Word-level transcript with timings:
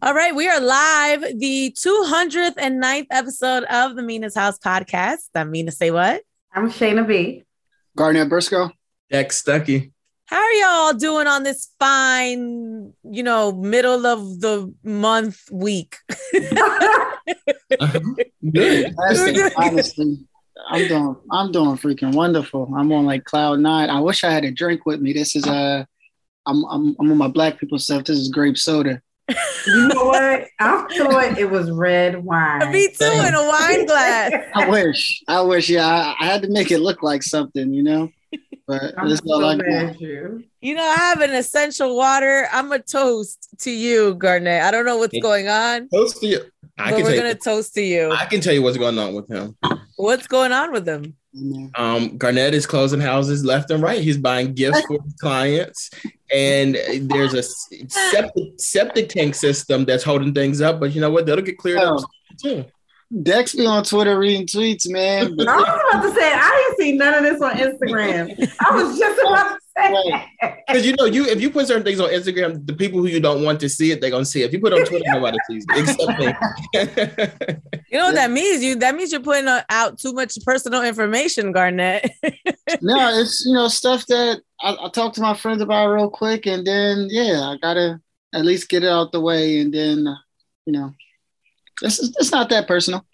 All 0.00 0.14
right, 0.14 0.32
we 0.32 0.48
are 0.48 0.60
live, 0.60 1.24
the 1.40 1.74
209th 1.76 3.06
episode 3.10 3.64
of 3.64 3.96
the 3.96 4.02
Mina's 4.04 4.36
House 4.36 4.56
podcast. 4.56 5.24
I'm 5.34 5.50
Mina 5.50 5.72
Say 5.72 5.90
What? 5.90 6.22
I'm 6.54 6.70
Shayna 6.70 7.04
B. 7.04 7.42
Garnett 7.96 8.28
Briscoe. 8.28 8.70
Dex 9.10 9.42
Stuckey. 9.42 9.90
How 10.26 10.36
are 10.36 10.52
y'all 10.52 10.92
doing 10.92 11.26
on 11.26 11.42
this 11.42 11.70
fine, 11.80 12.92
you 13.02 13.24
know, 13.24 13.50
middle 13.50 14.06
of 14.06 14.38
the 14.38 14.72
month 14.84 15.40
week? 15.50 15.96
Good. 18.52 18.94
Honestly, 18.96 19.42
honestly, 19.56 20.18
I'm 20.68 20.86
doing 20.86 21.16
I'm 21.32 21.50
doing 21.50 21.76
freaking 21.76 22.14
wonderful. 22.14 22.72
I'm 22.72 22.92
on 22.92 23.04
like 23.04 23.24
cloud 23.24 23.58
nine. 23.58 23.90
I 23.90 23.98
wish 23.98 24.22
I 24.22 24.30
had 24.30 24.44
a 24.44 24.52
drink 24.52 24.86
with 24.86 25.00
me. 25.00 25.12
This 25.12 25.34
is 25.34 25.44
uh 25.44 25.84
I'm 26.46 26.64
I'm 26.66 26.94
I'm 27.00 27.10
on 27.10 27.18
my 27.18 27.26
black 27.26 27.58
people 27.58 27.80
stuff. 27.80 28.04
This 28.04 28.18
is 28.18 28.28
grape 28.28 28.58
soda. 28.58 29.02
You 29.66 29.88
know 29.88 30.04
what? 30.04 30.46
I 30.58 30.86
thought 30.96 31.38
it 31.38 31.50
was 31.50 31.70
red 31.70 32.24
wine. 32.24 32.72
Me 32.72 32.88
too, 32.88 33.04
in 33.04 33.34
a 33.34 33.46
wine 33.46 33.86
glass. 33.86 34.32
I 34.54 34.68
wish. 34.68 35.22
I 35.28 35.40
wish, 35.42 35.68
yeah. 35.68 35.86
I, 35.86 36.16
I 36.18 36.26
had 36.26 36.42
to 36.42 36.48
make 36.48 36.70
it 36.70 36.78
look 36.78 37.02
like 37.02 37.22
something, 37.22 37.72
you 37.72 37.82
know? 37.82 38.10
But 38.66 38.94
I'm 38.98 39.08
this 39.08 39.20
is 39.20 39.30
all 39.30 39.40
so 39.40 39.46
I 39.48 39.56
got. 39.56 40.00
you. 40.00 40.44
You 40.60 40.74
know, 40.74 40.82
I 40.82 40.96
have 40.96 41.22
an 41.22 41.34
essential 41.34 41.96
water. 41.96 42.48
I'm 42.52 42.70
a 42.72 42.78
toast 42.78 43.48
to 43.60 43.70
you, 43.70 44.14
Garnett. 44.14 44.62
I 44.62 44.70
don't 44.70 44.84
know 44.84 44.98
what's 44.98 45.18
going 45.20 45.48
on, 45.48 45.88
Toast 45.88 46.20
to 46.20 46.26
you. 46.26 46.40
I 46.78 46.90
but 46.90 46.96
can 46.96 47.04
we're 47.04 47.16
gonna 47.16 47.28
you. 47.30 47.34
toast 47.34 47.74
to 47.74 47.82
you. 47.82 48.12
I 48.12 48.26
can 48.26 48.42
tell 48.42 48.52
you 48.52 48.62
what's 48.62 48.76
going 48.76 48.98
on 48.98 49.14
with 49.14 49.28
him. 49.28 49.56
What's 49.98 50.26
going 50.28 50.52
on 50.52 50.70
with 50.72 50.84
them? 50.84 51.14
Um, 51.74 52.16
Garnett 52.16 52.54
is 52.54 52.66
closing 52.66 53.00
houses 53.00 53.44
left 53.44 53.70
and 53.70 53.82
right. 53.82 54.00
He's 54.00 54.16
buying 54.16 54.54
gifts 54.54 54.80
for 54.86 55.02
his 55.02 55.14
clients, 55.20 55.90
and 56.32 56.76
there's 57.02 57.34
a 57.34 57.42
septic, 57.42 58.44
septic 58.58 59.08
tank 59.08 59.34
system 59.34 59.84
that's 59.84 60.04
holding 60.04 60.32
things 60.32 60.60
up. 60.60 60.78
But 60.80 60.94
you 60.94 61.00
know 61.00 61.10
what? 61.10 61.26
That'll 61.26 61.44
get 61.44 61.58
cleared 61.58 61.78
up 61.80 61.98
Oh. 62.00 62.04
too. 62.42 62.64
Dex 63.22 63.54
be 63.54 63.66
on 63.66 63.82
Twitter 63.84 64.18
reading 64.18 64.46
tweets, 64.46 64.88
man. 64.88 65.26
I 65.32 65.34
But 65.36 65.46
was 65.46 65.80
about 65.90 66.02
to 66.02 66.14
say 66.14 66.32
I 66.32 66.64
didn't 66.76 66.78
see 66.86 66.96
none 66.96 67.14
of 67.14 67.22
this 67.24 67.42
on 67.42 67.56
Instagram. 67.56 68.56
I 68.60 68.74
was 68.74 68.98
just 68.98 69.20
about 69.20 69.54
to 69.54 69.58
say 69.78 70.10
that. 70.40 70.56
Because 70.66 70.86
you 70.86 70.94
know, 70.98 71.04
you 71.04 71.26
if 71.26 71.40
you 71.40 71.50
put 71.50 71.66
certain 71.66 71.84
things 71.84 72.00
on 72.00 72.10
Instagram, 72.10 72.66
the 72.66 72.74
people 72.74 73.00
who 73.00 73.06
you 73.06 73.20
don't 73.20 73.42
want 73.44 73.60
to 73.60 73.68
see 73.68 73.90
it, 73.90 74.00
they're 74.00 74.10
gonna 74.10 74.24
see 74.24 74.42
it. 74.42 74.46
If 74.46 74.52
you 74.52 74.60
put 74.60 74.72
it 74.72 74.80
on 74.80 74.86
Twitter, 74.86 75.04
nobody 75.08 75.38
sees 75.48 75.64
it 75.68 75.88
except 75.88 76.18
me. 76.18 77.58
You 77.90 77.98
know 77.98 78.06
what 78.06 78.16
that 78.16 78.30
means? 78.30 78.62
You 78.62 78.76
that 78.76 78.94
means 78.94 79.12
you're 79.12 79.22
putting 79.22 79.48
uh, 79.48 79.62
out 79.70 79.98
too 79.98 80.12
much 80.12 80.36
personal 80.44 80.82
information, 80.82 81.52
Garnett. 81.52 82.10
no, 82.82 83.18
it's 83.18 83.46
you 83.46 83.54
know 83.54 83.68
stuff 83.68 84.04
that 84.08 84.42
I, 84.60 84.76
I 84.78 84.90
talk 84.90 85.14
to 85.14 85.22
my 85.22 85.34
friends 85.34 85.62
about 85.62 85.88
real 85.88 86.10
quick, 86.10 86.44
and 86.44 86.66
then 86.66 87.08
yeah, 87.10 87.40
I 87.40 87.56
gotta 87.62 88.00
at 88.34 88.44
least 88.44 88.68
get 88.68 88.84
it 88.84 88.90
out 88.90 89.12
the 89.12 89.20
way, 89.20 89.60
and 89.60 89.72
then 89.72 90.06
uh, 90.06 90.16
you 90.66 90.74
know, 90.74 90.92
this 91.80 91.98
is 91.98 92.14
it's 92.18 92.30
not 92.30 92.50
that 92.50 92.68
personal. 92.68 93.06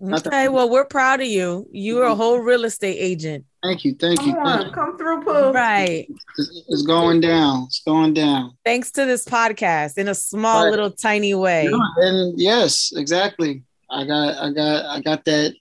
Not 0.00 0.24
that- 0.24 0.32
okay, 0.32 0.48
well, 0.48 0.68
we're 0.70 0.84
proud 0.86 1.20
of 1.20 1.26
you. 1.26 1.68
You're 1.72 2.04
a 2.04 2.14
whole 2.14 2.38
real 2.38 2.64
estate 2.64 2.96
agent, 2.98 3.44
Thank 3.62 3.84
you, 3.84 3.94
thank 3.94 4.24
you. 4.24 4.32
Come 4.32 4.44
Thank 4.44 4.60
on, 4.60 4.66
you. 4.68 4.72
come 4.72 4.96
through, 4.98 5.22
Pooh. 5.22 5.52
right? 5.52 6.06
It's, 6.38 6.62
it's 6.68 6.82
going 6.82 7.20
down. 7.20 7.64
It's 7.64 7.82
going 7.84 8.14
down. 8.14 8.56
Thanks 8.64 8.90
to 8.92 9.04
this 9.04 9.24
podcast 9.26 9.98
in 9.98 10.08
a 10.08 10.14
small 10.14 10.64
Right. 10.64 10.70
little 10.70 10.90
tiny 10.90 11.34
way. 11.34 11.64
Yeah, 11.70 11.78
and 11.98 12.40
yes, 12.40 12.90
exactly. 12.96 13.62
I 13.90 14.04
got, 14.06 14.38
I 14.38 14.50
got, 14.52 14.84
I 14.86 15.00
got 15.02 15.24
that 15.26 15.52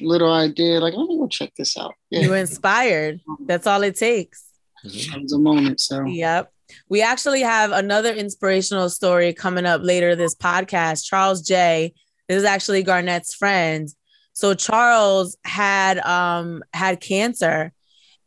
little 0.00 0.32
idea. 0.32 0.78
Like, 0.78 0.94
let 0.94 1.08
me 1.08 1.18
go 1.18 1.26
check 1.26 1.52
this 1.56 1.76
out. 1.76 1.94
Yeah, 2.10 2.20
You 2.20 2.34
inspired. 2.34 3.20
That's 3.46 3.66
all 3.66 3.82
it 3.82 3.96
takes. 3.96 4.44
it 4.84 5.20
was 5.20 5.32
a 5.32 5.38
moment. 5.38 5.80
So 5.80 6.04
Yep. 6.04 6.52
We 6.88 7.00
actually 7.02 7.40
have 7.40 7.72
another 7.72 8.12
inspirational 8.12 8.88
story 8.90 9.32
coming 9.32 9.64
up 9.66 9.80
later 9.82 10.14
this 10.14 10.34
podcast. 10.36 11.04
Charles 11.06 11.42
J. 11.42 11.94
This 12.28 12.38
is 12.38 12.44
actually 12.44 12.82
Garnett's 12.82 13.34
friend. 13.34 13.88
So 14.32 14.54
Charles 14.54 15.36
had 15.44 15.98
um 16.00 16.62
had 16.72 17.00
cancer 17.00 17.72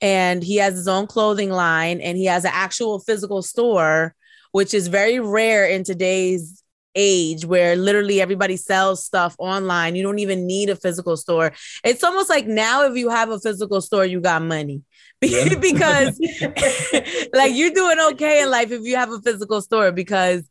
and 0.01 0.43
he 0.43 0.57
has 0.57 0.73
his 0.73 0.87
own 0.87 1.07
clothing 1.07 1.51
line 1.51 2.01
and 2.01 2.17
he 2.17 2.25
has 2.25 2.43
an 2.43 2.51
actual 2.53 2.99
physical 2.99 3.41
store, 3.41 4.15
which 4.51 4.73
is 4.73 4.87
very 4.87 5.19
rare 5.19 5.65
in 5.65 5.83
today's 5.83 6.63
age 6.95 7.45
where 7.45 7.75
literally 7.75 8.19
everybody 8.19 8.57
sells 8.57 9.05
stuff 9.05 9.35
online. 9.39 9.95
You 9.95 10.03
don't 10.03 10.19
even 10.19 10.45
need 10.45 10.69
a 10.69 10.75
physical 10.75 11.15
store. 11.15 11.53
It's 11.83 12.03
almost 12.03 12.29
like 12.29 12.47
now 12.47 12.83
if 12.85 12.97
you 12.97 13.09
have 13.09 13.29
a 13.29 13.39
physical 13.39 13.81
store, 13.81 14.05
you 14.05 14.19
got 14.19 14.41
money. 14.41 14.83
Yeah. 15.23 15.53
because 15.61 16.19
like 17.33 17.53
you're 17.53 17.69
doing 17.69 17.99
okay 18.13 18.41
in 18.41 18.49
life 18.49 18.71
if 18.71 18.81
you 18.81 18.95
have 18.95 19.11
a 19.11 19.21
physical 19.21 19.61
store 19.61 19.91
because 19.91 20.49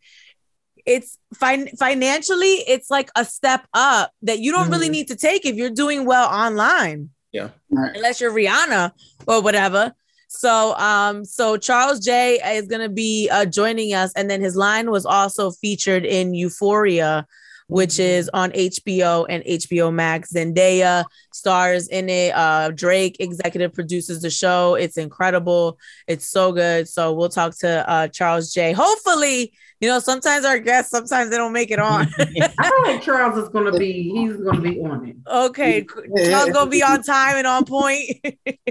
it's 0.87 1.19
fin- 1.35 1.69
financially 1.79 2.55
it's 2.69 2.91
like 2.91 3.11
a 3.17 3.25
step 3.25 3.67
up 3.75 4.13
that 4.23 4.39
you 4.41 4.53
don't 4.53 4.71
really 4.71 4.89
Mhm. 4.89 4.93
need 4.93 5.09
to 5.09 5.17
take 5.17 5.45
if 5.47 5.57
you're 5.57 5.71
doing 5.71 6.05
well 6.05 6.29
online 6.29 7.11
right. 7.35 7.51
unless 7.97 8.21
you're 8.21 8.33
Rihanna 8.33 8.93
or 9.27 9.41
whatever. 9.43 9.93
So 10.29 10.75
um 10.77 11.25
so 11.25 11.57
Charles 11.57 12.01
J 12.01 12.39
is 12.59 12.67
going 12.67 12.83
to 12.83 12.89
be 12.89 13.29
uh, 13.31 13.45
joining 13.47 13.95
us 13.95 14.13
and 14.15 14.31
then 14.31 14.41
his 14.41 14.57
line 14.57 14.91
was 14.91 15.05
also 15.05 15.51
featured 15.51 16.05
in 16.05 16.35
Euphoria 16.35 17.27
which 17.67 18.01
is 18.01 18.29
on 18.35 18.51
HBO 18.51 19.27
and 19.29 19.45
HBO 19.45 19.95
Max. 19.95 20.33
Zendaya 20.33 21.05
stars 21.33 21.87
in 21.87 22.09
it. 22.09 22.33
Uh, 22.35 22.73
Drake 22.73 23.15
executive 23.21 23.73
produces 23.73 24.21
the 24.23 24.29
show. 24.29 24.75
It's 24.75 24.97
incredible. 24.97 25.79
It's 26.09 26.27
so 26.29 26.51
good. 26.51 26.89
So 26.89 27.13
we'll 27.13 27.29
talk 27.29 27.57
to 27.59 27.89
uh, 27.89 28.09
Charles 28.09 28.53
J. 28.53 28.73
Hopefully, 28.73 29.53
you 29.81 29.89
know, 29.89 29.99
sometimes 29.99 30.45
our 30.45 30.59
guests, 30.59 30.91
sometimes 30.91 31.31
they 31.31 31.37
don't 31.37 31.53
make 31.53 31.71
it 31.71 31.79
on. 31.79 32.07
I 32.19 32.25
feel 32.25 32.83
like 32.83 33.03
Charles 33.03 33.37
is 33.39 33.49
gonna 33.49 33.77
be. 33.77 34.11
He's 34.11 34.37
gonna 34.37 34.61
be 34.61 34.81
on 34.81 35.09
it. 35.09 35.17
okay, 35.27 35.87
Charles 36.17 36.51
gonna 36.51 36.71
be 36.71 36.83
on 36.83 37.03
time 37.03 37.37
and 37.37 37.47
on 37.47 37.65
point. 37.65 38.11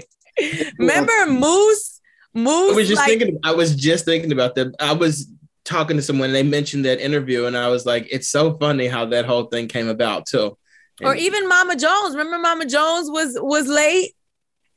Remember 0.78 1.26
Moose? 1.26 2.00
Moose. 2.32 2.72
I 2.72 2.76
was 2.76 2.88
just 2.88 2.98
like, 3.00 3.08
thinking. 3.08 3.38
I 3.42 3.52
was 3.52 3.74
just 3.74 4.04
thinking 4.04 4.32
about 4.32 4.54
that. 4.54 4.74
I 4.78 4.92
was 4.92 5.30
talking 5.64 5.96
to 5.96 6.02
someone. 6.02 6.26
And 6.26 6.34
they 6.34 6.42
mentioned 6.42 6.84
that 6.84 7.00
interview, 7.00 7.46
and 7.46 7.56
I 7.56 7.68
was 7.68 7.84
like, 7.84 8.06
"It's 8.10 8.28
so 8.28 8.56
funny 8.58 8.86
how 8.86 9.06
that 9.06 9.24
whole 9.24 9.44
thing 9.44 9.68
came 9.68 9.88
about 9.88 10.26
too." 10.26 10.56
or 11.02 11.14
even 11.14 11.48
Mama 11.48 11.76
Jones. 11.76 12.14
Remember 12.14 12.38
Mama 12.38 12.66
Jones 12.66 13.10
was 13.10 13.36
was 13.40 13.66
late, 13.66 14.12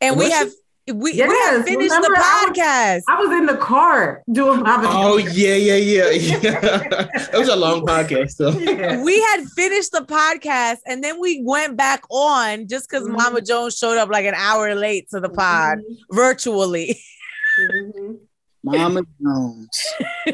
and 0.01 0.17
we 0.17 0.29
have 0.31 0.47
we, 0.47 0.53
we 0.93 1.13
Yes, 1.13 1.31
have 1.55 1.63
finished 1.65 1.89
the 1.91 1.95
remember 1.95 2.17
I 2.17 2.45
was- 2.47 2.57
podcast. 2.57 3.01
I 3.07 3.19
was 3.19 3.31
in 3.37 3.45
the 3.45 3.57
car 3.57 4.21
doing 4.31 4.61
my. 4.63 4.81
Oh 4.85 5.17
yeah, 5.17 5.55
yeah, 5.55 5.75
yeah, 5.75 6.09
yeah. 6.09 7.07
it 7.33 7.37
was 7.37 7.47
a 7.47 7.55
long 7.55 7.85
podcast, 7.85 8.37
though. 8.37 8.49
Yeah. 8.51 9.01
we 9.01 9.21
had 9.21 9.45
finished 9.55 9.91
the 9.93 10.01
podcast 10.01 10.77
and 10.85 11.03
then 11.03 11.19
we 11.19 11.41
went 11.43 11.77
back 11.77 12.03
on 12.09 12.67
just 12.67 12.89
because 12.89 13.07
Mhm. 13.07 13.13
Mama 13.13 13.41
Jones 13.41 13.77
showed 13.77 13.97
up 13.97 14.09
like 14.09 14.25
an 14.25 14.33
hour 14.35 14.75
late 14.75 15.09
to 15.11 15.19
the 15.21 15.29
pod 15.29 15.79
virtually. 16.11 16.99
Mhm. 17.71 18.17
Mama 18.65 19.01
Jones. 19.21 19.69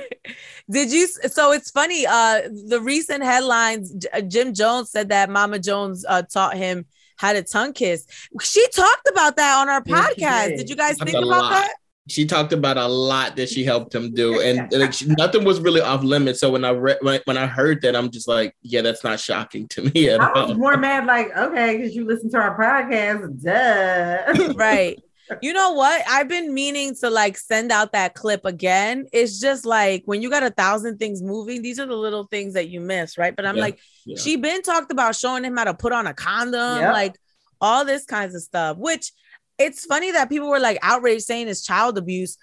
Did 0.72 0.92
you? 0.92 1.08
So 1.08 1.52
it's 1.52 1.72
funny. 1.72 2.06
Uh, 2.06 2.42
the 2.68 2.80
recent 2.80 3.24
headlines, 3.24 4.06
uh, 4.14 4.22
Jim 4.22 4.54
Jones 4.54 4.92
said 4.92 5.10
that 5.10 5.30
Mama 5.30 5.58
Jones 5.60 6.06
uh, 6.08 6.22
taught 6.22 6.56
him 6.56 6.86
how 7.20 7.36
a 7.36 7.44
tongue 7.44 7.74
kiss. 7.74 8.06
She 8.42 8.66
talked 8.70 9.10
about 9.12 9.36
that 9.36 9.60
on 9.60 9.68
our 9.68 9.84
Yes, 9.86 10.14
she 10.16 10.22
podcast. 10.24 10.48
did. 10.48 10.58
Did 10.60 10.70
you 10.70 10.76
guys 10.78 10.98
think 10.98 11.14
a 11.14 11.18
about 11.18 11.28
lot. 11.28 11.50
that? 11.52 11.74
She 12.08 12.26
talked 12.26 12.54
about 12.54 12.78
a 12.78 12.88
lot 12.88 13.36
that 13.36 13.50
she 13.50 13.64
helped 13.64 13.94
him 13.94 14.14
do, 14.14 14.42
and 14.42 14.72
like 14.72 14.94
she, 14.94 15.06
nothing 15.06 15.44
was 15.44 15.60
really 15.60 15.82
off 15.82 16.02
limits. 16.02 16.40
So 16.40 16.50
when 16.50 16.66
I 16.66 16.72
read 16.72 16.98
when, 17.02 17.22
when 17.26 17.38
I 17.38 17.46
heard 17.46 17.82
that, 17.84 17.96
I'm 17.96 18.10
just 18.10 18.28
like, 18.28 18.56
yeah, 18.64 18.82
that's 18.82 19.04
not 19.04 19.20
shocking 19.20 19.68
to 19.68 19.84
me 19.94 20.10
at 20.10 20.20
I 20.20 20.32
was 20.32 20.52
all. 20.52 20.58
more 20.58 20.78
mad, 20.78 21.06
like, 21.06 21.36
okay, 21.38 21.78
because 21.78 21.96
you 21.96 22.06
listen 22.06 22.32
to 22.32 22.38
our 22.38 22.58
podcast, 22.58 23.44
duh. 23.44 24.54
right. 24.54 24.98
You 25.42 25.54
know 25.54 25.74
what? 25.74 26.02
I've 26.08 26.28
been 26.28 26.54
meaning 26.54 26.96
to 27.02 27.10
like 27.10 27.38
send 27.38 27.72
out 27.72 27.92
that 27.94 28.14
clip 28.16 28.46
again. 28.46 29.06
It's 29.14 29.40
just 29.40 29.66
like 29.66 30.04
when 30.06 30.22
you 30.22 30.30
got 30.30 30.44
a 30.44 30.50
thousand 30.50 30.98
things 30.98 31.22
moving, 31.22 31.62
these 31.62 31.80
are 31.80 31.86
the 31.86 31.96
little 31.96 32.26
things 32.26 32.54
that 32.54 32.70
you 32.70 32.82
miss, 32.82 33.18
right? 33.18 33.36
But 33.36 33.46
I'm 33.46 33.56
Yeah, 33.56 33.62
like, 33.62 33.80
yeah. 34.06 34.20
she 34.20 34.36
been 34.38 34.62
talked 34.62 34.92
about 34.92 35.16
showing 35.16 35.44
him 35.44 35.56
how 35.58 35.66
to 35.66 35.74
put 35.74 35.94
on 35.94 36.08
a 36.08 36.14
condom, 36.14 36.78
Yep. 36.78 36.94
like 36.94 37.16
all 37.62 37.86
this 37.86 38.06
kinds 38.06 38.36
of 38.36 38.42
stuff, 38.42 38.78
which 38.78 39.12
it's 39.58 39.86
funny 39.86 40.12
that 40.12 40.30
people 40.30 40.50
were 40.50 40.60
like 40.60 40.80
outraged 40.82 41.24
saying 41.24 41.48
it's 41.48 41.66
child 41.66 41.98
abuse. 41.98 42.38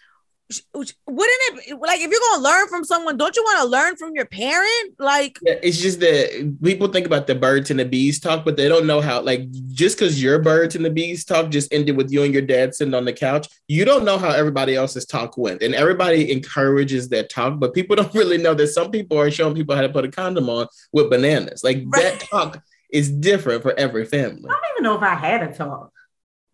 Sh- 0.51 0.61
which- 0.73 0.95
Wouldn't 1.09 1.37
it 1.67 1.77
like 1.81 2.01
if 2.01 2.09
you're 2.11 2.21
gonna 2.31 2.43
learn 2.45 2.69
from 2.69 2.85
someone, 2.85 3.17
don't 3.17 3.35
you 3.35 3.43
want 3.43 3.59
to 3.63 3.67
learn 3.69 3.97
from 3.97 4.15
your 4.15 4.27
parent? 4.27 4.95
Like, 4.99 5.39
Yeah, 5.43 5.55
It's 5.61 5.79
just 5.79 5.99
that 6.01 6.59
people 6.63 6.87
think 6.89 7.05
about 7.05 7.27
the 7.27 7.35
birds 7.35 7.71
and 7.73 7.81
the 7.81 7.85
bees 7.85 8.21
talk, 8.21 8.45
but 8.45 8.57
they 8.57 8.69
don't 8.69 8.87
know 8.87 9.01
how. 9.01 9.21
Like, 9.23 9.51
just 9.73 9.99
because 9.99 10.23
your 10.23 10.39
birds 10.39 10.77
and 10.77 10.85
the 10.85 10.91
bees 10.91 11.25
talk 11.25 11.51
just 11.51 11.73
ended 11.73 11.97
with 11.97 12.13
you 12.13 12.23
and 12.23 12.33
your 12.33 12.43
dad 12.43 12.77
sitting 12.77 12.95
on 12.95 13.05
the 13.05 13.13
couch, 13.13 13.49
you 13.67 13.85
don't 13.85 14.05
know 14.05 14.19
how 14.19 14.31
everybody 14.31 14.77
else's 14.77 15.05
talk 15.05 15.37
went. 15.37 15.63
And 15.63 15.75
everybody 15.75 16.31
encourages 16.31 17.09
that 17.09 17.29
talk, 17.29 17.59
but 17.59 17.75
people 17.75 17.97
don't 18.01 18.15
really 18.15 18.39
know 18.39 18.55
that 18.55 18.69
some 18.69 18.93
people 18.93 19.19
are 19.19 19.31
showing 19.33 19.55
people 19.57 19.75
how 19.75 19.83
to 19.83 19.89
put 19.89 20.05
a 20.05 20.09
condom 20.11 20.49
on 20.49 20.69
with 20.93 21.11
bananas. 21.11 21.65
Like 21.65 21.83
Right. 21.87 22.03
that 22.03 22.21
talk 22.21 22.63
is 22.93 23.11
different 23.11 23.63
for 23.63 23.73
every 23.77 24.05
family. 24.05 24.45
I 24.49 24.53
don't 24.53 24.61
even 24.77 24.83
know 24.85 24.97
if 24.97 25.03
I 25.03 25.17
had 25.17 25.43
a 25.43 25.53
talk. 25.53 25.91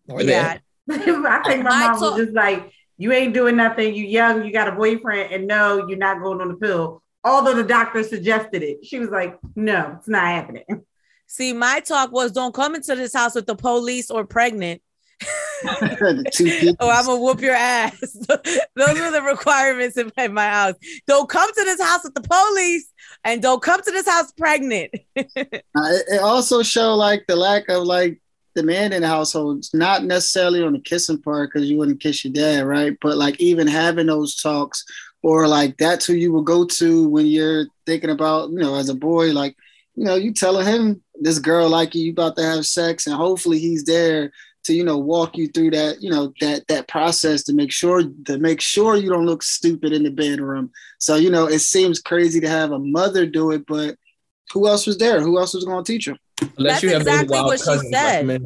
Or 0.09 0.21
yeah, 0.23 0.57
that. 0.57 0.61
I 0.89 0.97
think 1.47 1.63
my 1.63 1.69
My 1.69 1.87
mom 1.91 1.99
talk- 1.99 2.15
was 2.17 2.25
just 2.25 2.33
like, 2.35 2.71
you 2.97 3.11
ain't 3.11 3.33
doing 3.33 3.55
nothing. 3.55 3.93
You 3.95 4.05
young, 4.05 4.45
you 4.45 4.51
got 4.51 4.67
a 4.67 4.71
boyfriend, 4.73 5.33
and 5.33 5.47
no, 5.47 5.87
you're 5.87 5.97
not 5.97 6.21
going 6.21 6.41
on 6.41 6.49
the 6.49 6.55
pill. 6.55 7.01
although 7.23 7.53
the 7.55 7.63
doctor 7.63 8.03
suggested 8.03 8.63
it. 8.63 8.85
She 8.85 8.99
was 8.99 9.09
like, 9.09 9.37
no, 9.55 9.95
it's 9.97 10.07
not 10.07 10.25
happening. 10.27 10.65
See, 11.27 11.53
my 11.53 11.79
talk 11.79 12.11
was 12.11 12.31
don't 12.31 12.53
come 12.53 12.75
into 12.75 12.95
this 12.95 13.13
house 13.13 13.33
with 13.35 13.47
the 13.47 13.55
police 13.55 14.11
or 14.11 14.25
pregnant. 14.25 14.81
The 15.63 16.29
two 16.33 16.43
people. 16.59 16.85
or 16.85 16.91
I'm 16.91 17.05
gonna 17.05 17.21
whoop 17.21 17.39
your 17.39 17.55
ass. 17.55 17.97
Those 18.27 18.99
were 18.99 19.11
the 19.11 19.23
requirements 19.25 19.95
in 19.97 20.11
my, 20.17 20.27
my 20.27 20.49
house. 20.49 20.73
Don't 21.07 21.29
come 21.29 21.47
to 21.47 21.63
this 21.63 21.81
house 21.81 22.03
with 22.03 22.13
the 22.13 22.21
police, 22.21 22.91
and 23.23 23.41
don't 23.41 23.61
come 23.61 23.81
to 23.81 23.91
this 23.91 24.05
house 24.07 24.33
pregnant. 24.33 24.93
Uh, 25.15 25.89
it, 25.89 26.15
it 26.15 26.21
also 26.21 26.61
showed 26.61 26.95
like 26.95 27.23
the 27.27 27.37
lack 27.37 27.69
of 27.69 27.83
like 27.83 28.21
the 28.55 28.63
man 28.63 28.93
in 28.93 29.01
the 29.01 29.07
household, 29.07 29.65
not 29.73 30.03
necessarily 30.03 30.63
on 30.63 30.73
the 30.73 30.79
kissing 30.79 31.21
part 31.21 31.51
because 31.51 31.69
you 31.69 31.77
wouldn't 31.77 31.99
kiss 31.99 32.23
your 32.23 32.33
dad, 32.33 32.65
right? 32.65 32.97
But 33.01 33.17
like 33.17 33.39
even 33.39 33.67
having 33.67 34.07
those 34.07 34.35
talks, 34.35 34.83
or 35.21 35.47
like 35.47 35.77
that's 35.77 36.05
who 36.05 36.13
you 36.13 36.31
will 36.31 36.43
go 36.43 36.65
to 36.65 37.07
when 37.09 37.25
you're 37.25 37.65
thinking 37.85 38.09
about, 38.09 38.51
you 38.51 38.59
know, 38.59 38.75
as 38.75 38.89
a 38.89 38.95
boy, 38.95 39.31
like 39.31 39.55
you 39.95 40.05
know, 40.05 40.15
you 40.15 40.33
telling 40.33 40.65
him 40.65 41.01
this 41.21 41.39
girl 41.39 41.69
like 41.69 41.93
you, 41.93 42.05
you 42.05 42.11
about 42.11 42.35
to 42.37 42.43
have 42.43 42.65
sex, 42.65 43.07
and 43.07 43.15
hopefully 43.15 43.59
he's 43.59 43.83
there 43.83 44.31
to 44.63 44.73
you 44.73 44.83
know 44.83 44.97
walk 44.97 45.37
you 45.37 45.47
through 45.49 45.69
that 45.71 46.01
you 46.01 46.09
know 46.09 46.33
that 46.39 46.65
that 46.67 46.87
process 46.87 47.43
to 47.43 47.53
make 47.53 47.71
sure 47.71 48.03
to 48.25 48.37
make 48.37 48.61
sure 48.61 48.95
you 48.95 49.09
don't 49.09 49.25
look 49.25 49.43
stupid 49.43 49.93
in 49.93 50.03
the 50.03 50.11
bedroom. 50.11 50.71
So 50.99 51.15
you 51.15 51.29
know, 51.29 51.47
it 51.47 51.59
seems 51.59 52.01
crazy 52.01 52.39
to 52.39 52.49
have 52.49 52.71
a 52.71 52.79
mother 52.79 53.25
do 53.25 53.51
it, 53.51 53.65
but 53.67 53.97
who 54.51 54.67
else 54.67 54.85
was 54.85 54.97
there? 54.97 55.19
Who 55.21 55.39
else 55.39 55.53
was 55.53 55.65
going 55.65 55.83
to 55.83 55.91
teach 55.91 56.07
him? 56.07 56.17
Unless 56.57 56.57
That's 56.81 56.83
you 56.83 56.89
have 56.89 57.01
exactly 57.01 57.27
those 57.27 57.31
wild 57.31 57.47
what 57.47 57.59
she 57.59 57.87
said. 57.89 58.27
like 58.27 58.41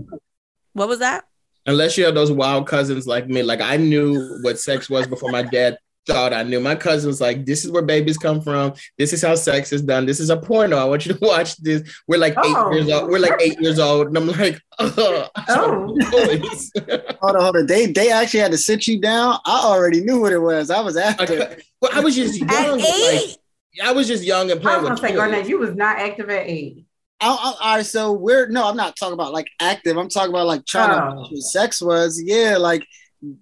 what 0.74 0.88
was 0.88 1.00
that? 1.00 1.26
Unless 1.66 1.98
you 1.98 2.06
have 2.06 2.16
those 2.16 2.32
wild 2.32 2.68
cousins 2.68 3.08
like 3.08 3.28
me. 3.28 3.44
Like 3.44 3.62
I 3.62 3.78
knew 3.78 4.40
what 4.42 4.60
sex 4.60 4.90
was 4.90 5.08
before 5.08 5.32
my 5.32 5.42
dad 5.42 5.78
thought 6.06 6.32
I 6.32 6.44
knew. 6.44 6.62
My 6.62 6.76
cousin's 6.76 7.20
like, 7.20 7.46
this 7.46 7.66
is 7.66 7.72
where 7.72 7.82
babies 7.82 8.18
come 8.18 8.40
from. 8.42 8.74
This 8.98 9.12
is 9.12 9.22
how 9.22 9.36
sex 9.36 9.74
is 9.74 9.82
done. 9.82 10.06
This 10.06 10.22
is 10.22 10.30
a 10.30 10.38
porno. 10.38 10.78
I 10.78 10.86
want 10.86 11.06
you 11.06 11.14
to 11.14 11.20
watch 11.26 11.58
this. 11.58 11.84
We're 12.08 12.20
like 12.20 12.36
Oh. 12.38 12.72
eight 12.72 12.76
years 12.78 12.90
old. 12.90 13.10
We're 13.10 13.20
like 13.20 13.42
eight 13.42 13.60
years 13.60 13.80
old. 13.80 14.08
And 14.08 14.18
I'm 14.18 14.28
like, 14.28 14.62
oh, 14.80 15.28
Oh. 15.50 15.98
boys. 16.12 16.72
Hold 17.20 17.36
on, 17.36 17.42
hold 17.42 17.58
on. 17.58 17.66
They 17.66 17.88
they 17.88 18.12
actually 18.12 18.40
had 18.42 18.52
to 18.52 18.58
sit 18.58 18.88
you 18.88 19.02
down. 19.02 19.38
I 19.46 19.62
already 19.66 20.02
knew 20.02 20.22
what 20.22 20.32
it 20.32 20.38
was. 20.40 20.70
I 20.70 20.80
was 20.82 20.96
after. 20.96 21.24
I, 21.42 21.58
well, 21.82 21.92
I 21.94 22.00
was 22.00 22.16
just 22.16 22.40
young. 22.40 22.50
At 22.52 22.72
like, 22.78 23.38
I 23.84 23.92
was 23.92 24.08
just 24.08 24.24
young 24.24 24.50
and 24.52 24.60
I 24.60 24.64
playing 24.64 24.82
was 24.84 24.90
with 24.92 25.00
gonna 25.02 25.10
say, 25.10 25.16
toys. 25.16 25.18
Garnett, 25.18 25.50
you 25.50 25.58
was 25.60 25.76
not 25.76 25.98
active 26.00 26.30
at 26.30 26.46
eight. 26.48 26.86
I, 27.20 27.28
I, 27.30 27.54
all 27.70 27.76
right, 27.78 27.86
so 27.86 28.12
we're 28.14 28.48
no, 28.48 28.68
I'm 28.70 28.78
not 28.78 28.96
talking 28.96 29.14
about 29.14 29.34
like 29.34 29.48
active. 29.60 29.98
I'm 29.98 30.10
talking 30.10 30.30
about 30.30 30.48
like 30.48 30.66
trying 30.66 30.90
to 30.90 31.04
Oh. 31.04 31.10
know 31.16 31.22
what 31.22 31.38
sex 31.42 31.82
was. 31.82 32.22
Yeah, 32.24 32.58
like 32.58 32.86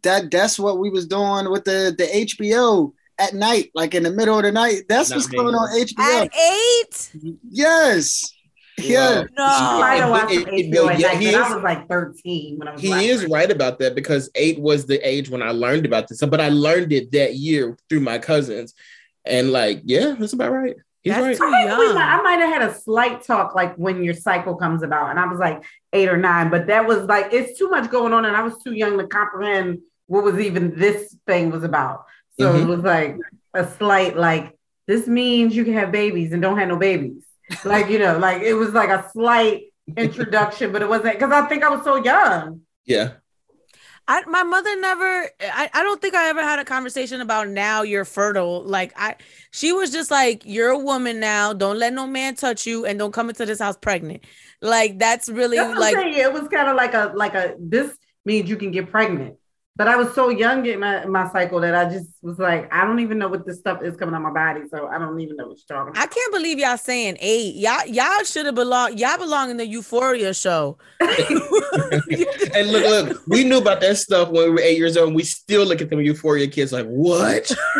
that. 0.03 0.31
That's 0.31 0.57
what 0.57 0.79
we 0.79 0.89
was 0.89 1.07
doing 1.07 1.51
with 1.51 1.65
the 1.65 1.93
the 1.97 2.05
HBO 2.05 2.93
at 3.19 3.33
night, 3.33 3.71
like 3.75 3.93
in 3.95 4.03
the 4.03 4.11
middle 4.11 4.37
of 4.37 4.43
the 4.43 4.51
night. 4.51 4.83
That's 4.89 5.09
Not 5.09 5.17
what's 5.17 5.29
me. 5.29 5.37
going 5.37 5.55
on 5.55 5.69
HBO. 5.77 6.23
at 6.25 6.35
eight. 6.35 7.11
yes, 7.49 8.31
yeah. 8.77 9.23
Wow. 9.37 9.77
I 9.77 9.79
might 9.79 9.99
No. 9.99 10.01
have 10.01 10.09
watched 10.09 10.33
It- 10.33 10.47
it- 10.47 10.77
at 10.77 10.99
yeah, 10.99 11.07
night, 11.07 11.17
he 11.17 11.27
is- 11.29 11.35
I 11.35 11.53
was 11.55 11.63
like 11.63 11.87
13 11.87 12.57
when 12.57 12.67
I 12.67 12.73
was 12.73 12.81
He 12.81 12.89
watching 12.89 13.09
is 13.09 13.25
right 13.27 13.49
about 13.51 13.79
that 13.79 13.95
because 13.95 14.29
eight 14.35 14.59
was 14.59 14.85
the 14.85 14.99
age 15.07 15.29
when 15.29 15.41
I 15.41 15.51
learned 15.51 15.85
about 15.85 16.07
this. 16.07 16.19
But 16.21 16.41
I 16.41 16.49
learned 16.49 16.91
it 16.93 17.11
that 17.13 17.35
year 17.35 17.77
through 17.89 18.01
my 18.01 18.19
cousins. 18.19 18.73
And 19.25 19.51
like, 19.51 19.81
yeah, 19.85 20.15
that's 20.19 20.33
about 20.33 20.51
right. 20.51 20.75
He's 21.05 21.13
That's 21.13 21.23
right. 21.23 21.37
too 21.37 21.43
I 21.55 21.65
young. 21.65 21.93
might, 21.95 22.15
I 22.19 22.21
might 22.23 22.39
have 22.39 22.49
had 22.61 22.69
a 22.69 22.73
slight 22.73 23.21
talk 23.21 23.53
like 23.53 23.75
when 23.75 24.03
your 24.03 24.15
cycle 24.15 24.55
comes 24.55 24.81
about, 24.81 25.11
and 25.11 25.19
I 25.19 25.27
was 25.27 25.37
like 25.37 25.63
eight 25.93 26.09
or 26.09 26.17
nine, 26.17 26.49
but 26.49 26.65
that 26.65 26.87
was 26.87 27.03
like 27.03 27.31
it's 27.31 27.57
too 27.59 27.69
much 27.69 27.91
going 27.91 28.11
on, 28.11 28.25
and 28.25 28.35
I 28.35 28.41
was 28.41 28.55
too 28.63 28.73
young 28.73 28.97
to 28.97 29.05
comprehend 29.05 29.79
what 30.07 30.23
was 30.23 30.39
even 30.39 30.75
this 30.75 31.15
thing 31.27 31.51
was 31.51 31.63
about. 31.63 32.05
So 32.39 32.53
Mhm. 32.53 32.61
it 32.63 32.65
was 32.65 32.79
like 32.79 33.17
a 33.53 33.67
slight 33.77 34.17
like 34.17 34.57
this 34.87 35.07
means 35.07 35.55
you 35.55 35.63
can 35.63 35.75
have 35.75 35.91
babies 35.91 36.33
and 36.33 36.41
don't 36.41 36.57
have 36.57 36.67
no 36.69 36.77
babies. 36.77 37.23
Like 37.63 37.87
you 37.91 37.99
know, 37.99 38.17
like 38.17 38.41
it 38.41 38.55
was 38.55 38.73
like 38.73 38.89
a 38.89 39.07
slight 39.13 39.65
introduction, 39.95 40.71
but 40.71 40.81
it 40.81 40.89
wasn't 40.89 41.13
because 41.13 41.31
I 41.31 41.45
think 41.47 41.63
I 41.63 41.69
was 41.69 41.83
so 41.83 41.97
young. 42.03 42.61
Yeah. 42.85 43.11
I, 44.07 44.23
my 44.25 44.43
mother 44.43 44.79
never 44.79 45.29
I, 45.41 45.69
I 45.73 45.83
don't 45.83 45.99
think 45.99 46.13
I 46.13 46.29
ever 46.29 46.41
had 46.41 46.59
a 46.59 46.65
conversation 46.65 47.21
about 47.21 47.49
now 47.49 47.81
you're 47.81 48.05
fertile. 48.05 48.63
Like 48.63 48.93
I 48.95 49.15
she 49.51 49.71
was 49.71 49.91
just 49.91 50.11
like, 50.11 50.43
You're 50.45 50.69
a 50.69 50.77
woman 50.77 51.19
now. 51.19 51.53
Don't 51.53 51.79
let 51.79 51.93
no 51.93 52.05
man 52.05 52.35
touch 52.35 52.67
you 52.67 52.85
and 52.85 52.99
don't 52.99 53.11
come 53.11 53.29
into 53.29 53.45
this 53.45 53.59
house 53.59 53.77
pregnant. 53.77 54.23
Like 54.61 54.99
that's 54.99 55.27
really 55.29 55.57
That's 55.57 55.79
like. 55.79 55.95
It 55.97 56.31
was 56.31 56.47
kind 56.49 56.69
of 56.69 56.75
like 56.75 56.93
a 56.93 57.13
like 57.15 57.33
a 57.33 57.55
this 57.59 57.95
means 58.25 58.49
you 58.49 58.57
can 58.57 58.71
get 58.71 58.91
pregnant. 58.91 59.37
But 59.77 59.89
I 59.89 59.97
was 59.97 60.13
so 60.15 60.29
young 60.29 60.63
getting 60.63 60.79
my, 60.79 61.05
my 61.05 61.29
cycle 61.31 61.59
that 61.59 61.75
I 61.75 61.89
just 61.91 62.07
was 62.21 62.39
like, 62.39 62.73
I 62.73 62.85
don't 62.85 62.99
even 63.01 63.17
know 63.17 63.27
what 63.27 63.45
this 63.45 63.59
stuff 63.59 63.83
is 63.83 63.97
coming 63.97 64.15
on 64.15 64.21
my 64.21 64.31
body. 64.31 64.61
So 64.71 64.87
I 64.87 64.97
don't 64.97 65.19
even 65.19 65.35
know 65.35 65.47
what 65.47 65.57
you're 65.57 65.77
talking 65.77 65.93
I 66.01 66.07
can't 66.07 66.33
believe 66.33 66.59
y'all 66.59 66.77
saying 66.77 67.17
eight. 67.19 67.55
Y'all 67.55 67.85
y'all 67.85 68.23
should 68.23 68.45
have 68.45 68.55
belong 68.55 68.97
y'all 68.97 69.17
belong 69.17 69.49
in 69.49 69.57
the 69.57 69.67
euphoria 69.67 70.33
show. 70.33 70.77
And 72.55 72.71
look, 72.71 72.83
look, 72.85 73.21
we 73.27 73.43
knew 73.43 73.57
about 73.57 73.81
that 73.81 73.97
stuff 73.97 74.29
when 74.29 74.45
we 74.45 74.49
were 74.51 74.59
eight 74.61 74.77
years 74.77 74.95
old. 74.95 75.07
And 75.07 75.15
we 75.15 75.23
still 75.23 75.65
look 75.65 75.81
at 75.81 75.89
them 75.89 75.99
euphoria 75.99 76.47
kids 76.47 76.71
like, 76.71 76.85
what? 76.85 77.51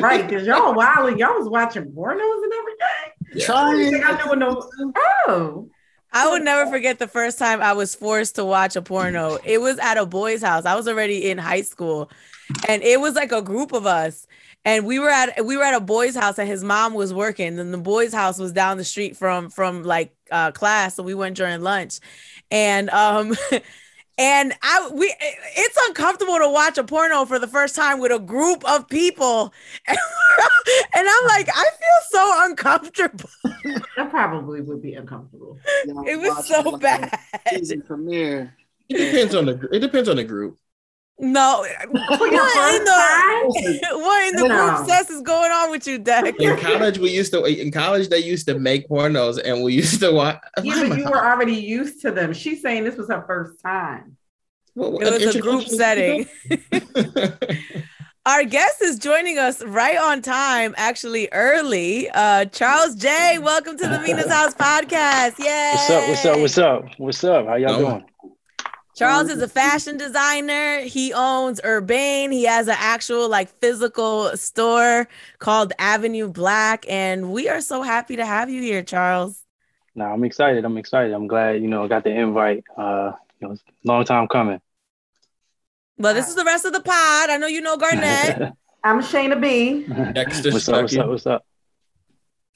right, 0.00 0.26
because 0.26 0.46
y'all 0.46 0.74
wild 0.74 1.10
and 1.10 1.18
y'all 1.18 1.38
was 1.38 1.50
watching 1.50 1.84
pornos 1.92 2.44
and 2.44 2.52
everything. 2.54 3.34
I 3.36 3.40
Trying. 3.40 3.78
didn't 3.78 3.92
think 3.92 4.06
I 4.06 4.24
knew 4.24 4.36
no. 4.36 4.70
Oh, 5.28 5.68
I 6.14 6.30
would 6.30 6.42
never 6.44 6.70
forget 6.70 7.00
the 7.00 7.08
first 7.08 7.38
time 7.38 7.60
I 7.60 7.72
was 7.72 7.94
forced 7.94 8.36
to 8.36 8.44
watch 8.44 8.76
a 8.76 8.82
porno. 8.82 9.38
It 9.44 9.60
was 9.60 9.78
at 9.80 9.98
a 9.98 10.06
boy's 10.06 10.42
house. 10.42 10.64
I 10.64 10.76
was 10.76 10.86
already 10.86 11.28
in 11.28 11.38
high 11.38 11.62
school, 11.62 12.08
and 12.68 12.82
it 12.84 13.00
was 13.00 13.14
like 13.16 13.32
a 13.32 13.42
group 13.42 13.72
of 13.72 13.84
us. 13.86 14.26
And 14.64 14.86
we 14.86 15.00
were 15.00 15.10
at 15.10 15.44
we 15.44 15.56
were 15.56 15.64
at 15.64 15.74
a 15.74 15.80
boy's 15.80 16.14
house, 16.14 16.38
and 16.38 16.48
his 16.48 16.62
mom 16.62 16.94
was 16.94 17.12
working. 17.12 17.58
And 17.58 17.74
the 17.74 17.78
boy's 17.78 18.14
house 18.14 18.38
was 18.38 18.52
down 18.52 18.78
the 18.78 18.84
street 18.84 19.16
from 19.16 19.50
from 19.50 19.82
like 19.82 20.14
uh, 20.30 20.52
class, 20.52 20.94
so 20.94 21.02
we 21.02 21.14
went 21.14 21.36
during 21.36 21.60
lunch. 21.62 21.98
And 22.50 22.90
um, 22.90 23.34
and 24.18 24.52
I 24.62 24.90
we 24.92 25.14
it's 25.20 25.78
uncomfortable 25.88 26.38
to 26.38 26.48
watch 26.48 26.78
a 26.78 26.84
porno 26.84 27.24
for 27.24 27.38
the 27.38 27.48
first 27.48 27.74
time 27.74 27.98
with 28.00 28.12
a 28.12 28.18
group 28.18 28.68
of 28.68 28.88
people, 28.88 29.52
and, 29.88 29.98
I'm 30.94 31.26
like, 31.26 31.48
I 31.54 31.64
feel 31.64 32.10
so 32.10 32.44
uncomfortable. 32.44 33.30
that 33.96 34.10
probably 34.10 34.60
would 34.60 34.82
be 34.82 34.94
uncomfortable. 34.94 35.58
It 36.06 36.18
was 36.18 36.46
so 36.46 36.76
bad. 36.78 37.18
Season 37.50 37.82
premiere. 37.82 38.54
It 38.88 38.98
depends 38.98 39.34
on 39.34 39.46
the 39.46 39.68
it 39.72 39.80
depends 39.80 40.08
on 40.08 40.16
the 40.16 40.24
group. 40.24 40.58
No, 41.18 41.64
what 41.90 41.94
in 41.94 42.84
the 42.84 43.88
what 43.92 44.28
in 44.28 44.36
the 44.36 44.48
No. 44.48 44.74
group 44.76 44.88
sex 44.88 45.10
is 45.10 45.22
going 45.22 45.50
on 45.52 45.70
with 45.70 45.86
you, 45.86 45.98
Deck? 45.98 46.34
In 46.40 46.56
college, 46.56 46.98
we 46.98 47.10
used 47.10 47.32
to 47.32 47.44
in 47.44 47.70
college 47.70 48.08
they 48.08 48.18
used 48.18 48.46
to 48.48 48.58
make 48.58 48.88
pornos 48.88 49.40
and 49.42 49.62
we 49.62 49.74
used 49.74 50.00
to 50.00 50.10
watch. 50.12 50.38
Yeah, 50.62 50.88
but 50.88 50.98
you 50.98 51.04
were 51.04 51.24
already 51.24 51.54
used 51.54 52.00
to 52.02 52.10
them. 52.10 52.32
She's 52.32 52.60
saying 52.62 52.82
this 52.84 52.96
was 52.96 53.08
her 53.08 53.22
first 53.28 53.60
time. 53.62 54.16
What- 54.74 55.02
It 55.06 55.24
was 55.26 55.36
a 55.36 55.40
group 55.40 55.68
setting. 55.68 56.26
Our 58.26 58.42
guest 58.44 58.82
is 58.82 58.98
joining 58.98 59.38
us 59.38 59.62
right 59.62 59.98
on 59.98 60.20
time, 60.22 60.74
actually 60.78 61.28
early. 61.30 62.08
Uh, 62.10 62.46
Charles 62.46 62.96
J, 62.96 63.38
welcome 63.38 63.76
to 63.78 63.86
the 63.86 63.98
Venus 63.98 64.28
House 64.30 64.54
podcast. 64.54 65.38
Yay! 65.38 65.74
What's 65.74 65.90
up? 65.90 66.08
What's 66.08 66.24
up? 66.26 66.38
What's 66.40 66.58
up? 66.58 66.84
What's 66.98 67.24
up? 67.24 67.46
How 67.46 67.54
y'all 67.56 67.70
Oh. 67.72 67.78
doing? 67.78 68.04
Charles 68.94 69.28
is 69.28 69.42
a 69.42 69.48
fashion 69.48 69.96
designer. 69.96 70.80
He 70.80 71.12
owns 71.12 71.60
Urbane. 71.64 72.30
He 72.30 72.44
has 72.44 72.68
an 72.68 72.76
actual 72.78 73.28
like 73.28 73.48
physical 73.60 74.36
store 74.36 75.08
called 75.40 75.72
Avenue 75.78 76.28
Black, 76.28 76.86
and 76.88 77.32
we 77.32 77.48
are 77.48 77.60
so 77.60 77.82
happy 77.82 78.16
to 78.16 78.24
have 78.24 78.48
you 78.48 78.62
here, 78.62 78.82
Charles. 78.84 79.42
No, 79.96 80.04
I'm 80.04 80.22
excited. 80.22 80.64
I'm 80.64 80.76
excited. 80.78 81.12
I'm 81.12 81.26
glad 81.26 81.60
you 81.60 81.68
know 81.68 81.84
I 81.84 81.88
got 81.88 82.04
the 82.04 82.10
invite. 82.10 82.64
Uh, 82.76 83.12
you 83.40 83.48
know, 83.48 83.52
it's 83.54 83.62
a 83.62 83.88
long 83.88 84.04
time 84.04 84.28
coming. 84.28 84.60
Well, 85.98 86.14
this 86.14 86.28
is 86.28 86.36
the 86.36 86.44
rest 86.44 86.64
of 86.64 86.72
the 86.72 86.80
pod. 86.80 87.30
I 87.30 87.36
know 87.36 87.46
you 87.46 87.60
know 87.60 87.76
Garnett. 87.76 88.52
I'm 88.84 89.00
Shayna 89.00 89.40
B. 89.40 89.86
Dexter 90.12 90.52
what's 90.52 90.68
up? 90.68 90.82
What's 90.82 90.96
up? 90.96 91.08
What's 91.08 91.26
up? 91.26 91.44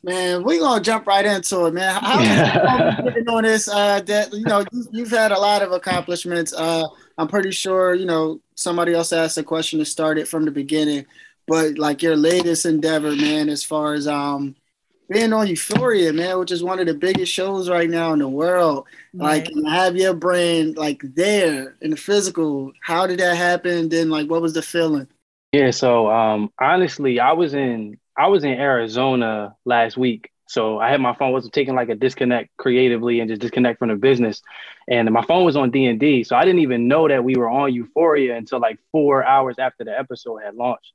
Man, 0.03 0.45
we 0.45 0.61
gonna 0.61 0.83
jump 0.83 1.07
right 1.07 1.25
into 1.25 1.67
it, 1.67 1.75
man. 1.75 2.01
How 2.01 2.19
how 2.19 3.03
you 3.03 3.11
getting 3.11 3.29
on 3.29 3.43
this? 3.43 3.69
Uh, 3.69 4.01
that 4.03 4.33
you 4.33 4.45
know, 4.45 4.65
you, 4.73 4.87
you've 4.93 5.11
had 5.11 5.33
a 5.33 5.39
lot 5.39 5.63
of 5.63 5.73
accomplishments. 5.73 6.53
Uh, 6.53 6.87
I'm 7.17 7.27
pretty 7.27 7.51
sure 7.51 7.95
you 7.95 8.07
know 8.07 8.41
somebody 8.55 8.95
else 8.95 9.13
asked 9.13 9.39
a 9.39 9.43
question 9.43 9.81
to 9.81 9.85
start 9.85 10.19
it 10.19 10.29
from 10.29 10.45
the 10.45 10.53
beginning, 10.53 11.05
but 11.49 11.79
like 11.79 12.03
your 12.03 12.17
latest 12.17 12.65
endeavor, 12.65 13.15
man, 13.17 13.49
as 13.49 13.65
far 13.65 13.95
as 13.95 14.07
um 14.07 14.55
being 15.11 15.33
on 15.33 15.47
Euphoria, 15.47 16.13
man, 16.13 16.39
which 16.39 16.53
is 16.53 16.63
one 16.63 16.79
of 16.79 16.87
the 16.87 16.95
biggest 16.95 17.33
shows 17.33 17.69
right 17.69 17.89
now 17.89 18.13
in 18.13 18.19
the 18.19 18.29
world. 18.29 18.87
Like, 19.15 19.49
have 19.67 19.97
your 19.97 20.15
brand 20.15 20.77
like 20.77 21.01
there 21.03 21.77
in 21.81 21.91
the 21.91 21.97
physical. 21.97 22.73
How 22.83 23.07
did 23.07 23.19
that 23.21 23.37
happen? 23.37 23.89
Then, 23.89 24.11
like, 24.11 24.29
what 24.31 24.43
was 24.43 24.53
the 24.53 24.63
feeling? 24.63 25.09
Yeah. 25.53 25.71
So 25.71 26.11
um, 26.11 26.53
honestly, 26.61 27.21
I 27.21 27.33
was 27.33 27.55
in 27.55 27.99
I 28.19 28.27
was 28.27 28.45
in 28.45 28.51
Arizona 28.51 29.55
last 29.65 29.97
week. 29.97 30.31
So 30.49 30.79
I 30.79 30.91
had 30.91 31.01
my 31.01 31.15
phone 31.15 31.33
wasn't 31.33 31.53
taking 31.53 31.75
like 31.75 31.91
a 31.91 31.95
disconnect 31.95 32.57
creatively 32.57 33.21
and 33.21 33.29
just 33.29 33.43
disconnect 33.43 33.79
from 33.79 33.91
the 33.91 33.97
business, 33.97 34.43
and 34.89 35.11
my 35.11 35.23
phone 35.23 35.45
was 35.45 35.57
on 35.57 35.71
D 35.71 35.85
and 35.85 36.01
D. 36.01 36.25
So 36.25 36.37
I 36.37 36.45
didn't 36.45 36.63
even 36.63 36.89
know 36.89 37.07
that 37.07 37.23
we 37.23 37.37
were 37.37 37.51
on 37.51 37.73
Euphoria 37.73 38.35
until 38.37 38.59
like 38.59 38.79
four 38.91 39.25
hours 39.25 39.57
after 39.59 39.85
the 39.85 39.97
episode 39.97 40.39
had 40.43 40.55
launched. 40.55 40.93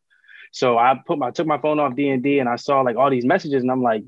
So 0.51 0.77
I 0.77 0.99
put 1.05 1.19
my 1.19 1.29
took 1.31 1.45
my 1.47 1.59
phone 1.59 1.79
off 1.79 1.95
D 1.95 2.09
and 2.09 2.23
D, 2.23 2.39
and 2.39 2.49
I 2.49 2.55
saw 2.55 2.81
like 2.81 2.95
all 2.95 3.11
these 3.11 3.25
messages, 3.25 3.61
and 3.61 3.71
I'm 3.71 3.83
like, 3.83 4.03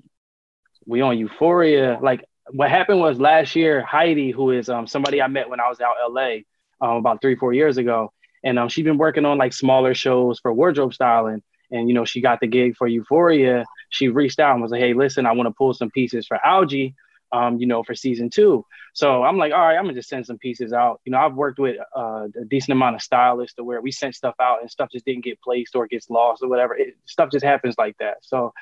we 0.87 1.01
on 1.01 1.17
Euphoria. 1.17 1.99
Like 2.01 2.25
what 2.51 2.71
happened 2.71 2.99
was 2.99 3.19
last 3.19 3.55
year, 3.55 3.83
Heidi, 3.83 4.31
who 4.31 4.51
is 4.51 4.67
um, 4.67 4.87
somebody 4.87 5.21
I 5.21 5.27
met 5.27 5.49
when 5.49 5.59
I 5.59 5.69
was 5.69 5.79
out 5.79 5.95
LA 6.09 6.37
um, 6.81 6.97
about 6.97 7.21
three 7.21 7.35
four 7.35 7.53
years 7.53 7.77
ago, 7.77 8.11
and 8.43 8.57
um, 8.57 8.67
she's 8.67 8.83
been 8.83 8.97
working 8.97 9.25
on 9.25 9.37
like 9.37 9.53
smaller 9.53 9.93
shows 9.93 10.39
for 10.39 10.51
wardrobe 10.51 10.93
styling. 10.93 11.43
And 11.71 11.87
you 11.87 11.95
know, 11.95 12.05
she 12.05 12.21
got 12.21 12.39
the 12.39 12.47
gig 12.47 12.75
for 12.77 12.87
Euphoria. 12.87 13.65
She 13.89 14.07
reached 14.07 14.39
out 14.39 14.53
and 14.53 14.61
was 14.61 14.71
like, 14.71 14.81
"Hey, 14.81 14.93
listen, 14.93 15.25
I 15.25 15.31
want 15.31 15.47
to 15.47 15.53
pull 15.53 15.73
some 15.73 15.89
pieces 15.91 16.27
for 16.27 16.39
Algee." 16.45 16.93
um, 17.31 17.57
you 17.57 17.67
know, 17.67 17.83
for 17.83 17.95
season 17.95 18.29
two. 18.29 18.65
So 18.93 19.23
I'm 19.23 19.37
like, 19.37 19.51
all 19.51 19.59
right, 19.59 19.75
I'm 19.75 19.83
gonna 19.83 19.93
just 19.93 20.09
send 20.09 20.25
some 20.25 20.37
pieces 20.37 20.73
out. 20.73 21.01
You 21.05 21.11
know, 21.11 21.19
I've 21.19 21.33
worked 21.33 21.59
with 21.59 21.77
uh, 21.95 22.27
a 22.41 22.45
decent 22.49 22.71
amount 22.71 22.95
of 22.95 23.01
stylists 23.01 23.55
to 23.55 23.63
where 23.63 23.81
we 23.81 23.91
sent 23.91 24.15
stuff 24.15 24.35
out 24.39 24.61
and 24.61 24.71
stuff 24.71 24.89
just 24.91 25.05
didn't 25.05 25.23
get 25.23 25.41
placed 25.41 25.75
or 25.75 25.87
gets 25.87 26.09
lost 26.09 26.43
or 26.43 26.49
whatever. 26.49 26.75
It, 26.75 26.95
stuff 27.05 27.31
just 27.31 27.45
happens 27.45 27.75
like 27.77 27.97
that. 27.99 28.17
So 28.21 28.53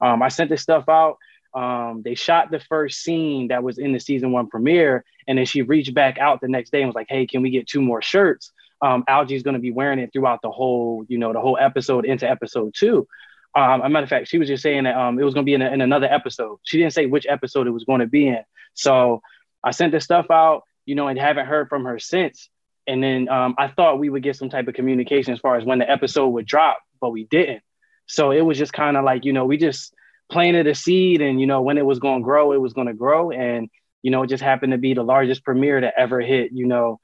um, 0.00 0.22
I 0.22 0.28
sent 0.28 0.50
this 0.50 0.62
stuff 0.62 0.88
out. 0.88 1.18
Um, 1.54 2.00
they 2.02 2.14
shot 2.14 2.50
the 2.50 2.60
first 2.60 3.02
scene 3.02 3.48
that 3.48 3.62
was 3.62 3.76
in 3.76 3.92
the 3.92 4.00
season 4.00 4.32
one 4.32 4.48
premiere, 4.48 5.04
and 5.28 5.36
then 5.36 5.44
she 5.44 5.60
reached 5.60 5.92
back 5.92 6.18
out 6.18 6.40
the 6.40 6.48
next 6.48 6.70
day 6.70 6.80
and 6.80 6.88
was 6.88 6.94
like, 6.94 7.08
"Hey, 7.10 7.26
can 7.26 7.42
we 7.42 7.50
get 7.50 7.66
two 7.68 7.82
more 7.82 8.00
shirts?" 8.00 8.52
Um, 8.82 9.04
is 9.30 9.42
going 9.42 9.54
to 9.54 9.60
be 9.60 9.70
wearing 9.70 10.00
it 10.00 10.12
throughout 10.12 10.40
the 10.42 10.50
whole, 10.50 11.04
you 11.08 11.16
know, 11.16 11.32
the 11.32 11.40
whole 11.40 11.56
episode 11.58 12.04
into 12.04 12.28
episode 12.28 12.74
two. 12.76 13.06
Um, 13.54 13.82
a 13.82 13.88
matter 13.88 14.04
of 14.04 14.10
fact, 14.10 14.28
she 14.28 14.38
was 14.38 14.48
just 14.48 14.62
saying 14.62 14.84
that 14.84 14.96
um, 14.96 15.18
it 15.18 15.24
was 15.24 15.34
going 15.34 15.44
to 15.44 15.48
be 15.48 15.54
in, 15.54 15.62
a, 15.62 15.70
in 15.70 15.80
another 15.80 16.06
episode. 16.06 16.58
She 16.64 16.78
didn't 16.78 16.94
say 16.94 17.06
which 17.06 17.26
episode 17.28 17.66
it 17.66 17.70
was 17.70 17.84
going 17.84 18.00
to 18.00 18.06
be 18.06 18.28
in. 18.28 18.42
So 18.74 19.22
I 19.62 19.70
sent 19.70 19.92
the 19.92 20.00
stuff 20.00 20.30
out, 20.30 20.62
you 20.86 20.94
know, 20.94 21.08
and 21.08 21.18
haven't 21.18 21.46
heard 21.46 21.68
from 21.68 21.84
her 21.84 21.98
since. 21.98 22.48
And 22.86 23.02
then 23.02 23.28
um, 23.28 23.54
I 23.58 23.68
thought 23.68 24.00
we 24.00 24.10
would 24.10 24.22
get 24.22 24.36
some 24.36 24.50
type 24.50 24.68
of 24.68 24.74
communication 24.74 25.32
as 25.32 25.38
far 25.38 25.56
as 25.56 25.64
when 25.64 25.78
the 25.78 25.88
episode 25.88 26.28
would 26.28 26.46
drop, 26.46 26.78
but 27.00 27.10
we 27.10 27.24
didn't. 27.24 27.62
So 28.06 28.32
it 28.32 28.40
was 28.40 28.58
just 28.58 28.72
kind 28.72 28.96
of 28.96 29.04
like, 29.04 29.24
you 29.24 29.32
know, 29.32 29.44
we 29.44 29.56
just 29.56 29.94
planted 30.30 30.66
a 30.66 30.74
seed 30.74 31.20
and, 31.20 31.40
you 31.40 31.46
know, 31.46 31.62
when 31.62 31.78
it 31.78 31.86
was 31.86 31.98
going 31.98 32.22
to 32.22 32.24
grow, 32.24 32.52
it 32.52 32.60
was 32.60 32.72
going 32.72 32.88
to 32.88 32.94
grow. 32.94 33.30
And, 33.30 33.68
you 34.02 34.10
know, 34.10 34.22
it 34.22 34.28
just 34.28 34.42
happened 34.42 34.72
to 34.72 34.78
be 34.78 34.94
the 34.94 35.04
largest 35.04 35.44
premiere 35.44 35.80
to 35.80 35.96
ever 35.96 36.20
hit, 36.20 36.50
you 36.52 36.66
know, 36.66 36.98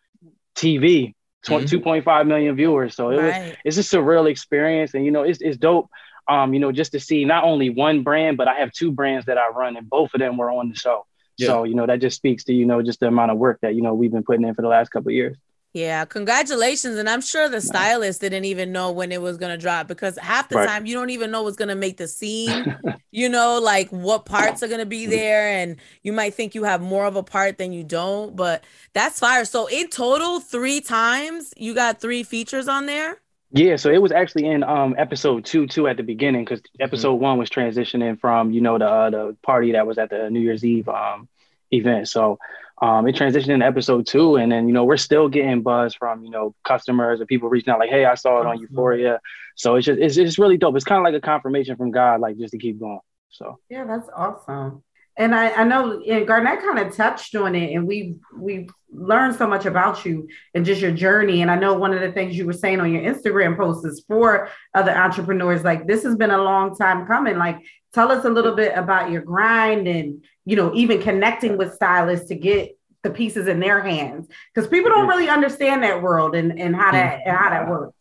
TV, 0.57 1.15
mm-hmm. 1.45 1.89
2.5 1.89 2.27
million 2.27 2.57
viewers. 2.57 2.95
So 2.95 3.11
it 3.11 3.17
right. 3.19 3.49
was, 3.49 3.57
it's 3.65 3.77
just 3.77 3.95
a 3.95 4.03
real 4.03 4.27
experience. 4.27 4.95
And, 4.95 5.05
you 5.05 5.11
know, 5.11 5.23
it's, 5.23 5.41
it's 5.41 5.57
dope 5.57 5.91
um, 6.29 6.53
you 6.53 6.61
know, 6.61 6.71
just 6.71 6.93
to 6.93 7.01
see 7.01 7.25
not 7.25 7.45
only 7.45 7.71
one 7.71 8.03
brand, 8.03 8.37
but 8.37 8.49
I 8.49 8.55
have 8.57 8.71
two 8.71 8.93
brands 8.93 9.27
that 9.27 9.39
I 9.39 9.49
run, 9.49 9.77
and 9.77 9.89
both 9.89 10.13
of 10.15 10.21
them 10.21 10.37
were 10.37 10.51
on 10.51 10.69
the 10.69 10.75
show. 10.75 11.07
Yeah. 11.39 11.49
So, 11.49 11.65
you 11.65 11.75
know, 11.75 11.87
that 11.87 12.01
just 12.01 12.17
speaks 12.17 12.45
to, 12.45 12.53
you 12.53 12.67
know, 12.67 12.83
just 12.83 13.01
the 13.01 13.07
amount 13.07 13.31
of 13.31 13.39
work 13.39 13.61
that, 13.63 13.75
you 13.75 13.83
know, 13.83 13.95
we've 13.95 14.13
been 14.13 14.25
putting 14.25 14.47
in 14.47 14.55
for 14.55 14.63
the 14.63 14.69
last 14.69 14.91
couple 14.91 15.11
years. 15.11 15.37
Yeah, 15.75 16.07
congratulations. 16.07 16.97
And 16.97 17.09
I'm 17.09 17.21
sure 17.21 17.49
the 17.49 17.61
stylist 17.61 18.21
didn't 18.23 18.47
even 18.47 18.73
know 18.73 18.91
when 18.91 19.13
it 19.13 19.21
was 19.21 19.37
going 19.37 19.53
to 19.53 19.61
drop 19.61 19.87
because 19.87 20.17
half 20.17 20.49
the 20.49 20.57
right. 20.57 20.67
time 20.67 20.87
you 20.87 20.95
don't 20.95 21.11
even 21.11 21.31
know 21.31 21.43
what's 21.43 21.57
going 21.57 21.69
to 21.69 21.75
make 21.75 21.99
the 21.99 22.09
scene, 22.09 22.77
you 23.11 23.29
know, 23.29 23.61
like 23.61 23.91
what 23.91 24.25
parts 24.25 24.63
are 24.63 24.69
going 24.69 24.81
to 24.81 24.87
be 24.87 25.07
there. 25.07 25.49
And 25.49 25.77
you 26.03 26.13
might 26.13 26.35
think 26.35 26.55
you 26.55 26.65
have 26.65 26.81
more 26.81 27.05
of 27.05 27.17
a 27.17 27.23
part 27.23 27.59
than 27.59 27.73
you 27.73 27.85
don't, 27.85 28.35
but 28.35 28.65
that's 28.95 29.19
fire. 29.19 29.45
So, 29.45 29.67
in 29.67 29.89
total, 29.89 30.41
three 30.41 30.81
times 30.81 31.53
you 31.57 31.75
got 31.75 32.01
three 32.01 32.23
features 32.23 32.67
on 32.67 32.87
there? 32.87 33.21
Yeah, 33.51 33.77
so 33.77 33.91
it 33.91 34.03
was 34.03 34.13
actually 34.13 34.47
in 34.47 34.63
um 34.63 34.95
episode 34.99 35.45
two, 35.47 35.67
two 35.67 35.87
at 35.89 35.97
the 35.97 36.03
beginning, 36.03 36.45
because 36.45 36.61
episode 36.81 37.15
mm-hmm. 37.15 37.25
one 37.25 37.39
was 37.39 37.49
transitioning 37.49 38.21
from 38.21 38.53
you 38.53 38.61
know 38.61 38.79
the 38.79 38.87
uh, 38.87 39.11
the 39.11 39.37
party 39.43 39.73
that 39.73 39.87
was 39.87 39.97
at 39.97 40.11
the 40.11 40.29
New 40.29 40.41
Year's 40.41 40.65
Eve 40.65 40.89
um 40.89 41.29
event. 41.71 42.09
So 42.09 42.39
um 42.81 43.07
it 43.09 43.17
transitioned 43.17 43.49
into 43.49 43.67
episode 43.67 44.07
two, 44.07 44.37
and 44.37 44.51
then 44.51 44.69
you 44.69 44.75
know 44.75 44.85
we're 44.85 44.97
still 44.97 45.29
getting 45.29 45.63
buzz 45.63 45.95
from 45.95 46.25
you 46.25 46.31
know 46.31 46.55
customers 46.65 47.21
and 47.21 47.29
people 47.29 47.49
reaching 47.49 47.73
out 47.73 47.79
like, 47.79 47.91
hey, 47.91 48.05
I 48.05 48.15
saw 48.15 48.41
it 48.41 48.47
on 48.47 48.61
Euphoria. 48.61 49.21
So 49.57 49.77
it's 49.77 49.87
just 49.87 50.01
it's, 50.01 50.17
it's 50.17 50.39
really 50.39 50.57
dope. 50.57 50.77
It's 50.77 50.85
kind 50.85 50.99
of 50.99 51.05
like 51.05 51.21
a 51.21 51.25
confirmation 51.25 51.77
from 51.77 51.91
God, 51.91 52.21
like 52.21 52.39
just 52.39 52.53
to 52.53 52.59
keep 52.59 52.79
going. 52.79 53.01
So 53.31 53.59
yeah, 53.69 53.85
that's 53.85 54.09
awesome 54.17 54.83
and 55.19 55.35
I, 55.35 55.51
I 55.51 55.65
know 55.65 56.01
and 56.01 56.27
Garnett 56.27 56.61
kind 56.61 56.79
of 56.79 56.95
touched 56.95 57.35
on 57.35 57.57
it, 57.57 57.75
and 57.75 57.87
we 57.87 58.15
we 58.39 58.69
learned 58.91 59.35
so 59.35 59.47
much 59.47 59.67
about 59.67 60.05
you 60.05 60.29
and 60.55 60.65
just 60.65 60.81
your 60.81 60.93
journey. 60.93 61.43
And 61.43 61.51
I 61.51 61.57
know 61.57 61.75
one 61.75 61.93
of 61.93 62.01
the 62.01 62.13
things 62.13 62.39
you 62.39 62.47
were 62.47 62.53
saying 62.53 62.81
on 62.81 62.93
your 62.93 63.03
Instagram 63.03 63.57
posts 63.57 63.85
is 63.85 64.05
for 64.07 64.49
other 64.75 64.97
entrepreneurs, 64.97 65.65
like 65.65 65.87
this 65.87 66.05
has 66.05 66.15
been 66.15 66.31
a 66.31 66.43
long 66.43 66.77
time 66.77 67.05
coming. 67.07 67.37
Like, 67.37 67.59
tell 67.93 68.13
us 68.13 68.25
a 68.25 68.31
little 68.31 68.55
bit 68.55 68.73
about 68.77 69.11
your 69.11 69.23
grind 69.23 69.89
and 69.89 70.25
you 70.45 70.55
know 70.55 70.73
even 70.75 71.03
connecting 71.03 71.59
with 71.59 71.75
stylists 71.75 72.29
to 72.29 72.37
get 72.37 72.79
the 73.03 73.11
pieces 73.11 73.49
in 73.49 73.59
their 73.59 73.81
hands 73.81 74.29
because 74.55 74.69
people 74.69 74.91
don't 74.91 75.09
really 75.09 75.29
understand 75.29 75.83
that 75.83 76.01
world 76.01 76.35
and, 76.37 76.59
and 76.61 76.77
how 76.77 76.93
that 76.93 77.21
and 77.25 77.37
how 77.37 77.51
that 77.51 77.63
mm-hmm. 77.63 77.71
works. 77.73 77.98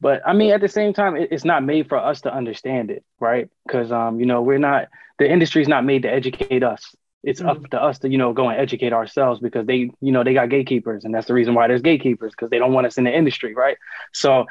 But 0.00 0.22
I 0.26 0.32
mean, 0.32 0.52
at 0.52 0.60
the 0.60 0.68
same 0.68 0.92
time, 0.92 1.16
it's 1.16 1.44
not 1.44 1.64
made 1.64 1.88
for 1.88 1.98
us 1.98 2.22
to 2.22 2.34
understand 2.34 2.90
it, 2.90 3.04
right? 3.18 3.48
Because 3.66 3.92
um, 3.92 4.18
you 4.18 4.26
know, 4.26 4.42
we're 4.42 4.58
not 4.58 4.88
the 5.18 5.30
industry 5.30 5.62
is 5.62 5.68
not 5.68 5.84
made 5.84 6.02
to 6.02 6.10
educate 6.10 6.62
us. 6.62 6.94
It's 7.22 7.40
mm-hmm. 7.40 7.50
up 7.50 7.70
to 7.70 7.82
us 7.82 7.98
to, 8.00 8.08
you 8.08 8.16
know, 8.16 8.32
go 8.32 8.48
and 8.48 8.58
educate 8.58 8.94
ourselves 8.94 9.40
because 9.40 9.66
they, 9.66 9.90
you 10.00 10.12
know, 10.12 10.24
they 10.24 10.32
got 10.32 10.48
gatekeepers, 10.48 11.04
and 11.04 11.14
that's 11.14 11.26
the 11.26 11.34
reason 11.34 11.54
why 11.54 11.68
there's 11.68 11.82
gatekeepers 11.82 12.32
because 12.32 12.48
they 12.48 12.58
don't 12.58 12.72
want 12.72 12.86
us 12.86 12.96
in 12.96 13.04
the 13.04 13.14
industry, 13.14 13.54
right? 13.54 13.76
So, 14.12 14.46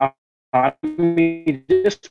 um, 0.00 0.12
I 0.52 0.74
mean, 0.82 1.64
just 1.68 2.10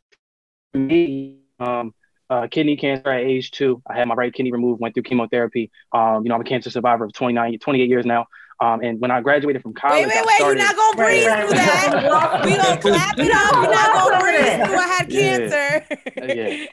me, 0.73 1.39
um, 1.59 1.93
uh, 2.29 2.47
kidney 2.49 2.77
cancer 2.77 3.09
at 3.09 3.21
age 3.21 3.51
two. 3.51 3.81
I 3.87 3.95
had 3.95 4.07
my 4.07 4.15
right 4.15 4.33
kidney 4.33 4.51
removed, 4.51 4.81
went 4.81 4.93
through 4.93 5.03
chemotherapy. 5.03 5.71
Um, 5.91 6.23
you 6.23 6.29
know, 6.29 6.35
I'm 6.35 6.41
a 6.41 6.45
cancer 6.45 6.69
survivor 6.69 7.05
of 7.05 7.13
29, 7.13 7.59
28 7.59 7.89
years 7.89 8.05
now. 8.05 8.27
Um, 8.61 8.81
and 8.81 8.99
when 8.99 9.09
I 9.09 9.21
graduated 9.21 9.61
from 9.61 9.73
college, 9.73 10.05
wait, 10.05 10.15
wait, 10.15 10.25
wait, 10.25 10.35
started... 10.35 10.59
you're 10.59 10.67
not 10.67 10.75
gonna 10.75 10.97
breathe 10.97 11.23
through 11.23 11.49
that. 11.57 12.41
we 12.43 12.55
gonna 12.57 12.81
clap 12.81 13.17
it 13.17 13.31
up. 13.31 13.53
You're 13.53 13.71
not 13.71 13.93
gonna 13.93 14.19
breathe 14.21 14.67
through. 14.67 14.75
I 14.75 14.87
had 14.87 15.09
cancer. 15.09 15.85
yeah. 16.17 16.65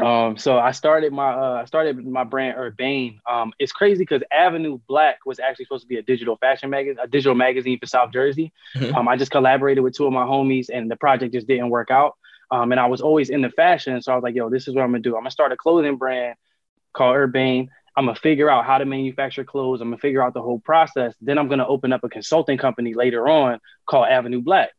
um, 0.00 0.38
so 0.38 0.58
I 0.58 0.70
started 0.70 1.12
my 1.12 1.32
uh, 1.32 1.60
I 1.62 1.64
started 1.66 2.06
my 2.06 2.24
brand 2.24 2.56
Urbane. 2.56 3.20
Um, 3.30 3.52
it's 3.58 3.72
crazy 3.72 3.98
because 3.98 4.22
Avenue 4.32 4.78
Black 4.88 5.18
was 5.26 5.38
actually 5.38 5.66
supposed 5.66 5.82
to 5.82 5.88
be 5.88 5.98
a 5.98 6.02
digital 6.02 6.36
fashion 6.36 6.70
magazine, 6.70 6.98
a 7.02 7.08
digital 7.08 7.34
magazine 7.34 7.78
for 7.78 7.86
South 7.86 8.10
Jersey. 8.12 8.52
Mm-hmm. 8.76 8.96
Um, 8.96 9.08
I 9.08 9.16
just 9.16 9.30
collaborated 9.30 9.84
with 9.84 9.94
two 9.94 10.06
of 10.06 10.12
my 10.12 10.24
homies, 10.24 10.70
and 10.72 10.90
the 10.90 10.96
project 10.96 11.34
just 11.34 11.46
didn't 11.46 11.68
work 11.68 11.90
out. 11.90 12.16
Um, 12.50 12.72
and 12.72 12.80
I 12.80 12.86
was 12.86 13.02
always 13.02 13.28
in 13.28 13.42
the 13.42 13.50
fashion, 13.50 14.00
so 14.00 14.12
I 14.12 14.14
was 14.14 14.22
like, 14.22 14.34
"Yo, 14.34 14.48
this 14.48 14.66
is 14.66 14.74
what 14.74 14.82
I'm 14.82 14.92
gonna 14.92 15.00
do. 15.00 15.16
I'm 15.16 15.22
gonna 15.22 15.30
start 15.30 15.52
a 15.52 15.56
clothing 15.56 15.96
brand 15.96 16.36
called 16.94 17.16
Urbane. 17.16 17.68
I'm 17.96 18.06
gonna 18.06 18.16
figure 18.16 18.48
out 18.48 18.64
how 18.64 18.78
to 18.78 18.84
manufacture 18.84 19.44
clothes. 19.44 19.80
I'm 19.80 19.88
gonna 19.88 19.98
figure 19.98 20.22
out 20.22 20.34
the 20.34 20.42
whole 20.42 20.60
process. 20.60 21.14
Then 21.20 21.38
I'm 21.38 21.48
gonna 21.48 21.66
open 21.66 21.92
up 21.92 22.04
a 22.04 22.08
consulting 22.08 22.58
company 22.58 22.94
later 22.94 23.28
on 23.28 23.60
called 23.86 24.08
Avenue 24.08 24.40
Black. 24.40 24.70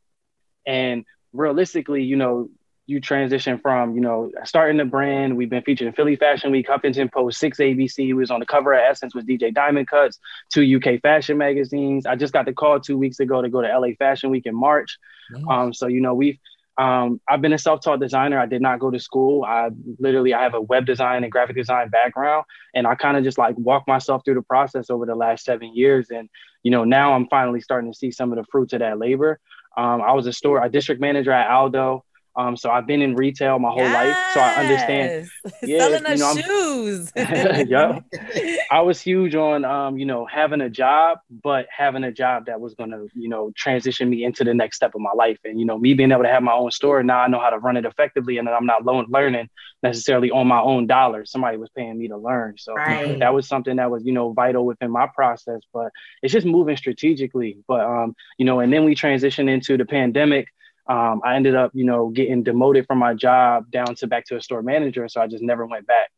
And 0.66 1.06
realistically, 1.32 2.04
you 2.04 2.16
know, 2.16 2.50
you 2.86 3.00
transition 3.00 3.60
from, 3.60 3.96
you 3.96 4.02
know, 4.02 4.30
starting 4.44 4.78
the 4.78 4.86
brand. 4.86 5.38
We've 5.38 5.50
been 5.50 5.64
featured 5.64 5.88
in 5.88 5.94
Philly 5.94 6.18
Fashion 6.18 6.52
Week, 6.52 6.68
Huffington 6.68 7.12
Post, 7.12 7.40
Six 7.40 7.58
ABC. 7.60 8.08
We 8.08 8.14
was 8.14 8.30
on 8.30 8.42
the 8.42 8.46
cover 8.46 8.74
of 8.74 8.82
Essence 8.82 9.16
with 9.16 9.26
DJ 9.26 9.54
Diamond 9.54 9.90
Kuts, 9.90 10.18
two 10.52 10.78
UK 10.78 11.02
fashion 11.02 11.38
magazines. 11.38 12.06
I 12.06 12.16
just 12.16 12.34
got 12.34 12.46
the 12.46 12.54
call 12.54 12.80
two 12.80 12.98
weeks 12.98 13.20
ago 13.22 13.42
to 13.42 13.48
go 13.48 13.62
to 13.62 13.68
LA 13.68 13.90
Fashion 13.98 14.32
Week 14.32 14.46
in 14.46 14.56
March. 14.56 14.98
Nice. 15.32 15.44
Um, 15.50 15.74
so 15.74 15.88
you 15.88 16.02
know, 16.02 16.14
we've 16.14 16.38
um, 16.78 17.22
I've 17.30 17.42
been 17.42 17.54
a 17.54 17.58
self-taught 17.58 18.00
designer. 18.00 18.40
I 18.40 18.48
did 18.48 18.62
not 18.62 18.80
go 18.80 18.90
to 18.90 19.00
school. 19.00 19.44
I 19.44 19.70
literally 20.00 20.34
I 20.34 20.42
have 20.42 20.56
a 20.56 20.62
web 20.62 20.86
design 20.86 21.24
and 21.24 21.32
graphic 21.32 21.56
design 21.56 21.90
background, 21.90 22.46
and 22.74 22.88
I 22.88 22.96
kind 22.96 23.16
of 23.16 23.24
just 23.24 23.38
like 23.38 23.56
walk 23.58 23.88
myself 23.88 24.24
through 24.26 24.36
the 24.36 24.42
process 24.42 24.90
over 24.90 25.06
the 25.06 25.16
last 25.16 25.46
seven 25.46 25.76
years. 25.76 26.10
And 26.10 26.30
you 26.64 26.72
know, 26.72 26.84
now 26.84 27.14
I'm 27.14 27.28
finally 27.28 27.62
starting 27.62 27.92
to 27.92 27.98
see 27.98 28.12
some 28.12 28.32
of 28.32 28.38
the 28.38 28.46
fruits 28.52 28.74
of 28.74 28.80
that 28.80 28.98
labor. 28.98 29.40
Um, 29.78 30.02
I 30.02 30.14
was 30.14 30.26
a 30.28 30.34
store, 30.34 30.64
a 30.64 30.70
district 30.70 31.02
manager 31.02 31.32
at 31.32 31.50
Aldo. 31.50 32.04
Um, 32.36 32.58
so 32.58 32.72
I've 32.72 32.88
been 32.88 33.02
in 33.02 33.16
retail 33.16 33.60
my 33.60 33.70
whole 33.70 33.82
yes. 33.82 33.94
life, 33.94 34.34
so 34.34 34.40
I 34.40 34.64
understand. 34.64 35.30
Yeah, 35.62 35.80
Selling 35.80 36.04
you 36.10 36.18
know, 36.18 36.36
shoes. 36.36 37.12
yeah, 37.16 38.00
I 38.72 38.82
was 38.82 39.00
huge 39.00 39.36
on 39.36 39.64
um, 39.64 39.98
you 39.98 40.06
know 40.06 40.26
having 40.26 40.62
a 40.62 40.70
job, 40.70 41.20
but 41.44 41.68
having 41.70 42.04
a 42.04 42.12
job 42.12 42.48
that 42.48 42.60
was 42.60 42.74
gonna 42.76 43.06
you 43.14 43.30
know 43.30 43.52
transition 43.56 44.10
me 44.10 44.24
into 44.24 44.44
the 44.44 44.54
next 44.54 44.78
step 44.78 44.94
of 44.96 45.02
my 45.02 45.12
life, 45.16 45.38
and 45.46 45.60
you 45.60 45.66
know 45.66 45.78
me 45.78 45.94
being 45.94 46.12
able 46.12 46.24
to 46.24 46.30
have 46.30 46.44
my 46.44 46.54
own 46.54 46.72
store 46.72 47.02
now 47.04 47.20
I 47.20 47.28
know 47.28 47.40
how 47.40 47.50
to 47.50 47.60
run 47.60 47.78
it 47.78 47.86
effectively, 47.86 48.38
and 48.38 48.50
I'm 48.50 48.66
not 48.66 48.86
learning 48.86 49.50
necessarily 49.82 50.32
on 50.32 50.48
my 50.48 50.60
own 50.60 50.88
dollars. 50.88 51.32
Somebody 51.32 51.58
was 51.58 51.70
paying 51.76 51.98
me 51.98 52.08
to 52.10 52.18
learn, 52.18 52.56
so 52.58 52.74
right. 52.74 53.20
that 53.20 53.34
was 53.34 53.48
something 53.48 53.78
that 53.78 53.92
was 53.92 54.04
you 54.06 54.14
know 54.14 54.34
vital 54.34 54.66
within 54.66 54.92
my 54.92 55.08
process. 55.08 55.62
But 55.74 55.92
it's 56.22 56.34
just 56.34 56.48
moving 56.48 56.78
strategically. 56.78 57.58
But 57.68 57.82
um, 57.82 58.16
you 58.38 58.46
know, 58.46 58.60
and 58.60 58.72
then 58.72 58.86
we 58.86 58.96
transitioned 58.96 59.50
into 59.50 59.78
the 59.78 59.86
pandemic 59.86 60.48
um, 60.88 61.22
I 61.24 61.36
ended 61.36 61.56
up, 61.56 61.72
you 61.74 61.86
know, 61.86 62.10
getting 62.10 62.44
demoted 62.44 62.86
from 62.88 62.98
my 62.98 63.14
job 63.14 63.72
down 63.72 63.96
to 63.96 64.08
back 64.08 64.26
to 64.26 64.38
a 64.38 64.42
store 64.42 64.62
manager. 64.62 65.08
So 65.08 65.22
I 65.22 65.28
just 65.28 65.44
never 65.44 65.66
went 65.66 65.88
back. 65.88 66.10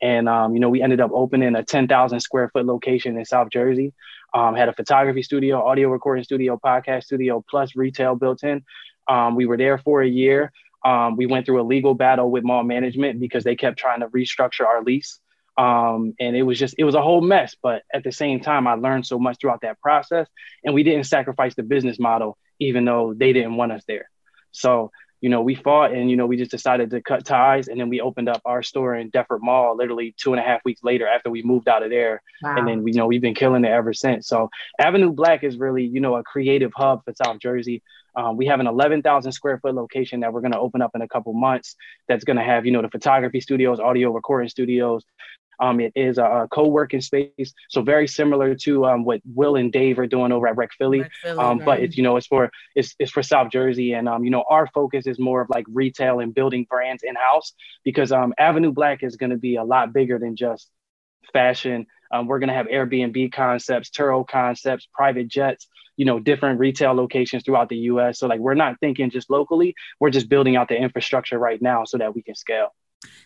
And, 0.00 0.28
um, 0.28 0.54
you 0.54 0.60
know, 0.60 0.68
we 0.68 0.82
ended 0.82 1.00
up 1.00 1.10
opening 1.12 1.54
a 1.56 1.64
10,000 1.64 2.20
square 2.20 2.48
foot 2.52 2.66
location 2.66 3.16
in 3.16 3.24
South 3.24 3.50
Jersey. 3.50 3.92
Um, 4.34 4.54
had 4.54 4.68
a 4.68 4.72
photography 4.72 5.22
studio, 5.22 5.62
audio 5.62 5.88
recording 5.88 6.24
studio, 6.24 6.60
podcast 6.62 7.04
studio, 7.04 7.44
plus 7.48 7.74
retail 7.74 8.14
built 8.14 8.42
in. 8.44 8.64
Um, 9.08 9.36
we 9.36 9.46
were 9.46 9.56
there 9.56 9.78
for 9.78 10.02
a 10.02 10.08
year. 10.08 10.52
Um, 10.84 11.16
we 11.16 11.26
went 11.26 11.46
through 11.46 11.60
a 11.60 11.64
legal 11.64 11.94
battle 11.94 12.30
with 12.30 12.44
mall 12.44 12.62
management 12.62 13.20
because 13.20 13.42
they 13.42 13.56
kept 13.56 13.78
trying 13.78 14.00
to 14.00 14.08
restructure 14.08 14.66
our 14.66 14.82
lease. 14.82 15.18
Um, 15.56 16.14
and 16.20 16.36
it 16.36 16.42
was 16.42 16.58
just 16.58 16.76
it 16.78 16.84
was 16.84 16.94
a 16.94 17.02
whole 17.02 17.20
mess 17.20 17.56
but 17.60 17.82
at 17.92 18.04
the 18.04 18.12
same 18.12 18.38
time 18.38 18.68
i 18.68 18.74
learned 18.74 19.04
so 19.04 19.18
much 19.18 19.38
throughout 19.40 19.62
that 19.62 19.80
process 19.80 20.28
and 20.62 20.72
we 20.72 20.84
didn't 20.84 21.06
sacrifice 21.06 21.56
the 21.56 21.64
business 21.64 21.98
model 21.98 22.38
even 22.58 22.84
though 22.84 23.14
they 23.14 23.32
didn't 23.32 23.56
want 23.56 23.72
us 23.72 23.84
there. 23.86 24.10
So 24.50 24.90
you 25.20 25.28
know, 25.28 25.42
we 25.42 25.54
fought 25.54 25.92
and, 25.92 26.10
you 26.10 26.16
know, 26.16 26.26
we 26.26 26.36
just 26.36 26.50
decided 26.50 26.90
to 26.90 27.02
cut 27.02 27.24
ties. 27.24 27.68
And 27.68 27.80
then 27.80 27.88
we 27.88 28.00
opened 28.00 28.28
up 28.28 28.40
our 28.44 28.62
store 28.62 28.94
in 28.94 29.10
Deptford 29.10 29.40
Mall 29.42 29.76
literally 29.76 30.14
two 30.16 30.32
and 30.32 30.40
a 30.40 30.44
half 30.44 30.64
weeks 30.64 30.82
later 30.84 31.08
after 31.08 31.28
we 31.28 31.42
moved 31.42 31.68
out 31.68 31.82
of 31.82 31.90
there. 31.90 32.22
Wow. 32.42 32.56
And 32.56 32.68
then, 32.68 32.82
we, 32.82 32.92
you 32.92 32.98
know, 32.98 33.06
we've 33.06 33.20
been 33.20 33.34
killing 33.34 33.64
it 33.64 33.70
ever 33.70 33.92
since. 33.92 34.28
So 34.28 34.48
Avenue 34.78 35.12
Black 35.12 35.42
is 35.42 35.56
really, 35.56 35.84
you 35.84 36.00
know, 36.00 36.16
a 36.16 36.22
creative 36.22 36.72
hub 36.74 37.04
for 37.04 37.12
South 37.14 37.40
Jersey. 37.40 37.82
Um, 38.14 38.36
we 38.36 38.46
have 38.46 38.60
an 38.60 38.66
11,000 38.66 39.32
square 39.32 39.58
foot 39.58 39.74
location 39.74 40.20
that 40.20 40.32
we're 40.32 40.40
going 40.40 40.52
to 40.52 40.58
open 40.58 40.82
up 40.82 40.92
in 40.94 41.02
a 41.02 41.08
couple 41.08 41.32
months. 41.32 41.76
That's 42.06 42.24
going 42.24 42.36
to 42.36 42.44
have, 42.44 42.64
you 42.64 42.72
know, 42.72 42.82
the 42.82 42.88
photography 42.88 43.40
studios, 43.40 43.80
audio 43.80 44.12
recording 44.12 44.48
studios, 44.48 45.04
um, 45.60 45.80
it 45.80 45.92
is 45.94 46.18
a, 46.18 46.24
a, 46.24 46.48
co-working 46.48 47.00
space, 47.00 47.52
so 47.68 47.82
very 47.82 48.06
similar 48.06 48.54
to 48.54 48.86
um, 48.86 49.04
what 49.04 49.20
Will 49.34 49.56
and 49.56 49.72
Dave 49.72 49.98
are 49.98 50.06
doing 50.06 50.32
over 50.32 50.46
at 50.46 50.56
Rec 50.56 50.70
Philly. 50.78 51.00
Rec 51.00 51.12
Philly 51.22 51.38
um, 51.38 51.58
right. 51.58 51.66
But 51.66 51.80
it's 51.80 51.96
you 51.96 52.02
know 52.02 52.16
it's 52.16 52.26
for 52.26 52.50
it's, 52.74 52.94
it's 52.98 53.10
for 53.10 53.22
South 53.22 53.50
Jersey, 53.50 53.92
and 53.92 54.08
um, 54.08 54.24
you 54.24 54.30
know 54.30 54.44
our 54.48 54.66
focus 54.68 55.06
is 55.06 55.18
more 55.18 55.40
of 55.40 55.50
like 55.50 55.64
retail 55.68 56.20
and 56.20 56.34
building 56.34 56.66
brands 56.68 57.02
in 57.02 57.14
house 57.14 57.54
because 57.84 58.12
um, 58.12 58.34
Avenue 58.38 58.72
Black 58.72 59.02
is 59.02 59.16
going 59.16 59.30
to 59.30 59.36
be 59.36 59.56
a 59.56 59.64
lot 59.64 59.92
bigger 59.92 60.18
than 60.18 60.36
just 60.36 60.68
fashion. 61.32 61.86
Um, 62.10 62.26
we're 62.26 62.38
going 62.38 62.48
to 62.48 62.54
have 62.54 62.66
Airbnb 62.66 63.32
concepts, 63.32 63.90
Turo 63.90 64.26
concepts, 64.26 64.88
private 64.94 65.28
jets, 65.28 65.66
you 65.96 66.04
know, 66.04 66.18
different 66.18 66.58
retail 66.58 66.94
locations 66.94 67.42
throughout 67.44 67.68
the 67.68 67.76
US. 67.76 68.18
So, 68.18 68.26
like, 68.26 68.40
we're 68.40 68.54
not 68.54 68.80
thinking 68.80 69.10
just 69.10 69.28
locally, 69.28 69.74
we're 70.00 70.10
just 70.10 70.28
building 70.28 70.56
out 70.56 70.68
the 70.68 70.76
infrastructure 70.76 71.38
right 71.38 71.60
now 71.60 71.84
so 71.84 71.98
that 71.98 72.14
we 72.14 72.22
can 72.22 72.34
scale. 72.34 72.74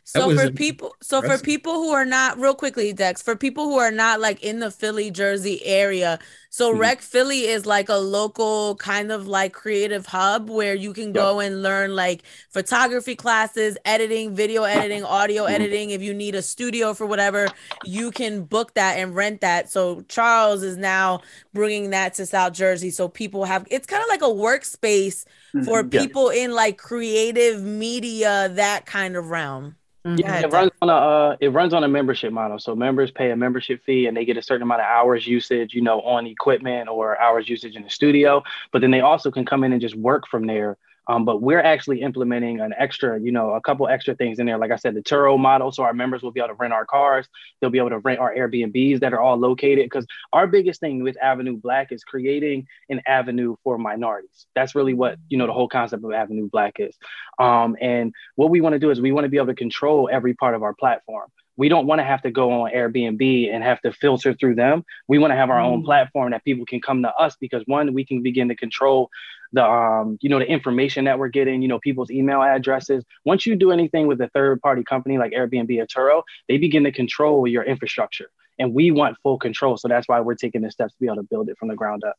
So 0.04 0.36
for 0.36 0.50
people, 0.50 0.94
so 1.00 1.22
for 1.22 1.38
people 1.38 1.74
who 1.74 1.90
are 1.92 2.04
not 2.04 2.38
real 2.38 2.54
quickly, 2.54 2.92
Dex, 2.92 3.22
for 3.22 3.36
people 3.36 3.64
who 3.64 3.78
are 3.78 3.90
not 3.90 4.20
like 4.20 4.42
in 4.42 4.58
the 4.58 4.70
Philly, 4.70 5.10
Jersey 5.10 5.64
area, 5.64 6.18
so 6.52 6.70
mm-hmm. 6.70 6.80
Rec 6.80 7.00
Philly 7.00 7.46
is 7.46 7.64
like 7.64 7.88
a 7.88 7.96
local 7.96 8.76
kind 8.76 9.10
of 9.10 9.26
like 9.26 9.54
creative 9.54 10.04
hub 10.04 10.50
where 10.50 10.74
you 10.74 10.92
can 10.92 11.12
go 11.12 11.40
yep. 11.40 11.50
and 11.50 11.62
learn 11.62 11.96
like 11.96 12.24
photography 12.50 13.16
classes, 13.16 13.78
editing, 13.86 14.34
video 14.34 14.64
editing, 14.64 15.02
audio 15.02 15.44
mm-hmm. 15.44 15.54
editing. 15.54 15.90
If 15.90 16.02
you 16.02 16.12
need 16.12 16.34
a 16.34 16.42
studio 16.42 16.92
for 16.92 17.06
whatever, 17.06 17.48
you 17.84 18.10
can 18.10 18.44
book 18.44 18.74
that 18.74 18.98
and 18.98 19.16
rent 19.16 19.40
that. 19.40 19.70
So 19.70 20.02
Charles 20.08 20.62
is 20.62 20.76
now 20.76 21.22
bringing 21.54 21.88
that 21.90 22.12
to 22.14 22.26
South 22.26 22.52
Jersey, 22.52 22.90
so 22.90 23.08
people 23.08 23.46
have. 23.46 23.66
It's 23.70 23.86
kind 23.86 24.02
of 24.02 24.10
like 24.10 24.20
a 24.20 24.24
workspace 24.24 25.24
mm-hmm. 25.54 25.62
for 25.62 25.82
people 25.84 26.34
yeah. 26.34 26.44
in 26.44 26.52
like 26.52 26.76
creative 26.76 27.62
media, 27.62 28.50
that 28.50 28.84
kind 28.84 29.16
of 29.16 29.30
realm. 29.30 29.61
Mm-hmm. 30.04 30.18
Yeah, 30.18 30.40
it 30.40 30.52
runs 30.52 30.72
on 30.82 30.88
a 30.88 30.92
uh, 30.92 31.36
it 31.40 31.48
runs 31.50 31.72
on 31.72 31.84
a 31.84 31.88
membership 31.88 32.32
model. 32.32 32.58
So 32.58 32.74
members 32.74 33.12
pay 33.12 33.30
a 33.30 33.36
membership 33.36 33.84
fee 33.84 34.06
and 34.06 34.16
they 34.16 34.24
get 34.24 34.36
a 34.36 34.42
certain 34.42 34.62
amount 34.62 34.80
of 34.80 34.86
hours 34.86 35.26
usage, 35.26 35.74
you 35.74 35.80
know, 35.80 36.00
on 36.00 36.26
equipment 36.26 36.88
or 36.88 37.20
hours 37.20 37.48
usage 37.48 37.76
in 37.76 37.84
the 37.84 37.90
studio. 37.90 38.42
But 38.72 38.80
then 38.80 38.90
they 38.90 39.00
also 39.00 39.30
can 39.30 39.44
come 39.44 39.62
in 39.62 39.72
and 39.72 39.80
just 39.80 39.94
work 39.94 40.26
from 40.26 40.46
there 40.46 40.76
um, 41.08 41.24
but 41.24 41.42
we're 41.42 41.60
actually 41.60 42.00
implementing 42.00 42.60
an 42.60 42.72
extra, 42.78 43.20
you 43.20 43.32
know, 43.32 43.50
a 43.50 43.60
couple 43.60 43.88
extra 43.88 44.14
things 44.14 44.38
in 44.38 44.46
there. 44.46 44.58
Like 44.58 44.70
I 44.70 44.76
said, 44.76 44.94
the 44.94 45.02
Turo 45.02 45.38
model. 45.38 45.72
So 45.72 45.82
our 45.82 45.92
members 45.92 46.22
will 46.22 46.30
be 46.30 46.40
able 46.40 46.48
to 46.48 46.54
rent 46.54 46.72
our 46.72 46.86
cars. 46.86 47.26
They'll 47.60 47.70
be 47.70 47.78
able 47.78 47.90
to 47.90 47.98
rent 47.98 48.20
our 48.20 48.34
Airbnbs 48.34 49.00
that 49.00 49.12
are 49.12 49.20
all 49.20 49.36
located. 49.36 49.84
Because 49.86 50.06
our 50.32 50.46
biggest 50.46 50.80
thing 50.80 51.02
with 51.02 51.16
Avenue 51.20 51.56
Black 51.56 51.90
is 51.90 52.04
creating 52.04 52.66
an 52.88 53.02
avenue 53.06 53.56
for 53.64 53.78
minorities. 53.78 54.46
That's 54.54 54.74
really 54.74 54.94
what, 54.94 55.18
you 55.28 55.38
know, 55.38 55.46
the 55.46 55.52
whole 55.52 55.68
concept 55.68 56.04
of 56.04 56.12
Avenue 56.12 56.48
Black 56.50 56.74
is. 56.78 56.96
Um, 57.38 57.76
and 57.80 58.12
what 58.36 58.50
we 58.50 58.60
want 58.60 58.74
to 58.74 58.78
do 58.78 58.90
is 58.90 59.00
we 59.00 59.12
want 59.12 59.24
to 59.24 59.28
be 59.28 59.38
able 59.38 59.48
to 59.48 59.54
control 59.54 60.08
every 60.12 60.34
part 60.34 60.54
of 60.54 60.62
our 60.62 60.74
platform 60.74 61.28
we 61.56 61.68
don't 61.68 61.86
want 61.86 62.00
to 62.00 62.04
have 62.04 62.22
to 62.22 62.30
go 62.30 62.62
on 62.62 62.70
Airbnb 62.70 63.52
and 63.52 63.62
have 63.62 63.80
to 63.82 63.92
filter 63.92 64.34
through 64.34 64.54
them. 64.54 64.84
We 65.08 65.18
want 65.18 65.32
to 65.32 65.36
have 65.36 65.50
our 65.50 65.60
mm. 65.60 65.66
own 65.66 65.82
platform 65.84 66.32
that 66.32 66.44
people 66.44 66.64
can 66.66 66.80
come 66.80 67.02
to 67.02 67.14
us 67.14 67.36
because 67.40 67.62
one, 67.66 67.92
we 67.92 68.04
can 68.04 68.22
begin 68.22 68.48
to 68.48 68.56
control 68.56 69.10
the 69.52 69.64
um, 69.64 70.18
you 70.20 70.30
know, 70.30 70.38
the 70.38 70.46
information 70.46 71.04
that 71.04 71.18
we're 71.18 71.28
getting, 71.28 71.62
you 71.62 71.68
know, 71.68 71.78
people's 71.78 72.10
email 72.10 72.42
addresses. 72.42 73.04
Once 73.24 73.44
you 73.46 73.54
do 73.54 73.70
anything 73.70 74.06
with 74.06 74.20
a 74.20 74.28
third 74.28 74.60
party 74.62 74.82
company 74.82 75.18
like 75.18 75.32
Airbnb 75.32 75.78
or 75.78 75.86
Turo, 75.86 76.22
they 76.48 76.56
begin 76.56 76.84
to 76.84 76.92
control 76.92 77.46
your 77.46 77.62
infrastructure. 77.62 78.30
And 78.58 78.72
we 78.72 78.90
want 78.90 79.16
full 79.22 79.38
control. 79.38 79.76
So 79.76 79.88
that's 79.88 80.08
why 80.08 80.20
we're 80.20 80.34
taking 80.34 80.62
the 80.62 80.70
steps 80.70 80.94
to 80.94 81.00
be 81.00 81.06
able 81.06 81.16
to 81.16 81.22
build 81.22 81.48
it 81.48 81.58
from 81.58 81.68
the 81.68 81.74
ground 81.74 82.02
up. 82.04 82.16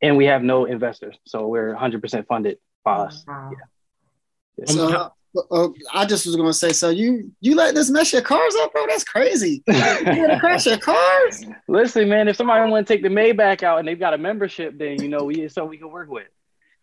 And 0.00 0.16
we 0.16 0.26
have 0.26 0.42
no 0.42 0.66
investors. 0.66 1.16
So 1.26 1.48
we're 1.48 1.74
100% 1.74 2.26
funded 2.26 2.58
by 2.84 2.96
us. 2.98 3.24
Wow. 3.26 3.50
Yeah. 3.52 4.64
So, 4.66 5.12
uh, 5.50 5.68
I 5.92 6.06
just 6.06 6.26
was 6.26 6.36
gonna 6.36 6.52
say, 6.52 6.72
so 6.72 6.90
you 6.90 7.32
you 7.40 7.54
let 7.54 7.74
this 7.74 7.90
mess 7.90 8.12
your 8.12 8.22
cars 8.22 8.54
up, 8.62 8.72
bro? 8.72 8.86
That's 8.86 9.04
crazy. 9.04 9.62
you 9.66 9.74
gonna 9.74 10.40
crash 10.40 10.66
your 10.66 10.78
cars? 10.78 11.44
Listen, 11.68 12.08
man, 12.08 12.28
if 12.28 12.36
somebody 12.36 12.70
want 12.70 12.86
to 12.86 12.94
take 12.94 13.02
the 13.02 13.08
Maybach 13.08 13.62
out 13.62 13.78
and 13.78 13.88
they've 13.88 13.98
got 13.98 14.14
a 14.14 14.18
membership, 14.18 14.78
then 14.78 15.02
you 15.02 15.08
know 15.08 15.24
we 15.24 15.48
so 15.48 15.64
we 15.64 15.78
can 15.78 15.90
work 15.90 16.08
with. 16.10 16.28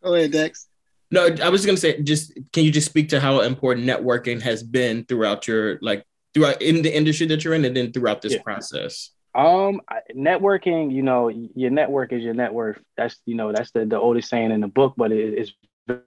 Go 0.04 0.14
ahead, 0.14 0.32
Dex. 0.32 0.68
No, 1.12 1.30
I 1.44 1.50
was 1.50 1.66
gonna 1.66 1.78
say, 1.78 2.02
just 2.02 2.34
can 2.52 2.64
you 2.64 2.72
just 2.72 2.88
speak 2.88 3.10
to 3.10 3.20
how 3.20 3.42
important 3.42 3.86
networking 3.86 4.42
has 4.42 4.64
been 4.64 5.06
throughout 5.06 5.48
your 5.48 5.80
like 5.82 6.06
throughout 6.34 6.62
in 6.62 6.82
the 6.82 6.96
industry 6.96 7.28
that 7.28 7.44
you're 7.44 7.54
in, 7.54 7.66
and 7.66 7.76
then 7.76 7.92
throughout 7.92 8.22
this 8.22 8.34
yeah. 8.34 8.42
process? 8.42 9.12
Um, 9.34 9.82
networking, 10.16 10.94
you 10.94 11.02
know, 11.02 11.30
your 11.30 11.70
network 11.70 12.14
is 12.14 12.24
your 12.24 12.34
net 12.34 12.54
worth. 12.54 12.80
That's 12.98 13.20
you 13.26 13.36
know 13.36 13.52
that's 13.52 13.72
the 13.72 13.86
the 13.86 14.00
oldest 14.00 14.30
saying 14.30 14.52
in 14.52 14.62
the 14.62 14.68
book, 14.68 14.94
but 14.98 15.12
it 15.12 15.38
is 15.38 15.54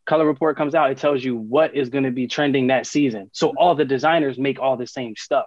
Color 0.07 0.27
Report 0.27 0.57
comes 0.57 0.75
out, 0.75 0.91
it 0.91 0.99
tells 0.99 1.25
you 1.25 1.37
what 1.37 1.75
is 1.75 1.89
going 1.89 2.05
to 2.05 2.11
be 2.11 2.27
trending 2.27 2.67
that 2.67 2.87
season. 2.87 3.31
So 3.33 3.55
all 3.57 3.75
the 3.75 3.87
designers 3.87 4.39
make 4.39 4.61
all 4.61 4.77
the 4.77 4.87
same 4.87 5.17
stuff. 5.17 5.47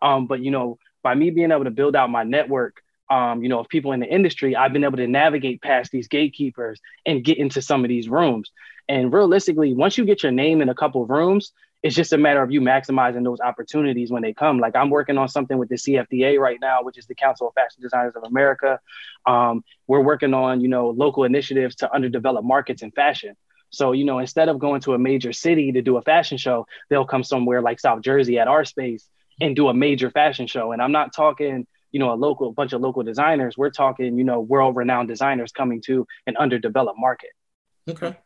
Um, 0.00 0.26
but 0.26 0.40
you 0.40 0.50
know, 0.50 0.78
by 1.02 1.14
me 1.14 1.30
being 1.30 1.50
able 1.50 1.64
to 1.64 1.70
build 1.70 1.96
out 1.96 2.10
my 2.10 2.22
network, 2.22 2.82
um, 3.10 3.42
you 3.42 3.48
know, 3.48 3.60
of 3.60 3.68
people 3.68 3.92
in 3.92 4.00
the 4.00 4.06
industry, 4.06 4.54
I've 4.54 4.72
been 4.72 4.84
able 4.84 4.98
to 4.98 5.06
navigate 5.06 5.62
past 5.62 5.90
these 5.90 6.08
gatekeepers 6.08 6.80
and 7.06 7.24
get 7.24 7.38
into 7.38 7.62
some 7.62 7.84
of 7.84 7.88
these 7.88 8.08
rooms. 8.08 8.50
And 8.88 9.12
realistically, 9.12 9.74
once 9.74 9.98
you 9.98 10.04
get 10.04 10.22
your 10.22 10.32
name 10.32 10.60
in 10.60 10.68
a 10.68 10.74
couple 10.74 11.02
of 11.02 11.10
rooms, 11.10 11.52
it's 11.82 11.94
just 11.94 12.12
a 12.12 12.18
matter 12.18 12.42
of 12.42 12.50
you 12.50 12.60
maximizing 12.60 13.22
those 13.22 13.40
opportunities 13.40 14.10
when 14.10 14.22
they 14.22 14.34
come. 14.34 14.58
Like 14.58 14.74
I'm 14.74 14.90
working 14.90 15.16
on 15.16 15.28
something 15.28 15.56
with 15.58 15.68
the 15.68 15.76
CFDA 15.76 16.38
right 16.38 16.58
now, 16.60 16.82
which 16.82 16.98
is 16.98 17.06
the 17.06 17.14
Council 17.14 17.48
of 17.48 17.54
Fashion 17.54 17.80
Designers 17.80 18.14
of 18.16 18.24
America. 18.24 18.80
Um, 19.26 19.62
we're 19.86 20.00
working 20.00 20.34
on, 20.34 20.60
you 20.60 20.68
know, 20.68 20.90
local 20.90 21.24
initiatives 21.24 21.76
to 21.76 21.94
underdeveloped 21.94 22.46
markets 22.46 22.82
in 22.82 22.90
fashion. 22.90 23.36
So, 23.70 23.92
you 23.92 24.04
know, 24.04 24.18
instead 24.18 24.48
of 24.48 24.58
going 24.58 24.80
to 24.82 24.94
a 24.94 24.98
major 24.98 25.32
city 25.32 25.72
to 25.72 25.82
do 25.82 25.98
a 25.98 26.02
fashion 26.02 26.38
show, 26.38 26.66
they'll 26.90 27.04
come 27.04 27.22
somewhere 27.22 27.62
like 27.62 27.78
South 27.78 28.02
Jersey 28.02 28.38
at 28.38 28.48
our 28.48 28.64
space 28.64 29.08
and 29.40 29.54
do 29.54 29.68
a 29.68 29.74
major 29.74 30.10
fashion 30.10 30.46
show. 30.46 30.72
And 30.72 30.82
I'm 30.82 30.92
not 30.92 31.14
talking, 31.14 31.66
you 31.92 32.00
know, 32.00 32.12
a 32.12 32.16
local 32.16 32.50
bunch 32.52 32.72
of 32.72 32.80
local 32.80 33.04
designers. 33.04 33.56
We're 33.56 33.70
talking, 33.70 34.18
you 34.18 34.24
know, 34.24 34.40
world 34.40 34.74
renowned 34.74 35.08
designers 35.08 35.52
coming 35.52 35.80
to 35.82 36.06
an 36.26 36.36
underdeveloped 36.36 36.98
market. 36.98 37.30
Okay. 37.88 38.16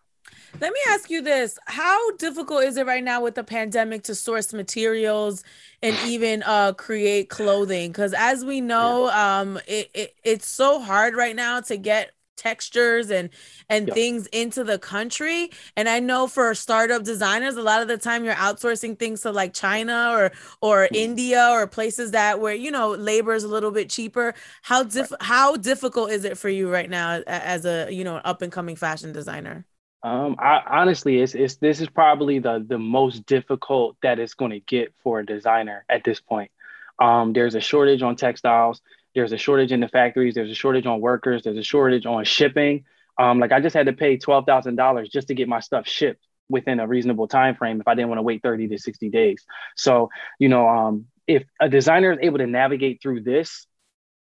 Let 0.60 0.72
me 0.72 0.78
ask 0.90 1.10
you 1.10 1.22
this. 1.22 1.58
How 1.66 2.12
difficult 2.16 2.64
is 2.64 2.76
it 2.76 2.86
right 2.86 3.02
now 3.02 3.22
with 3.22 3.34
the 3.34 3.44
pandemic 3.44 4.04
to 4.04 4.14
source 4.14 4.52
materials 4.52 5.42
and 5.82 5.96
even 6.06 6.42
uh 6.44 6.72
create 6.74 7.28
clothing? 7.28 7.90
Because 7.90 8.14
as 8.14 8.44
we 8.44 8.60
know, 8.60 9.10
um 9.10 9.58
it, 9.66 9.90
it 9.94 10.14
it's 10.22 10.46
so 10.46 10.80
hard 10.80 11.16
right 11.16 11.34
now 11.34 11.60
to 11.62 11.76
get 11.76 12.12
textures 12.36 13.10
and 13.10 13.30
and 13.68 13.88
things 13.92 14.26
into 14.28 14.64
the 14.64 14.78
country 14.78 15.50
and 15.76 15.88
i 15.88 16.00
know 16.00 16.26
for 16.26 16.54
startup 16.54 17.04
designers 17.04 17.56
a 17.56 17.62
lot 17.62 17.82
of 17.82 17.88
the 17.88 17.96
time 17.96 18.24
you're 18.24 18.34
outsourcing 18.34 18.98
things 18.98 19.20
to 19.20 19.30
like 19.30 19.52
china 19.54 20.10
or 20.12 20.32
or 20.60 20.84
mm-hmm. 20.86 20.94
india 20.94 21.48
or 21.52 21.66
places 21.68 22.10
that 22.10 22.40
where 22.40 22.54
you 22.54 22.70
know 22.70 22.92
labor 22.92 23.34
is 23.34 23.44
a 23.44 23.48
little 23.48 23.70
bit 23.70 23.88
cheaper 23.88 24.34
how 24.62 24.82
diff- 24.82 25.12
right. 25.12 25.22
how 25.22 25.56
difficult 25.56 26.10
is 26.10 26.24
it 26.24 26.36
for 26.36 26.48
you 26.48 26.68
right 26.70 26.90
now 26.90 27.22
as 27.26 27.64
a 27.64 27.88
you 27.92 28.02
know 28.02 28.16
up 28.16 28.42
and 28.42 28.50
coming 28.50 28.74
fashion 28.74 29.12
designer 29.12 29.64
Um, 30.02 30.36
I 30.38 30.62
honestly, 30.66 31.20
it's, 31.20 31.34
it's 31.34 31.56
this 31.56 31.80
is 31.80 31.88
probably 31.88 32.40
the 32.40 32.64
the 32.66 32.78
most 32.78 33.24
difficult 33.26 33.96
that 34.02 34.18
it's 34.18 34.34
going 34.34 34.50
to 34.50 34.60
get 34.60 34.92
for 35.02 35.20
a 35.20 35.26
designer 35.26 35.84
at 35.88 36.02
this 36.04 36.20
point. 36.20 36.50
Um, 36.98 37.32
there's 37.32 37.54
a 37.54 37.60
shortage 37.60 38.02
on 38.02 38.16
textiles. 38.16 38.80
There's 39.14 39.32
a 39.32 39.38
shortage 39.38 39.72
in 39.72 39.80
the 39.80 39.88
factories. 39.88 40.34
There's 40.34 40.50
a 40.50 40.54
shortage 40.54 40.86
on 40.86 41.00
workers. 41.00 41.42
There's 41.42 41.58
a 41.58 41.62
shortage 41.62 42.06
on 42.06 42.24
shipping. 42.24 42.84
Um, 43.18 43.38
like 43.38 43.52
I 43.52 43.60
just 43.60 43.74
had 43.74 43.86
to 43.86 43.92
pay 43.92 44.16
twelve 44.16 44.44
thousand 44.46 44.76
dollars 44.76 45.08
just 45.08 45.28
to 45.28 45.34
get 45.34 45.48
my 45.48 45.60
stuff 45.60 45.86
shipped 45.86 46.24
within 46.48 46.80
a 46.80 46.86
reasonable 46.86 47.28
time 47.28 47.54
frame 47.54 47.80
if 47.80 47.86
I 47.86 47.94
didn't 47.94 48.08
want 48.08 48.18
to 48.18 48.22
wait 48.22 48.42
thirty 48.42 48.66
to 48.68 48.78
sixty 48.78 49.08
days. 49.08 49.44
So 49.76 50.10
you 50.38 50.48
know, 50.48 50.68
um, 50.68 51.06
if 51.28 51.44
a 51.60 51.68
designer 51.68 52.12
is 52.12 52.18
able 52.22 52.38
to 52.38 52.46
navigate 52.46 53.00
through 53.00 53.22
this, 53.22 53.66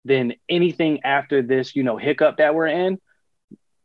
then 0.05 0.35
anything 0.49 1.05
after 1.05 1.43
this, 1.43 1.77
you 1.77 1.85
know, 1.85 1.97
hiccup 1.97 2.39
that 2.39 2.55
we're 2.55 2.67
in, 2.67 2.99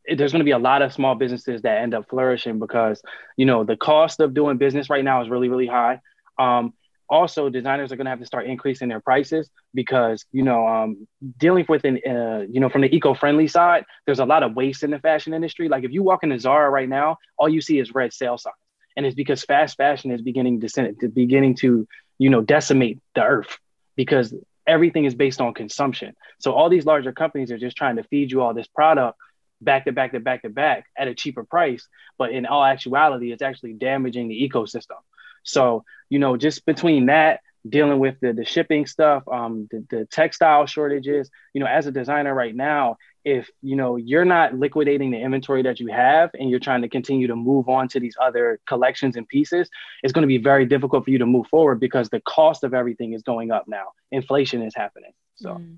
there's 0.06 0.32
going 0.32 0.39
to 0.39 0.46
be 0.46 0.52
a 0.52 0.60
lot 0.60 0.82
of 0.82 0.94
small 0.94 1.16
businesses 1.16 1.62
that 1.62 1.82
end 1.82 1.94
up 1.94 2.10
flourishing 2.10 2.60
because 2.60 3.02
you 3.38 3.46
know 3.46 3.63
the 3.63 3.78
cost 3.78 4.20
of 4.20 4.34
doing 4.34 4.58
business 4.58 4.89
right 4.89 5.04
now 5.04 5.22
is 5.22 5.30
really 5.30 5.50
really 5.50 5.68
high. 5.68 6.00
Um, 6.38 6.74
also 7.10 7.50
designers 7.50 7.92
are 7.92 7.96
going 7.96 8.06
to 8.06 8.10
have 8.10 8.20
to 8.20 8.26
start 8.26 8.48
increasing 8.48 8.89
their 8.89 9.00
prices 9.00 9.50
because 9.74 10.26
you 10.32 10.44
know 10.44 10.68
um, 10.68 11.08
dealing 11.38 11.66
with 11.70 11.84
an 11.86 12.00
uh, 12.08 12.46
you 12.50 12.60
know 12.60 12.70
from 12.70 12.82
the 12.82 12.94
eco-friendly 12.94 13.48
side 13.48 13.86
there's 14.06 14.20
a 14.20 14.26
lot 14.26 14.44
of 14.44 14.56
waste 14.56 14.84
in 14.84 14.92
the 14.92 15.00
fashion 15.00 15.34
industry. 15.34 15.70
Like 15.70 15.84
if 15.84 15.92
you 15.92 16.04
walk 16.04 16.24
into 16.24 16.39
zara 16.39 16.70
right 16.70 16.89
now 16.89 17.18
all 17.38 17.50
you 17.50 17.62
see 17.62 17.80
is 17.80 17.94
red 17.94 18.13
sale 18.13 18.38
signs. 18.38 18.56
And 18.96 19.08
it's 19.08 19.16
because 19.16 19.44
fast 19.44 19.78
fashion 19.78 20.12
is 20.12 20.22
beginning 20.22 20.62
to, 20.62 21.10
beginning 21.13 21.56
to 21.56 21.88
you 22.20 22.30
know 22.30 22.42
decimate 22.42 23.00
the 23.16 23.24
earth 23.24 23.58
because 23.96 24.34
everything 24.66 25.06
is 25.06 25.13
based 25.13 25.42
on 25.42 25.54
consumption. 25.54 26.16
So 26.39 26.54
all 26.54 26.70
these 26.70 26.86
larger 26.86 27.12
companies 27.12 27.52
are 27.52 27.58
just 27.58 27.76
trying 27.76 27.98
to 27.98 28.04
feed 28.04 28.32
you 28.32 28.42
all 28.42 28.54
this 28.54 28.68
product 28.68 29.18
back 29.62 29.86
to 29.86 29.92
back 29.92 30.12
to 30.12 30.20
back 30.20 30.42
to 30.44 30.50
back 30.50 30.86
at 30.98 31.08
a 31.08 31.16
cheaper 31.16 31.44
price. 31.44 31.88
But 32.18 32.32
in 32.32 32.46
all 32.46 32.63
actuality, 32.63 33.32
it's 33.32 33.42
actually 33.42 33.74
damaging 33.74 34.28
the 34.28 34.50
ecosystem. 34.50 34.98
So, 35.44 35.84
you 36.10 36.20
know, 36.20 36.38
just 36.38 36.66
between 36.66 37.08
that, 37.08 37.42
dealing 37.68 38.00
with 38.00 38.20
the, 38.20 38.34
the 38.34 38.44
shipping 38.44 38.86
stuff, 38.86 39.24
um, 39.32 39.68
the, 39.72 39.86
the 39.89 40.06
textile 40.06 40.66
shortages, 40.66 41.30
you 41.54 41.62
know, 41.62 41.68
as 41.68 41.88
a 41.88 41.92
designer 41.92 42.34
right 42.34 42.56
now, 42.56 42.98
if, 43.24 43.50
you 43.62 43.78
know, 43.78 43.96
you're 43.96 44.26
not 44.26 44.54
liquidating 44.54 45.12
the 45.12 45.18
inventory 45.18 45.63
that 45.63 45.80
you 45.80 45.88
have 45.88 46.30
and 46.34 46.50
you're 46.50 46.60
trying 46.60 46.82
to 46.82 46.89
continue 46.89 47.28
to 47.28 47.36
move 47.36 47.70
on 47.70 47.88
to 47.89 48.00
these 48.00 48.16
other 48.22 48.60
collections 48.68 49.16
and 49.16 49.28
pieces, 49.28 49.70
it's 50.02 50.12
going 50.12 50.24
to 50.24 50.28
be 50.28 50.39
very 50.39 50.66
difficult 50.66 51.06
for 51.06 51.12
you 51.12 51.20
to 51.20 51.26
move 51.26 51.48
forward 51.48 51.80
because 51.80 52.10
the 52.10 52.20
cost 52.22 52.66
of 52.66 52.74
everything 52.74 53.13
is 53.13 53.22
going 53.24 53.50
up 53.52 53.66
now. 53.68 53.86
Inflation 54.12 54.62
is 54.62 54.76
happening. 54.76 55.13
So. 55.36 55.52
Mm. 55.52 55.78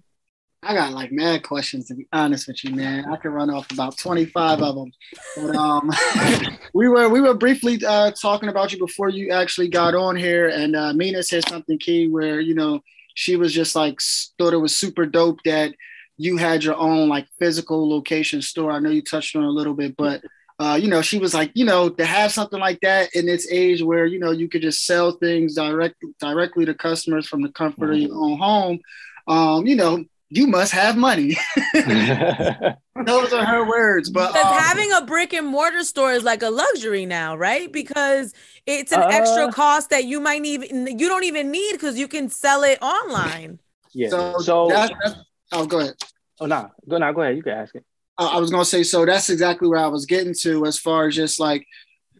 I 0.65 0.73
got 0.73 0.93
like 0.93 1.11
mad 1.11 1.43
questions 1.43 1.87
to 1.87 1.95
be 1.95 2.07
honest 2.11 2.47
with 2.47 2.63
you, 2.63 2.73
man. 2.73 3.05
I 3.05 3.17
could 3.17 3.29
run 3.29 3.51
off 3.51 3.71
about 3.71 3.97
25 3.97 4.63
of 4.63 4.75
them. 4.75 4.91
But 5.35 5.55
um 5.55 5.91
we 6.73 6.87
were 6.87 7.07
we 7.07 7.21
were 7.21 7.35
briefly 7.35 7.79
uh 7.85 8.11
talking 8.11 8.49
about 8.49 8.73
you 8.73 8.79
before 8.79 9.09
you 9.09 9.31
actually 9.31 9.67
got 9.67 9.93
on 9.93 10.15
here 10.15 10.47
and 10.47 10.75
uh 10.75 10.91
Mina 10.93 11.21
said 11.21 11.47
something 11.47 11.77
key 11.77 12.07
where 12.07 12.39
you 12.39 12.55
know 12.55 12.81
she 13.13 13.35
was 13.35 13.53
just 13.53 13.75
like 13.75 13.99
thought 14.39 14.53
it 14.53 14.57
was 14.57 14.75
super 14.75 15.05
dope 15.05 15.39
that 15.45 15.75
you 16.17 16.37
had 16.37 16.63
your 16.63 16.75
own 16.75 17.09
like 17.09 17.27
physical 17.37 17.87
location 17.87 18.41
store. 18.41 18.71
I 18.71 18.79
know 18.79 18.89
you 18.89 19.03
touched 19.03 19.35
on 19.35 19.43
a 19.43 19.49
little 19.49 19.75
bit, 19.75 19.95
but 19.95 20.23
uh, 20.57 20.79
you 20.81 20.87
know, 20.87 21.01
she 21.01 21.19
was 21.19 21.33
like, 21.33 21.51
you 21.53 21.65
know, 21.65 21.89
to 21.89 22.05
have 22.05 22.31
something 22.31 22.61
like 22.61 22.79
that 22.79 23.13
in 23.13 23.25
this 23.25 23.45
age 23.51 23.83
where, 23.83 24.05
you 24.05 24.19
know, 24.19 24.31
you 24.31 24.47
could 24.47 24.61
just 24.61 24.85
sell 24.85 25.11
things 25.11 25.55
direct 25.55 25.95
directly 26.19 26.63
to 26.63 26.73
customers 26.73 27.27
from 27.27 27.41
the 27.41 27.51
comfort 27.51 27.91
of 27.91 27.97
your 27.97 28.15
own 28.15 28.37
home. 28.37 28.79
Um, 29.27 29.67
you 29.67 29.75
know, 29.75 30.05
you 30.35 30.47
must 30.47 30.73
have 30.73 30.97
money. 30.97 31.37
Those 31.73 33.33
are 33.33 33.45
her 33.45 33.67
words. 33.67 34.09
But 34.09 34.33
because 34.33 34.45
um, 34.45 34.57
having 34.57 34.91
a 34.91 35.01
brick 35.01 35.33
and 35.33 35.47
mortar 35.47 35.83
store 35.83 36.11
is 36.11 36.23
like 36.23 36.43
a 36.43 36.49
luxury 36.49 37.05
now, 37.05 37.35
right? 37.37 37.71
Because 37.71 38.33
it's 38.65 38.91
an 38.91 39.01
uh, 39.01 39.09
extra 39.11 39.51
cost 39.51 39.89
that 39.91 40.05
you 40.05 40.19
might 40.19 40.43
even 40.45 40.99
you 40.99 41.07
don't 41.07 41.23
even 41.23 41.51
need 41.51 41.73
because 41.73 41.97
you 41.97 42.07
can 42.07 42.29
sell 42.29 42.63
it 42.63 42.81
online. 42.81 43.59
Yeah. 43.93 44.09
So, 44.09 44.37
so 44.39 44.67
that's, 44.67 44.91
that's, 45.03 45.15
oh, 45.53 45.65
go 45.65 45.79
ahead. 45.79 45.93
Oh 46.41 46.45
no, 46.45 46.69
go 46.87 46.97
now. 46.97 47.13
Go 47.13 47.21
ahead. 47.21 47.37
You 47.37 47.43
can 47.43 47.53
ask 47.53 47.73
it. 47.73 47.85
I 48.17 48.37
was 48.37 48.51
gonna 48.51 48.65
say 48.65 48.83
so. 48.83 49.05
That's 49.05 49.29
exactly 49.29 49.67
where 49.67 49.79
I 49.79 49.87
was 49.87 50.05
getting 50.05 50.33
to 50.41 50.65
as 50.65 50.77
far 50.77 51.07
as 51.07 51.15
just 51.15 51.39
like 51.39 51.65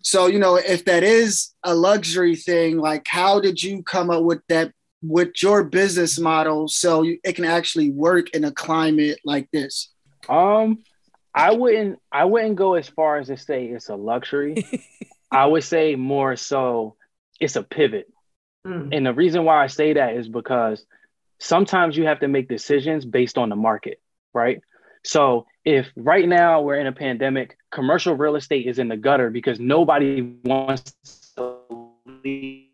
so 0.02 0.28
you 0.28 0.38
know 0.38 0.56
if 0.56 0.86
that 0.86 1.04
is 1.04 1.52
a 1.64 1.74
luxury 1.74 2.36
thing 2.36 2.78
like 2.78 3.08
how 3.08 3.40
did 3.40 3.62
you 3.62 3.82
come 3.82 4.12
up 4.12 4.24
with 4.24 4.40
that 4.50 4.72
with 5.08 5.42
your 5.42 5.64
business 5.64 6.20
model 6.20 6.68
so 6.68 7.02
you, 7.04 7.20
it 7.24 7.34
can 7.34 7.46
actually 7.46 7.92
work 7.92 8.32
in 8.32 8.44
a 8.44 8.52
climate 8.52 9.20
like 9.24 9.50
this? 9.52 9.90
Um, 10.28 10.84
I 11.34 11.52
wouldn't 11.52 12.00
I 12.12 12.26
wouldn't 12.26 12.56
go 12.56 12.76
as 12.76 12.88
far 12.88 13.18
as 13.18 13.28
to 13.28 13.38
say 13.38 13.66
it's 13.66 13.90
a 13.90 13.96
luxury. 13.96 14.66
I 15.32 15.46
would 15.46 15.64
say 15.64 15.96
more 15.96 16.36
so 16.36 16.96
it's 17.40 17.56
a 17.56 17.64
pivot. 17.64 18.08
Mm. 18.66 18.96
And 18.96 19.06
the 19.06 19.14
reason 19.14 19.44
why 19.44 19.64
I 19.64 19.68
say 19.68 19.94
that 19.94 20.16
is 20.16 20.30
because 20.30 20.86
sometimes 21.40 21.98
you 21.98 22.06
have 22.06 22.22
to 22.22 22.28
make 22.28 22.48
decisions 22.48 23.06
based 23.06 23.38
on 23.38 23.50
the 23.50 23.56
market, 23.56 24.02
right? 24.34 24.62
So 25.04 25.46
if 25.64 25.88
right 25.96 26.28
now 26.28 26.62
we're 26.62 26.80
in 26.80 26.88
a 26.88 26.92
pandemic, 26.92 27.58
commercial 27.72 28.16
real 28.16 28.36
estate 28.36 28.66
is 28.66 28.80
in 28.80 28.88
the 28.88 28.98
gutter 28.98 29.30
because 29.30 29.60
nobody 29.60 30.22
wants 30.44 30.96
to 31.36 31.58
leave 32.24 32.70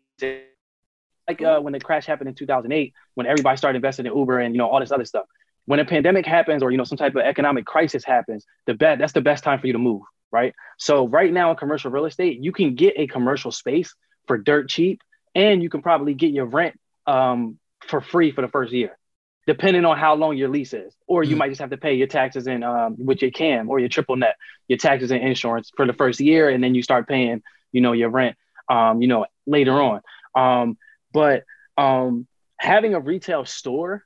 like 1.28 1.42
uh, 1.42 1.60
when 1.60 1.72
the 1.72 1.80
crash 1.80 2.06
happened 2.06 2.28
in 2.28 2.34
2008, 2.34 2.92
when 3.14 3.26
everybody 3.26 3.56
started 3.56 3.76
investing 3.76 4.06
in 4.06 4.16
Uber 4.16 4.40
and 4.40 4.54
you 4.54 4.58
know 4.58 4.68
all 4.68 4.80
this 4.80 4.92
other 4.92 5.04
stuff. 5.04 5.26
When 5.64 5.78
a 5.78 5.84
pandemic 5.84 6.26
happens 6.26 6.62
or 6.62 6.70
you 6.70 6.78
know 6.78 6.84
some 6.84 6.98
type 6.98 7.14
of 7.14 7.22
economic 7.22 7.64
crisis 7.64 8.04
happens, 8.04 8.44
the 8.66 8.74
bet 8.74 8.98
that's 8.98 9.12
the 9.12 9.20
best 9.20 9.44
time 9.44 9.60
for 9.60 9.66
you 9.66 9.72
to 9.72 9.78
move, 9.78 10.02
right? 10.30 10.54
So 10.78 11.06
right 11.06 11.32
now 11.32 11.50
in 11.50 11.56
commercial 11.56 11.90
real 11.90 12.06
estate, 12.06 12.40
you 12.40 12.52
can 12.52 12.74
get 12.74 12.94
a 12.96 13.06
commercial 13.06 13.52
space 13.52 13.94
for 14.26 14.38
dirt 14.38 14.68
cheap, 14.68 15.00
and 15.34 15.62
you 15.62 15.70
can 15.70 15.82
probably 15.82 16.14
get 16.14 16.32
your 16.32 16.46
rent 16.46 16.78
um, 17.06 17.58
for 17.80 18.00
free 18.00 18.32
for 18.32 18.42
the 18.42 18.48
first 18.48 18.72
year, 18.72 18.98
depending 19.46 19.84
on 19.84 19.96
how 19.96 20.14
long 20.14 20.36
your 20.36 20.48
lease 20.48 20.72
is. 20.72 20.94
Or 21.06 21.22
you 21.22 21.30
mm-hmm. 21.30 21.38
might 21.38 21.48
just 21.50 21.60
have 21.60 21.70
to 21.70 21.76
pay 21.76 21.94
your 21.94 22.08
taxes 22.08 22.48
in 22.48 22.64
um, 22.64 22.96
with 22.98 23.22
your 23.22 23.30
CAM 23.30 23.68
or 23.68 23.78
your 23.78 23.88
triple 23.88 24.16
net, 24.16 24.36
your 24.66 24.78
taxes 24.78 25.12
and 25.12 25.22
insurance 25.22 25.70
for 25.76 25.86
the 25.86 25.92
first 25.92 26.18
year, 26.18 26.48
and 26.48 26.62
then 26.62 26.74
you 26.74 26.82
start 26.82 27.06
paying, 27.06 27.42
you 27.70 27.80
know, 27.80 27.92
your 27.92 28.10
rent, 28.10 28.36
um, 28.68 29.00
you 29.00 29.06
know, 29.06 29.26
later 29.46 29.80
on. 29.80 30.00
Um, 30.34 30.76
but 31.12 31.44
um, 31.76 32.26
having 32.58 32.94
a 32.94 33.00
retail 33.00 33.44
store 33.44 34.04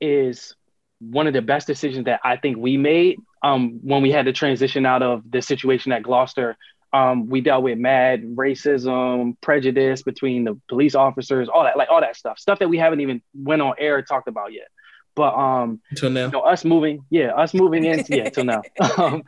is 0.00 0.54
one 1.00 1.26
of 1.26 1.32
the 1.32 1.42
best 1.42 1.66
decisions 1.66 2.06
that 2.06 2.20
I 2.24 2.36
think 2.36 2.56
we 2.56 2.76
made 2.76 3.18
um, 3.42 3.80
when 3.82 4.02
we 4.02 4.10
had 4.10 4.26
to 4.26 4.32
transition 4.32 4.86
out 4.86 5.02
of 5.02 5.22
the 5.30 5.42
situation 5.42 5.92
at 5.92 6.02
Gloucester. 6.02 6.56
Um, 6.92 7.28
we 7.28 7.40
dealt 7.40 7.62
with 7.62 7.78
mad 7.78 8.22
racism, 8.22 9.34
prejudice 9.42 10.02
between 10.02 10.44
the 10.44 10.58
police 10.68 10.94
officers, 10.94 11.48
all 11.48 11.64
that, 11.64 11.76
like 11.76 11.88
all 11.90 12.00
that 12.00 12.16
stuff, 12.16 12.38
stuff 12.38 12.60
that 12.60 12.68
we 12.68 12.78
haven't 12.78 13.00
even 13.00 13.20
went 13.34 13.60
on 13.60 13.74
air 13.78 14.00
talked 14.02 14.28
about 14.28 14.52
yet. 14.52 14.68
But 15.14 15.34
um, 15.34 15.80
until 15.90 16.10
now, 16.10 16.26
you 16.26 16.32
know, 16.32 16.40
us 16.40 16.64
moving, 16.64 17.04
yeah, 17.10 17.32
us 17.32 17.54
moving 17.54 17.84
in, 17.84 18.04
yeah, 18.08 18.28
till 18.28 18.44
now, 18.44 18.62
um, 18.98 19.22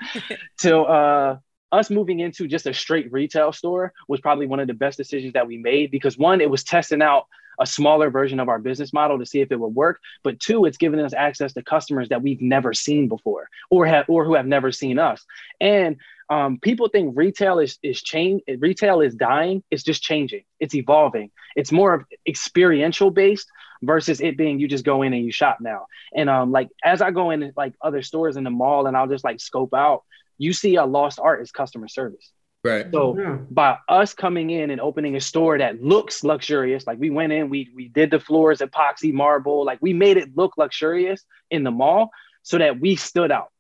till 0.59 0.87
uh, 0.87 1.37
us 1.73 1.91
moving 1.91 2.21
into 2.21 2.47
just 2.47 2.67
a 2.67 2.75
straight 2.75 3.13
retail 3.13 3.53
store 3.53 3.93
was 4.09 4.21
probably 4.21 4.47
one 4.47 4.61
of 4.61 4.67
the 4.67 4.75
best 4.75 4.97
decisions 4.97 5.35
that 5.35 5.47
we 5.47 5.59
made 5.59 5.91
because 5.91 6.17
one, 6.17 6.41
it 6.41 6.51
was 6.51 6.65
testing 6.65 7.03
out 7.03 7.27
a 7.61 7.67
smaller 7.67 8.11
version 8.11 8.41
of 8.41 8.49
our 8.49 8.59
business 8.59 8.93
model 8.93 9.19
to 9.19 9.27
see 9.27 9.41
if 9.41 9.51
it 9.51 9.59
would 9.59 9.75
work. 9.75 10.01
But 10.23 10.41
two, 10.41 10.65
it's 10.65 10.79
giving 10.79 11.01
us 11.01 11.13
access 11.13 11.53
to 11.55 11.63
customers 11.63 12.09
that 12.11 12.23
we've 12.23 12.41
never 12.41 12.73
seen 12.73 13.09
before 13.09 13.49
or 13.71 13.87
have 13.87 14.07
or 14.09 14.25
who 14.25 14.35
have 14.35 14.47
never 14.47 14.71
seen 14.71 14.99
us. 14.99 15.25
And 15.61 15.97
um, 16.31 16.59
people 16.61 16.89
think 16.89 17.17
retail 17.17 17.59
is 17.59 17.79
is 17.83 18.03
change 18.03 18.43
retail 18.59 19.01
is 19.01 19.15
dying. 19.15 19.63
It's 19.71 19.83
just 19.83 20.03
changing. 20.03 20.45
It's 20.61 20.75
evolving. 20.75 21.31
It's 21.57 21.73
more 21.73 21.95
of 21.95 22.05
experiential 22.27 23.11
based 23.11 23.51
versus 23.83 24.21
it 24.21 24.37
being 24.37 24.59
you 24.59 24.69
just 24.69 24.85
go 24.85 25.03
in 25.03 25.13
and 25.13 25.25
you 25.25 25.33
shop 25.33 25.59
now. 25.61 25.87
And 26.15 26.29
um, 26.29 26.53
like 26.53 26.69
as 26.85 27.01
I 27.01 27.11
go 27.11 27.31
in 27.31 27.53
like 27.57 27.75
other 27.81 28.03
stores 28.03 28.37
in 28.37 28.45
the 28.45 28.51
mall 28.51 28.87
and 28.87 28.97
I'll 28.97 29.09
just 29.09 29.25
like 29.25 29.41
scope 29.41 29.75
out 29.75 30.05
you 30.39 30.53
see 30.53 30.77
a 30.77 30.85
lost 30.85 31.19
art 31.21 31.43
is 31.43 31.51
customer 31.51 31.89
service. 31.89 32.33
Right. 32.65 32.87
So 32.93 33.17
yeah. 33.17 33.39
by 33.51 33.79
us 33.89 34.15
coming 34.15 34.51
in 34.51 34.71
and 34.71 34.81
opening 34.81 35.15
a 35.17 35.21
store 35.21 35.59
that 35.59 35.83
looks 35.83 36.25
luxurious, 36.25 36.87
like 36.87 36.99
we 36.99 37.11
went 37.11 37.33
in, 37.33 37.51
we 37.51 37.71
we 37.75 37.89
did 37.89 38.11
the 38.11 38.19
floors 38.19 38.59
epoxy 38.59 39.13
marble, 39.13 39.65
like 39.65 39.79
we 39.81 39.93
made 39.93 40.17
it 40.17 40.37
look 40.37 40.57
luxurious 40.57 41.25
in 41.51 41.63
the 41.63 41.71
mall 41.71 42.11
so 42.43 42.59
that 42.59 42.81
we 42.81 42.97
stood 42.97 43.31
out. 43.31 43.53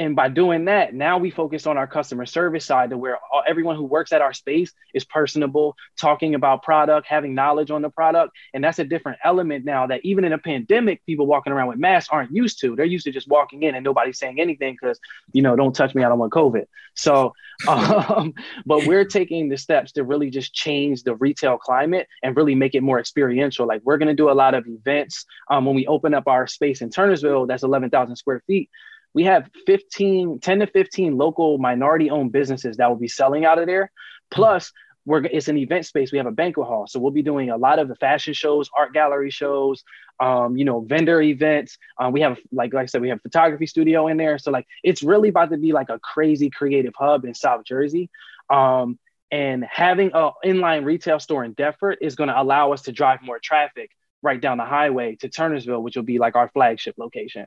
And 0.00 0.16
by 0.16 0.28
doing 0.28 0.64
that, 0.64 0.94
now 0.94 1.18
we 1.18 1.30
focus 1.30 1.66
on 1.66 1.76
our 1.76 1.86
customer 1.86 2.24
service 2.24 2.64
side 2.64 2.88
to 2.88 2.96
where 2.96 3.18
everyone 3.46 3.76
who 3.76 3.84
works 3.84 4.12
at 4.12 4.22
our 4.22 4.32
space 4.32 4.72
is 4.94 5.04
personable, 5.04 5.76
talking 6.00 6.34
about 6.34 6.62
product, 6.62 7.06
having 7.06 7.34
knowledge 7.34 7.70
on 7.70 7.82
the 7.82 7.90
product. 7.90 8.32
And 8.54 8.64
that's 8.64 8.78
a 8.78 8.84
different 8.84 9.18
element 9.22 9.66
now 9.66 9.88
that 9.88 10.00
even 10.02 10.24
in 10.24 10.32
a 10.32 10.38
pandemic, 10.38 11.04
people 11.04 11.26
walking 11.26 11.52
around 11.52 11.68
with 11.68 11.78
masks 11.78 12.08
aren't 12.10 12.34
used 12.34 12.62
to. 12.62 12.74
They're 12.74 12.86
used 12.86 13.04
to 13.04 13.12
just 13.12 13.28
walking 13.28 13.62
in 13.62 13.74
and 13.74 13.84
nobody 13.84 14.14
saying 14.14 14.40
anything 14.40 14.74
because, 14.80 14.98
you 15.34 15.42
know, 15.42 15.54
don't 15.54 15.76
touch 15.76 15.94
me, 15.94 16.02
I 16.02 16.08
don't 16.08 16.18
want 16.18 16.32
COVID. 16.32 16.64
So, 16.94 17.34
um, 17.68 18.32
but 18.64 18.86
we're 18.86 19.04
taking 19.04 19.50
the 19.50 19.58
steps 19.58 19.92
to 19.92 20.04
really 20.04 20.30
just 20.30 20.54
change 20.54 21.02
the 21.02 21.14
retail 21.16 21.58
climate 21.58 22.08
and 22.22 22.34
really 22.34 22.54
make 22.54 22.74
it 22.74 22.82
more 22.82 22.98
experiential. 22.98 23.66
Like 23.66 23.82
we're 23.84 23.98
going 23.98 24.08
to 24.08 24.14
do 24.14 24.30
a 24.30 24.32
lot 24.32 24.54
of 24.54 24.66
events. 24.66 25.26
Um, 25.50 25.66
when 25.66 25.74
we 25.74 25.86
open 25.86 26.14
up 26.14 26.26
our 26.26 26.46
space 26.46 26.80
in 26.80 26.88
Turnersville, 26.88 27.46
that's 27.46 27.64
11,000 27.64 28.16
square 28.16 28.42
feet 28.46 28.70
we 29.14 29.24
have 29.24 29.50
15, 29.66 30.40
10 30.40 30.58
to 30.60 30.66
15 30.66 31.16
local 31.16 31.58
minority 31.58 32.10
owned 32.10 32.32
businesses 32.32 32.76
that 32.76 32.88
will 32.88 32.96
be 32.96 33.08
selling 33.08 33.44
out 33.44 33.58
of 33.58 33.66
there. 33.66 33.90
Plus, 34.30 34.72
we're 35.06 35.24
it's 35.24 35.48
an 35.48 35.56
event 35.56 35.86
space. 35.86 36.12
We 36.12 36.18
have 36.18 36.26
a 36.26 36.32
banquet 36.32 36.66
hall, 36.66 36.86
so 36.86 37.00
we'll 37.00 37.10
be 37.10 37.22
doing 37.22 37.50
a 37.50 37.56
lot 37.56 37.78
of 37.78 37.88
the 37.88 37.96
fashion 37.96 38.34
shows, 38.34 38.68
art 38.76 38.92
gallery 38.92 39.30
shows, 39.30 39.82
um, 40.20 40.56
you 40.56 40.64
know, 40.64 40.80
vendor 40.80 41.22
events. 41.22 41.78
Um, 41.98 42.12
we 42.12 42.20
have 42.20 42.38
like 42.52 42.72
like 42.74 42.84
I 42.84 42.86
said, 42.86 43.00
we 43.00 43.08
have 43.08 43.20
photography 43.22 43.66
studio 43.66 44.06
in 44.08 44.18
there. 44.18 44.38
So 44.38 44.50
like 44.50 44.66
it's 44.84 45.02
really 45.02 45.30
about 45.30 45.50
to 45.50 45.56
be 45.56 45.72
like 45.72 45.88
a 45.88 45.98
crazy 45.98 46.50
creative 46.50 46.92
hub 46.96 47.24
in 47.24 47.34
South 47.34 47.64
Jersey. 47.64 48.10
Um, 48.50 48.98
and 49.32 49.64
having 49.64 50.10
an 50.12 50.32
inline 50.44 50.84
retail 50.84 51.20
store 51.20 51.44
in 51.44 51.54
Deptford 51.54 51.98
is 52.00 52.16
going 52.16 52.28
to 52.28 52.40
allow 52.40 52.72
us 52.72 52.82
to 52.82 52.92
drive 52.92 53.20
more 53.22 53.38
traffic 53.38 53.90
right 54.22 54.40
down 54.40 54.58
the 54.58 54.64
highway 54.64 55.16
to 55.16 55.28
Turnersville, 55.28 55.82
which 55.82 55.96
will 55.96 56.02
be 56.02 56.18
like 56.18 56.36
our 56.36 56.48
flagship 56.48 56.96
location. 56.98 57.46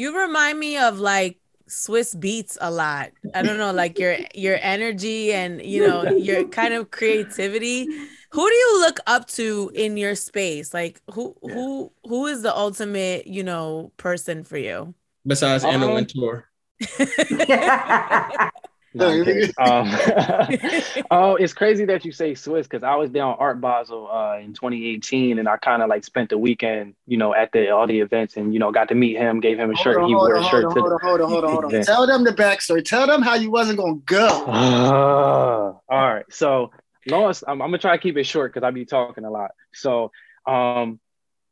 You 0.00 0.18
remind 0.18 0.58
me 0.58 0.78
of 0.78 0.98
like 0.98 1.36
Swizz 1.68 2.16
Beatz 2.16 2.56
a 2.58 2.70
lot. 2.70 3.10
I 3.34 3.42
don't 3.42 3.58
know, 3.58 3.70
like 3.70 3.98
your 3.98 4.16
your 4.34 4.56
energy 4.62 5.30
and 5.34 5.60
you 5.60 5.86
know 5.86 6.16
your 6.16 6.48
kind 6.48 6.72
of 6.72 6.90
creativity. 6.90 7.84
Who 8.30 8.48
do 8.48 8.54
you 8.54 8.80
look 8.80 8.98
up 9.06 9.28
to 9.36 9.70
in 9.74 9.98
your 9.98 10.14
space? 10.14 10.72
Like 10.72 11.02
who 11.12 11.36
yeah. 11.42 11.52
who 11.52 11.92
who 12.04 12.26
is 12.28 12.40
the 12.40 12.56
ultimate 12.56 13.26
you 13.26 13.44
know 13.44 13.92
person 13.98 14.42
for 14.42 14.56
you? 14.56 14.94
Besides 15.26 15.64
Anna 15.64 15.88
um, 15.88 15.92
Wintour. 15.92 16.48
No, 18.92 19.08
um, 19.58 19.88
oh, 21.10 21.36
it's 21.36 21.52
crazy 21.52 21.84
that 21.84 22.04
you 22.04 22.10
say 22.10 22.32
Swizz 22.32 22.64
because 22.64 22.82
I 22.82 22.96
was 22.96 23.10
down 23.10 23.36
Art 23.38 23.60
Basel 23.60 24.10
uh, 24.10 24.38
in 24.38 24.52
2018, 24.52 25.38
and 25.38 25.48
I 25.48 25.56
kind 25.58 25.82
of 25.82 25.88
like 25.88 26.04
spent 26.04 26.30
the 26.30 26.38
weekend, 26.38 26.94
you 27.06 27.16
know, 27.16 27.32
at 27.32 27.52
the 27.52 27.70
all 27.70 27.86
the 27.86 28.00
events, 28.00 28.36
and 28.36 28.52
you 28.52 28.58
know, 28.58 28.72
got 28.72 28.88
to 28.88 28.96
meet 28.96 29.16
him, 29.16 29.38
gave 29.38 29.58
him 29.58 29.70
a 29.70 29.76
shirt. 29.76 29.96
On, 29.96 30.08
he 30.08 30.14
wore 30.14 30.34
a 30.34 30.42
shirt 30.44 30.64
on, 30.64 30.74
to 30.74 30.80
hold 30.80 30.92
on, 30.92 30.98
hold 31.00 31.20
on, 31.20 31.30
hold 31.30 31.44
on, 31.44 31.50
hold 31.52 31.74
on. 31.74 31.82
Tell 31.84 32.06
them 32.06 32.24
the 32.24 32.32
backstory. 32.32 32.84
Tell 32.84 33.06
them 33.06 33.22
how 33.22 33.34
you 33.34 33.50
wasn't 33.50 33.78
gonna 33.78 34.00
go. 34.04 34.26
Uh, 34.26 35.74
all 35.88 36.14
right, 36.14 36.26
so 36.30 36.72
Lois, 37.06 37.44
I'm, 37.46 37.62
I'm 37.62 37.68
gonna 37.68 37.78
try 37.78 37.96
to 37.96 38.02
keep 38.02 38.16
it 38.16 38.24
short 38.24 38.52
because 38.52 38.66
I 38.66 38.72
be 38.72 38.86
talking 38.86 39.24
a 39.24 39.30
lot. 39.30 39.52
So, 39.72 40.10
um, 40.46 40.98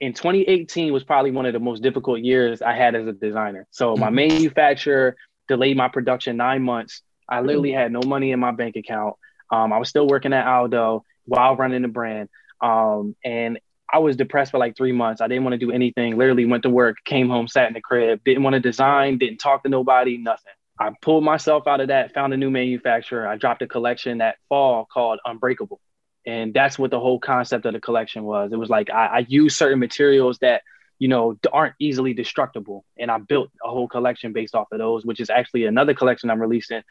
in 0.00 0.12
2018 0.12 0.92
was 0.92 1.04
probably 1.04 1.30
one 1.30 1.46
of 1.46 1.52
the 1.52 1.60
most 1.60 1.82
difficult 1.82 2.20
years 2.20 2.62
I 2.62 2.72
had 2.72 2.96
as 2.96 3.06
a 3.06 3.12
designer. 3.12 3.66
So 3.70 3.96
my 3.96 4.06
mm-hmm. 4.06 4.16
manufacturer 4.16 5.16
delayed 5.48 5.76
my 5.76 5.88
production 5.88 6.36
nine 6.36 6.62
months 6.62 7.02
I 7.28 7.40
literally 7.40 7.72
had 7.72 7.92
no 7.92 8.00
money 8.04 8.32
in 8.32 8.40
my 8.40 8.52
bank 8.52 8.76
account. 8.76 9.16
Um, 9.50 9.72
I 9.72 9.78
was 9.78 9.88
still 9.88 10.06
working 10.06 10.32
at 10.32 10.46
Aldo 10.46 11.04
while 11.24 11.56
running 11.56 11.82
the 11.82 11.88
brand. 11.88 12.28
Um, 12.60 13.14
and 13.24 13.58
I 13.92 13.98
was 13.98 14.16
depressed 14.16 14.50
for 14.50 14.58
like 14.58 14.76
three 14.76 14.92
months. 14.92 15.20
I 15.20 15.28
didn't 15.28 15.44
want 15.44 15.54
to 15.54 15.58
do 15.58 15.72
anything. 15.72 16.16
Literally 16.16 16.44
went 16.44 16.62
to 16.64 16.70
work, 16.70 16.96
came 17.04 17.28
home, 17.28 17.48
sat 17.48 17.68
in 17.68 17.74
the 17.74 17.80
crib, 17.80 18.20
didn't 18.24 18.42
want 18.42 18.54
to 18.54 18.60
design, 18.60 19.18
didn't 19.18 19.38
talk 19.38 19.62
to 19.62 19.68
nobody, 19.68 20.18
nothing. 20.18 20.52
I 20.78 20.90
pulled 21.02 21.24
myself 21.24 21.66
out 21.66 21.80
of 21.80 21.88
that, 21.88 22.14
found 22.14 22.32
a 22.32 22.36
new 22.36 22.50
manufacturer. 22.50 23.26
I 23.26 23.36
dropped 23.36 23.62
a 23.62 23.66
collection 23.66 24.18
that 24.18 24.36
fall 24.48 24.86
called 24.92 25.18
Unbreakable. 25.24 25.80
And 26.26 26.52
that's 26.52 26.78
what 26.78 26.90
the 26.90 27.00
whole 27.00 27.18
concept 27.18 27.64
of 27.64 27.72
the 27.72 27.80
collection 27.80 28.22
was. 28.24 28.52
It 28.52 28.58
was 28.58 28.68
like 28.68 28.90
I, 28.90 29.06
I 29.06 29.26
used 29.28 29.56
certain 29.56 29.78
materials 29.78 30.38
that 30.40 30.62
you 30.98 31.08
know 31.08 31.36
aren't 31.52 31.74
easily 31.78 32.12
destructible 32.12 32.84
and 32.98 33.10
i 33.10 33.18
built 33.18 33.50
a 33.64 33.68
whole 33.68 33.88
collection 33.88 34.32
based 34.32 34.54
off 34.54 34.66
of 34.72 34.78
those 34.78 35.04
which 35.06 35.20
is 35.20 35.30
actually 35.30 35.64
another 35.64 35.94
collection 35.94 36.30
i'm 36.30 36.40
releasing 36.40 36.82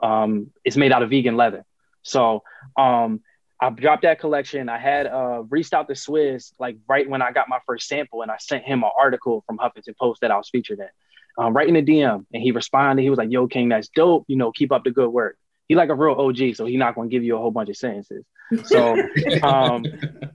um, 0.00 0.50
it's 0.64 0.76
made 0.76 0.92
out 0.92 1.02
of 1.02 1.10
vegan 1.10 1.36
leather. 1.36 1.64
So 2.02 2.42
um, 2.76 3.20
I 3.60 3.70
dropped 3.70 4.02
that 4.02 4.20
collection. 4.20 4.68
I 4.68 4.78
had 4.78 5.06
uh, 5.06 5.42
reached 5.48 5.74
out 5.74 5.88
to 5.88 5.94
Swizz 5.94 6.52
like 6.58 6.76
right 6.88 7.08
when 7.08 7.22
I 7.22 7.32
got 7.32 7.48
my 7.48 7.58
first 7.66 7.88
sample, 7.88 8.22
and 8.22 8.30
I 8.30 8.36
sent 8.38 8.64
him 8.64 8.84
an 8.84 8.90
article 8.98 9.42
from 9.46 9.58
Huffington 9.58 9.96
Post 9.98 10.20
that 10.20 10.30
I 10.30 10.36
was 10.36 10.48
featured 10.48 10.78
in. 10.78 10.88
Um, 11.36 11.54
right 11.54 11.68
in 11.68 11.74
the 11.74 11.82
DM, 11.82 12.26
and 12.32 12.42
he 12.42 12.50
responded. 12.50 13.02
He 13.02 13.10
was 13.10 13.16
like, 13.16 13.30
"Yo, 13.30 13.46
King, 13.46 13.68
that's 13.68 13.88
dope. 13.88 14.24
You 14.26 14.36
know, 14.36 14.50
keep 14.50 14.72
up 14.72 14.84
the 14.84 14.90
good 14.90 15.10
work." 15.10 15.36
He 15.68 15.74
like 15.74 15.88
a 15.88 15.94
real 15.94 16.14
OG, 16.14 16.54
so 16.54 16.66
he's 16.66 16.78
not 16.78 16.94
going 16.94 17.10
to 17.10 17.12
give 17.14 17.22
you 17.22 17.36
a 17.36 17.38
whole 17.38 17.50
bunch 17.50 17.68
of 17.68 17.76
sentences. 17.76 18.24
So, 18.64 18.96
um, 19.42 19.84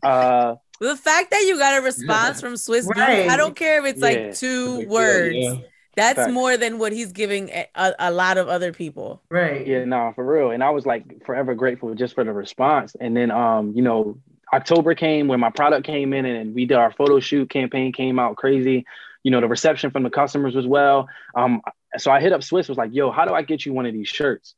uh, 0.03 0.55
the 0.79 0.95
fact 0.95 1.31
that 1.31 1.43
you 1.45 1.57
got 1.57 1.79
a 1.79 1.81
response 1.81 2.39
from 2.39 2.53
Swizz, 2.53 2.87
right. 2.87 3.29
I 3.29 3.35
don't 3.35 3.55
care 3.55 3.79
if 3.79 3.95
it's 3.95 4.01
yeah. 4.01 4.07
like 4.07 4.35
two 4.35 4.87
words. 4.87 5.35
Yeah. 5.35 5.55
That's 5.95 6.17
Fact. 6.17 6.31
more 6.31 6.57
than 6.57 6.79
what 6.79 6.91
he's 6.91 7.11
giving 7.11 7.49
a, 7.49 7.67
a, 7.99 8.11
lot 8.11 8.37
of 8.37 8.47
other 8.47 8.73
people. 8.73 9.21
Right. 9.29 9.65
Yeah, 9.65 9.85
no, 9.85 10.11
for 10.15 10.25
real. 10.25 10.51
And 10.51 10.63
I 10.63 10.71
was 10.71 10.85
like 10.85 11.23
forever 11.25 11.53
grateful 11.53 11.93
just 11.93 12.15
for 12.15 12.23
the 12.23 12.33
response. 12.33 12.95
And 12.99 13.15
then 13.15 13.29
um, 13.29 13.73
you 13.75 13.83
know, 13.83 14.17
October 14.51 14.95
came 14.95 15.27
when 15.27 15.39
my 15.39 15.51
product 15.51 15.85
came 15.85 16.13
in 16.13 16.25
and 16.25 16.55
we 16.55 16.65
did 16.65 16.77
our 16.77 16.91
photo 16.91 17.19
shoot 17.19 17.49
campaign 17.49 17.93
came 17.93 18.17
out 18.17 18.37
crazy. 18.37 18.85
You 19.23 19.31
know, 19.31 19.39
the 19.39 19.47
reception 19.47 19.91
from 19.91 20.03
the 20.03 20.09
customers 20.09 20.55
was 20.55 20.67
well. 20.67 21.07
Um, 21.35 21.61
so 21.97 22.11
I 22.11 22.19
hit 22.19 22.33
up 22.33 22.41
Swizz, 22.41 22.69
was 22.69 22.77
like, 22.77 22.93
yo, 22.93 23.11
how 23.11 23.25
do 23.25 23.33
I 23.33 23.43
get 23.43 23.65
you 23.65 23.73
one 23.73 23.85
of 23.85 23.93
these 23.93 24.07
shirts? 24.07 24.55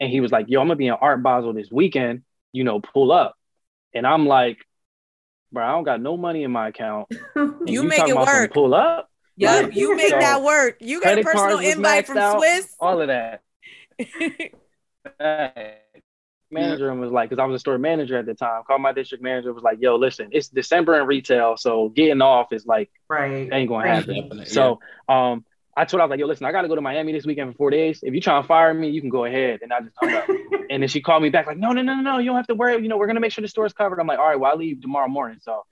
And 0.00 0.10
he 0.10 0.20
was 0.20 0.32
like, 0.32 0.46
yo, 0.48 0.60
I'm 0.60 0.66
gonna 0.66 0.76
be 0.76 0.86
in 0.86 0.94
Art 0.94 1.22
Basel 1.22 1.52
this 1.52 1.70
weekend, 1.70 2.22
you 2.52 2.64
know, 2.64 2.80
pull 2.80 3.12
up. 3.12 3.36
And 3.94 4.06
I'm 4.06 4.26
like, 4.26 4.58
bro, 5.52 5.64
I 5.64 5.72
don't 5.72 5.84
got 5.84 6.00
no 6.00 6.16
money 6.16 6.44
in 6.44 6.50
my 6.50 6.68
account. 6.68 7.08
you, 7.36 7.64
you 7.66 7.82
make 7.84 8.08
it 8.08 8.16
work. 8.16 8.52
Pull 8.52 8.74
up. 8.74 9.11
Yep, 9.36 9.64
right? 9.64 9.72
you 9.72 9.96
make 9.96 10.10
so, 10.10 10.18
that 10.18 10.42
work. 10.42 10.76
You 10.80 11.00
got 11.00 11.18
a 11.18 11.22
personal 11.22 11.58
invite 11.58 12.06
from 12.06 12.18
out, 12.18 12.40
Swizz. 12.40 12.68
All 12.78 13.00
of 13.00 13.08
that. 13.08 13.42
manager 16.52 16.90
and 16.90 17.00
was 17.00 17.10
like, 17.10 17.30
because 17.30 17.42
I 17.42 17.46
was 17.46 17.56
a 17.56 17.58
store 17.58 17.78
manager 17.78 18.18
at 18.18 18.26
the 18.26 18.34
time. 18.34 18.62
Called 18.66 18.82
my 18.82 18.92
district 18.92 19.24
manager, 19.24 19.52
was 19.52 19.62
like, 19.62 19.78
"Yo, 19.80 19.96
listen, 19.96 20.28
it's 20.32 20.48
December 20.48 21.00
in 21.00 21.06
retail, 21.06 21.56
so 21.56 21.88
getting 21.88 22.22
off 22.22 22.52
is 22.52 22.66
like, 22.66 22.90
right, 23.08 23.48
ain't 23.52 23.68
gonna 23.68 23.88
happen." 23.88 24.30
Right. 24.30 24.48
So, 24.48 24.78
um, 25.08 25.44
I 25.76 25.86
told 25.86 26.00
her 26.00 26.02
I 26.02 26.04
was 26.06 26.10
like, 26.10 26.20
"Yo, 26.20 26.26
listen, 26.26 26.46
I 26.46 26.52
got 26.52 26.62
to 26.62 26.68
go 26.68 26.74
to 26.74 26.80
Miami 26.80 27.12
this 27.12 27.24
weekend 27.24 27.52
for 27.52 27.56
four 27.56 27.70
days. 27.70 28.00
If 28.02 28.14
you 28.14 28.20
try 28.20 28.40
to 28.40 28.46
fire 28.46 28.74
me, 28.74 28.90
you 28.90 29.00
can 29.00 29.10
go 29.10 29.24
ahead." 29.24 29.60
And 29.62 29.72
I 29.72 29.80
just 29.80 29.96
hung 29.98 30.12
up. 30.12 30.28
and 30.70 30.82
then 30.82 30.88
she 30.88 31.00
called 31.00 31.22
me 31.22 31.30
back 31.30 31.46
like, 31.46 31.58
"No, 31.58 31.72
no, 31.72 31.82
no, 31.82 31.94
no, 31.94 32.18
you 32.18 32.26
don't 32.26 32.36
have 32.36 32.46
to 32.48 32.54
worry. 32.54 32.80
You 32.82 32.88
know, 32.88 32.98
we're 32.98 33.06
gonna 33.06 33.20
make 33.20 33.32
sure 33.32 33.42
the 33.42 33.48
store's 33.48 33.72
covered." 33.72 33.98
I'm 33.98 34.06
like, 34.06 34.18
"All 34.18 34.28
right, 34.28 34.38
well, 34.38 34.52
I 34.52 34.54
leave 34.54 34.82
tomorrow 34.82 35.08
morning." 35.08 35.38
So, 35.42 35.64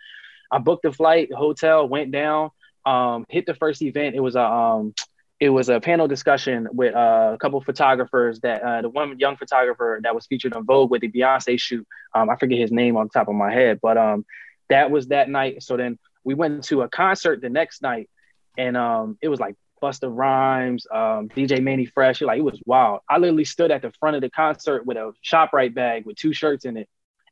I 0.51 0.59
booked 0.59 0.83
the 0.83 0.92
flight, 0.92 1.33
hotel, 1.33 1.87
went 1.87 2.11
down 2.11 2.51
um, 2.90 3.24
hit 3.29 3.46
the 3.46 3.55
first 3.55 3.83
event. 3.83 4.16
It 4.16 4.20
was 4.20 4.35
a 4.35 4.44
um, 4.44 4.94
it 5.38 5.48
was 5.48 5.68
a 5.68 5.81
panel 5.81 6.07
discussion 6.07 6.68
with 6.72 6.94
uh, 6.94 7.31
a 7.35 7.38
couple 7.38 7.61
photographers 7.62 8.40
that 8.40 8.62
uh, 8.62 8.83
the 8.83 8.88
one 8.88 9.18
young 9.18 9.37
photographer 9.37 10.00
that 10.03 10.14
was 10.14 10.26
featured 10.26 10.53
on 10.53 10.66
Vogue 10.66 10.90
with 10.90 11.00
the 11.00 11.11
Beyonce 11.11 11.59
shoot. 11.59 11.87
Um, 12.14 12.29
I 12.29 12.37
forget 12.37 12.59
his 12.59 12.72
name 12.72 12.96
on 12.96 13.09
top 13.09 13.29
of 13.29 13.35
my 13.35 13.53
head, 13.53 13.79
but 13.81 13.96
um, 13.96 14.26
that 14.68 14.90
was 14.90 15.09
that 15.09 15.31
night. 15.31 15.62
So 15.62 15.76
then 15.76 15.98
we 16.24 16.35
went 16.35 16.64
to 16.64 16.83
a 16.83 16.88
concert 16.88 17.40
the 17.40 17.48
next 17.48 17.81
night, 17.81 18.11
and 18.59 18.76
um, 18.76 19.16
it 19.22 19.29
was 19.29 19.40
like 19.40 19.55
Busta 19.81 20.14
Rhymes, 20.14 20.87
um, 20.92 21.29
DJ 21.29 21.62
Mannie 21.62 21.87
Fresh. 21.87 22.20
Like 22.20 22.38
it 22.38 22.42
was 22.42 22.61
wild. 22.66 23.00
I 23.09 23.18
literally 23.18 23.46
stood 23.46 23.70
at 23.70 23.83
the 23.83 23.92
front 24.00 24.16
of 24.16 24.22
the 24.22 24.31
concert 24.31 24.85
with 24.85 24.96
a 24.96 25.12
Shoprite 25.24 25.74
bag 25.74 26.05
with 26.07 26.16
two 26.16 26.33
shirts 26.33 26.64
in 26.64 26.76
it, 26.76 26.88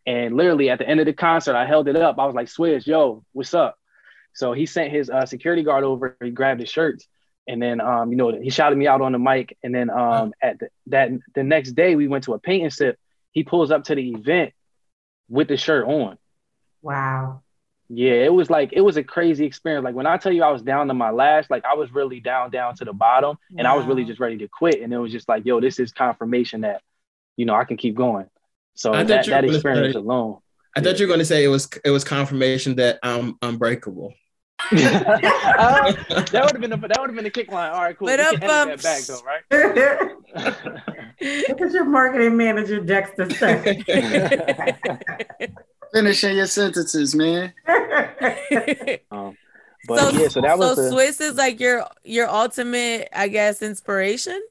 and 0.07 0.37
literally 0.37 0.71
at 0.71 0.79
the 0.79 0.89
end 0.89 1.01
of 1.01 1.07
the 1.07 1.13
concert, 1.13 1.57
I 1.57 1.67
held 1.67 1.89
it 1.89 1.97
up. 1.97 2.19
I 2.19 2.27
was 2.27 2.35
like, 2.35 2.47
"Swizz, 2.47 2.87
yo, 2.87 3.25
what's 3.33 3.55
up?" 3.55 3.77
So 4.39 4.53
he 4.53 4.67
sent 4.67 4.93
his 4.93 5.11
uh, 5.11 5.27
security 5.27 5.65
guard 5.65 5.83
over. 5.83 6.17
He 6.23 6.31
grabbed 6.31 6.61
his 6.61 6.71
shirts, 6.71 7.09
and 7.49 7.61
then 7.61 7.81
um, 7.81 8.13
you 8.13 8.17
know 8.17 8.41
he 8.41 8.51
shouted 8.51 8.79
me 8.79 8.87
out 8.87 9.01
on 9.01 9.11
the 9.11 9.19
mic. 9.19 9.59
And 9.65 9.75
then 9.75 9.91
um, 9.91 10.33
at 10.41 10.61
the, 10.61 10.69
that 10.87 11.11
the 11.35 11.43
next 11.43 11.73
day 11.73 11.97
we 11.97 12.07
went 12.07 12.23
to 12.25 12.35
a 12.35 12.39
paint 12.39 12.63
and 12.63 12.73
sip. 12.73 13.01
He 13.33 13.43
pulls 13.43 13.73
up 13.73 13.85
to 13.85 13.97
the 13.97 14.13
event 14.13 14.53
with 15.29 15.49
the 15.49 15.57
shirt 15.57 15.87
on. 15.89 16.19
Wow. 16.83 17.43
Yeah, 17.89 18.13
it 18.13 18.33
was 18.33 18.49
like 18.49 18.73
it 18.73 18.81
was 18.81 18.97
a 18.97 19.03
crazy 19.03 19.45
experience. 19.45 19.83
Like 19.83 19.97
when 19.97 20.07
I 20.07 20.19
tell 20.19 20.33
you 20.33 20.45
I 20.45 20.53
was 20.53 20.63
down 20.63 20.87
to 20.87 20.95
my 20.95 21.11
last, 21.11 21.51
like 21.51 21.65
I 21.65 21.75
was 21.75 21.93
really 21.93 22.21
down 22.21 22.53
down 22.53 22.77
to 22.77 22.85
the 22.85 22.93
bottom, 22.93 23.39
and 23.51 23.67
wow. 23.67 23.75
I 23.75 23.77
was 23.77 23.87
really 23.87 24.05
just 24.05 24.21
ready 24.21 24.39
to 24.39 24.47
quit. 24.47 24.83
And 24.83 24.93
it 24.93 24.99
was 24.99 25.11
just 25.11 25.29
like, 25.29 25.45
yo, 25.47 25.61
this 25.61 25.81
is 25.81 25.91
confirmation 25.91 26.61
that 26.61 26.83
you 27.37 27.45
know 27.45 27.57
I 27.57 27.65
can 27.65 27.77
keep 27.77 27.97
going. 27.97 28.27
So 28.75 28.93
that, 28.93 29.27
that 29.27 29.45
experience 29.45 29.97
alone. 29.97 30.39
I 30.77 30.81
thought 30.81 31.01
you 31.01 31.07
were 31.07 31.11
going 31.11 31.19
to 31.19 31.25
say 31.25 31.43
it 31.43 31.49
was 31.49 31.69
it 31.85 31.91
was 31.91 32.05
confirmation 32.05 32.77
that 32.77 33.01
I'm 33.03 33.37
unbreakable 33.43 34.15
uh, 34.61 34.77
that 36.09 36.43
would 36.45 36.53
have 36.53 36.61
been 36.61 36.73
a, 36.73 36.77
that 36.77 37.01
would 37.01 37.11
have 37.11 37.17
been 37.17 37.27
a 37.27 37.31
kick 37.31 37.51
line. 37.51 37.71
All 37.71 37.81
right, 37.81 37.97
cool. 37.97 38.09
But 38.09 38.21
up, 38.21 38.35
um, 38.35 38.69
that 38.69 38.83
back 38.83 39.01
though, 39.03 39.23
right? 39.23 39.43
Look 41.49 41.61
at 41.61 41.73
your 41.73 41.85
marketing 41.85 42.37
manager, 42.37 42.81
Dexter. 42.81 43.29
Finishing 45.93 46.37
your 46.37 46.47
sentences, 46.47 47.15
man. 47.15 47.53
um, 49.11 49.37
but 49.87 50.01
so, 50.01 50.09
yeah, 50.11 50.29
so 50.29 50.41
that 50.43 50.59
was 50.59 50.77
so 50.77 50.83
the, 50.83 50.91
Swizz 50.91 51.21
is 51.21 51.37
like 51.37 51.61
your 51.61 51.87
your 52.05 52.29
ultimate, 52.29 53.09
I 53.13 53.29
guess, 53.29 53.63
inspiration. 53.63 54.43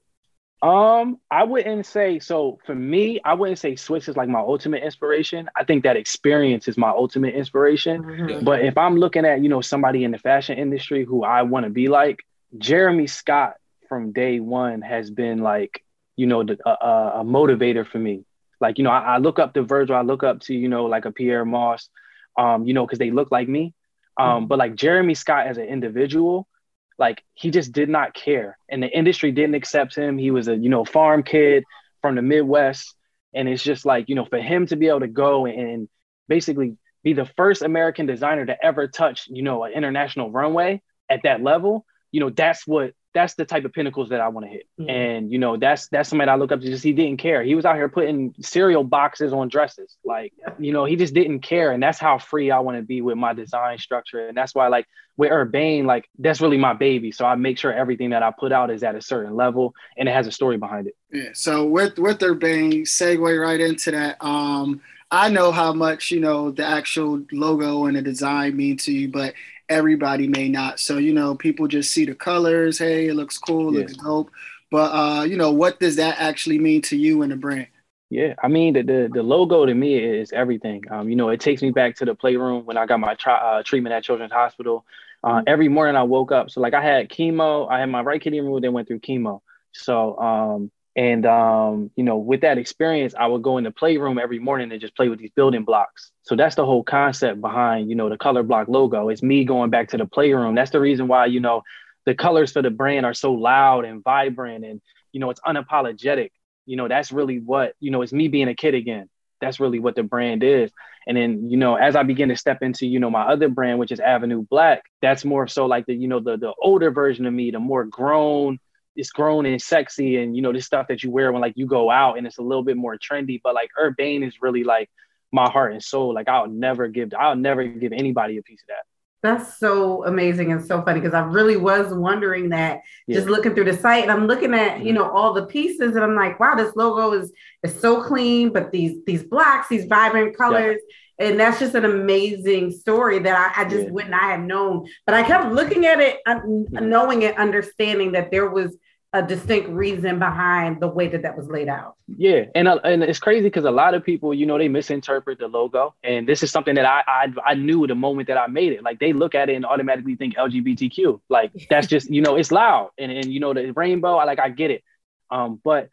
Um, 0.62 1.20
I 1.30 1.44
wouldn't 1.44 1.86
say 1.86 2.18
so. 2.20 2.60
For 2.66 2.74
me, 2.74 3.20
I 3.24 3.36
wouldn't 3.36 3.60
say 3.60 3.74
Swizz 3.74 4.10
is 4.10 4.18
like 4.18 4.28
my 4.28 4.40
ultimate 4.40 4.84
inspiration. 4.84 5.50
I 5.56 5.64
think 5.64 5.84
that 5.84 5.96
experience 5.96 6.68
is 6.68 6.78
my 6.78 6.90
ultimate 6.90 7.36
inspiration. 7.36 8.04
Mm-hmm. 8.04 8.44
But 8.44 8.62
if 8.62 8.76
I'm 8.78 8.98
looking 8.98 9.24
at 9.24 9.42
you 9.42 9.50
know 9.50 9.62
somebody 9.62 10.04
in 10.04 10.12
the 10.12 10.18
fashion 10.18 10.58
industry 10.58 11.06
who 11.06 11.24
I 11.24 11.44
want 11.44 11.66
to 11.66 11.70
be 11.70 11.90
like, 11.90 12.26
Jeremy 12.58 13.06
Scott 13.06 13.56
from 13.88 14.12
day 14.14 14.40
one 14.40 14.82
has 14.82 15.12
been 15.12 15.40
like 15.40 15.84
you 16.16 16.26
know 16.26 16.44
the, 16.44 16.58
uh, 16.68 17.22
a 17.22 17.24
motivator 17.24 17.88
for 17.88 18.00
me. 18.00 18.26
Like 18.60 18.80
you 18.80 18.84
know, 18.84 18.90
I, 18.90 19.02
I, 19.02 19.18
look 19.20 19.38
up 19.38 19.54
to 19.54 19.62
Virgil. 19.62 19.96
I 19.96 20.02
look 20.02 20.24
up 20.24 20.42
to 20.42 20.56
you 20.56 20.70
know 20.70 20.86
like 20.86 21.06
a 21.06 21.12
Pyer 21.12 21.46
Moss, 21.46 21.90
um, 22.36 22.66
you 22.66 22.74
know, 22.74 22.86
because 22.86 22.98
they 23.00 23.12
look 23.12 23.32
like 23.32 23.48
me. 23.48 23.76
Um, 24.20 24.28
mm-hmm. 24.28 24.46
but 24.48 24.58
like 24.58 24.74
Jeremy 24.74 25.14
Scott 25.14 25.46
as 25.46 25.60
an 25.60 25.66
individual, 25.66 26.48
like 26.98 27.24
he 27.34 27.52
just 27.52 27.72
did 27.72 27.90
not 27.90 28.14
care. 28.14 28.58
And 28.70 28.82
the 28.82 28.90
industry 28.90 29.32
didn't 29.32 29.56
accept 29.56 29.96
him. 29.96 30.18
He 30.18 30.32
was 30.32 30.48
a 30.48 30.56
you 30.56 30.70
know 30.70 30.86
farm 30.86 31.24
kid 31.24 31.64
from 32.02 32.16
the 32.16 32.22
midwest. 32.22 32.94
And 33.34 33.48
it's 33.48 33.64
just 33.64 33.86
like 33.86 34.10
you 34.10 34.16
know 34.16 34.26
for 34.26 34.40
him 34.40 34.66
to 34.68 34.76
be 34.76 34.88
able 34.88 35.02
to 35.02 35.08
go 35.08 35.46
and 35.46 35.88
basically 36.28 36.78
be 37.04 37.14
the 37.14 37.30
first 37.38 37.62
american 37.62 38.06
designer 38.06 38.46
to 38.46 38.66
ever 38.66 38.88
touch 38.88 39.28
you 39.30 39.42
know 39.42 39.64
an 39.64 39.72
international 39.72 40.32
runway 40.32 40.82
at 41.10 41.24
that 41.24 41.42
level 41.42 41.86
you 42.12 42.20
know 42.20 42.30
that's 42.30 42.68
what 42.68 42.92
that's 43.18 43.34
the 43.34 43.46
type 43.46 43.66
of 43.66 43.74
pinnacles 43.74 44.10
that 44.10 44.22
I 44.22 44.28
want 44.28 44.46
to 44.46 44.52
hit. 44.52 44.68
Mm-hmm. 44.80 44.90
And 44.90 45.32
you 45.32 45.40
know, 45.40 45.58
that's 45.58 45.88
that's 45.88 46.08
somebody 46.08 46.30
I 46.30 46.36
look 46.36 46.52
up 46.52 46.62
to. 46.62 46.68
Just 46.68 46.84
he 46.84 46.94
didn't 46.94 47.18
care. 47.18 47.42
He 47.44 47.56
was 47.56 47.66
out 47.66 47.76
here 47.76 47.90
putting 47.90 48.36
cereal 48.42 48.84
boxes 48.84 49.34
on 49.34 49.50
dresses. 49.50 49.98
Like, 50.06 50.34
you 50.60 50.72
know, 50.72 50.86
he 50.86 50.96
just 50.96 51.16
didn't 51.16 51.40
care. 51.40 51.72
And 51.72 51.82
that's 51.82 51.98
how 51.98 52.20
free 52.20 52.52
I 52.52 52.60
want 52.60 52.78
to 52.78 52.84
be 52.84 53.02
with 53.02 53.18
my 53.18 53.34
design 53.34 53.80
structure. 53.80 54.28
And 54.28 54.38
that's 54.38 54.54
why, 54.54 54.68
like 54.68 54.86
with 55.18 55.32
Urbane, 55.32 55.88
like 55.88 56.08
that's 56.20 56.42
really 56.42 56.60
my 56.60 56.74
baby. 56.74 57.12
So 57.12 57.26
I 57.26 57.34
make 57.34 57.58
sure 57.58 57.74
everything 57.74 58.12
that 58.12 58.22
I 58.22 58.32
put 58.38 58.52
out 58.52 58.70
is 58.70 58.84
at 58.84 58.94
a 58.94 59.02
certain 59.02 59.36
level 59.36 59.74
and 59.98 60.08
it 60.08 60.12
has 60.12 60.28
a 60.28 60.32
story 60.32 60.58
behind 60.58 60.86
it. 60.86 60.96
Yeah. 61.12 61.30
So 61.34 61.66
with 61.66 61.98
with 61.98 62.22
Urbane, 62.22 62.84
segue 62.84 63.42
right 63.42 63.60
into 63.60 63.92
that. 63.92 64.24
Um, 64.24 64.82
I 65.10 65.30
know 65.30 65.52
how 65.52 65.74
much 65.74 66.12
you 66.12 66.20
know 66.20 66.52
the 66.52 66.66
actual 66.66 67.24
logo 67.32 67.86
and 67.86 67.98
the 67.98 68.02
design 68.04 68.56
mean 68.56 68.78
to 68.78 68.92
you, 68.92 69.08
but 69.08 69.34
everybody 69.70 70.28
may 70.28 70.50
not. 70.50 70.80
So, 70.80 70.98
you 70.98 71.14
know, 71.14 71.36
people 71.36 71.68
just 71.68 71.92
see 71.92 72.06
the 72.06 72.16
colors. 72.16 72.78
Hey, 72.80 73.08
it 73.08 73.16
looks 73.16 73.38
cool, 73.38 73.74
yeah. 73.74 73.80
looks 73.80 73.94
dope. 73.94 74.32
But, 74.70 74.92
uh, 74.92 75.24
you 75.24 75.38
know, 75.38 75.52
what 75.52 75.80
does 75.80 75.96
that 75.96 76.20
actually 76.20 76.60
mean 76.60 76.82
to 76.84 76.98
you 76.98 77.22
and 77.22 77.32
the 77.32 77.38
brand? 77.38 77.68
Yeah, 78.10 78.36
I 78.42 78.48
mean 78.48 78.74
the, 78.74 78.84
the, 78.84 79.10
the 79.14 79.24
logo 79.24 79.66
to 79.66 79.74
me 79.74 79.96
is 79.98 80.32
everything. 80.32 80.84
Um, 80.90 81.10
you 81.10 81.18
know, 81.18 81.30
it 81.30 81.42
takes 81.42 81.62
me 81.62 81.72
back 81.72 81.98
to 81.98 82.06
the 82.06 82.16
playroom 82.16 82.66
when 82.66 82.78
I 82.78 82.86
got 82.86 83.02
my 83.02 83.16
tri- 83.16 83.34
uh, 83.34 83.64
treatment 83.64 83.94
at 83.94 84.04
Children's 84.04 84.32
Hospital. 84.32 84.86
Uh, 85.24 85.42
every 85.46 85.68
morning 85.68 85.98
I 85.98 86.04
woke 86.04 86.32
up. 86.32 86.50
So 86.50 86.62
like 86.62 86.74
I 86.74 86.82
had 86.82 87.10
chemo, 87.10 87.70
I 87.70 87.80
had 87.80 87.90
my 87.90 88.02
right 88.02 88.22
kidney 88.22 88.40
removed, 88.40 88.64
then 88.64 88.72
went 88.72 88.88
through 88.88 89.00
chemo. 89.00 89.42
So 89.74 90.18
um, 90.18 90.72
and 90.98 91.26
um, 91.26 91.92
you 91.96 92.04
know, 92.04 92.18
with 92.18 92.42
that 92.42 92.58
experience, 92.58 93.14
I 93.18 93.28
would 93.28 93.44
go 93.44 93.58
in 93.60 93.64
the 93.64 93.72
playroom 93.72 94.18
every 94.18 94.40
morning 94.40 94.72
and 94.72 94.82
just 94.82 94.96
play 94.96 95.08
with 95.08 95.20
these 95.20 95.32
building 95.36 95.64
blocks. 95.64 96.12
So 96.24 96.36
that's 96.36 96.56
the 96.56 96.66
whole 96.66 96.84
concept 96.84 97.40
behind, 97.40 97.90
you 97.90 97.96
know, 97.96 98.10
the 98.10 98.18
color 98.18 98.44
block 98.44 98.68
logo. 98.68 99.10
It's 99.10 99.24
me 99.24 99.46
going 99.46 99.70
back 99.70 99.90
to 99.90 99.98
the 99.98 100.08
playroom. 100.08 100.56
That's 100.56 100.72
the 100.72 100.82
reason 100.82 101.08
why, 101.08 101.28
you 101.28 101.40
know, 101.40 101.62
the 102.06 102.16
colors 102.16 102.52
for 102.52 102.64
the 102.64 102.72
brand 102.72 103.06
are 103.06 103.14
so 103.14 103.34
loud 103.34 103.86
and 103.86 104.04
vibrant 104.04 104.66
and 104.66 104.82
you 105.14 105.20
know, 105.20 105.30
it's 105.30 105.42
unapologetic. 105.42 106.32
You 106.66 106.78
know, 106.78 106.88
that's 106.88 107.12
really 107.12 107.40
what, 107.40 107.74
you 107.80 107.92
know, 107.92 108.02
it's 108.02 108.14
me 108.14 108.28
being 108.28 108.50
a 108.50 108.56
kid 108.56 108.76
again. 108.76 109.10
That's 109.40 109.60
really 109.60 109.80
what 109.80 109.96
the 109.96 110.04
brand 110.04 110.44
is. 110.44 110.72
And 111.08 111.16
then, 111.16 111.50
you 111.50 111.58
know, 111.58 111.76
as 111.76 111.96
I 111.96 112.04
begin 112.04 112.30
to 112.30 112.36
step 112.36 112.62
into, 112.62 112.86
you 112.86 113.00
know, 113.00 113.10
my 113.10 113.22
other 113.22 113.50
brand, 113.50 113.80
which 113.80 113.92
is 113.92 114.00
Avenue 114.00 114.46
Black, 114.50 114.84
that's 115.02 115.24
more 115.24 115.48
so 115.48 115.66
like 115.66 115.86
the, 115.86 115.96
you 115.96 116.08
know, 116.08 116.20
the 116.20 116.38
the 116.38 116.54
older 116.62 116.92
version 116.92 117.26
of 117.26 117.34
me, 117.34 117.52
the 117.52 117.60
more 117.60 117.86
grown, 117.86 118.60
it's 118.98 119.12
grown 119.12 119.46
and 119.46 119.62
sexy 119.62 120.18
and 120.18 120.36
you 120.36 120.42
know 120.42 120.52
this 120.52 120.66
stuff 120.66 120.88
that 120.88 121.04
you 121.04 121.12
wear 121.12 121.32
when 121.32 121.42
like 121.42 121.54
you 121.56 121.66
go 121.66 121.90
out 121.90 122.18
and 122.18 122.28
it's 122.28 122.40
a 122.40 122.42
little 122.42 122.64
bit 122.64 122.76
more 122.76 122.98
trendy 122.98 123.40
but 123.44 123.54
like 123.54 123.70
urbane 123.80 124.24
is 124.24 124.42
really 124.42 124.64
like 124.64 124.90
my 125.32 125.50
heart 125.50 125.72
and 125.72 125.84
soul 125.84 126.14
like 126.14 126.28
i'll 126.28 126.48
never 126.48 126.88
give 126.88 127.14
i'll 127.18 127.36
never 127.36 127.64
give 127.64 127.94
anybody 127.94 128.38
a 128.38 128.42
piece 128.42 128.62
of 128.64 128.68
that 128.68 128.84
that's 129.24 129.58
so 129.58 130.06
amazing 130.06 130.52
and 130.52 130.64
so 130.64 130.82
funny 130.84 131.00
because 131.00 131.14
I 131.14 131.22
really 131.22 131.58
was 131.58 131.92
wondering 131.92 132.50
that 132.50 132.82
yeah. 133.08 133.16
just 133.16 133.28
looking 133.28 133.56
through 133.56 133.66
the 133.66 133.76
site 133.76 134.04
and 134.04 134.12
I'm 134.12 134.28
looking 134.28 134.54
at 134.54 134.80
you 134.80 134.94
mm-hmm. 134.94 134.96
know 134.96 135.10
all 135.10 135.34
the 135.34 135.48
pieces 135.48 135.96
and 135.96 136.04
I'm 136.04 136.16
like 136.16 136.40
wow 136.40 136.56
this 136.56 136.76
logo 136.76 137.14
is 137.14 137.32
is 137.64 137.80
so 137.80 138.04
clean 138.04 138.54
but 138.54 138.72
these 138.72 139.04
these 139.06 139.24
blacks 139.24 139.70
these 139.70 139.86
vibrant 139.86 140.38
colors 140.38 140.80
yeah. 141.20 141.28
and 141.28 141.40
that's 141.40 141.60
just 141.60 141.74
an 141.74 141.86
amazing 141.86 142.72
story 142.72 143.18
that 143.20 143.54
I, 143.58 143.64
I 143.64 143.66
just 143.66 143.86
yeah. 143.86 143.92
would 143.92 144.10
not 144.10 144.24
I 144.24 144.32
have 144.32 144.42
known 144.42 144.88
but 145.06 145.16
I 145.16 145.24
kept 145.24 145.52
looking 145.52 145.88
at 145.88 146.00
it 146.00 146.20
mm-hmm. 146.28 146.88
knowing 146.88 147.24
it 147.24 147.38
understanding 147.40 148.12
that 148.12 148.30
there 148.30 148.50
was 148.50 148.78
a 149.14 149.24
distinct 149.26 149.70
reason 149.70 150.20
behind 150.20 150.82
the 150.82 150.88
way 150.88 151.08
that 151.08 151.22
that 151.22 151.38
was 151.38 151.48
laid 151.48 151.70
out. 151.70 151.96
Yeah, 152.18 152.46
and 152.56 152.68
uh, 152.68 152.80
and 152.84 153.04
it's 153.04 153.20
crazy 153.20 153.44
because 153.44 153.64
a 153.64 153.72
lot 153.72 153.94
of 153.94 154.04
people, 154.04 154.34
you 154.34 154.46
know, 154.46 154.58
they 154.58 154.68
misinterpret 154.68 155.40
the 155.40 155.48
logo, 155.48 155.96
and 156.04 156.28
this 156.28 156.44
is 156.44 156.52
something 156.52 156.76
that 156.76 156.86
I, 156.86 157.04
I 157.08 157.34
I 157.46 157.54
knew 157.54 157.88
the 157.88 157.96
moment 157.96 158.28
that 158.28 158.38
I 158.38 158.48
made 158.48 158.74
it. 158.74 158.84
Like 158.84 159.00
they 159.00 159.14
look 159.14 159.34
at 159.34 159.50
it 159.50 159.56
and 159.56 159.66
automatically 159.66 160.16
think 160.16 160.36
LGBTQ. 160.36 161.22
Like 161.30 161.52
that's 161.70 161.88
just 161.88 162.10
you 162.10 162.22
know 162.22 162.36
it's 162.36 162.52
loud, 162.52 162.92
and 162.98 163.12
and 163.12 163.26
you 163.32 163.40
know 163.40 163.54
the 163.54 163.72
rainbow. 163.72 164.16
I 164.16 164.26
like 164.26 164.40
I 164.40 164.50
get 164.50 164.72
it, 164.72 164.84
um, 165.32 165.60
but 165.64 165.90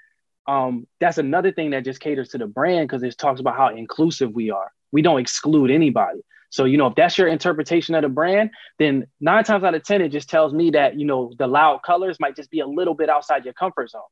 um, 0.46 0.86
that's 1.00 1.18
another 1.18 1.52
thing 1.52 1.70
that 1.70 1.84
just 1.84 2.00
caters 2.00 2.30
to 2.30 2.38
the 2.38 2.46
brand 2.46 2.88
because 2.88 3.02
it 3.02 3.16
talks 3.16 3.40
about 3.40 3.56
how 3.56 3.68
inclusive 3.68 4.32
we 4.32 4.50
are. 4.50 4.70
We 4.92 5.02
don't 5.02 5.20
exclude 5.20 5.70
anybody. 5.70 6.20
So, 6.54 6.66
you 6.66 6.76
know, 6.76 6.86
if 6.86 6.94
that's 6.94 7.18
your 7.18 7.26
interpretation 7.26 7.96
of 7.96 8.02
the 8.02 8.08
brand, 8.08 8.50
then 8.78 9.08
nine 9.20 9.42
times 9.42 9.64
out 9.64 9.74
of 9.74 9.82
10, 9.82 10.02
it 10.02 10.10
just 10.10 10.30
tells 10.30 10.52
me 10.52 10.70
that, 10.70 10.96
you 10.96 11.04
know, 11.04 11.32
the 11.36 11.48
loud 11.48 11.82
colors 11.82 12.20
might 12.20 12.36
just 12.36 12.48
be 12.48 12.60
a 12.60 12.66
little 12.66 12.94
bit 12.94 13.10
outside 13.10 13.44
your 13.44 13.54
comfort 13.54 13.90
zone. 13.90 14.02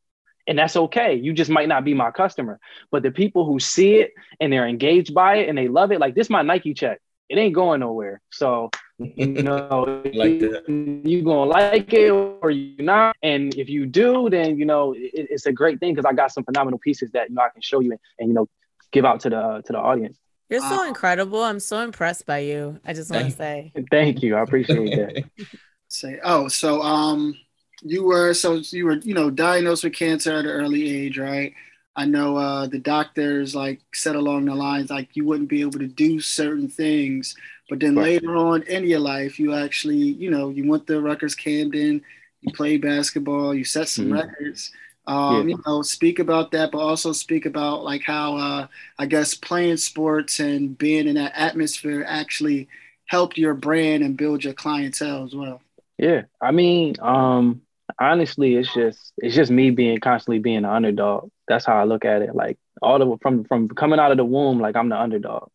And 0.48 0.58
that's 0.58 0.74
okay. 0.74 1.14
You 1.14 1.34
just 1.34 1.52
might 1.52 1.68
not 1.68 1.84
be 1.84 1.94
my 1.94 2.10
customer. 2.10 2.58
But 2.90 3.04
the 3.04 3.12
people 3.12 3.44
who 3.44 3.60
see 3.60 4.00
it 4.00 4.10
and 4.40 4.52
they're 4.52 4.66
engaged 4.66 5.14
by 5.14 5.36
it 5.36 5.50
and 5.50 5.56
they 5.56 5.68
love 5.68 5.92
it, 5.92 6.00
like 6.00 6.16
this 6.16 6.28
my 6.28 6.42
Nike 6.42 6.74
check. 6.74 7.00
It 7.28 7.38
ain't 7.38 7.54
going 7.54 7.78
nowhere. 7.78 8.20
So, 8.32 8.72
you 8.98 9.26
know, 9.44 10.02
like 10.12 10.40
you, 10.40 11.00
you 11.04 11.22
gonna 11.22 11.48
like 11.48 11.92
it 11.92 12.10
or 12.10 12.50
you 12.50 12.82
not. 12.82 13.14
And 13.22 13.54
if 13.54 13.68
you 13.68 13.86
do, 13.86 14.28
then 14.30 14.58
you 14.58 14.64
know 14.64 14.94
it, 14.94 15.28
it's 15.30 15.46
a 15.46 15.52
great 15.52 15.78
thing 15.78 15.94
because 15.94 16.06
I 16.10 16.12
got 16.12 16.32
some 16.32 16.42
phenomenal 16.42 16.80
pieces 16.80 17.12
that 17.12 17.28
you 17.28 17.36
know 17.36 17.42
I 17.42 17.50
can 17.50 17.62
show 17.62 17.78
you 17.78 17.92
and, 17.92 18.00
and 18.18 18.28
you 18.28 18.34
know 18.34 18.48
give 18.90 19.04
out 19.04 19.20
to 19.20 19.30
the 19.30 19.38
uh, 19.38 19.62
to 19.62 19.72
the 19.72 19.78
audience. 19.78 20.18
You're 20.52 20.60
so 20.60 20.84
uh, 20.84 20.86
incredible. 20.86 21.42
I'm 21.42 21.60
so 21.60 21.80
impressed 21.80 22.26
by 22.26 22.40
you. 22.40 22.78
I 22.84 22.92
just 22.92 23.10
want 23.10 23.24
to 23.24 23.30
say. 23.30 23.72
Thank 23.90 24.22
you. 24.22 24.36
I 24.36 24.42
appreciate 24.42 24.94
that. 24.96 25.24
say, 25.88 26.20
oh, 26.22 26.48
so 26.48 26.82
um, 26.82 27.34
you 27.80 28.04
were 28.04 28.34
so 28.34 28.56
you 28.56 28.84
were 28.84 28.96
you 28.96 29.14
know 29.14 29.30
diagnosed 29.30 29.82
with 29.82 29.94
cancer 29.94 30.30
at 30.30 30.44
an 30.44 30.50
early 30.50 30.94
age, 30.94 31.18
right? 31.18 31.54
I 31.96 32.04
know 32.04 32.36
uh, 32.36 32.66
the 32.66 32.78
doctors 32.78 33.54
like 33.54 33.80
said 33.94 34.14
along 34.14 34.44
the 34.44 34.54
lines 34.54 34.90
like 34.90 35.16
you 35.16 35.24
wouldn't 35.24 35.48
be 35.48 35.62
able 35.62 35.78
to 35.78 35.86
do 35.86 36.20
certain 36.20 36.68
things, 36.68 37.34
but 37.70 37.80
then 37.80 37.96
right. 37.96 38.04
later 38.20 38.36
on 38.36 38.62
in 38.64 38.86
your 38.86 39.00
life, 39.00 39.38
you 39.38 39.54
actually 39.54 39.96
you 39.96 40.30
know 40.30 40.50
you 40.50 40.68
went 40.68 40.86
to 40.88 41.00
Rutgers 41.00 41.34
Camden, 41.34 42.02
you 42.42 42.52
played 42.52 42.82
basketball, 42.82 43.54
you 43.54 43.64
set 43.64 43.88
some 43.88 44.06
mm-hmm. 44.06 44.14
records, 44.14 44.70
um, 45.06 45.48
yeah. 45.48 45.56
you 45.56 45.62
know, 45.66 45.82
speak 45.82 46.18
about 46.18 46.52
that, 46.52 46.70
but 46.70 46.78
also 46.78 47.12
speak 47.12 47.46
about 47.46 47.84
like 47.84 48.02
how 48.02 48.36
uh, 48.36 48.66
I 48.98 49.06
guess 49.06 49.34
playing 49.34 49.78
sports 49.78 50.38
and 50.38 50.76
being 50.76 51.08
in 51.08 51.16
that 51.16 51.32
atmosphere 51.34 52.04
actually 52.06 52.68
helped 53.06 53.36
your 53.36 53.54
brand 53.54 54.04
and 54.04 54.16
build 54.16 54.44
your 54.44 54.54
clientele 54.54 55.24
as 55.24 55.34
well. 55.34 55.60
Yeah, 55.98 56.22
I 56.40 56.52
mean, 56.52 56.94
um, 57.00 57.62
honestly, 58.00 58.54
it's 58.54 58.72
just 58.72 59.12
it's 59.18 59.34
just 59.34 59.50
me 59.50 59.70
being 59.70 59.98
constantly 59.98 60.38
being 60.38 60.58
an 60.58 60.64
underdog. 60.64 61.30
That's 61.48 61.64
how 61.64 61.76
I 61.76 61.84
look 61.84 62.04
at 62.04 62.22
it. 62.22 62.34
Like 62.34 62.58
all 62.80 62.98
the 62.98 63.16
from 63.20 63.44
from 63.44 63.68
coming 63.68 63.98
out 63.98 64.12
of 64.12 64.18
the 64.18 64.24
womb, 64.24 64.60
like 64.60 64.76
I'm 64.76 64.88
the 64.88 65.00
underdog. 65.00 65.50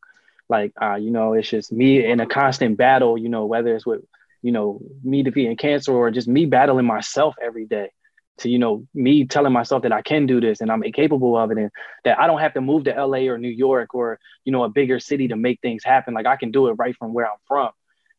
Like 0.50 0.74
uh, 0.82 0.96
you 0.96 1.12
know, 1.12 1.34
it's 1.34 1.50
just 1.50 1.72
me 1.72 2.06
in 2.06 2.20
a 2.20 2.28
constant 2.28 2.78
battle. 2.78 3.18
You 3.18 3.30
know, 3.30 3.46
whether 3.46 3.74
it's 3.74 3.86
with 3.86 4.02
you 4.42 4.52
know 4.52 4.82
me 5.04 5.24
defeating 5.24 5.56
cancer 5.56 5.94
or 5.94 6.12
just 6.12 6.28
me 6.28 6.46
battling 6.46 6.86
myself 6.86 7.36
every 7.42 7.66
day 7.66 7.92
to 8.40 8.50
you 8.50 8.60
know 8.60 8.86
me 8.94 9.26
telling 9.26 9.54
myself 9.54 9.84
that 9.84 9.92
I 9.92 10.02
can 10.02 10.26
do 10.26 10.40
this 10.40 10.62
and 10.62 10.72
I'm 10.72 10.82
capable 10.84 11.38
of 11.38 11.52
it 11.52 11.58
and 11.58 11.72
that 12.04 12.20
I 12.20 12.28
don't 12.28 12.40
have 12.40 12.54
to 12.54 12.62
move 12.62 12.86
to 12.86 12.92
LA 13.06 13.30
or 13.30 13.38
New 13.38 13.50
York 13.50 13.94
or 13.94 14.20
you 14.46 14.52
know 14.52 14.64
a 14.64 14.70
bigger 14.70 15.00
city 15.00 15.28
to 15.30 15.36
make 15.36 15.62
things 15.62 15.84
happen. 15.84 16.14
Like 16.14 16.26
I 16.26 16.36
can 16.36 16.52
do 16.52 16.68
it 16.68 16.74
right 16.74 16.96
from 16.98 17.14
where 17.14 17.26
I'm 17.26 17.40
from. 17.48 17.72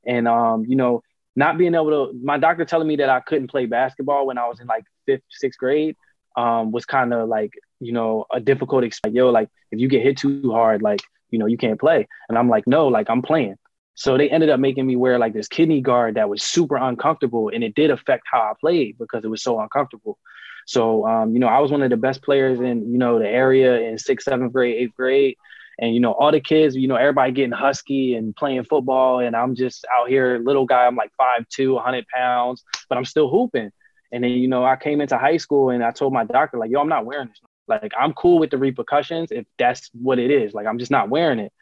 And 0.06 0.28
um 0.28 0.64
you 0.66 0.76
know 0.76 1.02
not 1.36 1.58
being 1.58 1.74
able 1.74 2.08
to 2.08 2.18
my 2.22 2.38
doctor 2.38 2.64
telling 2.64 2.88
me 2.88 2.96
that 2.96 3.10
I 3.10 3.20
couldn't 3.20 3.48
play 3.48 3.66
basketball 3.66 4.26
when 4.26 4.38
I 4.38 4.48
was 4.48 4.60
in 4.60 4.66
like 4.66 4.84
5th 5.08 5.22
6th 5.42 5.56
grade 5.56 5.96
um 6.36 6.72
was 6.72 6.84
kind 6.84 7.12
of 7.12 7.28
like 7.28 7.52
you 7.80 7.92
know 7.92 8.26
a 8.32 8.40
difficult 8.40 8.84
experience. 8.84 9.16
Yo 9.16 9.30
like 9.30 9.48
if 9.70 9.78
you 9.80 9.88
get 9.88 10.02
hit 10.02 10.18
too 10.18 10.50
hard 10.52 10.82
like 10.82 11.00
you 11.30 11.38
know 11.38 11.46
you 11.46 11.56
can't 11.56 11.80
play. 11.80 12.06
And 12.28 12.38
I'm 12.38 12.48
like 12.48 12.66
no 12.66 12.88
like 12.88 13.08
I'm 13.10 13.22
playing 13.22 13.56
so 13.98 14.16
they 14.16 14.30
ended 14.30 14.48
up 14.48 14.60
making 14.60 14.86
me 14.86 14.94
wear 14.94 15.18
like 15.18 15.32
this 15.32 15.48
kidney 15.48 15.80
guard 15.80 16.14
that 16.14 16.28
was 16.28 16.40
super 16.40 16.76
uncomfortable, 16.76 17.50
and 17.52 17.64
it 17.64 17.74
did 17.74 17.90
affect 17.90 18.22
how 18.30 18.38
I 18.38 18.52
played 18.60 18.96
because 18.96 19.24
it 19.24 19.28
was 19.28 19.42
so 19.42 19.58
uncomfortable. 19.58 20.20
So 20.68 21.04
um, 21.04 21.32
you 21.32 21.40
know, 21.40 21.48
I 21.48 21.58
was 21.58 21.72
one 21.72 21.82
of 21.82 21.90
the 21.90 21.96
best 21.96 22.22
players 22.22 22.60
in 22.60 22.92
you 22.92 22.96
know 22.96 23.18
the 23.18 23.26
area 23.26 23.80
in 23.80 23.98
sixth, 23.98 24.26
seventh 24.26 24.52
grade, 24.52 24.76
eighth 24.76 24.94
grade, 24.94 25.34
and 25.80 25.94
you 25.94 25.98
know 25.98 26.12
all 26.12 26.30
the 26.30 26.38
kids, 26.40 26.76
you 26.76 26.86
know 26.86 26.94
everybody 26.94 27.32
getting 27.32 27.50
husky 27.50 28.14
and 28.14 28.36
playing 28.36 28.62
football, 28.62 29.18
and 29.18 29.34
I'm 29.34 29.56
just 29.56 29.84
out 29.92 30.08
here, 30.08 30.38
little 30.38 30.64
guy. 30.64 30.86
I'm 30.86 30.94
like 30.94 31.10
5'2", 31.20 31.74
100 31.74 32.06
pounds, 32.06 32.62
but 32.88 32.98
I'm 32.98 33.04
still 33.04 33.28
hooping. 33.28 33.72
And 34.12 34.22
then 34.22 34.30
you 34.30 34.46
know 34.46 34.64
I 34.64 34.76
came 34.76 35.00
into 35.00 35.18
high 35.18 35.38
school 35.38 35.70
and 35.70 35.82
I 35.82 35.90
told 35.90 36.12
my 36.12 36.22
doctor 36.22 36.56
like, 36.56 36.70
yo, 36.70 36.80
I'm 36.80 36.88
not 36.88 37.04
wearing 37.04 37.26
this. 37.26 37.40
Like 37.66 37.90
I'm 37.98 38.12
cool 38.12 38.38
with 38.38 38.50
the 38.50 38.58
repercussions 38.58 39.32
if 39.32 39.44
that's 39.58 39.90
what 39.92 40.20
it 40.20 40.30
is. 40.30 40.54
Like 40.54 40.68
I'm 40.68 40.78
just 40.78 40.92
not 40.92 41.08
wearing 41.08 41.40
it. 41.40 41.52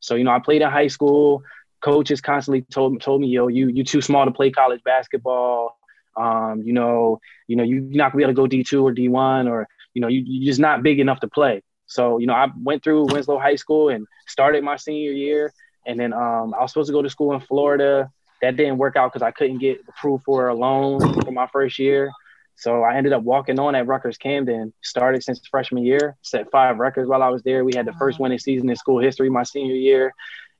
So 0.00 0.16
you 0.16 0.24
know 0.24 0.32
I 0.32 0.40
played 0.40 0.60
in 0.60 0.70
high 0.70 0.88
school 0.88 1.44
coaches 1.84 2.20
constantly 2.20 2.62
told 2.62 3.00
told 3.00 3.20
me, 3.20 3.28
yo, 3.28 3.48
you 3.48 3.68
you 3.68 3.84
too 3.84 4.00
small 4.00 4.24
to 4.24 4.30
play 4.30 4.50
college 4.50 4.82
basketball. 4.84 5.78
Um, 6.16 6.62
you 6.64 6.72
know, 6.72 7.20
you 7.46 7.56
know, 7.56 7.62
you're 7.62 7.82
not 7.82 8.12
gonna 8.12 8.18
be 8.18 8.22
able 8.24 8.32
to 8.32 8.36
go 8.36 8.46
D 8.46 8.64
two 8.64 8.86
or 8.86 8.92
D 8.92 9.08
one, 9.08 9.46
or 9.48 9.68
you 9.92 10.00
know, 10.00 10.08
you 10.08 10.22
you're 10.26 10.50
just 10.50 10.60
not 10.60 10.82
big 10.82 10.98
enough 10.98 11.20
to 11.20 11.28
play. 11.28 11.62
So, 11.86 12.18
you 12.18 12.26
know, 12.26 12.32
I 12.32 12.48
went 12.62 12.82
through 12.82 13.12
Winslow 13.12 13.38
High 13.38 13.56
School 13.56 13.90
and 13.90 14.06
started 14.26 14.64
my 14.64 14.76
senior 14.76 15.12
year, 15.12 15.52
and 15.86 16.00
then 16.00 16.12
um, 16.12 16.54
I 16.54 16.62
was 16.62 16.72
supposed 16.72 16.88
to 16.88 16.92
go 16.92 17.02
to 17.02 17.10
school 17.10 17.34
in 17.34 17.40
Florida. 17.40 18.10
that 18.40 18.56
didn't 18.56 18.78
work 18.78 18.96
out 18.96 19.12
because 19.12 19.22
I 19.22 19.30
couldn't 19.30 19.58
get 19.58 19.80
approved 19.88 20.24
for 20.24 20.48
a 20.48 20.54
loan 20.54 21.00
for 21.22 21.32
my 21.32 21.46
first 21.48 21.78
year. 21.78 22.10
So 22.56 22.82
I 22.82 22.96
ended 22.96 23.12
up 23.12 23.22
walking 23.22 23.58
on 23.58 23.74
at 23.74 23.86
Rutgers 23.86 24.16
Camden. 24.16 24.72
Started 24.82 25.22
since 25.22 25.40
freshman 25.50 25.84
year. 25.84 26.16
Set 26.22 26.50
five 26.50 26.78
records 26.78 27.08
while 27.08 27.22
I 27.22 27.28
was 27.28 27.42
there. 27.42 27.64
We 27.64 27.74
had 27.74 27.86
the 27.86 27.92
first 27.94 28.18
winning 28.20 28.38
season 28.38 28.70
in 28.70 28.76
school 28.76 29.00
history 29.00 29.28
my 29.28 29.42
senior 29.42 29.74
year, 29.74 30.14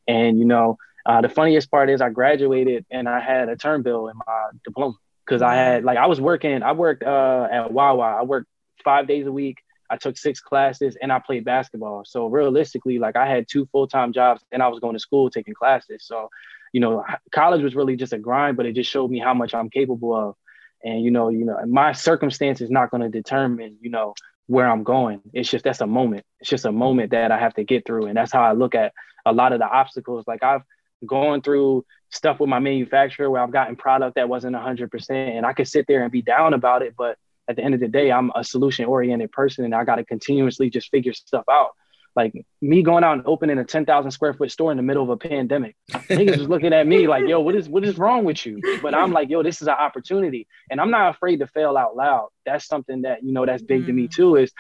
and 0.07 0.39
you 0.39 0.45
know 0.45 0.77
uh, 1.07 1.20
the 1.20 1.28
funniest 1.28 1.70
part 1.70 1.90
is 1.90 2.00
I 2.00 2.11
graduated 2.11 2.86
and 2.90 3.09
I 3.09 3.20
had 3.20 3.48
a 3.48 3.57
term 3.57 3.82
bill 3.82 4.09
in 4.09 4.16
my 4.16 4.50
diploma 4.64 4.94
because 5.24 5.42
I 5.42 5.55
had 5.55 5.84
like 5.84 5.98
I 5.98 6.07
was 6.07 6.20
working. 6.20 6.62
I 6.62 6.72
worked 6.72 7.02
uh, 7.02 7.48
at 7.50 7.72
Wawa. 7.72 8.16
I 8.18 8.22
worked 8.22 8.48
five 8.82 9.07
days 9.07 9.26
a 9.26 9.32
week. 9.32 9.59
I 9.90 9.96
took 9.96 10.16
six 10.16 10.40
classes 10.40 10.96
and 11.00 11.12
I 11.12 11.18
played 11.18 11.44
basketball. 11.44 12.05
So 12.07 12.26
realistically, 12.26 12.98
like 12.98 13.16
I 13.16 13.28
had 13.28 13.46
two 13.48 13.66
full 13.66 13.86
time 13.86 14.12
jobs 14.12 14.42
and 14.50 14.62
I 14.62 14.68
was 14.68 14.80
going 14.80 14.94
to 14.94 14.98
school 14.98 15.30
taking 15.30 15.55
classes. 15.55 16.05
So, 16.07 16.30
you 16.72 16.80
know, 16.80 17.05
college 17.32 17.62
was 17.62 17.74
really 17.74 17.96
just 17.96 18.12
a 18.12 18.18
grind, 18.18 18.57
but 18.57 18.66
it 18.66 18.74
just 18.74 18.90
showed 18.90 19.11
me 19.11 19.18
how 19.18 19.34
much 19.34 19.55
I'm 19.55 19.70
capable 19.70 20.14
of. 20.14 20.36
And 20.82 21.02
you 21.02 21.11
know, 21.11 21.28
you 21.28 21.44
know, 21.44 21.59
my 21.66 21.92
circumstance 21.92 22.61
is 22.61 22.70
not 22.70 22.90
going 22.90 23.02
to 23.02 23.09
determine, 23.09 23.76
you 23.80 23.90
know, 23.90 24.14
where 24.46 24.68
I'm 24.68 24.84
going. 24.84 25.20
It's 25.32 25.50
just 25.50 25.64
that's 25.64 25.80
a 25.80 25.86
moment. 25.86 26.24
It's 26.40 26.50
just 26.50 26.66
a 26.66 26.72
moment 26.72 27.12
that 27.12 27.30
I 27.30 27.38
have 27.38 27.55
to 27.55 27.64
get 27.64 27.86
through, 27.86 28.07
and 28.07 28.16
that's 28.16 28.32
how 28.32 28.42
I 28.42 28.52
look 28.52 28.74
at 28.74 28.92
a 29.24 29.32
lot 29.32 29.52
of 29.52 29.59
the 29.61 29.68
obstacles. 29.68 30.24
Like 30.26 30.42
I've 30.42 30.61
gone 31.07 31.42
through 31.42 31.84
stuff 32.11 32.40
with 32.40 32.48
my 32.48 32.59
manufacturer 32.59 33.30
where 33.30 33.42
I've 33.42 33.52
gotten 33.52 33.76
product 33.76 34.16
that 34.16 34.28
wasn't 34.28 34.57
100%, 34.57 35.11
and 35.11 35.44
I 35.44 35.52
could 35.52 35.68
sit 35.68 35.86
there 35.88 36.02
and 36.02 36.12
be 36.12 36.22
down 36.22 36.55
about 36.55 36.82
it, 36.82 36.94
but 36.96 37.18
at 37.48 37.57
the 37.57 37.62
end 37.62 37.74
of 37.74 37.80
the 37.80 37.88
day, 37.88 38.11
I'm 38.11 38.30
a 38.34 38.44
solution 38.44 38.86
oriented 38.86 39.32
person, 39.32 39.64
and 39.64 39.74
I 39.74 39.84
got 39.84 39.96
to 39.96 40.05
continuously 40.05 40.70
just 40.70 40.90
figure 40.90 41.12
stuff 41.12 41.44
out. 41.50 41.70
Like 42.16 42.32
me 42.62 42.82
going 42.82 43.02
out 43.02 43.14
and 43.14 43.26
opening 43.26 43.59
a 43.59 43.64
10,000 43.64 44.11
square 44.12 44.34
foot 44.34 44.50
store 44.50 44.70
in 44.70 44.76
the 44.76 44.84
middle 44.84 45.02
of 45.02 45.11
a 45.11 45.16
pandemic. 45.16 45.74
Niggas 45.90 46.38
was 46.38 46.48
looking 46.48 46.72
at 46.72 46.86
me 46.86 47.09
like, 47.09 47.26
yo, 47.26 47.40
what 47.40 47.57
is 47.57 47.68
what 47.68 47.84
is 47.84 47.98
wrong 47.98 48.24
with 48.24 48.46
you? 48.46 48.61
But 48.82 48.94
I'm 48.94 49.11
like, 49.11 49.30
yo, 49.30 49.42
this 49.42 49.61
is 49.61 49.66
an 49.66 49.74
opportunity. 49.74 50.46
And 50.70 50.80
I'm 50.80 50.92
not 50.92 51.16
afraid 51.16 51.40
to 51.40 51.48
fail 51.48 51.76
out 51.76 51.96
loud. 51.96 52.28
That's 52.46 52.66
something 52.66 53.02
that, 53.02 53.24
you 53.24 53.32
know, 53.32 53.44
that's 53.44 53.64
big 53.64 53.80
mm-hmm. 53.80 53.86
to 53.88 53.92
me 53.92 54.07
mm. 54.07 54.12
too, 54.12 54.36
is 54.36 54.52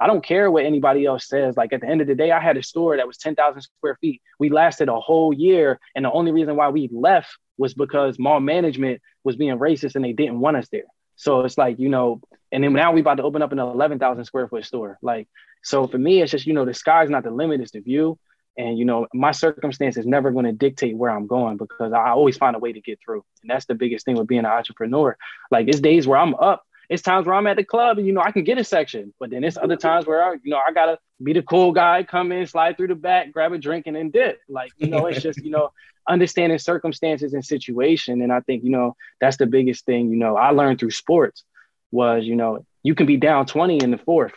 I 0.00 0.06
don't 0.06 0.24
care 0.24 0.50
what 0.50 0.64
anybody 0.64 1.04
else 1.04 1.28
says. 1.28 1.56
Like 1.56 1.72
at 1.72 1.82
the 1.82 1.88
end 1.88 2.00
of 2.00 2.06
the 2.06 2.14
day, 2.14 2.32
I 2.32 2.40
had 2.40 2.56
a 2.56 2.62
store 2.62 2.96
that 2.96 3.06
was 3.06 3.18
10,000 3.18 3.60
square 3.60 3.98
feet. 4.00 4.22
We 4.38 4.48
lasted 4.48 4.88
a 4.88 4.98
whole 4.98 5.32
year. 5.32 5.78
And 5.94 6.04
the 6.04 6.12
only 6.12 6.32
reason 6.32 6.56
why 6.56 6.70
we 6.70 6.88
left 6.90 7.28
was 7.58 7.74
because 7.74 8.18
mall 8.18 8.40
management 8.40 9.02
was 9.24 9.36
being 9.36 9.58
racist 9.58 9.94
and 9.96 10.04
they 10.04 10.14
didn't 10.14 10.40
want 10.40 10.56
us 10.56 10.68
there. 10.72 10.84
So 11.16 11.42
it's 11.42 11.58
like, 11.58 11.78
you 11.78 11.90
know, 11.90 12.22
and 12.50 12.64
then 12.64 12.72
now 12.72 12.92
we 12.92 13.02
about 13.02 13.18
to 13.18 13.22
open 13.24 13.42
up 13.42 13.52
an 13.52 13.58
11,000 13.58 14.24
square 14.24 14.48
foot 14.48 14.64
store. 14.64 14.98
Like, 15.02 15.28
so 15.62 15.86
for 15.86 15.98
me, 15.98 16.22
it's 16.22 16.30
just, 16.30 16.46
you 16.46 16.54
know, 16.54 16.64
the 16.64 16.72
sky's 16.72 17.10
not 17.10 17.24
the 17.24 17.30
limit, 17.30 17.60
it's 17.60 17.72
the 17.72 17.80
view. 17.80 18.18
And, 18.56 18.78
you 18.78 18.84
know, 18.84 19.06
my 19.12 19.30
circumstance 19.32 19.96
is 19.96 20.06
never 20.06 20.30
going 20.30 20.46
to 20.46 20.52
dictate 20.52 20.96
where 20.96 21.10
I'm 21.10 21.26
going 21.26 21.58
because 21.58 21.92
I 21.92 22.10
always 22.10 22.36
find 22.36 22.56
a 22.56 22.58
way 22.58 22.72
to 22.72 22.80
get 22.80 22.98
through. 23.04 23.22
And 23.42 23.50
that's 23.50 23.66
the 23.66 23.74
biggest 23.74 24.04
thing 24.04 24.16
with 24.16 24.26
being 24.26 24.40
an 24.40 24.46
entrepreneur. 24.46 25.16
Like, 25.50 25.68
it's 25.68 25.80
days 25.80 26.06
where 26.06 26.18
I'm 26.18 26.34
up. 26.34 26.62
It's 26.90 27.02
times 27.02 27.26
where 27.26 27.36
I'm 27.36 27.46
at 27.48 27.56
the 27.56 27.64
club 27.64 27.98
and, 27.98 28.06
you 28.06 28.12
know, 28.12 28.22
I 28.22 28.32
can 28.32 28.44
get 28.44 28.58
a 28.58 28.64
section. 28.64 29.14
But 29.20 29.30
then 29.30 29.44
it's 29.44 29.56
other 29.56 29.76
times 29.76 30.06
where, 30.06 30.22
I, 30.24 30.34
you 30.42 30.50
know, 30.50 30.60
I 30.66 30.72
got 30.72 30.86
to 30.86 30.98
be 31.22 31.34
the 31.34 31.42
cool 31.42 31.72
guy, 31.72 32.04
come 32.04 32.32
in, 32.32 32.46
slide 32.46 32.76
through 32.76 32.88
the 32.88 32.96
back, 32.96 33.32
grab 33.32 33.52
a 33.54 33.58
drink, 33.58 33.86
and 33.88 33.96
then 33.96 34.10
dip. 34.10 34.40
Like, 34.48 34.72
you 34.78 34.88
know, 34.88 35.06
it's 35.06 35.22
just, 35.22 35.42
you 35.44 35.52
know, 35.52 35.72
understanding 36.08 36.58
circumstances 36.58 37.34
and 37.34 37.44
situation. 37.44 38.22
And 38.22 38.32
I 38.32 38.40
think, 38.40 38.64
you 38.64 38.70
know, 38.70 38.96
that's 39.20 39.38
the 39.38 39.46
biggest 39.46 39.86
thing, 39.86 40.10
you 40.10 40.16
know, 40.18 40.36
I 40.36 40.50
learned 40.50 40.80
through 40.80 40.92
sports 40.92 41.44
was, 41.92 42.24
you 42.26 42.36
know, 42.36 42.66
you 42.82 42.94
can 42.96 43.06
be 43.06 43.18
down 43.18 43.46
20 43.46 43.78
in 43.82 43.92
the 43.92 43.98
fourth. 43.98 44.34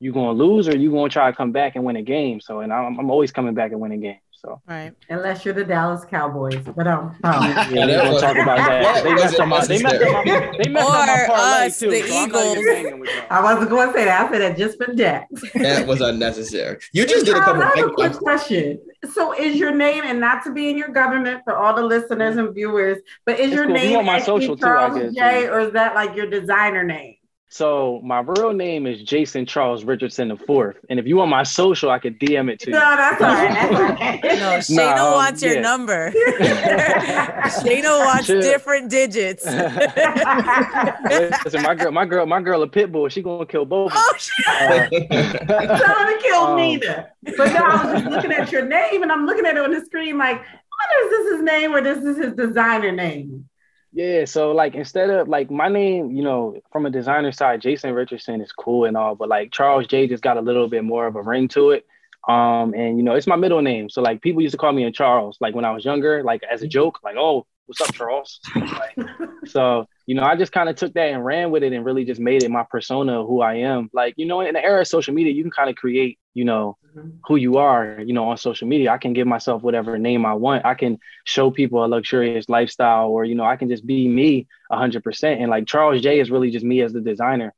you're 0.00 0.12
gonna 0.14 0.32
lose 0.32 0.68
or 0.68 0.76
you 0.76 0.90
gonna 0.90 1.08
try 1.10 1.30
to 1.30 1.36
come 1.36 1.52
back 1.52 1.76
and 1.76 1.84
win 1.84 1.96
a 1.96 2.02
game. 2.02 2.40
So, 2.40 2.60
and 2.60 2.72
I'm, 2.72 2.98
I'm 3.00 3.10
always 3.10 3.32
coming 3.32 3.54
back 3.54 3.72
and 3.72 3.80
winning 3.80 4.00
games. 4.00 4.20
So 4.38 4.60
right, 4.68 4.92
unless 5.08 5.44
you're 5.44 5.54
the 5.54 5.64
Dallas 5.64 6.04
Cowboys, 6.04 6.62
but 6.76 6.86
um, 6.86 7.16
um 7.24 7.42
yeah, 7.42 7.86
they 7.86 7.96
gonna 7.96 8.20
talk 8.20 8.36
about 8.36 8.58
that. 8.58 9.02
They 9.02 9.14
messed 9.14 9.40
up 9.40 9.48
my, 9.48 9.64
they 9.64 9.82
messed 9.82 10.02
up 10.02 10.26
my, 10.26 10.58
they 10.62 10.70
messed 10.70 10.90
up 10.90 11.06
my 11.06 11.24
parlay 11.26 11.70
too. 11.70 11.90
The 11.90 12.02
so 12.02 12.24
Eagles. 12.24 13.08
I 13.30 13.42
wasn't 13.42 13.70
going 13.70 13.88
to 13.88 13.94
say 13.94 14.04
that. 14.04 14.26
I 14.26 14.30
said 14.30 14.40
that 14.42 14.58
just 14.58 14.76
for 14.76 14.92
Dak. 14.92 15.28
that 15.54 15.86
was 15.86 16.00
unnecessary. 16.00 16.78
You 16.92 17.06
just 17.06 17.24
did 17.24 17.36
a 17.36 17.40
couple. 17.40 17.62
I 17.62 17.72
have 17.76 17.88
a 17.88 17.92
quick 17.92 18.12
question. 18.12 18.78
So, 19.12 19.32
is 19.32 19.56
your 19.56 19.74
name, 19.74 20.04
and 20.04 20.20
not 20.20 20.44
to 20.44 20.52
be 20.52 20.68
in 20.70 20.76
your 20.76 20.88
government 20.88 21.42
for 21.44 21.56
all 21.56 21.74
the 21.74 21.82
listeners 21.82 22.36
and 22.36 22.54
viewers, 22.54 22.98
but 23.24 23.38
is 23.38 23.46
it's 23.46 23.54
your 23.54 23.64
cool. 23.66 23.74
name 23.74 23.90
you 23.92 24.02
my 24.02 24.20
social 24.20 24.56
Charles 24.56 24.98
too, 24.98 25.12
J, 25.12 25.48
or 25.48 25.60
is 25.60 25.72
that 25.72 25.94
like 25.94 26.14
your 26.14 26.28
designer 26.28 26.84
name? 26.84 27.15
So 27.48 28.00
my 28.02 28.20
real 28.20 28.52
name 28.52 28.88
is 28.88 29.02
Jason 29.02 29.46
Charles 29.46 29.84
Richardson 29.84 30.28
the 30.28 30.36
fourth, 30.36 30.76
and 30.90 30.98
if 30.98 31.06
you 31.06 31.16
want 31.16 31.30
my 31.30 31.44
social, 31.44 31.90
I 31.90 32.00
could 32.00 32.18
DM 32.18 32.50
it 32.50 32.58
to 32.60 32.70
you. 32.70 32.72
No, 32.72 32.80
that's 32.80 33.22
all 33.22 33.28
right. 33.28 34.20
no, 34.24 34.58
Shayna 34.58 34.96
nah, 34.96 35.06
um, 35.06 35.12
wants 35.12 35.42
your 35.42 35.54
yeah. 35.54 35.60
number. 35.60 36.10
Shayna 36.40 38.04
wants 38.04 38.26
Should. 38.26 38.42
different 38.42 38.90
digits. 38.90 39.46
Listen, 41.44 41.62
my 41.62 41.76
girl, 41.76 41.92
my 41.92 42.04
girl, 42.04 42.26
my 42.26 42.42
girl, 42.42 42.62
a 42.62 42.68
pit 42.68 42.90
bull. 42.90 43.08
She 43.08 43.22
gonna 43.22 43.46
kill 43.46 43.64
both. 43.64 43.92
Oh 43.94 44.14
shit! 44.18 44.46
Uh, 44.48 44.88
trying 44.88 46.16
to 46.16 46.22
kill 46.22 46.42
um, 46.42 46.56
neither. 46.56 47.12
But 47.22 47.52
no, 47.52 47.64
I 47.64 47.84
was 47.84 48.02
just 48.02 48.10
looking 48.10 48.32
at 48.32 48.50
your 48.50 48.66
name, 48.66 49.04
and 49.04 49.12
I'm 49.12 49.24
looking 49.24 49.46
at 49.46 49.56
it 49.56 49.62
on 49.62 49.70
the 49.70 49.84
screen, 49.84 50.18
like, 50.18 50.38
what 50.38 51.04
is 51.04 51.10
this 51.10 51.36
his 51.36 51.42
name 51.42 51.72
or 51.74 51.80
this 51.80 51.98
is 52.04 52.16
his 52.18 52.34
designer 52.34 52.90
name? 52.90 53.48
Yeah, 53.96 54.26
so 54.26 54.52
like 54.52 54.74
instead 54.74 55.08
of 55.08 55.26
like 55.26 55.50
my 55.50 55.68
name, 55.70 56.10
you 56.10 56.22
know, 56.22 56.60
from 56.70 56.84
a 56.84 56.90
designer 56.90 57.32
side, 57.32 57.62
Jason 57.62 57.94
Richardson 57.94 58.42
is 58.42 58.52
cool 58.52 58.84
and 58.84 58.94
all, 58.94 59.14
but 59.14 59.30
like 59.30 59.52
Charles 59.52 59.86
J 59.86 60.06
just 60.06 60.22
got 60.22 60.36
a 60.36 60.42
little 60.42 60.68
bit 60.68 60.84
more 60.84 61.06
of 61.06 61.16
a 61.16 61.22
ring 61.22 61.48
to 61.48 61.70
it. 61.70 61.86
Um, 62.28 62.74
and 62.74 62.98
you 62.98 63.02
know, 63.02 63.14
it's 63.14 63.26
my 63.26 63.36
middle 63.36 63.62
name. 63.62 63.88
So 63.88 64.02
like 64.02 64.20
people 64.20 64.42
used 64.42 64.52
to 64.52 64.58
call 64.58 64.72
me 64.72 64.84
a 64.84 64.92
Charles, 64.92 65.38
like 65.40 65.54
when 65.54 65.64
I 65.64 65.70
was 65.70 65.82
younger, 65.86 66.22
like 66.22 66.42
as 66.42 66.60
a 66.60 66.68
joke, 66.68 66.98
like, 67.02 67.16
oh, 67.16 67.46
what's 67.64 67.80
up, 67.80 67.94
Charles? 67.94 68.38
Like, 68.54 68.98
so, 69.46 69.86
you 70.06 70.14
know, 70.14 70.22
I 70.22 70.36
just 70.36 70.52
kind 70.52 70.68
of 70.68 70.76
took 70.76 70.94
that 70.94 71.10
and 71.10 71.24
ran 71.24 71.50
with 71.50 71.64
it 71.64 71.72
and 71.72 71.84
really 71.84 72.04
just 72.04 72.20
made 72.20 72.44
it 72.44 72.50
my 72.50 72.64
persona, 72.70 73.24
who 73.24 73.40
I 73.40 73.54
am. 73.54 73.90
Like, 73.92 74.14
you 74.16 74.24
know, 74.24 74.40
in 74.40 74.54
the 74.54 74.64
era 74.64 74.82
of 74.82 74.86
social 74.86 75.12
media, 75.12 75.32
you 75.32 75.42
can 75.42 75.50
kind 75.50 75.68
of 75.68 75.74
create, 75.74 76.20
you 76.32 76.44
know, 76.44 76.76
mm-hmm. 76.94 77.10
who 77.24 77.34
you 77.34 77.56
are, 77.56 78.00
you 78.00 78.12
know, 78.12 78.30
on 78.30 78.36
social 78.36 78.68
media. 78.68 78.92
I 78.92 78.98
can 78.98 79.14
give 79.14 79.26
myself 79.26 79.62
whatever 79.62 79.98
name 79.98 80.24
I 80.24 80.34
want. 80.34 80.64
I 80.64 80.74
can 80.74 80.98
show 81.24 81.50
people 81.50 81.84
a 81.84 81.86
luxurious 81.86 82.48
lifestyle 82.48 83.08
or, 83.08 83.24
you 83.24 83.34
know, 83.34 83.44
I 83.44 83.56
can 83.56 83.68
just 83.68 83.84
be 83.84 84.06
me 84.06 84.46
100%. 84.70 85.40
And 85.40 85.50
like 85.50 85.66
Charles 85.66 86.00
J 86.00 86.20
is 86.20 86.30
really 86.30 86.52
just 86.52 86.64
me 86.64 86.82
as 86.82 86.92
the 86.92 87.00
designer. 87.00 87.52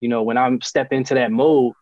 You 0.00 0.08
know, 0.08 0.22
when 0.22 0.38
I 0.38 0.56
step 0.62 0.92
into 0.92 1.14
that 1.14 1.30
mode, 1.30 1.74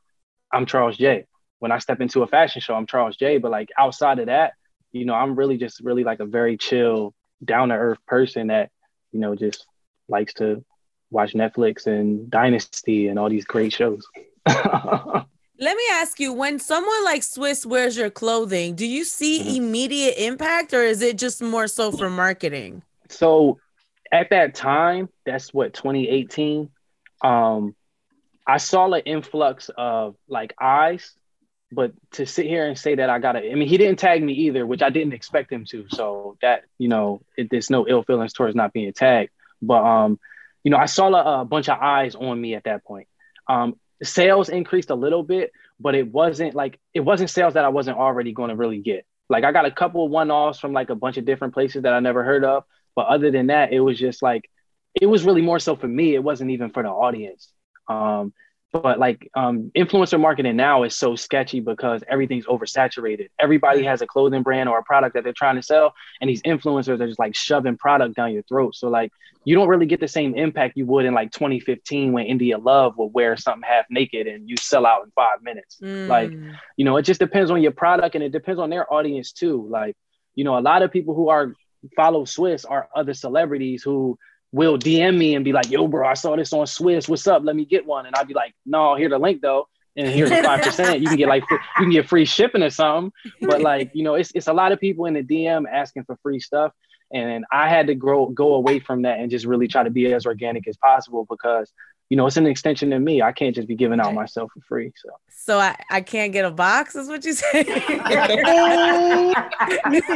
I'm 0.53 0.67
Charles 0.67 0.97
J. 0.97 1.27
When 1.61 1.71
I 1.71 1.79
step 1.79 2.01
into 2.01 2.23
a 2.23 2.27
fashion 2.27 2.61
show, 2.61 2.75
I'm 2.75 2.87
Charles 2.87 3.17
J. 3.17 3.39
But 3.39 3.53
like 3.53 3.69
outside 3.79 4.19
of 4.19 4.27
that, 4.27 4.55
you 4.91 5.05
know, 5.05 5.15
I'm 5.15 5.37
really 5.37 5.59
just 5.59 5.79
really 5.81 6.03
like 6.03 6.19
a 6.19 6.27
very 6.27 6.57
chill, 6.57 7.15
down 7.45 7.69
to 7.69 7.75
earth 7.77 7.99
person 8.05 8.49
that 8.49 8.71
you 9.13 9.21
know 9.21 9.37
just 9.37 9.65
likes 10.09 10.35
to 10.35 10.65
watch 11.11 11.33
Netflix 11.35 11.87
and 11.87 12.31
Dynasty 12.31 13.09
and 13.09 13.19
all 13.19 13.29
these 13.29 13.45
great 13.45 13.73
shows. 13.73 14.07
Let 14.47 15.77
me 15.77 15.83
ask 15.93 16.21
you 16.21 16.33
when 16.33 16.59
someone 16.59 17.05
like 17.05 17.23
Swizz 17.23 17.67
wears 17.67 17.97
your 17.97 18.11
clothing, 18.11 18.77
do 18.77 18.87
you 18.87 19.05
see 19.05 19.41
mm-hmm. 19.41 19.57
immediate 19.57 20.15
impact 20.17 20.73
or 20.73 20.83
is 20.83 21.03
it 21.03 21.19
just 21.19 21.43
more 21.43 21.67
so 21.67 21.91
for 21.91 22.09
marketing? 22.09 22.83
So 23.09 23.59
at 24.13 24.31
that 24.31 24.55
time, 24.55 25.09
that's 25.27 25.53
what 25.53 25.75
2018. 25.75 26.71
Um, 27.23 27.75
I 28.47 28.59
saw 28.59 28.93
an 28.93 29.03
influx 29.05 29.71
of 29.77 30.15
like 30.29 30.55
eyes 30.61 31.15
but 31.71 31.93
to 32.13 32.27
sit 32.27 32.47
here 32.47 32.67
and 32.67 32.79
say 32.79 32.95
that 32.95 33.11
I 33.11 33.19
got 33.19 33.37
it, 33.37 33.51
I 33.51 33.55
mean, 33.55 33.69
he 33.69 33.77
didn't 33.77 33.99
tag 33.99 34.23
me 34.23 34.33
either, 34.33 34.67
which 34.67 34.83
I 34.83 34.91
didn't 34.91 35.13
expect 35.13 35.53
him 35.53 35.65
to. 35.67 35.87
So 35.91 36.37
that, 36.41 36.65
you 36.79 36.89
know, 36.89 37.21
it, 37.37 37.49
there's 37.51 37.71
no 37.71 37.87
ill 37.87 38.03
feelings 38.03 38.33
towards 38.33 38.57
not 38.57 38.73
being 38.73 38.93
tagged. 38.93 39.31
But, 39.61 39.83
um, 39.85 40.19
you 40.65 40.71
know, 40.71 40.77
I 40.77 40.87
saw 40.87 41.09
a, 41.09 41.43
a 41.43 41.45
bunch 41.45 41.69
of 41.69 41.79
eyes 41.79 42.15
on 42.15 42.41
me 42.41 42.55
at 42.55 42.65
that 42.65 42.85
point. 42.85 43.09
Um, 43.49 43.75
sales 44.03 44.49
increased 44.49 44.91
a 44.91 44.95
little 44.95 45.23
bit, 45.23 45.53
but 45.81 45.95
it 45.95 46.11
wasn't 46.11 46.55
like, 46.55 46.79
it 46.95 47.01
wasn't 47.01 47.31
sales 47.31 47.55
that 47.55 47.65
I 47.65 47.69
wasn't 47.69 47.99
already 47.99 48.33
going 48.33 48.51
to 48.51 48.57
really 48.57 48.79
get. 48.79 49.07
Like 49.29 49.45
I 49.45 49.53
got 49.53 49.67
a 49.67 49.71
couple 49.71 50.05
of 50.05 50.11
one-offs 50.11 50.59
from 50.59 50.73
like 50.73 50.91
a 50.91 50.95
bunch 50.95 51.17
of 51.17 51.25
different 51.25 51.55
places 51.55 51.83
that 51.83 51.93
I 51.93 52.01
never 52.01 52.25
heard 52.25 52.45
of. 52.45 52.65
But 52.95 53.07
other 53.07 53.31
than 53.31 53.49
that, 53.49 53.73
it 53.73 53.81
was 53.81 53.99
just 53.99 54.23
like, 54.23 54.51
it 55.01 55.07
was 55.07 55.25
really 55.25 55.43
more 55.43 55.59
so 55.59 55.77
for 55.77 55.87
me. 55.87 56.15
It 56.15 56.23
wasn't 56.25 56.51
even 56.51 56.71
for 56.71 56.83
the 56.83 56.89
audience. 56.89 57.53
Um, 57.87 58.33
but 58.73 58.99
like 58.99 59.31
um, 59.35 59.71
influencer 59.77 60.21
marketing 60.21 60.57
now 60.57 60.83
is 60.83 60.97
so 60.97 61.17
sketchy 61.17 61.61
because 61.61 62.03
everything's 62.09 62.45
oversaturated. 62.47 63.29
Everybody 63.39 63.83
has 63.85 64.03
a 64.03 64.07
clothing 64.07 64.43
brand 64.43 64.69
or 64.69 64.79
a 64.79 64.83
product 64.83 65.15
that 65.15 65.25
they're 65.25 65.33
trying 65.33 65.57
to 65.57 65.63
sell, 65.63 65.95
and 66.21 66.29
these 66.29 66.43
influencers 66.43 67.01
are 67.01 67.07
just 67.07 67.19
like 67.19 67.35
shoving 67.35 67.79
product 67.79 68.15
down 68.15 68.33
your 68.33 68.43
throat. 68.43 68.75
So 68.75 68.89
like 68.89 69.11
you 69.45 69.55
don't 69.55 69.69
really 69.69 69.87
get 69.87 70.01
the 70.01 70.09
same 70.09 70.35
impact 70.35 70.77
you 70.77 70.85
would 70.87 71.07
in 71.07 71.15
like 71.15 71.33
2015 71.33 72.13
when 72.13 72.27
India 72.27 72.59
Love 72.59 72.99
would 72.99 73.15
wear 73.15 73.37
something 73.37 73.63
half 73.67 73.87
naked 73.89 74.27
and 74.27 74.49
you 74.49 74.57
sell 74.61 74.85
out 74.85 75.05
in 75.05 75.11
five 75.13 75.43
minutes. 75.43 75.79
Mm. 75.83 76.09
Like 76.09 76.31
you 76.77 76.85
know, 76.85 76.99
it 76.99 77.03
just 77.03 77.21
depends 77.21 77.51
on 77.51 77.63
your 77.63 77.73
product 77.73 78.15
and 78.15 78.25
it 78.25 78.33
depends 78.33 78.61
on 78.61 78.69
their 78.69 78.93
audience 78.93 79.33
too. 79.33 79.67
Like 79.71 79.97
you 80.35 80.45
know, 80.45 80.59
a 80.59 80.61
lot 80.61 80.83
of 80.83 80.93
people 80.93 81.15
who 81.15 81.31
are 81.31 81.55
follow 81.97 82.25
Swizz 82.25 82.67
are 82.69 82.89
other 82.95 83.15
celebrities 83.15 83.83
who 83.83 84.19
will 84.53 84.79
DM 84.79 85.17
me 85.17 85.35
and 85.35 85.45
be 85.45 85.53
like, 85.53 85.71
"Yo, 85.71 85.87
bro, 85.89 86.07
I 86.07 86.15
saw 86.15 86.37
this 86.37 86.53
on 86.53 86.67
Swizz. 86.67 87.09
What's 87.09 87.27
up? 87.27 87.43
Let 87.45 87.57
me 87.57 87.65
get 87.65 87.87
one." 87.87 88.07
And 88.07 88.15
I'd 88.17 88.29
be 88.29 88.35
like, 88.35 88.55
"No, 88.65 88.95
here 88.95 89.09
the 89.09 89.19
link 89.19 89.43
though." 89.43 89.69
And 89.97 90.09
here's 90.09 90.31
five 90.31 90.63
percent. 90.63 91.01
You 91.01 91.09
can 91.09 91.17
get 91.17 91.29
like 91.29 91.45
you 91.51 91.59
can 91.77 91.91
get 91.91 92.09
free 92.09 92.25
shipping 92.25 92.63
or 92.63 92.71
something. 92.71 93.13
But 93.43 93.63
like 93.63 93.91
you 93.95 94.05
know, 94.05 94.15
it's 94.15 94.31
it's 94.35 94.47
a 94.47 94.53
lot 94.53 94.73
of 94.73 94.81
people 94.81 95.07
in 95.07 95.15
the 95.15 95.23
DM 95.23 95.65
asking 95.71 96.05
for 96.05 96.17
free 96.23 96.41
stuff. 96.41 96.73
And 97.13 97.45
I 97.51 97.69
had 97.69 97.87
to 97.87 97.95
grow 97.95 98.27
go 98.27 98.55
away 98.55 98.81
from 98.81 99.03
that 99.03 99.19
and 99.19 99.31
just 99.31 99.47
really 99.47 99.69
try 99.69 99.83
to 99.83 99.91
be 99.91 100.13
as 100.13 100.27
organic 100.27 100.69
as 100.69 100.77
possible 100.77 101.27
because 101.29 101.73
you 102.09 102.17
know, 102.17 102.27
it's 102.27 102.39
an 102.39 102.47
extension 102.47 102.93
of 102.95 103.03
me. 103.03 103.21
I 103.21 103.33
can't 103.33 103.55
just 103.55 103.69
be 103.69 103.75
giving 103.75 104.01
out 104.01 104.15
myself 104.15 104.51
for 104.55 104.61
free. 104.63 104.93
So, 104.97 105.11
so 105.29 105.59
I, 105.59 105.77
I 105.91 106.01
can't 106.01 106.33
get 106.33 106.47
a 106.47 106.51
box, 106.51 106.97
is 106.97 107.07
what 107.07 107.23
you 107.25 107.35
say? 107.35 107.59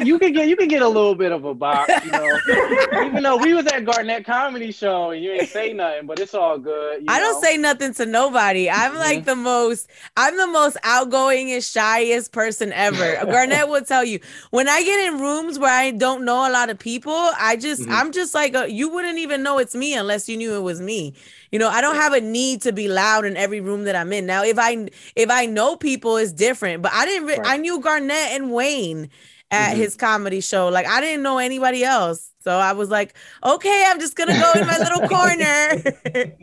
you 0.02 0.18
can 0.18 0.32
get 0.32 0.48
you 0.48 0.56
can 0.56 0.68
get 0.68 0.80
a 0.80 0.88
little 0.88 1.14
bit 1.14 1.32
of 1.32 1.44
a 1.44 1.54
box, 1.54 1.92
you 2.04 2.10
know. 2.10 2.38
Even 3.04 3.22
though 3.22 3.36
we 3.36 3.52
was 3.52 3.66
at 3.66 3.84
Garnett 3.84 4.24
Comedy 4.24 4.72
Show 4.72 5.10
and 5.10 5.22
you 5.22 5.32
ain't 5.32 5.50
say 5.50 5.74
nothing, 5.74 6.06
but 6.06 6.18
it's 6.18 6.32
all 6.32 6.58
good. 6.58 7.04
I 7.08 7.18
know? 7.18 7.24
don't 7.24 7.44
say 7.44 7.58
nothing 7.58 7.92
to 7.94 8.06
nobody. 8.06 8.70
I'm 8.70 8.92
mm-hmm. 8.92 8.98
like 8.98 9.24
the 9.26 9.36
most, 9.36 9.90
I'm 10.16 10.38
the 10.38 10.46
most 10.46 10.78
outgoing 10.84 11.52
and 11.52 11.62
shyest 11.62 12.32
person 12.32 12.72
ever. 12.72 13.18
Garnett 13.26 13.68
will 13.68 13.84
tell 13.84 14.04
you 14.04 14.18
when 14.50 14.66
I 14.66 14.82
get 14.82 15.12
in 15.12 15.20
rooms 15.20 15.58
where 15.58 15.70
I 15.70 15.90
don't 15.90 16.24
know 16.24 16.48
a 16.48 16.52
lot 16.52 16.70
of 16.70 16.78
people, 16.82 17.30
I 17.38 17.56
just, 17.56 17.82
mm-hmm. 17.82 17.92
I'm 17.92 18.10
just 18.10 18.34
like, 18.34 18.54
a, 18.54 18.70
you 18.70 18.88
wouldn't 18.88 19.18
even 19.18 19.42
know 19.42 19.58
it's 19.58 19.74
me 19.74 19.94
unless 19.94 20.28
you 20.28 20.36
knew 20.36 20.54
it 20.56 20.62
was 20.62 20.80
me. 20.80 21.14
You 21.52 21.60
know, 21.60 21.68
I 21.68 21.80
don't 21.80 21.94
have 21.94 22.12
a 22.12 22.20
need 22.20 22.60
to 22.62 22.72
be 22.72 22.88
loud 22.88 23.24
in 23.24 23.36
every 23.36 23.60
room 23.60 23.84
that 23.84 23.94
I'm 23.94 24.12
in. 24.12 24.26
Now, 24.26 24.42
if 24.42 24.58
I 24.58 24.88
if 25.14 25.30
I 25.30 25.46
know 25.46 25.76
people, 25.76 26.16
it's 26.16 26.32
different. 26.32 26.82
But 26.82 26.92
I 26.92 27.06
didn't. 27.06 27.28
Right. 27.28 27.40
I 27.44 27.56
knew 27.58 27.80
Garnett 27.80 28.32
and 28.32 28.52
Wayne 28.52 29.10
at 29.50 29.70
mm-hmm. 29.70 29.80
his 29.80 29.94
comedy 29.94 30.40
show. 30.40 30.68
Like 30.68 30.86
I 30.86 31.00
didn't 31.00 31.22
know 31.22 31.38
anybody 31.38 31.84
else. 31.84 32.30
So 32.40 32.50
I 32.50 32.72
was 32.72 32.88
like, 32.88 33.14
okay, 33.44 33.84
I'm 33.86 34.00
just 34.00 34.16
gonna 34.16 34.32
go 34.32 34.60
in 34.60 34.66
my 34.66 34.78
little 34.78 35.08
corner. 35.08 36.42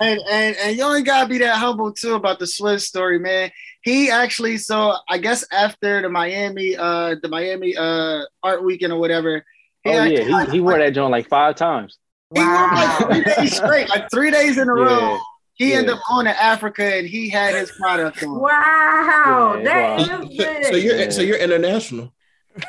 and, 0.00 0.20
and 0.30 0.56
and 0.56 0.76
you 0.76 0.82
only 0.82 1.02
gotta 1.02 1.28
be 1.28 1.38
that 1.38 1.56
humble 1.56 1.92
too 1.92 2.14
about 2.14 2.38
the 2.38 2.46
Swizz 2.46 2.80
story, 2.80 3.18
man. 3.18 3.52
He 3.82 4.10
actually, 4.10 4.58
so 4.58 4.94
I 5.08 5.18
guess 5.18 5.44
after 5.52 6.02
the 6.02 6.08
Miami, 6.08 6.76
uh, 6.76 7.16
the 7.20 7.28
Miami 7.28 7.76
uh 7.76 8.22
art 8.42 8.64
weekend 8.64 8.92
or 8.92 9.00
whatever. 9.00 9.44
oh 9.86 10.04
yeah, 10.04 10.44
he, 10.44 10.52
he 10.52 10.60
wore 10.60 10.78
that 10.78 10.94
joint 10.94 11.10
like 11.10 11.28
five 11.28 11.56
times. 11.56 11.98
He 12.34 12.40
Wow. 12.40 12.96
He 13.10 13.14
like 13.14 13.24
three 13.24 13.34
days 13.34 13.56
straight, 13.56 13.88
like 13.88 14.10
three 14.10 14.30
days 14.30 14.58
in 14.58 14.68
a 14.68 14.76
yeah. 14.76 14.84
row. 14.84 15.18
He 15.54 15.70
yeah. 15.70 15.78
ended 15.78 15.94
up 15.94 16.00
going 16.08 16.26
to 16.26 16.42
Africa 16.42 16.96
and 16.96 17.06
he 17.06 17.28
had 17.28 17.54
his 17.54 17.70
product 17.72 18.22
on. 18.22 18.40
Wow, 18.40 19.56
yeah, 19.58 19.64
that 19.64 20.08
wow. 20.08 20.22
is 20.22 20.68
So 20.68 20.76
you're 20.76 21.10
so 21.10 21.22
you're 21.22 21.38
international. 21.38 22.12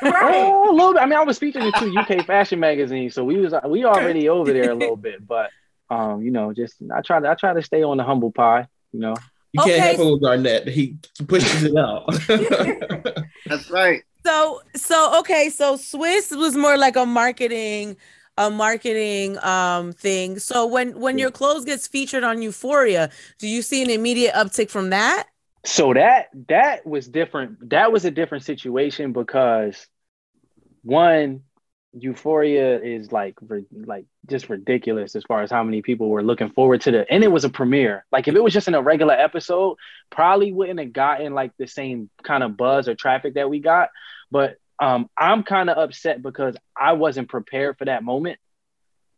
Right. 0.02 0.46
Oh, 0.46 0.70
a 0.70 0.72
little 0.72 0.94
bit. 0.94 1.02
I 1.02 1.06
mean, 1.06 1.18
I 1.18 1.24
was 1.24 1.38
featured 1.38 1.62
in 1.62 1.72
two 1.72 1.94
UK 1.98 2.24
fashion 2.26 2.58
magazines, 2.58 3.14
so 3.14 3.22
we 3.24 3.36
was 3.36 3.54
we 3.66 3.84
already 3.84 4.28
over 4.28 4.52
there 4.52 4.70
a 4.70 4.74
little 4.74 4.96
bit, 4.96 5.26
but 5.26 5.50
um, 5.90 6.22
you 6.22 6.30
know, 6.30 6.52
just 6.52 6.76
I 6.94 7.00
try 7.02 7.20
to 7.20 7.30
I 7.30 7.34
try 7.34 7.52
to 7.52 7.62
stay 7.62 7.82
on 7.82 7.98
the 7.98 8.04
humble 8.04 8.32
pie, 8.32 8.66
you 8.92 9.00
know. 9.00 9.14
You 9.54 9.60
can't 9.60 9.70
okay. 9.70 9.94
help 9.94 10.00
it 10.00 10.12
with 10.14 10.22
Garnett. 10.22 10.66
He 10.66 10.96
pushes 11.28 11.62
it 11.62 11.76
out. 11.76 12.06
That's 13.46 13.70
right. 13.70 14.02
So 14.26 14.60
so 14.74 15.20
okay, 15.20 15.48
so 15.48 15.76
Swizz 15.76 16.36
was 16.36 16.56
more 16.56 16.76
like 16.76 16.96
a 16.96 17.06
marketing 17.06 17.96
a 18.36 18.50
marketing 18.50 19.38
um 19.44 19.92
thing. 19.92 20.40
So 20.40 20.66
when 20.66 20.98
when 20.98 21.18
your 21.18 21.30
clothes 21.30 21.64
gets 21.64 21.86
featured 21.86 22.24
on 22.24 22.42
Euphoria, 22.42 23.10
do 23.38 23.46
you 23.46 23.62
see 23.62 23.80
an 23.80 23.90
immediate 23.90 24.34
uptick 24.34 24.70
from 24.70 24.90
that? 24.90 25.28
So 25.64 25.94
that 25.94 26.30
that 26.48 26.84
was 26.84 27.06
different. 27.06 27.70
That 27.70 27.92
was 27.92 28.04
a 28.04 28.10
different 28.10 28.42
situation 28.42 29.12
because 29.12 29.86
one 30.82 31.42
Euphoria 31.96 32.80
is 32.80 33.12
like 33.12 33.36
like 33.72 34.06
just 34.26 34.48
ridiculous 34.48 35.14
as 35.14 35.22
far 35.24 35.42
as 35.42 35.50
how 35.50 35.62
many 35.62 35.82
people 35.82 36.08
were 36.08 36.22
looking 36.22 36.50
forward 36.50 36.80
to 36.82 36.90
the 36.90 37.12
and 37.12 37.22
it 37.22 37.30
was 37.30 37.44
a 37.44 37.48
premiere. 37.48 38.04
Like 38.10 38.26
if 38.28 38.34
it 38.34 38.42
was 38.42 38.52
just 38.52 38.68
in 38.68 38.74
a 38.74 38.82
regular 38.82 39.14
episode, 39.14 39.76
probably 40.10 40.52
wouldn't 40.52 40.80
have 40.80 40.92
gotten 40.92 41.34
like 41.34 41.52
the 41.58 41.66
same 41.66 42.10
kind 42.22 42.42
of 42.42 42.56
buzz 42.56 42.88
or 42.88 42.94
traffic 42.94 43.34
that 43.34 43.48
we 43.48 43.60
got. 43.60 43.90
But 44.30 44.56
um, 44.80 45.08
I'm 45.16 45.44
kind 45.44 45.70
of 45.70 45.78
upset 45.78 46.20
because 46.20 46.56
I 46.76 46.94
wasn't 46.94 47.28
prepared 47.28 47.78
for 47.78 47.84
that 47.84 48.02
moment 48.02 48.38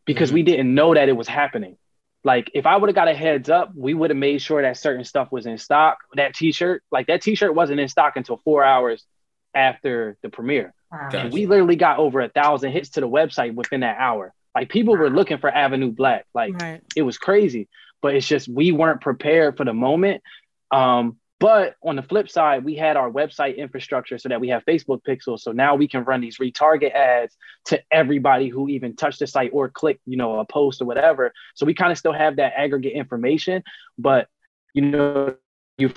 because 0.05 0.29
mm-hmm. 0.29 0.35
we 0.35 0.43
didn't 0.43 0.75
know 0.75 0.95
that 0.95 1.09
it 1.09 1.17
was 1.17 1.29
happening. 1.29 1.79
Like 2.25 2.51
if 2.55 2.67
I 2.67 2.77
would 2.77 2.89
have 2.89 2.95
got 2.95 3.09
a 3.09 3.15
heads 3.15 3.49
up, 3.49 3.73
we 3.75 3.95
would 3.95 4.11
have 4.11 4.17
made 4.17 4.43
sure 4.43 4.61
that 4.61 4.77
certain 4.77 5.05
stuff 5.05 5.31
was 5.31 5.47
in 5.47 5.59
stock. 5.59 5.99
That 6.15 6.35
T-shirt, 6.35 6.83
like 6.91 7.07
that 7.07 7.23
T-shirt, 7.23 7.55
wasn't 7.55 7.81
in 7.81 7.89
stock 7.89 8.17
until 8.17 8.41
four 8.45 8.65
hours 8.65 9.07
after 9.55 10.19
the 10.23 10.29
premiere. 10.29 10.75
Wow. 10.97 11.09
And 11.13 11.33
we 11.33 11.47
literally 11.47 11.77
got 11.77 11.99
over 11.99 12.21
a 12.21 12.29
thousand 12.29 12.73
hits 12.73 12.91
to 12.91 13.01
the 13.01 13.09
website 13.09 13.55
within 13.55 13.81
that 13.81 13.99
hour. 13.99 14.33
Like 14.55 14.69
people 14.69 14.95
wow. 14.95 15.01
were 15.01 15.11
looking 15.11 15.39
for 15.39 15.51
Avenue 15.51 15.91
Black. 15.91 16.27
Like 16.35 16.61
right. 16.61 16.83
it 16.95 17.03
was 17.03 17.19
crazy, 17.19 17.69
but 18.01 18.15
it's 18.15 18.27
just 18.27 18.49
we 18.49 18.73
weren't 18.73 19.01
prepared 19.01 19.57
for 19.57 19.65
the 19.65 19.75
moment. 19.75 20.23
Um, 20.71 21.19
but 21.39 21.75
on 21.83 21.97
the 21.97 22.03
flip 22.03 22.31
side, 22.31 22.65
we 22.65 22.77
had 22.77 22.97
our 22.97 23.11
website 23.11 23.59
infrastructure 23.59 24.17
so 24.17 24.31
that 24.31 24.41
we 24.41 24.49
have 24.49 24.65
Facebook 24.65 25.03
pixels. 25.07 25.41
So 25.41 25.53
now 25.53 25.75
we 25.75 25.87
can 25.87 26.03
run 26.05 26.23
these 26.23 26.39
retarget 26.39 26.95
ads 26.95 27.37
to 27.67 27.83
everybody 27.91 28.49
who 28.49 28.69
even 28.69 28.97
touched 28.97 29.19
the 29.19 29.27
site 29.27 29.51
or 29.53 29.69
clicked, 29.69 30.01
you 30.07 30.17
know, 30.17 30.39
a 30.39 30.47
post 30.47 30.81
or 30.81 30.87
whatever. 30.87 31.33
So 31.55 31.67
we 31.67 31.75
kind 31.75 31.93
of 31.93 31.99
still 31.99 32.15
have 32.15 32.37
that 32.37 32.55
aggregate 32.57 32.95
information. 32.95 33.63
But 33.99 34.29
you 34.73 34.83
know, 34.83 35.37
you 35.77 35.91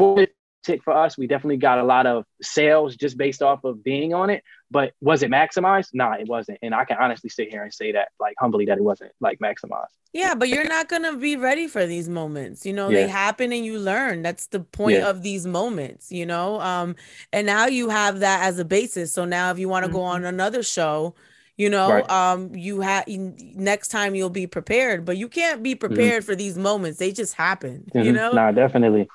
tick 0.64 0.84
for 0.84 0.94
us. 0.94 1.18
We 1.18 1.28
definitely 1.28 1.58
got 1.58 1.80
a 1.80 1.84
lot 1.84 2.06
of 2.06 2.26
sales 2.42 2.96
just 2.96 3.18
based 3.18 3.42
off 3.42 3.64
of 3.64 3.84
being 3.84 4.14
on 4.14 4.30
it. 4.30 4.44
But 4.72 4.94
was 5.02 5.24
it 5.24 5.32
maximized? 5.32 5.90
Nah, 5.94 6.14
it 6.14 6.28
wasn't. 6.28 6.60
And 6.62 6.76
I 6.76 6.86
can 6.86 6.98
honestly 7.00 7.30
sit 7.30 7.50
here 7.50 7.64
and 7.64 7.74
say 7.74 7.94
that, 7.94 8.10
like 8.20 8.36
humbly, 8.40 8.66
that 8.66 8.78
it 8.78 8.84
wasn't 8.84 9.12
like 9.20 9.40
maximized. 9.40 9.88
Yeah, 10.14 10.36
but 10.36 10.50
you're 10.50 10.68
not 10.68 10.90
gonna 10.90 11.18
be 11.18 11.36
ready 11.36 11.68
for 11.68 11.86
these 11.86 12.08
moments. 12.08 12.66
You 12.66 12.74
know, 12.74 12.90
yeah. 12.90 13.02
they 13.02 13.08
happen 13.08 13.52
and 13.52 13.66
you 13.66 13.80
learn. 13.80 14.22
That's 14.22 14.48
the 14.48 14.60
point 14.60 14.98
yeah. 14.98 15.10
of 15.10 15.24
these 15.24 15.46
moments, 15.46 16.12
you 16.12 16.26
know. 16.26 16.60
Um, 16.62 16.96
and 17.34 17.48
now 17.48 17.66
you 17.66 17.90
have 17.90 18.20
that 18.20 18.44
as 18.44 18.60
a 18.60 18.66
basis. 18.66 19.12
So 19.12 19.26
now 19.26 19.52
if 19.52 19.60
you 19.60 19.70
want 19.70 19.84
to 19.84 19.90
mm-hmm. 19.90 19.98
go 19.98 20.04
on 20.04 20.26
another 20.26 20.64
show, 20.64 21.16
you 21.60 21.70
know 21.70 21.92
right. 21.92 22.10
um 22.10 22.56
you 22.56 22.80
have 22.80 23.06
next 23.08 23.90
time 23.90 24.16
you'll 24.16 24.30
be 24.30 24.48
prepared 24.48 25.04
but 25.04 25.18
you 25.18 25.28
can't 25.28 25.62
be 25.62 25.76
mm-hmm. 25.76 25.80
prepared 25.80 26.24
mm-hmm. 26.24 26.32
for 26.32 26.36
these 26.36 26.58
moments 26.58 26.98
they 26.98 27.12
just 27.12 27.34
happen 27.34 27.84
mm-hmm. 27.94 28.06
you 28.06 28.14
know 28.14 28.32
nah 28.32 28.52
definitely 28.52 29.08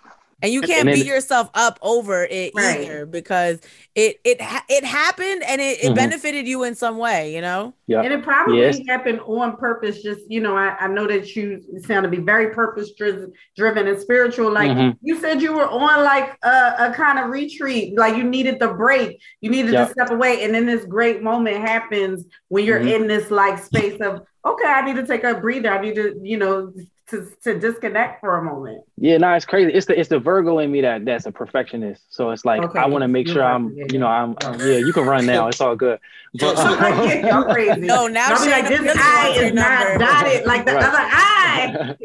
and 0.43 0.53
you 0.53 0.61
can't 0.61 0.89
and 0.89 0.95
beat 0.95 1.07
yourself 1.07 1.51
up 1.55 1.79
over 1.83 2.27
it 2.31 2.53
right. 2.55 2.81
either 2.81 3.07
because 3.07 3.61
it 3.95 4.21
it 4.25 4.39
it 4.69 4.85
happened 4.85 5.43
and 5.47 5.61
it, 5.61 5.79
it 5.79 5.85
mm-hmm. 5.87 5.95
benefited 5.95 6.47
you 6.47 6.65
in 6.65 6.75
some 6.75 6.99
way 6.99 7.35
you 7.35 7.41
know 7.41 7.75
yeah 7.87 8.01
and 8.01 8.13
it 8.13 8.23
probably 8.23 8.59
yes. 8.59 8.79
happened 8.87 9.21
on 9.21 9.57
purpose 9.57 10.03
just 10.03 10.21
you 10.29 10.41
know 10.41 10.57
I, 10.57 10.77
I 10.79 10.89
know 10.89 11.07
that 11.07 11.35
you 11.37 11.63
sound 11.85 12.05
to 12.05 12.09
be 12.09 12.19
very 12.19 12.55
purpose 12.55 12.91
driven 12.93 13.87
and 13.87 14.01
spiritual 14.01 14.53
like 14.53 14.71
mm-hmm. 14.71 14.97
you 15.01 15.21
said 15.21 15.41
you 15.41 15.53
were 15.53 15.69
on 15.69 16.05
like 16.05 16.37
a, 16.43 16.75
a, 16.79 16.95
kind 16.95 17.19
of 17.19 17.31
retreat 17.31 17.97
like 17.97 18.17
you 18.17 18.25
needed 18.25 18.59
the 18.59 18.69
break 18.69 19.21
you 19.41 19.51
needed 19.51 19.73
yep. 19.73 19.89
to 19.89 19.93
step 19.93 20.11
away 20.11 20.45
and 20.45 20.55
then 20.55 20.67
this 20.67 20.85
great 20.85 21.23
moment 21.23 21.57
happens 21.57 22.25
when 22.49 22.65
you're 22.65 22.81
mm-hmm. 22.81 23.03
in 23.03 23.07
this 23.07 23.31
like 23.31 23.63
space 23.63 24.01
of 24.01 24.23
okay 24.45 24.69
i 24.69 24.85
need 24.85 24.97
to 24.97 25.07
take 25.07 25.25
a 25.25 25.35
breather 25.35 25.71
i 25.71 25.81
need 25.81 25.95
to 25.95 26.19
you 26.23 26.37
know 26.37 26.73
to, 27.11 27.31
to 27.43 27.59
disconnect 27.59 28.21
for 28.21 28.39
a 28.39 28.43
moment. 28.43 28.83
Yeah, 28.97 29.19
no, 29.19 29.33
it's 29.35 29.45
crazy. 29.45 29.73
It's 29.73 29.87
the 29.87 29.99
it's 29.99 30.09
the 30.09 30.19
Virgo 30.19 30.59
in 30.61 30.73
me 30.73 30.81
that 30.81 31.05
that's 31.05 31.27
a 31.27 31.33
perfectionist. 31.33 32.03
So 32.09 32.31
it's 32.31 32.45
like 32.45 32.63
okay. 32.63 32.79
I 32.79 32.87
want 32.87 33.03
to 33.03 33.09
make 33.09 33.27
You're 33.27 33.35
sure 33.35 33.43
right. 33.43 33.55
I'm, 33.55 33.77
you 33.93 33.99
know, 33.99 34.07
I'm 34.07 34.35
yeah. 34.61 34.79
You 34.79 34.93
can 34.93 35.05
run 35.07 35.27
now. 35.27 35.49
It's 35.49 35.61
all 35.61 35.77
good. 35.77 35.99
But 36.37 36.59
uh, 36.59 37.29
y'all 37.29 37.45
crazy. 37.45 37.83
No, 37.83 38.09
now 38.09 38.27
i 38.31 38.47
like 38.49 38.67
this 38.67 38.97
eye 38.99 39.35
is 39.37 39.53
not 39.53 40.01
dotted 40.01 40.45
like 40.45 40.67
the 40.67 40.75
right. 40.75 40.85
other 40.85 40.99
eye. 40.99 41.97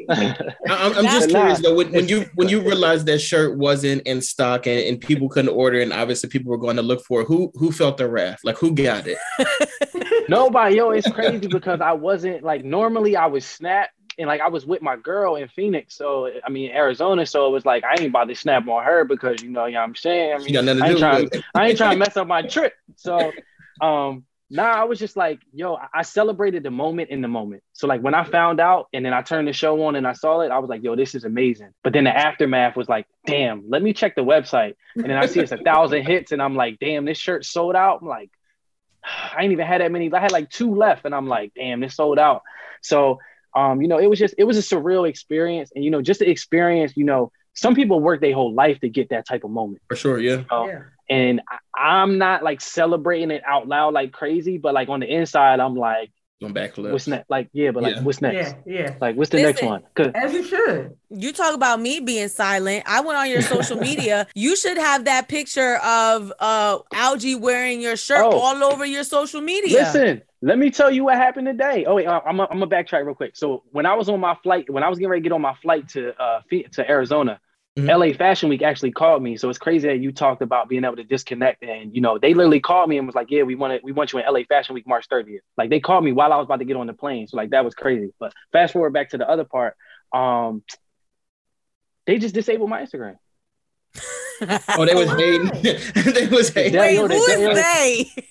I'm, 0.69 0.97
I'm 0.97 1.05
just 1.05 1.31
curious 1.31 1.59
though. 1.61 1.73
When, 1.73 1.91
when 1.91 2.07
you 2.07 2.29
when 2.35 2.47
you 2.47 2.61
realized 2.61 3.07
that 3.07 3.17
shirt 3.17 3.57
wasn't 3.57 4.03
in 4.03 4.21
stock 4.21 4.67
and, 4.67 4.81
and 4.81 5.01
people 5.01 5.29
couldn't 5.29 5.49
order, 5.49 5.81
and 5.81 5.91
obviously 5.91 6.29
people 6.29 6.51
were 6.51 6.59
going 6.59 6.75
to 6.75 6.83
look 6.83 7.03
for 7.05 7.21
it, 7.21 7.25
who 7.25 7.51
who 7.55 7.71
felt 7.71 7.97
the 7.97 8.07
wrath? 8.07 8.41
Like 8.43 8.57
who 8.59 8.75
got 8.75 9.07
it? 9.07 9.17
Nobody. 10.29 10.75
Yo, 10.75 10.91
it's 10.91 11.09
crazy 11.09 11.47
because 11.47 11.81
I 11.81 11.93
wasn't 11.93 12.43
like 12.43 12.63
normally 12.63 13.15
I 13.15 13.25
would 13.25 13.41
snap 13.41 13.89
and 14.19 14.27
like 14.27 14.41
I 14.41 14.49
was 14.49 14.65
with 14.65 14.81
my 14.81 14.97
girl 14.97 15.35
in 15.35 15.47
Phoenix, 15.47 15.95
so 15.95 16.29
I 16.45 16.49
mean 16.49 16.71
Arizona, 16.71 17.25
so 17.25 17.47
it 17.47 17.51
was 17.51 17.65
like 17.65 17.83
I 17.83 17.93
ain't 17.93 18.09
about 18.09 18.27
to 18.27 18.35
snap 18.35 18.67
on 18.67 18.83
her 18.83 19.05
because 19.05 19.41
you 19.41 19.49
know, 19.49 19.65
you 19.65 19.73
know 19.73 19.79
what 19.79 19.85
I'm 19.85 19.95
saying. 19.95 20.33
I 20.33 20.37
mean, 20.39 20.81
I 20.83 20.89
ain't, 20.89 20.99
trying, 20.99 21.29
I 21.55 21.67
ain't 21.69 21.77
trying 21.77 21.91
to 21.93 21.97
mess 21.97 22.17
up 22.17 22.27
my 22.27 22.43
trip. 22.43 22.73
So 22.97 23.31
um 23.81 24.25
nah, 24.49 24.71
I 24.71 24.83
was 24.85 24.99
just 24.99 25.15
like, 25.15 25.39
yo, 25.53 25.77
I 25.93 26.01
celebrated 26.01 26.63
the 26.63 26.71
moment 26.71 27.09
in 27.09 27.21
the 27.21 27.27
moment. 27.27 27.63
So 27.73 27.87
like 27.87 28.01
when 28.01 28.15
I 28.15 28.23
found 28.23 28.59
out 28.59 28.87
and 28.93 29.05
then 29.05 29.13
I 29.13 29.21
turned 29.21 29.47
the 29.47 29.53
show 29.53 29.83
on 29.85 29.95
and 29.95 30.07
I 30.07 30.13
saw 30.13 30.41
it, 30.41 30.51
I 30.51 30.59
was 30.59 30.69
like, 30.69 30.83
yo, 30.83 30.95
this 30.95 31.15
is 31.15 31.23
amazing. 31.23 31.69
But 31.83 31.93
then 31.93 32.05
the 32.05 32.15
aftermath 32.15 32.75
was 32.75 32.89
like, 32.89 33.05
damn, 33.25 33.69
let 33.69 33.83
me 33.83 33.93
check 33.93 34.15
the 34.15 34.23
website. 34.23 34.75
And 34.95 35.05
then 35.05 35.17
I 35.17 35.27
see 35.27 35.39
it's 35.39 35.51
a 35.51 35.57
thousand 35.57 36.03
hits 36.03 36.31
and 36.31 36.41
I'm 36.41 36.55
like, 36.55 36.79
damn, 36.79 37.05
this 37.05 37.17
shirt 37.17 37.45
sold 37.45 37.75
out. 37.75 37.99
I'm 38.01 38.07
like, 38.07 38.31
I 39.03 39.43
ain't 39.43 39.51
even 39.51 39.67
had 39.67 39.81
that 39.81 39.91
many. 39.91 40.11
I 40.11 40.19
had 40.19 40.31
like 40.31 40.49
two 40.49 40.75
left 40.75 41.05
and 41.05 41.13
I'm 41.13 41.27
like, 41.27 41.53
damn, 41.55 41.79
this 41.79 41.95
sold 41.95 42.19
out. 42.19 42.41
So 42.81 43.19
um, 43.55 43.81
you 43.81 43.87
know, 43.87 43.97
it 43.97 44.07
was 44.07 44.19
just 44.19 44.35
it 44.37 44.43
was 44.43 44.57
a 44.57 44.61
surreal 44.61 45.07
experience, 45.07 45.71
and 45.75 45.83
you 45.83 45.91
know, 45.91 46.01
just 46.01 46.19
the 46.19 46.29
experience. 46.29 46.93
You 46.95 47.05
know, 47.05 47.31
some 47.53 47.75
people 47.75 47.99
work 47.99 48.21
their 48.21 48.33
whole 48.33 48.53
life 48.53 48.79
to 48.81 48.89
get 48.89 49.09
that 49.09 49.27
type 49.27 49.43
of 49.43 49.51
moment. 49.51 49.81
For 49.87 49.95
sure, 49.95 50.19
yeah. 50.19 50.43
yeah. 50.51 50.83
And 51.09 51.41
I, 51.49 51.81
I'm 51.81 52.17
not 52.17 52.43
like 52.43 52.61
celebrating 52.61 53.31
it 53.31 53.41
out 53.45 53.67
loud 53.67 53.93
like 53.93 54.11
crazy, 54.11 54.57
but 54.57 54.73
like 54.73 54.89
on 54.89 54.99
the 54.99 55.07
inside, 55.07 55.59
I'm 55.59 55.75
like, 55.75 56.11
Going 56.41 56.53
backflip. 56.53 56.91
What's 56.93 57.05
next? 57.05 57.29
Like, 57.29 57.49
yeah, 57.51 57.71
but 57.71 57.83
like, 57.83 57.95
Yeah. 57.95 58.01
what's 58.03 58.21
next? 58.21 58.55
Yeah, 58.65 58.73
yeah. 58.81 58.95
Like, 59.01 59.17
what's 59.17 59.29
the 59.29 59.41
next 59.41 59.61
one? 59.61 59.83
Cause 59.93 60.11
As 60.15 60.31
you 60.33 60.41
should. 60.41 60.95
You 61.09 61.33
talk 61.33 61.53
about 61.53 61.81
me 61.81 61.99
being 61.99 62.29
silent. 62.29 62.83
I 62.85 63.01
went 63.01 63.17
on 63.19 63.29
your 63.29 63.41
social 63.41 63.75
media. 63.89 64.25
You 64.35 64.55
should 64.55 64.77
have 64.77 65.03
that 65.05 65.27
picture 65.27 65.75
of 65.83 66.31
uh 66.39 66.79
Algee 66.93 67.37
wearing 67.37 67.81
your 67.81 67.97
shirt 67.97 68.23
Oh. 68.23 68.39
all 68.39 68.63
over 68.63 68.85
your 68.85 69.03
social 69.03 69.41
media. 69.41 69.79
Listen, 69.79 70.21
let 70.41 70.57
me 70.57 70.71
tell 70.71 70.89
you 70.89 71.03
what 71.03 71.15
happened 71.17 71.47
today. 71.47 71.83
Oh 71.85 71.95
wait, 71.95 72.07
uh, 72.07 72.21
I'm 72.25 72.37
gonna 72.37 72.47
I'm 72.49 72.59
backtrack 72.69 73.05
real 73.05 73.15
quick. 73.15 73.35
So 73.35 73.63
when 73.71 73.85
I 73.85 73.95
was 73.95 74.07
on 74.07 74.21
my 74.21 74.35
flight, 74.41 74.69
when 74.69 74.81
I 74.83 74.87
was 74.87 74.97
getting 74.97 75.09
ready 75.09 75.21
to 75.21 75.23
get 75.29 75.33
on 75.33 75.41
my 75.41 75.55
flight 75.55 75.89
to 75.89 76.17
uh 76.21 76.39
to 76.71 76.89
Arizona, 76.89 77.41
Mhm. 77.85 77.89
LA 78.11 78.13
Fashion 78.13 78.49
Week 78.49 78.61
actually 78.61 78.91
called 78.91 79.21
me. 79.23 79.37
So 79.37 79.49
it's 79.49 79.57
crazy 79.59 79.87
that 79.87 79.99
you 79.99 80.11
talked 80.11 80.41
about 80.41 80.69
being 80.69 80.83
able 80.83 80.95
to 80.97 81.03
disconnect, 81.03 81.63
and 81.63 81.93
you 81.95 82.01
know 82.01 82.17
they 82.17 82.33
literally 82.33 82.59
called 82.59 82.89
me 82.89 82.97
and 82.97 83.05
was 83.07 83.15
like, 83.15 83.31
"Yeah, 83.31 83.43
we 83.43 83.55
want 83.55 83.73
to 83.73 83.79
we 83.83 83.91
want 83.91 84.11
you 84.13 84.19
in 84.19 84.25
LA 84.25 84.41
Fashion 84.47 84.75
Week 84.75 84.87
March 84.87 85.07
30th." 85.09 85.39
Like 85.57 85.69
they 85.69 85.79
called 85.79 86.03
me 86.03 86.11
while 86.11 86.31
I 86.33 86.37
was 86.37 86.45
about 86.45 86.59
to 86.59 86.65
get 86.65 86.77
on 86.77 86.87
the 86.87 86.93
plane. 86.93 87.27
So 87.27 87.37
like 87.37 87.49
that 87.51 87.63
was 87.65 87.73
crazy. 87.75 88.11
But 88.19 88.33
fast 88.51 88.73
forward 88.73 88.93
back 88.93 89.09
to 89.11 89.17
the 89.17 89.29
other 89.29 89.43
part, 89.45 89.75
um, 90.13 90.63
they 92.05 92.17
just 92.17 92.33
disabled 92.35 92.69
my 92.69 92.81
Instagram. 92.83 93.17
Oh, 94.77 94.85
they 94.85 94.95
was 94.95 95.09
hating. 95.09 95.47
they 96.13 96.27
was 96.27 96.47
hating. 96.53 96.73
Yeah, 96.75 96.79
Wait, 96.79 96.95
yo, 96.95 97.01
who 97.01 97.07
they- 97.09 97.15
is 97.15 97.27
they- 97.27 97.53
they? 98.15 98.25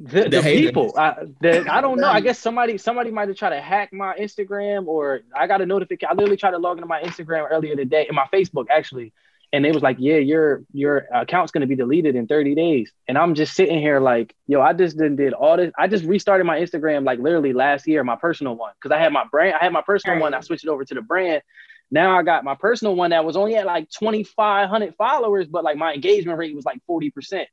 The, 0.00 0.28
The 0.28 0.28
the 0.28 0.42
people. 0.42 0.94
I, 0.96 1.14
the, 1.40 1.66
I 1.70 1.80
don't 1.80 2.00
know. 2.00 2.08
I 2.08 2.20
guess 2.20 2.38
somebody 2.38 2.78
somebody 2.78 3.10
might 3.10 3.28
have 3.28 3.36
tried 3.36 3.50
to 3.50 3.60
hack 3.60 3.92
my 3.92 4.14
instagram 4.16 4.86
or 4.86 5.20
i 5.34 5.46
got 5.46 5.60
a 5.60 5.66
notification 5.66 6.08
i 6.10 6.14
literally 6.14 6.36
tried 6.36 6.52
to 6.52 6.58
log 6.58 6.78
into 6.78 6.86
my 6.86 7.00
instagram 7.02 7.48
earlier 7.50 7.76
today 7.76 8.06
and 8.06 8.16
my 8.16 8.26
facebook 8.32 8.66
actually. 8.70 9.12
And 9.52 9.64
they 9.64 9.72
was 9.72 9.82
like 9.82 9.96
yeah 9.98 10.16
your 10.16 10.62
your 10.72 11.06
account's 11.12 11.52
going 11.52 11.62
to 11.62 11.66
be 11.66 11.74
deleted 11.76 12.16
in 12.16 12.26
30 12.26 12.54
days. 12.54 12.92
And 13.08 13.16
i'm 13.16 13.34
just 13.34 13.54
sitting 13.54 13.78
here 13.80 13.98
like 14.00 14.34
yo 14.46 14.60
i 14.60 14.72
just 14.72 14.98
didn't 14.98 15.16
did 15.16 15.32
all 15.32 15.56
this 15.56 15.72
i 15.78 15.88
just 15.88 16.04
restarted 16.04 16.46
my 16.46 16.58
instagram 16.60 17.04
like 17.04 17.18
literally 17.18 17.52
last 17.52 17.86
year 17.86 18.04
my 18.04 18.16
personal 18.16 18.56
one 18.56 18.72
because 18.80 18.94
i 18.94 18.98
had 18.98 19.12
my 19.12 19.24
brand 19.30 19.56
i 19.60 19.64
had 19.64 19.72
my 19.72 19.82
personal 19.82 20.20
one 20.20 20.34
i 20.34 20.40
switched 20.40 20.64
it 20.64 20.70
over 20.70 20.84
to 20.84 20.94
the 20.94 21.02
brand. 21.02 21.42
Now 21.90 22.18
i 22.18 22.22
got 22.22 22.44
my 22.44 22.54
personal 22.54 22.94
one 22.94 23.10
that 23.10 23.24
was 23.24 23.36
only 23.36 23.56
at 23.56 23.64
like 23.64 23.88
2500 23.90 24.94
followers 24.96 25.46
but 25.46 25.64
like 25.64 25.78
my 25.78 25.94
engagement 25.94 26.38
rate 26.38 26.54
was 26.54 26.66
like 26.66 26.80
40% 26.88 27.46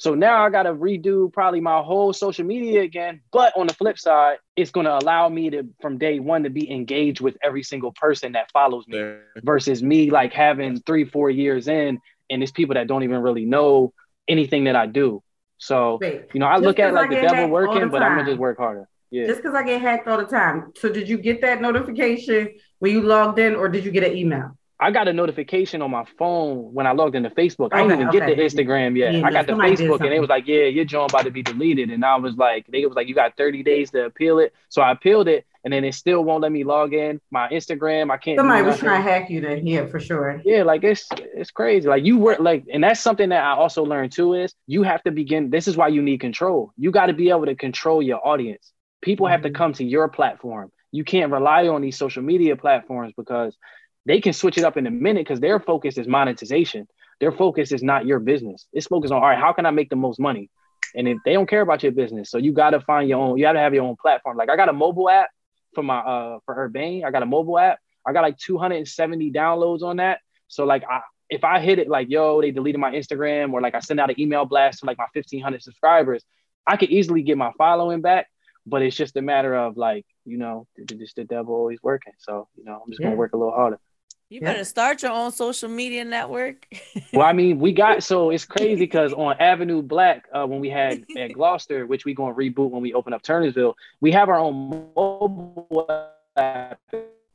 so 0.00 0.14
now 0.14 0.46
I 0.46 0.48
got 0.48 0.62
to 0.62 0.72
redo 0.72 1.30
probably 1.30 1.60
my 1.60 1.82
whole 1.82 2.14
social 2.14 2.46
media 2.46 2.80
again. 2.80 3.20
But 3.32 3.52
on 3.54 3.66
the 3.66 3.74
flip 3.74 3.98
side, 3.98 4.38
it's 4.56 4.70
going 4.70 4.86
to 4.86 4.96
allow 4.96 5.28
me 5.28 5.50
to, 5.50 5.68
from 5.82 5.98
day 5.98 6.20
one, 6.20 6.44
to 6.44 6.48
be 6.48 6.70
engaged 6.72 7.20
with 7.20 7.36
every 7.42 7.62
single 7.62 7.92
person 7.92 8.32
that 8.32 8.50
follows 8.50 8.88
me 8.88 9.16
versus 9.44 9.82
me 9.82 10.10
like 10.10 10.32
having 10.32 10.80
three, 10.80 11.04
four 11.04 11.28
years 11.28 11.68
in 11.68 11.98
and 12.30 12.42
it's 12.42 12.50
people 12.50 12.76
that 12.76 12.86
don't 12.86 13.02
even 13.02 13.20
really 13.20 13.44
know 13.44 13.92
anything 14.26 14.64
that 14.64 14.74
I 14.74 14.86
do. 14.86 15.22
So, 15.58 15.98
Wait, 16.00 16.22
you 16.32 16.40
know, 16.40 16.46
I 16.46 16.54
Just 16.54 16.64
look 16.64 16.78
at 16.78 16.88
'cause 16.88 16.96
I 16.96 17.00
like 17.02 17.10
the 17.10 17.20
devil 17.20 17.48
working, 17.50 17.82
the 17.82 17.88
but 17.88 18.02
I'm 18.02 18.14
going 18.14 18.24
to 18.24 18.32
just 18.32 18.40
work 18.40 18.56
harder. 18.56 18.88
Yeah. 19.10 19.26
just 19.26 19.42
because 19.42 19.54
I 19.54 19.64
get 19.64 19.82
hacked 19.82 20.08
all 20.08 20.16
the 20.16 20.24
time. 20.24 20.72
So 20.76 20.88
did 20.88 21.10
you 21.10 21.18
get 21.18 21.42
that 21.42 21.60
notification 21.60 22.54
when 22.78 22.92
you 22.92 23.02
logged 23.02 23.38
in, 23.38 23.54
or 23.54 23.68
did 23.68 23.84
you 23.84 23.90
get 23.90 24.04
an 24.04 24.16
email? 24.16 24.56
I 24.82 24.90
got 24.90 25.08
a 25.08 25.12
notification 25.12 25.82
on 25.82 25.90
my 25.90 26.04
phone 26.18 26.72
when 26.72 26.86
I 26.86 26.92
logged 26.92 27.14
into 27.14 27.28
Facebook. 27.30 27.68
I 27.72 27.82
didn't 27.82 27.92
Okay, 27.92 28.00
even 28.02 28.10
get 28.10 28.22
okay. 28.22 28.34
the 28.34 28.42
Instagram 28.42 28.96
yet. 28.96 29.12
Yeah, 29.12 29.26
I 29.26 29.30
got 29.30 29.46
the 29.46 29.52
Facebook 29.52 30.00
and 30.00 30.14
it 30.14 30.20
was 30.20 30.30
like, 30.30 30.46
Yeah, 30.46 30.64
your 30.64 30.86
joint 30.86 31.10
about 31.12 31.24
to 31.24 31.30
be 31.30 31.42
deleted. 31.42 31.90
And 31.90 32.04
I 32.04 32.16
was 32.16 32.34
like, 32.36 32.66
they 32.66 32.86
was 32.86 32.96
like, 32.96 33.06
You 33.06 33.14
got 33.14 33.36
30 33.36 33.62
days 33.62 33.90
to 33.90 34.06
appeal 34.06 34.38
it. 34.38 34.54
So 34.70 34.80
I 34.80 34.90
appealed 34.92 35.28
it 35.28 35.44
and 35.64 35.72
then 35.74 35.84
it 35.84 35.92
still 35.94 36.24
won't 36.24 36.40
let 36.42 36.50
me 36.50 36.64
log 36.64 36.94
in. 36.94 37.20
My 37.30 37.48
Instagram, 37.50 38.10
I 38.10 38.16
can't 38.16 38.38
Somebody 38.38 38.62
was 38.62 38.78
trying 38.78 39.04
to 39.04 39.10
hack 39.10 39.28
you 39.28 39.42
then, 39.42 39.66
yeah, 39.66 39.84
for 39.84 40.00
sure. 40.00 40.40
Yeah, 40.46 40.62
like 40.62 40.82
it's 40.82 41.06
it's 41.34 41.50
crazy. 41.50 41.86
Like 41.86 42.04
you 42.04 42.16
work 42.18 42.38
like, 42.40 42.64
and 42.72 42.82
that's 42.82 43.00
something 43.00 43.28
that 43.28 43.44
I 43.44 43.50
also 43.52 43.84
learned 43.84 44.12
too 44.12 44.32
is 44.32 44.54
you 44.66 44.82
have 44.84 45.02
to 45.02 45.10
begin. 45.10 45.50
This 45.50 45.68
is 45.68 45.76
why 45.76 45.88
you 45.88 46.00
need 46.00 46.20
control. 46.20 46.72
You 46.78 46.90
got 46.90 47.06
to 47.06 47.12
be 47.12 47.28
able 47.28 47.44
to 47.46 47.54
control 47.54 48.00
your 48.00 48.26
audience. 48.26 48.72
People 49.02 49.26
have 49.26 49.42
to 49.42 49.50
Mhm. 49.50 49.54
come 49.54 49.72
to 49.74 49.84
your 49.84 50.08
platform. 50.08 50.72
You 50.92 51.04
can't 51.04 51.30
rely 51.30 51.68
on 51.68 51.82
these 51.82 51.96
social 51.98 52.22
media 52.22 52.56
platforms 52.56 53.12
because 53.16 53.56
they 54.06 54.20
can 54.20 54.32
switch 54.32 54.58
it 54.58 54.64
up 54.64 54.76
in 54.76 54.86
a 54.86 54.90
minute 54.90 55.26
because 55.26 55.40
their 55.40 55.60
focus 55.60 55.98
is 55.98 56.06
monetization. 56.06 56.86
Their 57.20 57.32
focus 57.32 57.70
is 57.72 57.82
not 57.82 58.06
your 58.06 58.18
business. 58.18 58.66
It's 58.72 58.86
focused 58.86 59.12
on 59.12 59.22
all 59.22 59.28
right, 59.28 59.38
how 59.38 59.52
can 59.52 59.66
I 59.66 59.70
make 59.70 59.90
the 59.90 59.96
most 59.96 60.18
money? 60.18 60.50
And 60.94 61.06
if 61.06 61.18
they 61.24 61.34
don't 61.34 61.48
care 61.48 61.60
about 61.60 61.82
your 61.82 61.92
business, 61.92 62.30
so 62.30 62.38
you 62.38 62.52
got 62.52 62.70
to 62.70 62.80
find 62.80 63.08
your 63.08 63.20
own. 63.20 63.38
You 63.38 63.44
got 63.44 63.52
to 63.52 63.60
have 63.60 63.74
your 63.74 63.84
own 63.84 63.96
platform. 64.00 64.36
Like 64.36 64.50
I 64.50 64.56
got 64.56 64.68
a 64.68 64.72
mobile 64.72 65.08
app 65.08 65.28
for 65.74 65.82
my 65.82 65.98
uh 65.98 66.38
for 66.44 66.54
Urbane. 66.54 67.04
I 67.04 67.10
got 67.10 67.22
a 67.22 67.26
mobile 67.26 67.58
app. 67.58 67.78
I 68.06 68.12
got 68.12 68.22
like 68.22 68.38
270 68.38 69.30
downloads 69.30 69.82
on 69.82 69.96
that. 69.96 70.20
So 70.48 70.64
like 70.64 70.82
I 70.90 71.00
if 71.28 71.44
I 71.44 71.60
hit 71.60 71.78
it 71.78 71.88
like 71.88 72.08
yo, 72.10 72.40
they 72.40 72.50
deleted 72.50 72.80
my 72.80 72.92
Instagram 72.92 73.52
or 73.52 73.60
like 73.60 73.74
I 73.74 73.80
send 73.80 74.00
out 74.00 74.10
an 74.10 74.20
email 74.20 74.44
blast 74.46 74.80
to 74.80 74.86
like 74.86 74.98
my 74.98 75.06
1500 75.12 75.62
subscribers, 75.62 76.24
I 76.66 76.76
could 76.76 76.90
easily 76.90 77.22
get 77.22 77.38
my 77.38 77.52
following 77.56 78.00
back. 78.00 78.26
But 78.66 78.82
it's 78.82 78.96
just 78.96 79.16
a 79.16 79.22
matter 79.22 79.54
of 79.54 79.76
like 79.76 80.06
you 80.24 80.38
know, 80.38 80.66
just 80.86 81.16
the 81.16 81.24
devil 81.24 81.54
always 81.54 81.78
working. 81.82 82.14
So 82.18 82.48
you 82.56 82.64
know, 82.64 82.82
I'm 82.84 82.90
just 82.90 83.00
gonna 83.00 83.16
work 83.16 83.32
a 83.32 83.36
little 83.36 83.52
harder. 83.52 83.78
You 84.30 84.38
Yeah. 84.40 84.52
better 84.52 84.64
start 84.64 85.02
your 85.02 85.10
own 85.10 85.32
social 85.32 85.68
media 85.68 86.04
network. 86.04 86.66
Well, 87.12 87.26
I 87.26 87.32
mean, 87.32 87.58
we 87.58 87.72
got 87.72 88.04
so 88.04 88.30
it's 88.30 88.44
crazy 88.44 88.76
because 88.76 89.12
on 89.12 89.36
Avenue 89.40 89.82
Black, 89.82 90.28
uh, 90.32 90.46
when 90.46 90.60
we 90.60 90.70
had 90.70 91.04
at 91.16 91.32
Gloucester, 91.34 91.84
which 91.84 92.04
we're 92.04 92.14
gonna 92.14 92.36
reboot 92.36 92.70
when 92.70 92.82
we 92.82 92.94
open 92.94 93.12
up 93.12 93.22
Turnersville, 93.24 93.74
we 94.00 94.12
have 94.12 94.28
our 94.28 94.38
own 94.38 94.54
mobile 94.94 95.88
app, 96.36 96.78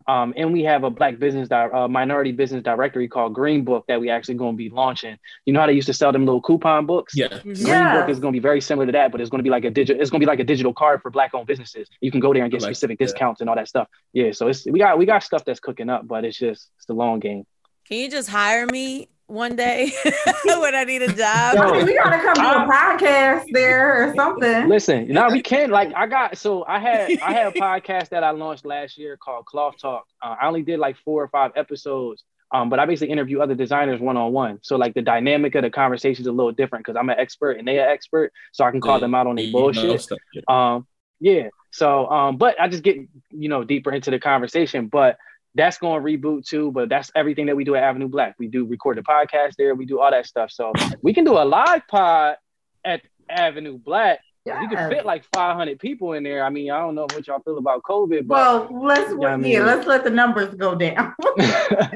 um, 0.08 0.34
and 0.38 0.54
we 0.54 0.64
have 0.64 0.84
a 0.84 0.90
Black 0.90 1.20
business 1.20 1.48
di- 1.50 1.70
uh, 1.70 1.88
minority 1.88 2.32
business 2.32 2.64
directory 2.64 3.08
called 3.08 3.34
Green 3.34 3.64
Book 3.64 3.86
that 3.88 4.00
we 4.00 4.10
actually 4.10 4.36
gonna 4.36 4.56
be 4.56 4.70
launching. 4.70 5.18
You 5.46 5.54
know 5.54 5.60
how 5.62 5.68
they 5.68 5.74
used 5.74 5.88
to 5.88 5.94
sell 5.94 6.12
them 6.12 6.26
little 6.26 6.42
coupon 6.42 6.86
books? 6.86 7.16
Yeah. 7.16 7.28
Green 7.42 7.56
Yeah. 7.56 8.02
Book 8.02 8.10
is 8.10 8.20
going 8.20 8.34
to 8.34 8.40
be 8.40 8.42
very 8.42 8.62
similar 8.62 8.86
to 8.86 8.92
that, 8.92 9.12
but 9.12 9.22
it's 9.22 9.30
going 9.30 9.40
to 9.40 9.44
be 9.44 9.50
like 9.50 9.66
a 9.66 9.72
digital. 9.72 10.02
It's 10.02 10.10
going 10.12 10.20
to 10.22 10.26
be 10.26 10.30
like 10.30 10.40
a 10.40 10.44
digital 10.44 10.74
card 10.74 11.02
for 11.02 11.10
Black-owned 11.10 11.48
businesses. 11.48 11.88
You 12.02 12.12
can 12.12 12.20
go 12.20 12.34
there 12.34 12.44
and 12.44 12.52
get 12.52 12.62
like 12.62 12.76
specific 12.76 13.00
that. 13.00 13.06
discounts 13.06 13.42
and 13.42 13.50
all 13.50 13.56
that 13.56 13.68
stuff. 13.68 13.88
Yeah, 14.14 14.32
so 14.32 14.48
it's 14.48 14.66
we 14.66 14.80
got 14.80 14.98
we 14.98 15.06
got 15.06 15.24
stuff 15.24 15.44
that's 15.46 15.60
cooking 15.60 15.90
up, 15.90 16.08
but 16.08 16.24
it's 16.26 16.38
just 16.38 16.70
it's 16.78 16.86
the 16.86 16.94
long 16.94 17.20
game. 17.20 17.46
Can 17.88 17.98
you 17.98 18.10
just 18.10 18.30
hire 18.30 18.66
me 18.66 19.10
one 19.28 19.56
day 19.56 19.92
when 20.46 20.76
I 20.76 20.84
need 20.84 21.02
a 21.02 21.08
job? 21.08 21.58
I 21.58 21.72
mean, 21.72 21.86
we 21.86 21.96
gotta 21.96 22.20
come 22.20 22.34
do 22.36 22.42
a 22.42 22.46
I'm- 22.46 22.70
podcast 22.70 23.46
there 23.52 24.10
or 24.10 24.16
something. 24.16 24.68
Listen, 24.70 25.08
no, 25.08 25.30
we 25.30 25.42
can. 25.42 25.72
Like, 25.72 25.92
I 25.96 26.06
got 26.08 26.38
so 26.38 26.64
I 26.68 26.80
had 26.80 27.12
I 27.22 27.34
had 27.34 27.48
a 27.48 27.52
podcast 27.60 28.10
that 28.10 28.24
I 28.24 28.32
launched 28.32 28.66
last 28.66 28.98
year 28.98 29.18
called 29.18 29.46
Cloth 29.46 29.76
Talk. 29.82 30.06
Uh, 30.22 30.36
I 30.40 30.48
only 30.48 30.62
did 30.64 30.80
like 30.80 30.98
four 31.04 31.24
or 31.24 31.28
five 31.30 31.52
episodes, 31.56 32.24
um, 32.54 32.70
but 32.70 32.80
I 32.80 32.86
basically 32.86 33.12
interview 33.12 33.40
other 33.42 33.56
designers 33.56 34.00
one 34.00 34.18
on 34.18 34.32
one. 34.32 34.60
So 34.62 34.76
like 34.76 34.94
the 34.94 35.02
dynamic 35.02 35.56
of 35.56 35.64
the 35.64 35.70
conversation 35.72 36.22
is 36.24 36.28
a 36.28 36.32
little 36.32 36.52
different 36.52 36.86
because 36.86 36.98
I'm 36.98 37.10
an 37.10 37.18
expert 37.20 37.58
and 37.58 37.68
they 37.68 37.80
are 37.80 37.90
expert, 37.90 38.32
so 38.52 38.64
I 38.64 38.72
can 38.72 38.82
call 38.82 39.00
them 39.00 39.16
out 39.16 39.28
on 39.28 39.36
their 39.36 39.52
bullshit. 39.52 40.02
stuff. 40.02 40.20
Um, 40.48 40.88
yeah. 41.20 41.50
So, 41.72 42.08
um, 42.10 42.38
but 42.38 42.60
I 42.62 42.68
just 42.68 42.84
get 42.84 42.96
you 43.32 43.50
know 43.50 43.64
deeper 43.64 43.92
into 43.92 44.12
the 44.12 44.20
conversation, 44.20 44.88
but. 44.88 45.18
That's 45.56 45.78
going 45.78 46.04
to 46.04 46.06
reboot 46.06 46.46
too, 46.46 46.72
but 46.72 46.90
that's 46.90 47.10
everything 47.16 47.46
that 47.48 47.56
we 47.56 47.64
do 47.64 47.76
at 47.76 47.84
Avenue 47.84 48.08
Black. 48.10 48.36
We 48.38 48.48
do 48.48 48.66
record 48.66 48.98
the 48.98 49.02
podcast 49.04 49.56
there. 49.58 49.74
We 49.74 49.86
do 49.86 50.00
all 50.02 50.12
that 50.12 50.26
stuff. 50.26 50.52
So 50.52 50.74
we 51.02 51.14
can 51.14 51.24
do 51.24 51.34
a 51.38 51.46
live 51.46 51.88
pod 51.88 52.36
at 52.84 53.02
Avenue 53.30 53.78
Black 53.78 54.20
you 54.48 54.54
Yes. 54.54 54.74
can 54.76 54.90
fit 54.92 55.06
like 55.08 55.26
500 55.34 55.80
people 55.80 56.14
in 56.14 56.22
there. 56.22 56.44
I 56.46 56.52
mean, 56.52 56.70
I 56.70 56.78
don't 56.78 56.94
know 56.94 57.08
what 57.12 57.26
y'all 57.26 57.40
feel 57.40 57.58
about 57.58 57.82
COVID, 57.82 58.28
but 58.28 58.70
Well, 58.70 58.84
let's 58.86 59.12
Yeah, 59.20 59.30
I 59.30 59.38
mean- 59.38 59.66
let's 59.66 59.88
let 59.88 60.04
the 60.04 60.12
numbers 60.12 60.54
go 60.54 60.76
down. 60.76 61.16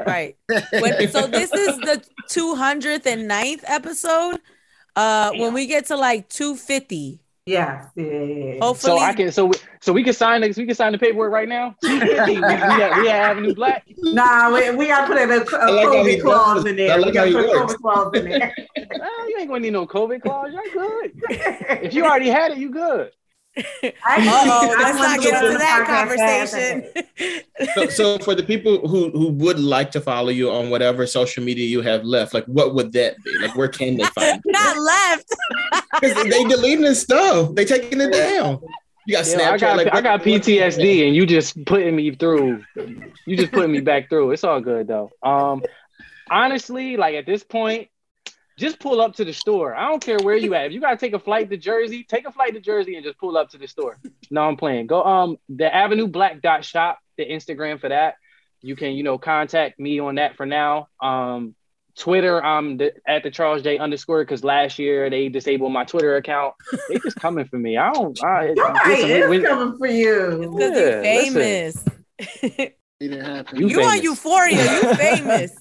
Right. 0.07 0.35
When, 0.47 1.07
so 1.11 1.27
this 1.27 1.53
is 1.53 1.77
the 1.77 2.03
200th 2.31 3.05
and 3.05 3.29
9th 3.29 3.63
episode. 3.67 4.39
Uh, 4.95 5.31
when 5.35 5.53
we 5.53 5.67
get 5.67 5.85
to 5.87 5.95
like 5.95 6.27
250, 6.29 7.21
yes, 7.49 7.89
yeah, 7.95 8.05
yeah, 8.05 8.23
yeah. 8.23 8.59
hopefully, 8.61 8.97
so 8.97 8.99
I 8.99 9.13
can 9.13 9.31
so 9.31 9.45
we, 9.45 9.53
so 9.81 9.91
we 9.93 10.03
can 10.03 10.13
sign 10.13 10.41
this. 10.41 10.57
We 10.57 10.65
can 10.65 10.75
sign 10.75 10.91
the 10.91 10.97
paperwork 10.97 11.31
right 11.31 11.47
now. 11.49 11.75
we, 11.83 11.99
we, 11.99 12.15
have, 12.15 12.27
we 12.27 13.07
have 13.07 13.31
Avenue 13.31 13.53
Black. 13.55 13.85
Nah, 13.97 14.53
we, 14.53 14.75
we 14.75 14.87
gotta 14.87 15.07
put 15.07 15.17
a, 15.17 15.23
a 15.23 15.71
like 15.71 15.85
how 15.85 15.93
COVID 15.93 16.21
clause 16.21 16.63
does 16.63 16.65
in 16.65 16.75
there. 16.75 16.93
I 16.93 16.97
We 16.97 17.11
gotta 17.11 17.31
put 17.31 17.45
he 17.45 17.51
a 17.51 17.59
works. 17.59 17.73
COVID 17.73 17.81
clause 17.81 18.11
in 18.15 18.29
there. 18.29 18.55
Ah, 19.01 19.25
you 19.27 19.37
ain't 19.39 19.47
gonna 19.47 19.61
need 19.61 19.73
no 19.73 19.87
COVID 19.87 20.21
clause. 20.21 20.51
You're 20.51 20.73
good. 20.73 21.11
If 21.83 21.93
you 21.93 22.03
already 22.03 22.27
had 22.29 22.51
it, 22.51 22.57
you 22.57 22.69
good. 22.69 23.11
Actually, 23.83 24.27
Uh-oh, 24.29 24.75
I 24.77 24.83
let's 24.83 24.97
wanna 24.97 25.07
not 25.09 25.21
do 25.21 25.29
get 25.29 25.43
a 25.43 25.45
into 25.47 25.57
that 25.59 25.85
conversation. 25.87 27.05
So, 27.75 27.87
so 27.89 28.19
for 28.19 28.35
the 28.35 28.43
people 28.43 28.87
who 28.87 29.09
who 29.11 29.27
would 29.29 29.59
like 29.59 29.91
to 29.91 30.01
follow 30.01 30.29
you 30.29 30.49
on 30.51 30.69
whatever 30.69 31.05
social 31.05 31.43
media 31.43 31.65
you 31.65 31.81
have 31.81 32.03
left, 32.03 32.33
like 32.33 32.45
what 32.45 32.73
would 32.75 32.93
that 32.93 33.15
be? 33.23 33.37
Like 33.39 33.55
where 33.55 33.67
can 33.67 33.97
they 33.97 34.03
find 34.05 34.41
you? 34.45 34.51
Not 34.51 34.77
left. 34.77 35.35
'Cause 36.01 36.13
they 36.23 36.43
deleting 36.45 36.81
this 36.85 37.01
stuff. 37.01 37.53
They 37.55 37.65
taking 37.65 37.99
it 38.01 38.11
down. 38.13 38.59
You 39.05 39.15
got 39.15 39.27
Yeah, 39.27 39.37
Snapchat. 39.37 39.51
I 39.53 39.57
got 39.57 39.77
like, 39.77 39.87
I 39.87 40.01
got 40.01 40.19
what- 40.19 40.27
what- 40.29 40.41
PTSD, 40.43 41.07
and 41.07 41.15
you 41.15 41.25
just 41.25 41.65
putting 41.65 41.95
me 41.95 42.13
through. 42.15 42.63
You 43.25 43.35
just 43.37 43.51
putting 43.51 43.71
me 43.71 43.79
back 43.81 44.07
through. 44.09 44.31
It's 44.31 44.43
all 44.43 44.61
good 44.61 44.87
though. 44.87 45.09
Um, 45.23 45.63
honestly, 46.29 46.95
like 46.97 47.15
at 47.15 47.25
this 47.25 47.43
point, 47.43 47.89
just 48.59 48.79
pull 48.79 49.01
up 49.01 49.15
to 49.15 49.25
the 49.25 49.33
store. 49.33 49.75
I 49.75 49.87
don't 49.89 50.03
care 50.03 50.17
where 50.21 50.35
you 50.35 50.53
at. 50.53 50.65
If 50.67 50.73
you 50.73 50.81
gotta 50.81 50.97
take 50.97 51.13
a 51.13 51.19
flight 51.19 51.49
to 51.49 51.57
Jersey, 51.57 52.03
take 52.03 52.27
a 52.27 52.31
flight 52.31 52.53
to 52.53 52.59
Jersey 52.59 52.95
and 52.95 53.03
just 53.05 53.17
pull 53.17 53.37
up 53.37 53.49
to 53.51 53.57
the 53.57 53.67
store. 53.67 53.97
No, 54.29 54.41
I'm 54.41 54.57
playing. 54.57 54.87
Go 54.87 55.03
um 55.03 55.37
the 55.47 55.73
Avenue 55.73 56.07
Black 56.07 56.41
dot 56.41 56.63
shop, 56.65 56.99
the 57.17 57.25
Instagram 57.25 57.79
for 57.79 57.89
that. 57.89 58.15
You 58.61 58.75
can 58.75 58.91
you 58.93 59.03
know 59.03 59.17
contact 59.17 59.79
me 59.79 59.99
on 59.99 60.15
that 60.15 60.35
for 60.35 60.45
now. 60.45 60.89
Um, 61.01 61.55
Twitter, 61.97 62.41
I'm 62.41 62.77
the, 62.77 62.93
at 63.05 63.23
the 63.23 63.31
Charles 63.31 63.61
J 63.61 63.77
underscore 63.77 64.23
because 64.23 64.43
last 64.43 64.79
year 64.79 65.09
they 65.09 65.27
disabled 65.27 65.73
my 65.73 65.83
Twitter 65.83 66.15
account. 66.15 66.53
They 66.87 66.97
just 66.99 67.15
coming 67.19 67.45
for 67.45 67.57
me. 67.57 67.77
I 67.77 67.91
don't. 67.91 68.23
I, 68.23 68.53
Somebody 68.55 68.89
listen, 68.89 69.09
is 69.09 69.29
when- 69.29 69.43
coming 69.43 69.77
for 69.77 69.87
you. 69.87 70.53
Because 70.57 70.77
Yeah, 70.77 71.01
famous. 71.01 71.85
It 73.01 73.09
didn't 73.11 73.25
happen. 73.25 73.59
You 73.59 73.67
You 73.69 73.81
on. 73.83 74.01
Euphoria, 74.01 74.61
you 74.81 74.95
famous. 74.95 75.55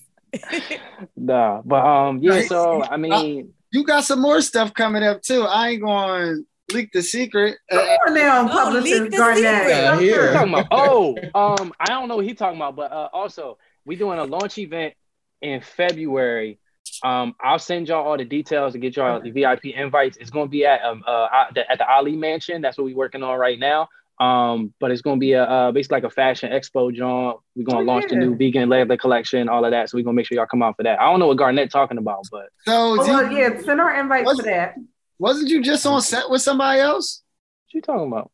Nah, 1.17 1.63
but 1.65 1.85
um, 1.85 2.19
yeah. 2.23 2.41
So 2.43 2.83
I 2.83 2.97
mean, 2.97 3.53
You 3.73 3.85
got 3.85 4.05
some 4.05 4.21
more 4.21 4.41
stuff 4.41 4.73
coming 4.75 5.03
up 5.03 5.23
too. 5.23 5.43
I 5.43 5.71
ain't 5.71 5.83
going 5.83 6.45
to 6.69 6.75
leak 6.75 6.91
the 6.93 7.03
secret. 7.03 7.57
Come 7.71 7.81
on 7.81 8.15
now, 8.15 8.43
No, 8.43 8.49
publicist 8.53 9.03
leak 9.03 9.11
the 9.11 9.17
Garnett. 9.17 9.37
secret. 9.39 9.69
Yeah, 9.71 9.91
Come 9.91 10.01
here. 10.01 10.33
talking 10.33 10.49
about? 10.55 10.67
Oh, 10.71 11.17
um, 11.35 11.73
I 11.81 11.87
don't 11.87 12.09
know 12.09 12.17
what 12.17 12.25
he's 12.27 12.37
talking 12.37 12.59
about, 12.59 12.77
but 12.77 12.93
uh, 12.93 13.09
also 13.13 13.59
we 13.85 13.97
doing 13.97 14.19
a 14.19 14.25
launch 14.25 14.59
event 14.59 14.95
in 15.43 15.61
February. 15.61 16.59
Um, 17.03 17.35
I'll 17.41 17.59
send 17.59 17.89
y'all 17.89 18.07
all 18.07 18.17
the 18.17 18.25
details 18.25 18.73
to 18.73 18.79
get 18.79 18.97
y'all 18.97 19.21
the 19.21 19.31
VIP 19.31 19.67
invites. 19.67 20.17
It's 20.17 20.31
gonna 20.31 20.49
be 20.49 20.65
at 20.67 20.83
um 20.83 21.05
uh 21.07 21.29
at 21.33 21.55
the, 21.55 21.71
at 21.71 21.79
the 21.79 21.89
Ali 21.89 22.17
Mansion. 22.17 22.61
That's 22.63 22.77
what 22.79 22.85
we're 22.85 22.97
working 22.97 23.23
on 23.23 23.39
right 23.39 23.59
now. 23.59 23.89
Um, 24.21 24.75
but 24.81 24.91
it's 24.91 25.01
gonna 25.03 25.19
be 25.19 25.33
a 25.33 25.45
uh, 25.45 25.73
basically 25.73 25.97
like 25.97 26.05
a 26.05 26.11
fashion 26.11 26.51
expo, 26.51 26.93
John. 26.95 27.37
We're 27.55 27.65
gonna 27.65 27.81
Oh, 27.81 27.83
launch 27.85 28.09
the 28.09 28.17
new 28.17 28.35
vegan 28.37 28.69
leather 28.69 28.97
collection, 28.97 29.49
all 29.49 29.65
of 29.65 29.71
that. 29.71 29.91
So 29.91 29.97
we're 29.99 30.05
gonna 30.05 30.15
make 30.15 30.27
sure 30.27 30.37
y'all 30.37 30.47
come 30.47 30.63
out 30.63 30.77
for 30.77 30.83
that. 30.83 31.01
I 31.01 31.05
don't 31.05 31.21
know 31.21 31.29
what 31.29 31.37
Garnett 31.37 31.71
talking 31.71 31.99
about, 31.99 32.25
but 32.33 32.47
so, 32.65 32.73
Oh, 32.73 32.97
well, 32.99 33.31
you- 33.33 33.39
yeah, 33.39 33.61
send 33.61 33.81
our 33.81 33.99
invite 34.01 34.25
What's- 34.25 34.41
for 34.41 34.47
that. 34.47 34.75
wasn't 35.21 35.49
you 35.51 35.63
just 35.63 35.87
on 35.87 36.01
set 36.03 36.29
with 36.31 36.43
somebody 36.43 36.81
else? 36.81 37.23
what 37.67 37.75
you 37.75 37.81
talking 37.83 38.09
about? 38.09 38.31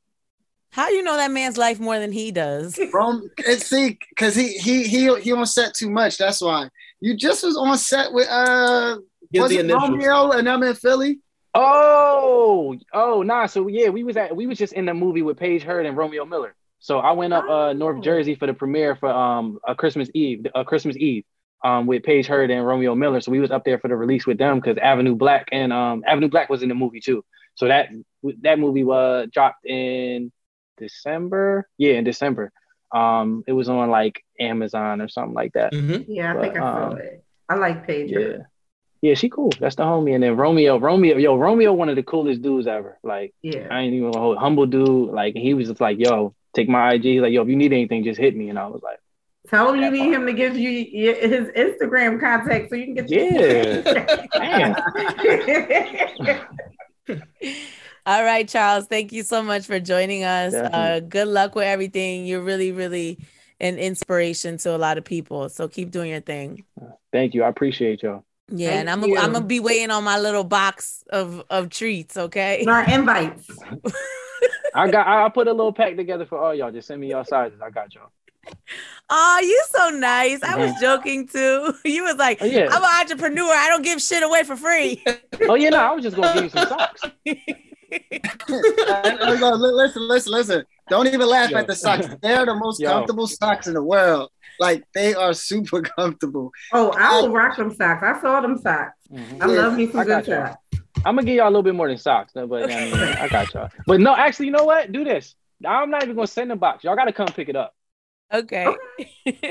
How 0.71 0.89
you 0.89 1.03
know 1.03 1.17
that 1.17 1.31
man's 1.31 1.57
life 1.59 1.79
more 1.79 1.99
than 1.99 2.13
he 2.13 2.33
does? 2.33 2.77
From 2.91 3.31
and 3.47 3.61
see, 3.61 3.99
because 4.09 4.35
he 4.35 4.55
he 4.55 4.85
he 4.85 5.15
he 5.21 5.33
on 5.33 5.45
set 5.47 5.75
too 5.75 5.91
much. 5.91 6.17
That's 6.19 6.41
why 6.41 6.69
you 7.01 7.15
just 7.17 7.45
was 7.45 7.57
on 7.57 7.77
set 7.79 8.13
with 8.13 8.27
uh 8.29 8.97
Give 9.33 9.43
was 9.43 9.51
the 9.51 9.59
it 9.59 9.65
initials. 9.67 9.91
Romeo 9.91 10.31
and 10.33 10.49
I'm 10.49 10.63
in 10.63 10.75
Philly. 10.75 11.19
Oh, 11.55 12.77
oh, 12.93 13.23
nah. 13.23 13.47
So 13.47 13.69
yeah, 13.69 13.89
we 13.91 14.05
was 14.05 14.17
at 14.17 14.35
we 14.35 14.47
was 14.47 14.59
just 14.59 14.73
in 14.73 14.87
the 14.87 14.95
movie 14.95 15.23
with 15.23 15.39
Paige 15.39 15.63
Hurd 15.63 15.87
and 15.87 15.97
Romeo 15.97 16.25
Miller. 16.25 16.55
So 16.81 16.99
I 16.99 17.13
went 17.13 17.33
up 17.33 17.49
uh 17.49 17.73
North 17.73 17.99
Oh. 17.99 18.03
Jersey 18.03 18.35
for 18.35 18.47
the 18.47 18.55
premiere 18.55 18.97
for 18.97 19.09
um 19.09 19.59
a 19.67 19.75
Christmas 19.75 20.09
Eve, 20.15 20.47
a 20.55 20.65
Christmas 20.65 20.97
Eve, 20.97 21.25
um 21.63 21.87
with 21.87 22.03
Paige 22.03 22.27
Hurd 22.27 22.51
and 22.51 22.67
Romeo 22.67 22.95
Miller. 22.95 23.21
So 23.21 23.31
we 23.31 23.41
was 23.41 23.51
up 23.51 23.65
there 23.65 23.79
for 23.79 23.89
the 23.89 23.97
release 23.97 24.27
with 24.27 24.39
them 24.39 24.59
because 24.61 24.79
Avenue 24.79 25.15
Black 25.15 25.49
and 25.53 25.73
um 25.73 26.03
Avenue 26.07 26.29
Black 26.29 26.49
was 26.51 26.63
in 26.63 26.69
the 26.69 26.75
movie 26.75 27.01
too. 27.01 27.25
So 27.55 27.69
that 27.69 27.89
that 28.43 28.59
movie 28.59 28.85
was 28.85 29.29
dropped 29.33 29.65
in 29.65 30.33
December. 30.77 31.69
Yeah, 31.79 31.95
in 31.95 32.05
December. 32.05 32.51
Um, 32.93 33.43
it 33.47 33.53
was 33.53 33.69
on 33.69 33.91
like 33.91 34.25
Amazon 34.39 35.01
or 35.01 35.09
something 35.09 35.35
like 35.35 35.53
that. 35.55 35.73
Mhm. 35.73 36.05
Yeah, 36.09 36.35
I 36.37 36.41
think 36.41 36.57
I 36.57 36.61
saw 36.61 36.87
um, 36.91 36.99
it. 36.99 37.25
I 37.49 37.55
like 37.57 37.87
Paige. 37.87 38.11
Yeah. 38.11 38.39
Yeah, 39.05 39.13
she 39.13 39.29
cool. 39.29 39.53
That's 39.61 39.77
the 39.77 39.83
homie. 39.83 40.15
And 40.15 40.23
then 40.23 40.35
Romeo, 40.35 40.79
Romeo, 40.79 41.19
yo, 41.19 41.37
Romeo, 41.37 41.75
one 41.75 41.91
of 41.91 41.97
the 41.97 42.03
coolest 42.03 42.41
dudes 42.41 42.67
ever. 42.67 42.99
Like, 43.03 43.35
Yeah. 43.43 43.69
I 43.71 43.81
ain't 43.81 43.93
even 43.93 44.09
a 44.15 44.19
whole 44.19 44.35
humble 44.35 44.65
dude. 44.65 45.11
Like, 45.11 45.35
he 45.35 45.53
was 45.53 45.69
just 45.69 45.79
like, 45.79 45.99
yo, 45.99 46.35
take 46.55 46.71
my 46.71 46.95
IG. 46.95 47.03
He's 47.03 47.21
like, 47.21 47.31
yo, 47.31 47.43
if 47.43 47.49
you 47.49 47.57
need 47.57 47.75
anything, 47.75 48.03
just 48.03 48.19
hit 48.19 48.35
me. 48.35 48.49
And 48.49 48.59
I 48.59 48.67
was 48.67 48.81
like, 48.83 48.99
Tell 49.51 49.75
him 49.75 49.83
you 49.83 49.91
need 49.91 50.11
him 50.11 50.25
to 50.25 50.33
give 50.33 50.57
you 50.57 50.87
his 51.17 51.49
Instagram 51.49 52.19
contact 52.19 52.71
so 52.71 52.77
you 52.77 52.95
can 52.95 53.05
get 53.05 53.11
Yeah. 53.11 54.75
damn. 57.07 57.27
All 58.07 58.25
right, 58.25 58.49
Charles. 58.49 58.87
Thank 58.87 59.13
you 59.13 59.23
so 59.23 59.43
much 59.43 59.67
for 59.67 59.79
joining 59.81 60.25
us. 60.25 60.55
Uh, 60.55 61.01
good 61.07 61.29
luck 61.29 61.55
with 61.55 61.67
everything. 61.67 62.25
You're 62.25 62.41
really, 62.41 62.73
really 62.73 63.19
an 63.61 63.77
inspiration 63.77 64.57
to 64.59 64.75
a 64.75 64.79
lot 64.79 64.97
of 64.97 65.05
people. 65.05 65.51
So 65.51 65.69
keep 65.69 65.91
doing 65.91 66.09
your 66.13 66.23
thing. 66.23 66.65
Thank 67.13 67.35
you. 67.35 67.43
I 67.43 67.49
appreciate 67.49 68.03
y'all. 68.03 68.25
Yeah, 68.49 68.69
Thank 68.71 68.81
and 68.81 68.91
I'm 68.91 69.05
you. 69.05 69.17
I'm 69.17 69.33
gonna 69.33 69.45
be 69.45 69.61
waiting 69.61 69.91
on 69.91 70.05
my 70.05 70.19
little 70.19 70.45
box 70.45 71.03
of 71.11 71.43
of 71.51 71.71
treats. 71.71 72.17
Okay. 72.17 72.61
And 72.61 72.71
our 72.71 72.85
invites. 72.89 73.49
I 74.75 74.91
got, 74.91 75.07
I 75.07 75.25
I 75.27 75.29
put 75.31 75.49
a 75.49 75.53
little 75.53 75.73
pack 75.73 75.97
together 75.97 76.27
for 76.27 76.39
all 76.39 76.55
y'all. 76.55 76.71
Just 76.71 76.89
send 76.89 77.01
me 77.01 77.11
y'all 77.11 77.25
sizes. 77.25 77.61
I 77.63 77.71
got 77.71 77.95
y'all. 77.95 78.11
Oh, 79.09 79.41
you 79.43 79.65
so 79.71 79.89
nice. 79.91 80.43
I 80.43 80.57
was 80.57 80.73
Mhm. 80.73 80.81
joking 80.81 81.27
too. 81.29 81.75
You 81.85 82.05
was 82.05 82.17
like, 82.17 82.39
Oh, 82.43 82.45
yeah. 82.47 82.69
I'm 82.71 82.83
an 82.83 82.91
entrepreneur. 83.01 83.51
I 83.51 83.69
don't 83.69 83.83
give 83.83 84.03
shit 84.03 84.23
away 84.23 84.43
for 84.45 84.57
free. 84.57 85.03
Oh, 85.49 85.55
yeah, 85.55 85.71
no, 85.71 85.79
I 85.79 85.93
was 85.93 86.03
just 86.05 86.17
going 86.17 86.29
to 86.29 86.35
give 86.35 86.45
you 86.45 86.51
some 86.51 86.69
socks. 86.69 87.03
No, 88.49 89.55
li- 89.55 89.73
listen, 89.73 90.09
listen, 90.09 90.33
listen. 90.33 90.65
Don't 90.89 91.07
even 91.07 91.27
laugh 91.27 91.51
Yo. 91.51 91.59
at 91.59 91.67
the 91.67 91.75
socks. 91.75 92.07
They're 92.23 92.47
the 92.47 92.55
most 92.55 92.81
Yo. 92.81 92.91
comfortable 92.91 93.27
socks 93.27 93.67
in 93.67 93.75
the 93.75 93.83
world. 93.83 94.31
Like 94.61 94.85
they 94.95 95.15
are 95.15 95.33
super 95.35 95.83
comfortable. 95.99 96.53
Oh, 96.73 96.93
I 96.97 97.21
will 97.21 97.31
rock 97.31 97.57
them 97.57 97.75
socks. 97.75 98.03
I 98.03 98.21
saw 98.21 98.41
them 98.41 98.59
socks. 98.59 98.93
Mhm. 99.13 99.43
I 99.43 99.47
love 99.47 99.75
me 99.77 99.91
some 99.91 100.01
I 100.01 100.05
got 100.05 100.25
good 100.25 100.35
socks. 100.47 100.57
I'm 101.05 101.17
gonna 101.17 101.25
give 101.25 101.37
y'all 101.37 101.47
a 101.49 101.51
little 101.51 101.63
bit 101.63 101.75
more 101.75 101.89
than 101.89 101.99
socks, 101.99 102.33
no, 102.35 102.47
but 102.47 102.71
I, 102.71 102.85
mean, 102.85 102.95
I 102.95 103.29
got 103.29 103.53
y'all. 103.53 103.69
But 103.87 104.01
no, 104.01 104.15
actually, 104.15 104.47
you 104.47 104.53
know 104.53 104.65
what? 104.65 104.91
Do 104.93 105.05
this. 105.05 105.35
I'm 105.67 105.91
not 105.91 106.03
even 106.03 106.15
gonna 106.15 106.27
send 106.27 106.51
a 106.53 106.57
box. 106.57 106.85
Y'all 106.85 106.97
gotta 106.97 107.13
come 107.13 107.27
pick 107.29 107.49
it 107.49 107.57
up. 107.57 107.75
Okay. 108.33 108.67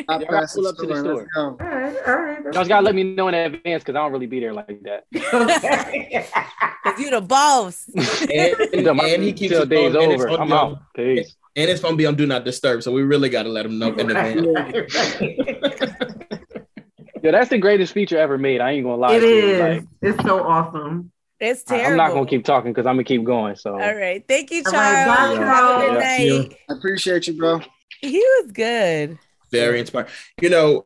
I'll 0.09 0.25
pass 0.25 0.55
pull 0.55 0.67
up 0.67 0.75
to 0.77 0.85
the 0.85 0.95
store. 0.99 1.15
Let's 1.15 1.27
go. 1.35 1.41
All 1.41 1.55
right, 1.59 1.95
all 2.07 2.15
right. 2.15 2.43
Y'all 2.43 2.51
just 2.53 2.69
gotta 2.69 2.85
let 2.85 2.95
me 2.95 3.03
know 3.03 3.27
in 3.27 3.33
advance 3.35 3.83
because 3.83 3.95
I 3.95 3.99
don't 3.99 4.11
really 4.11 4.25
be 4.27 4.39
there 4.39 4.53
like 4.53 4.81
that. 4.83 5.05
Okay. 5.33 6.27
Cause 6.83 6.99
you 6.99 7.09
the 7.11 7.21
boss. 7.21 7.89
And, 8.33 8.85
My 8.97 9.05
and 9.07 9.23
he 9.23 9.31
keeps 9.33 9.53
till 9.53 9.65
days 9.65 9.93
phone, 9.93 10.13
over. 10.13 10.29
I'm 10.29 10.47
be 10.47 10.53
on- 10.53 10.71
out. 10.73 10.79
Peace. 10.95 11.35
and 11.55 11.69
his 11.69 11.79
phone 11.79 11.95
be 11.95 12.05
on 12.05 12.15
do 12.15 12.25
not 12.25 12.43
disturb. 12.43 12.83
So 12.83 12.91
we 12.91 13.03
really 13.03 13.29
got 13.29 13.43
to 13.43 13.49
let 13.49 13.65
him 13.65 13.79
know 13.79 13.93
in 13.93 14.11
advance. 14.11 15.15
Yeah, 17.23 17.31
that's 17.31 17.49
the 17.49 17.57
greatest 17.57 17.93
feature 17.93 18.17
ever 18.17 18.37
made. 18.37 18.59
I 18.59 18.71
ain't 18.71 18.83
gonna 18.83 18.97
lie. 18.97 19.15
it 19.15 19.21
to 19.21 19.27
you. 19.29 19.57
Like, 19.57 19.83
it's 20.01 20.21
so 20.25 20.43
awesome. 20.43 21.09
It's 21.39 21.63
terrible. 21.63 21.91
I'm 21.91 21.95
not 21.95 22.11
gonna 22.11 22.25
keep 22.25 22.43
talking 22.43 22.71
because 22.73 22.85
I'm 22.85 22.95
gonna 22.95 23.05
keep 23.05 23.23
going. 23.23 23.55
So 23.55 23.71
All 23.79 23.95
right. 23.95 24.21
Thank 24.27 24.51
you, 24.51 24.61
Charles. 24.61 24.75
right, 24.75 25.05
bye, 25.07 25.13
Have 25.13 25.31
a 25.31 25.35
good 25.35 25.45
Charles. 25.45 26.19
Yeah. 26.19 26.37
night. 26.41 26.57
I 26.69 26.73
appreciate 26.73 27.27
you, 27.27 27.37
bro. 27.37 27.61
He 28.03 28.19
was 28.19 28.51
good. 28.51 29.17
Very 29.51 29.79
inspiring. 29.79 30.09
You 30.41 30.49
know, 30.49 30.85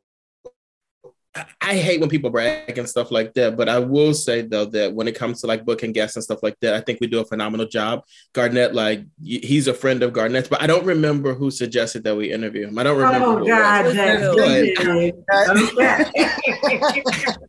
I, 1.35 1.45
I 1.61 1.75
hate 1.75 1.99
when 1.99 2.09
people 2.09 2.29
brag 2.29 2.77
and 2.77 2.87
stuff 2.87 3.11
like 3.11 3.33
that, 3.33 3.57
but 3.57 3.67
I 3.69 3.79
will 3.79 4.13
say 4.13 4.41
though 4.41 4.65
that 4.65 4.93
when 4.93 5.07
it 5.07 5.15
comes 5.15 5.41
to 5.41 5.47
like 5.47 5.65
booking 5.65 5.93
guests 5.93 6.15
and 6.15 6.23
stuff 6.23 6.43
like 6.43 6.59
that, 6.61 6.73
I 6.73 6.81
think 6.81 6.99
we 6.99 7.07
do 7.07 7.19
a 7.19 7.25
phenomenal 7.25 7.67
job. 7.67 8.03
Garnett, 8.33 8.75
like 8.75 9.03
he's 9.21 9.67
a 9.67 9.73
friend 9.73 10.03
of 10.03 10.13
Garnett's, 10.13 10.47
but 10.47 10.61
I 10.61 10.67
don't 10.67 10.85
remember 10.85 11.33
who 11.33 11.49
suggested 11.49 12.03
that 12.03 12.15
we 12.15 12.31
interview 12.31 12.67
him. 12.67 12.77
I 12.77 12.83
don't 12.83 12.97
remember. 12.97 13.25
Oh 13.25 13.37
who 13.39 13.45
it. 13.45 13.49
God, 13.49 13.85
was 13.85 13.93
Jack, 13.95 14.19
good. 14.19 14.67
you 14.67 14.75
did. 14.75 15.23
Okay. 15.79 17.35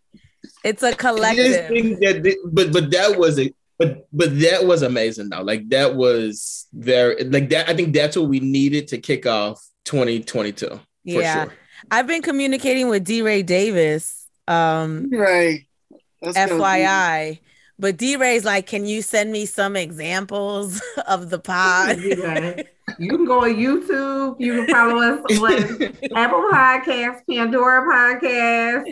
It's 0.64 0.82
a 0.82 0.92
collective. 0.94 1.68
think 1.68 2.00
that, 2.00 2.36
but 2.52 2.72
but 2.72 2.90
that 2.90 3.16
was 3.16 3.38
a 3.38 3.52
but 3.79 4.07
but 4.12 4.39
that 4.41 4.66
was 4.66 4.83
amazing 4.83 5.29
though. 5.31 5.43
Like 5.43 5.68
that 5.70 5.95
was 5.95 6.66
very 6.72 7.22
like 7.24 7.49
that. 7.51 7.68
I 7.68 7.74
think 7.74 7.95
that's 7.95 8.16
what 8.16 8.29
we 8.29 8.41
needed 8.41 8.89
to 8.89 8.99
kick 8.99 9.26
off 9.26 9.64
2022 9.85 10.68
for 10.68 10.81
Yeah. 11.05 11.45
sure. 11.45 11.55
I've 11.91 12.07
been 12.07 12.22
communicating 12.22 12.89
with 12.89 13.05
DeRay 13.05 13.43
Davis. 13.43 14.26
Um, 14.49 15.09
Right. 15.12 15.66
Let's 16.20 16.37
go, 16.37 16.59
FYI. 16.59 17.39
But 17.79 17.97
DeRay's 17.97 18.45
like, 18.45 18.66
can 18.66 18.87
you 18.87 19.03
send 19.03 19.31
me 19.31 19.47
some 19.47 19.76
examples 19.76 20.83
of 21.07 21.31
the 21.31 21.39
pod? 21.39 21.99
Okay. 21.99 22.64
You 22.99 23.11
can 23.11 23.26
go 23.26 23.45
on 23.45 23.55
YouTube. 23.55 24.37
You 24.41 24.64
can 24.64 24.74
follow 24.74 24.99
us 25.01 25.20
on 25.39 25.83
Apple 26.16 26.49
Podcasts, 26.51 27.20
Pandora 27.31 27.87
Podcasts. 27.87 28.91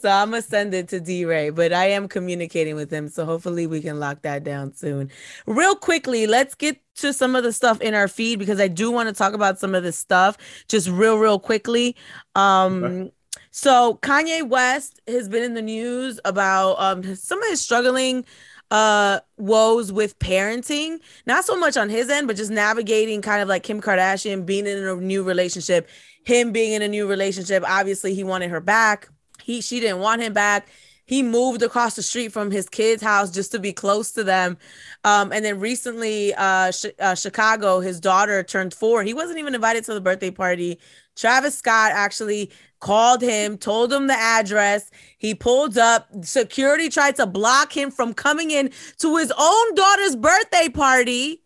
so 0.00 0.08
I'm 0.08 0.30
gonna 0.30 0.40
send 0.40 0.72
it 0.72 0.88
to 0.88 1.00
DeRay, 1.00 1.50
but 1.50 1.72
I 1.72 1.86
am 1.86 2.08
communicating 2.08 2.76
with 2.76 2.90
him. 2.90 3.08
So 3.08 3.24
hopefully 3.24 3.66
we 3.66 3.80
can 3.82 3.98
lock 3.98 4.22
that 4.22 4.44
down 4.44 4.72
soon. 4.74 5.10
Real 5.46 5.74
quickly, 5.74 6.26
let's 6.26 6.54
get 6.54 6.80
to 6.96 7.12
some 7.12 7.34
of 7.34 7.42
the 7.42 7.52
stuff 7.52 7.80
in 7.80 7.94
our 7.94 8.08
feed 8.08 8.38
because 8.38 8.60
I 8.60 8.68
do 8.68 8.90
want 8.90 9.08
to 9.08 9.14
talk 9.14 9.34
about 9.34 9.58
some 9.58 9.74
of 9.74 9.82
this 9.82 9.98
stuff 9.98 10.36
just 10.68 10.88
real, 10.88 11.18
real 11.18 11.38
quickly. 11.38 11.96
Um 12.34 12.84
Okay. 12.84 13.12
So 13.50 13.98
Kanye 14.02 14.48
West 14.48 15.00
has 15.08 15.28
been 15.28 15.42
in 15.42 15.54
the 15.54 15.62
news 15.62 16.20
about 16.24 16.76
um 16.78 17.14
some 17.16 17.42
of 17.42 17.48
his 17.48 17.60
struggling 17.60 18.24
uh 18.70 19.20
woes 19.36 19.90
with 19.92 20.18
parenting. 20.18 20.98
Not 21.26 21.44
so 21.44 21.56
much 21.58 21.76
on 21.76 21.88
his 21.88 22.08
end 22.08 22.26
but 22.26 22.36
just 22.36 22.50
navigating 22.50 23.22
kind 23.22 23.42
of 23.42 23.48
like 23.48 23.62
kim 23.62 23.80
kardashian 23.80 24.46
being 24.46 24.66
in 24.66 24.78
a 24.78 24.94
new 24.96 25.22
relationship 25.22 25.88
him 26.24 26.52
being 26.52 26.72
in 26.72 26.82
a 26.82 26.88
new 26.88 27.06
relationship. 27.08 27.64
Obviously 27.66 28.14
he 28.14 28.24
wanted 28.24 28.50
her 28.50 28.60
back. 28.60 29.08
He 29.42 29.60
she 29.60 29.80
didn't 29.80 30.00
want 30.00 30.22
him 30.22 30.32
back. 30.32 30.68
He 31.06 31.24
moved 31.24 31.62
across 31.62 31.96
the 31.96 32.02
street 32.04 32.32
from 32.32 32.52
his 32.52 32.68
kids 32.68 33.02
house 33.02 33.32
just 33.32 33.50
to 33.52 33.58
be 33.58 33.72
close 33.72 34.12
to 34.12 34.22
them. 34.22 34.58
Um 35.02 35.32
and 35.32 35.44
then 35.44 35.58
recently 35.58 36.32
uh, 36.34 36.70
Ch- 36.70 36.94
uh 37.00 37.14
chicago 37.16 37.80
his 37.80 37.98
daughter 37.98 38.42
turned 38.44 38.74
four. 38.74 39.02
He 39.02 39.14
wasn't 39.14 39.38
even 39.40 39.54
invited 39.54 39.84
to 39.86 39.94
the 39.94 40.00
birthday 40.00 40.30
party. 40.30 40.78
Travis 41.16 41.56
scott 41.56 41.90
actually 41.92 42.52
called 42.80 43.22
him 43.22 43.56
told 43.58 43.92
him 43.92 44.06
the 44.06 44.14
address. 44.14 44.90
He 45.18 45.34
pulled 45.34 45.78
up. 45.78 46.08
Security 46.22 46.88
tried 46.88 47.16
to 47.16 47.26
block 47.26 47.76
him 47.76 47.90
from 47.90 48.14
coming 48.14 48.50
in 48.50 48.70
to 48.98 49.16
his 49.16 49.32
own 49.38 49.74
daughter's 49.74 50.16
birthday 50.16 50.68
party 50.68 51.39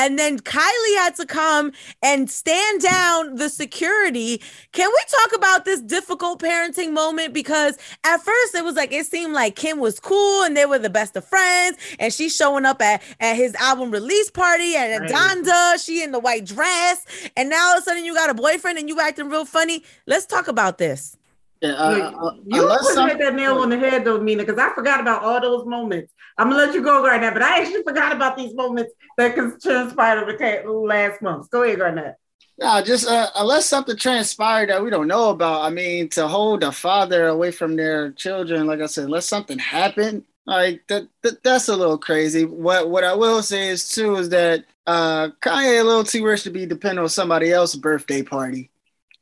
and 0.00 0.18
then 0.18 0.38
Kylie 0.38 0.96
had 0.96 1.14
to 1.16 1.26
come 1.26 1.72
and 2.02 2.30
stand 2.30 2.80
down 2.80 3.36
the 3.36 3.50
security. 3.50 4.40
Can 4.72 4.88
we 4.88 5.00
talk 5.08 5.36
about 5.36 5.66
this 5.66 5.82
difficult 5.82 6.40
parenting 6.40 6.92
moment? 6.92 7.34
Because 7.34 7.76
at 8.04 8.22
first 8.22 8.54
it 8.54 8.64
was 8.64 8.76
like 8.76 8.92
it 8.92 9.04
seemed 9.04 9.34
like 9.34 9.56
Kim 9.56 9.78
was 9.78 10.00
cool 10.00 10.42
and 10.42 10.56
they 10.56 10.64
were 10.64 10.78
the 10.78 10.88
best 10.88 11.16
of 11.16 11.24
friends, 11.26 11.76
and 11.98 12.14
she's 12.14 12.34
showing 12.34 12.64
up 12.64 12.80
at, 12.80 13.02
at 13.20 13.36
his 13.36 13.54
album 13.56 13.90
release 13.90 14.30
party 14.30 14.74
and 14.74 15.02
right. 15.02 15.10
Donda, 15.10 15.84
she 15.84 16.02
in 16.02 16.12
the 16.12 16.18
white 16.18 16.46
dress, 16.46 17.04
and 17.36 17.50
now 17.50 17.70
all 17.70 17.76
of 17.76 17.82
a 17.82 17.84
sudden 17.84 18.04
you 18.06 18.14
got 18.14 18.30
a 18.30 18.34
boyfriend 18.34 18.78
and 18.78 18.88
you 18.88 18.98
acting 19.00 19.28
real 19.28 19.44
funny. 19.44 19.84
Let's 20.06 20.24
talk 20.24 20.48
about 20.48 20.78
this. 20.78 21.18
Yeah, 21.60 21.72
uh, 21.72 22.10
uh, 22.22 22.34
you 22.46 22.62
put 22.62 23.10
hit 23.10 23.18
that 23.18 23.34
nail 23.34 23.58
on 23.58 23.68
the 23.68 23.78
head 23.78 24.04
though, 24.04 24.18
Mina, 24.18 24.44
because 24.44 24.58
I 24.58 24.74
forgot 24.74 24.98
about 24.98 25.22
all 25.22 25.40
those 25.40 25.66
moments. 25.66 26.10
I'm 26.38 26.48
gonna 26.48 26.64
let 26.64 26.74
you 26.74 26.82
go 26.82 27.04
right 27.04 27.20
now, 27.20 27.34
but 27.34 27.42
I 27.42 27.60
actually 27.60 27.82
forgot 27.82 28.12
about 28.12 28.36
these 28.36 28.54
moments 28.54 28.92
that 29.18 29.34
transpired 29.34 30.22
over 30.22 30.36
the 30.38 30.70
last 30.70 31.20
month. 31.20 31.50
Go 31.50 31.62
ahead, 31.62 31.78
Garnett. 31.78 32.14
No, 32.58 32.82
just 32.82 33.06
uh, 33.06 33.28
unless 33.36 33.66
something 33.66 33.96
transpired 33.96 34.70
that 34.70 34.82
we 34.82 34.88
don't 34.88 35.06
know 35.06 35.30
about. 35.30 35.62
I 35.62 35.70
mean, 35.70 36.08
to 36.10 36.28
hold 36.28 36.62
a 36.62 36.72
father 36.72 37.26
away 37.26 37.50
from 37.50 37.76
their 37.76 38.12
children, 38.12 38.66
like 38.66 38.80
I 38.80 38.86
said, 38.86 39.04
unless 39.04 39.26
something 39.26 39.58
happened, 39.58 40.24
like 40.46 40.82
that, 40.88 41.08
that 41.22 41.42
that's 41.42 41.68
a 41.68 41.76
little 41.76 41.98
crazy. 41.98 42.46
What 42.46 42.88
what 42.88 43.04
I 43.04 43.14
will 43.14 43.42
say 43.42 43.68
is 43.68 43.88
too 43.90 44.16
is 44.16 44.30
that 44.30 44.64
uh 44.86 45.28
Kanye 45.42 45.80
a 45.80 45.84
little 45.84 46.04
too 46.04 46.24
rich 46.24 46.42
to 46.44 46.50
be 46.50 46.64
dependent 46.64 47.00
on 47.00 47.08
somebody 47.10 47.52
else's 47.52 47.78
birthday 47.80 48.22
party 48.22 48.70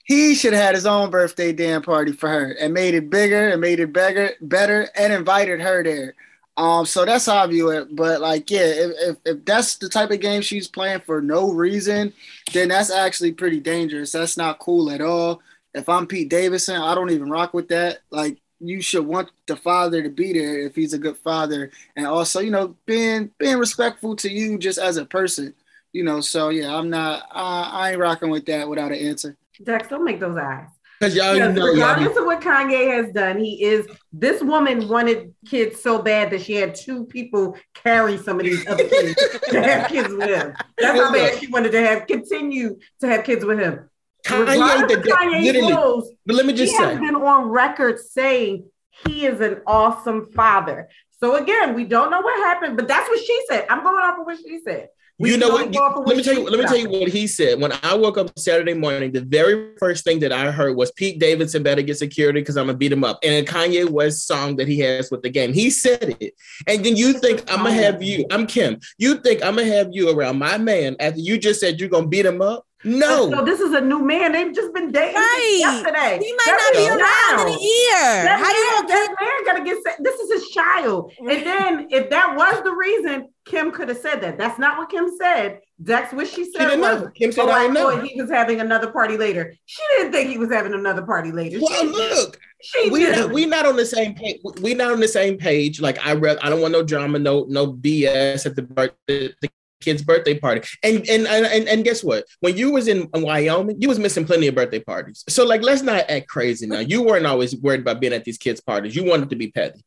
he 0.08 0.34
should 0.34 0.54
have 0.54 0.62
had 0.62 0.74
his 0.74 0.86
own 0.86 1.10
birthday 1.10 1.52
damn 1.52 1.82
party 1.82 2.12
for 2.12 2.30
her 2.30 2.52
and 2.52 2.72
made 2.72 2.94
it 2.94 3.10
bigger 3.10 3.50
and 3.50 3.60
made 3.60 3.78
it 3.78 3.92
better, 3.92 4.32
better 4.40 4.88
and 4.96 5.12
invited 5.12 5.60
her 5.60 5.84
there. 5.84 6.14
Um, 6.56 6.86
so 6.86 7.04
that's 7.04 7.26
how 7.26 7.36
I 7.36 7.46
view 7.46 7.70
it. 7.70 7.94
But 7.94 8.20
like, 8.22 8.50
yeah, 8.50 8.64
if, 8.64 8.92
if, 8.98 9.16
if 9.26 9.44
that's 9.44 9.76
the 9.76 9.88
type 9.88 10.10
of 10.10 10.20
game 10.20 10.40
she's 10.40 10.66
playing 10.66 11.02
for 11.02 11.20
no 11.20 11.52
reason, 11.52 12.14
then 12.54 12.68
that's 12.68 12.90
actually 12.90 13.32
pretty 13.32 13.60
dangerous. 13.60 14.10
That's 14.10 14.36
not 14.38 14.58
cool 14.58 14.90
at 14.90 15.02
all. 15.02 15.42
If 15.74 15.88
I'm 15.88 16.06
Pete 16.06 16.30
Davidson, 16.30 16.80
I 16.80 16.94
don't 16.94 17.10
even 17.10 17.30
rock 17.30 17.52
with 17.52 17.68
that. 17.68 17.98
Like, 18.10 18.38
you 18.60 18.80
should 18.80 19.06
want 19.06 19.30
the 19.46 19.56
father 19.56 20.02
to 20.02 20.08
be 20.08 20.32
there 20.32 20.58
if 20.58 20.74
he's 20.74 20.94
a 20.94 20.98
good 20.98 21.16
father, 21.18 21.70
and 21.94 22.06
also, 22.06 22.40
you 22.40 22.50
know, 22.50 22.74
being 22.86 23.30
being 23.38 23.58
respectful 23.58 24.16
to 24.16 24.28
you 24.28 24.58
just 24.58 24.78
as 24.78 24.96
a 24.96 25.04
person. 25.04 25.54
You 25.92 26.02
know, 26.02 26.20
so 26.20 26.48
yeah, 26.48 26.74
I'm 26.74 26.90
not. 26.90 27.28
I, 27.30 27.70
I 27.72 27.90
ain't 27.92 28.00
rocking 28.00 28.30
with 28.30 28.46
that 28.46 28.68
without 28.68 28.90
an 28.90 28.98
answer. 28.98 29.36
Dex, 29.62 29.88
don't 29.88 30.04
make 30.04 30.20
those 30.20 30.36
eyes. 30.36 30.68
Because 30.98 31.14
y'all 31.14 31.36
yes, 31.36 31.54
know, 31.54 31.66
regardless 31.66 32.14
y'all... 32.14 32.18
of 32.18 32.26
what 32.26 32.40
Kanye 32.40 32.92
has 32.92 33.12
done, 33.12 33.38
he 33.38 33.62
is 33.62 33.86
this 34.12 34.42
woman 34.42 34.88
wanted 34.88 35.32
kids 35.46 35.80
so 35.80 36.02
bad 36.02 36.30
that 36.30 36.42
she 36.42 36.54
had 36.54 36.74
two 36.74 37.04
people 37.04 37.56
carry 37.74 38.16
some 38.16 38.40
of 38.40 38.44
these 38.44 38.66
other 38.66 38.88
kids 38.88 39.14
to 39.50 39.62
have 39.62 39.88
kids 39.88 40.12
with 40.12 40.28
him. 40.28 40.54
That's 40.76 40.98
how 40.98 41.12
bad 41.12 41.38
she 41.38 41.46
wanted 41.48 41.72
to 41.72 41.80
have 41.80 42.06
continue 42.06 42.78
to 43.00 43.06
have 43.06 43.24
kids 43.24 43.44
with 43.44 43.60
him. 43.60 43.88
Kanye, 44.26 44.88
the, 44.88 44.96
Kanye 44.96 46.02
but 46.26 46.34
let 46.34 46.46
me 46.46 46.52
just 46.52 46.72
he 46.72 46.78
say, 46.78 46.84
has 46.84 46.98
been 46.98 47.14
on 47.14 47.48
record 47.48 48.00
saying 48.00 48.68
he 49.06 49.24
is 49.24 49.40
an 49.40 49.60
awesome 49.66 50.32
father. 50.32 50.88
So 51.20 51.36
again, 51.36 51.74
we 51.74 51.84
don't 51.84 52.10
know 52.10 52.20
what 52.20 52.36
happened, 52.40 52.76
but 52.76 52.88
that's 52.88 53.08
what 53.08 53.24
she 53.24 53.40
said. 53.48 53.66
I'm 53.70 53.82
going 53.82 53.96
off 53.96 54.18
of 54.18 54.26
what 54.26 54.38
she 54.38 54.60
said. 54.64 54.88
We 55.20 55.32
you 55.32 55.36
know 55.36 55.48
what? 55.48 55.74
let 56.06 56.16
me 56.16 56.22
tell 56.22 56.34
you. 56.34 56.48
Let 56.48 56.60
me 56.60 56.66
tell 56.66 56.76
you 56.76 56.88
what 56.88 57.08
he 57.08 57.26
said. 57.26 57.60
When 57.60 57.72
I 57.82 57.94
woke 57.94 58.18
up 58.18 58.38
Saturday 58.38 58.74
morning, 58.74 59.10
the 59.10 59.20
very 59.20 59.74
first 59.76 60.04
thing 60.04 60.20
that 60.20 60.30
I 60.30 60.52
heard 60.52 60.76
was 60.76 60.92
Pete 60.92 61.18
Davidson 61.18 61.64
better 61.64 61.82
get 61.82 61.98
security 61.98 62.40
because 62.40 62.56
I'm 62.56 62.66
gonna 62.66 62.78
beat 62.78 62.92
him 62.92 63.02
up. 63.02 63.18
And 63.24 63.34
a 63.34 63.50
Kanye 63.50 63.90
West 63.90 64.28
song 64.28 64.54
that 64.56 64.68
he 64.68 64.78
has 64.78 65.10
with 65.10 65.22
the 65.22 65.30
game. 65.30 65.52
He 65.52 65.70
said 65.70 66.16
it. 66.20 66.34
And 66.68 66.84
then 66.84 66.96
you 66.96 67.14
think 67.14 67.40
I'm 67.50 67.64
gonna 67.64 67.72
have 67.72 68.00
you? 68.00 68.26
I'm 68.30 68.46
Kim. 68.46 68.78
You 68.96 69.18
think 69.18 69.42
I'm 69.42 69.56
gonna 69.56 69.66
have 69.66 69.88
you 69.90 70.16
around 70.16 70.38
my 70.38 70.56
man 70.56 70.94
after 71.00 71.18
you 71.18 71.36
just 71.36 71.58
said 71.58 71.80
you're 71.80 71.88
gonna 71.88 72.06
beat 72.06 72.24
him 72.24 72.40
up? 72.40 72.67
No. 72.84 73.30
So 73.30 73.44
this 73.44 73.60
is 73.60 73.72
a 73.72 73.80
new 73.80 74.00
man. 74.04 74.32
They've 74.32 74.54
just 74.54 74.72
been 74.72 74.92
dating 74.92 75.16
right. 75.16 75.56
yesterday. 75.58 76.18
He 76.22 76.32
might 76.32 76.56
not 76.56 76.72
be 76.72 76.88
around 76.88 77.48
in 77.48 77.54
a 77.54 77.60
year. 77.60 78.24
That 78.24 78.38
How 78.38 78.46
man, 78.46 78.54
you 78.54 78.70
gonna 78.72 78.88
that 78.88 79.16
man 79.20 79.44
gotta 79.44 79.64
get 79.64 80.02
this 80.02 80.20
is 80.20 80.32
his 80.32 80.50
child. 80.50 81.12
And 81.18 81.44
then 81.44 81.88
if 81.90 82.08
that 82.10 82.36
was 82.36 82.62
the 82.62 82.72
reason, 82.72 83.28
Kim 83.44 83.72
could 83.72 83.88
have 83.88 83.98
said 83.98 84.20
that. 84.20 84.38
That's 84.38 84.58
not 84.58 84.78
what 84.78 84.90
Kim 84.90 85.08
said. 85.18 85.60
That's 85.80 86.12
what 86.12 86.28
she 86.28 86.44
said. 86.52 86.70
She 86.70 86.76
was, 86.76 87.08
Kim 87.14 87.32
said, 87.32 87.44
oh, 87.44 87.50
I 87.50 87.68
know. 87.68 88.00
He 88.00 88.20
was 88.20 88.30
having 88.30 88.60
another 88.60 88.90
party 88.90 89.16
later. 89.16 89.54
She 89.64 89.82
didn't 89.96 90.12
think 90.12 90.28
he 90.28 90.38
was 90.38 90.50
having 90.50 90.74
another 90.74 91.02
party 91.02 91.32
later. 91.32 91.58
Well, 91.60 91.80
she 91.80 91.86
look, 91.86 92.38
she 92.60 92.90
we 92.90 93.10
not, 93.10 93.32
we 93.32 93.46
not 93.46 93.66
on 93.66 93.76
the 93.76 93.86
same 93.86 94.14
page. 94.14 94.40
We 94.60 94.74
not 94.74 94.92
on 94.92 95.00
the 95.00 95.08
same 95.08 95.36
page. 95.36 95.80
Like 95.80 96.04
I 96.04 96.14
read, 96.14 96.38
I 96.42 96.50
don't 96.50 96.60
want 96.60 96.72
no 96.72 96.82
drama, 96.82 97.18
no 97.18 97.44
no 97.48 97.72
BS 97.72 98.46
at 98.46 98.56
the 98.56 98.62
birthday, 98.62 99.34
the 99.40 99.48
kid's 99.80 100.02
birthday 100.02 100.38
party. 100.38 100.66
And 100.82 101.08
and 101.08 101.26
and 101.26 101.68
and 101.68 101.84
guess 101.84 102.02
what? 102.02 102.24
When 102.40 102.56
you 102.56 102.72
was 102.72 102.88
in 102.88 103.08
Wyoming, 103.14 103.80
you 103.80 103.88
was 103.88 103.98
missing 103.98 104.24
plenty 104.24 104.46
of 104.46 104.54
birthday 104.54 104.80
parties. 104.80 105.24
So 105.28 105.44
like, 105.44 105.62
let's 105.62 105.82
not 105.82 106.08
act 106.08 106.28
crazy 106.28 106.66
now. 106.66 106.80
You 106.80 107.02
weren't 107.02 107.26
always 107.26 107.56
worried 107.56 107.80
about 107.80 108.00
being 108.00 108.12
at 108.12 108.24
these 108.24 108.38
kids' 108.38 108.60
parties. 108.60 108.96
You 108.96 109.04
wanted 109.04 109.30
to 109.30 109.36
be 109.36 109.50
petty. 109.50 109.80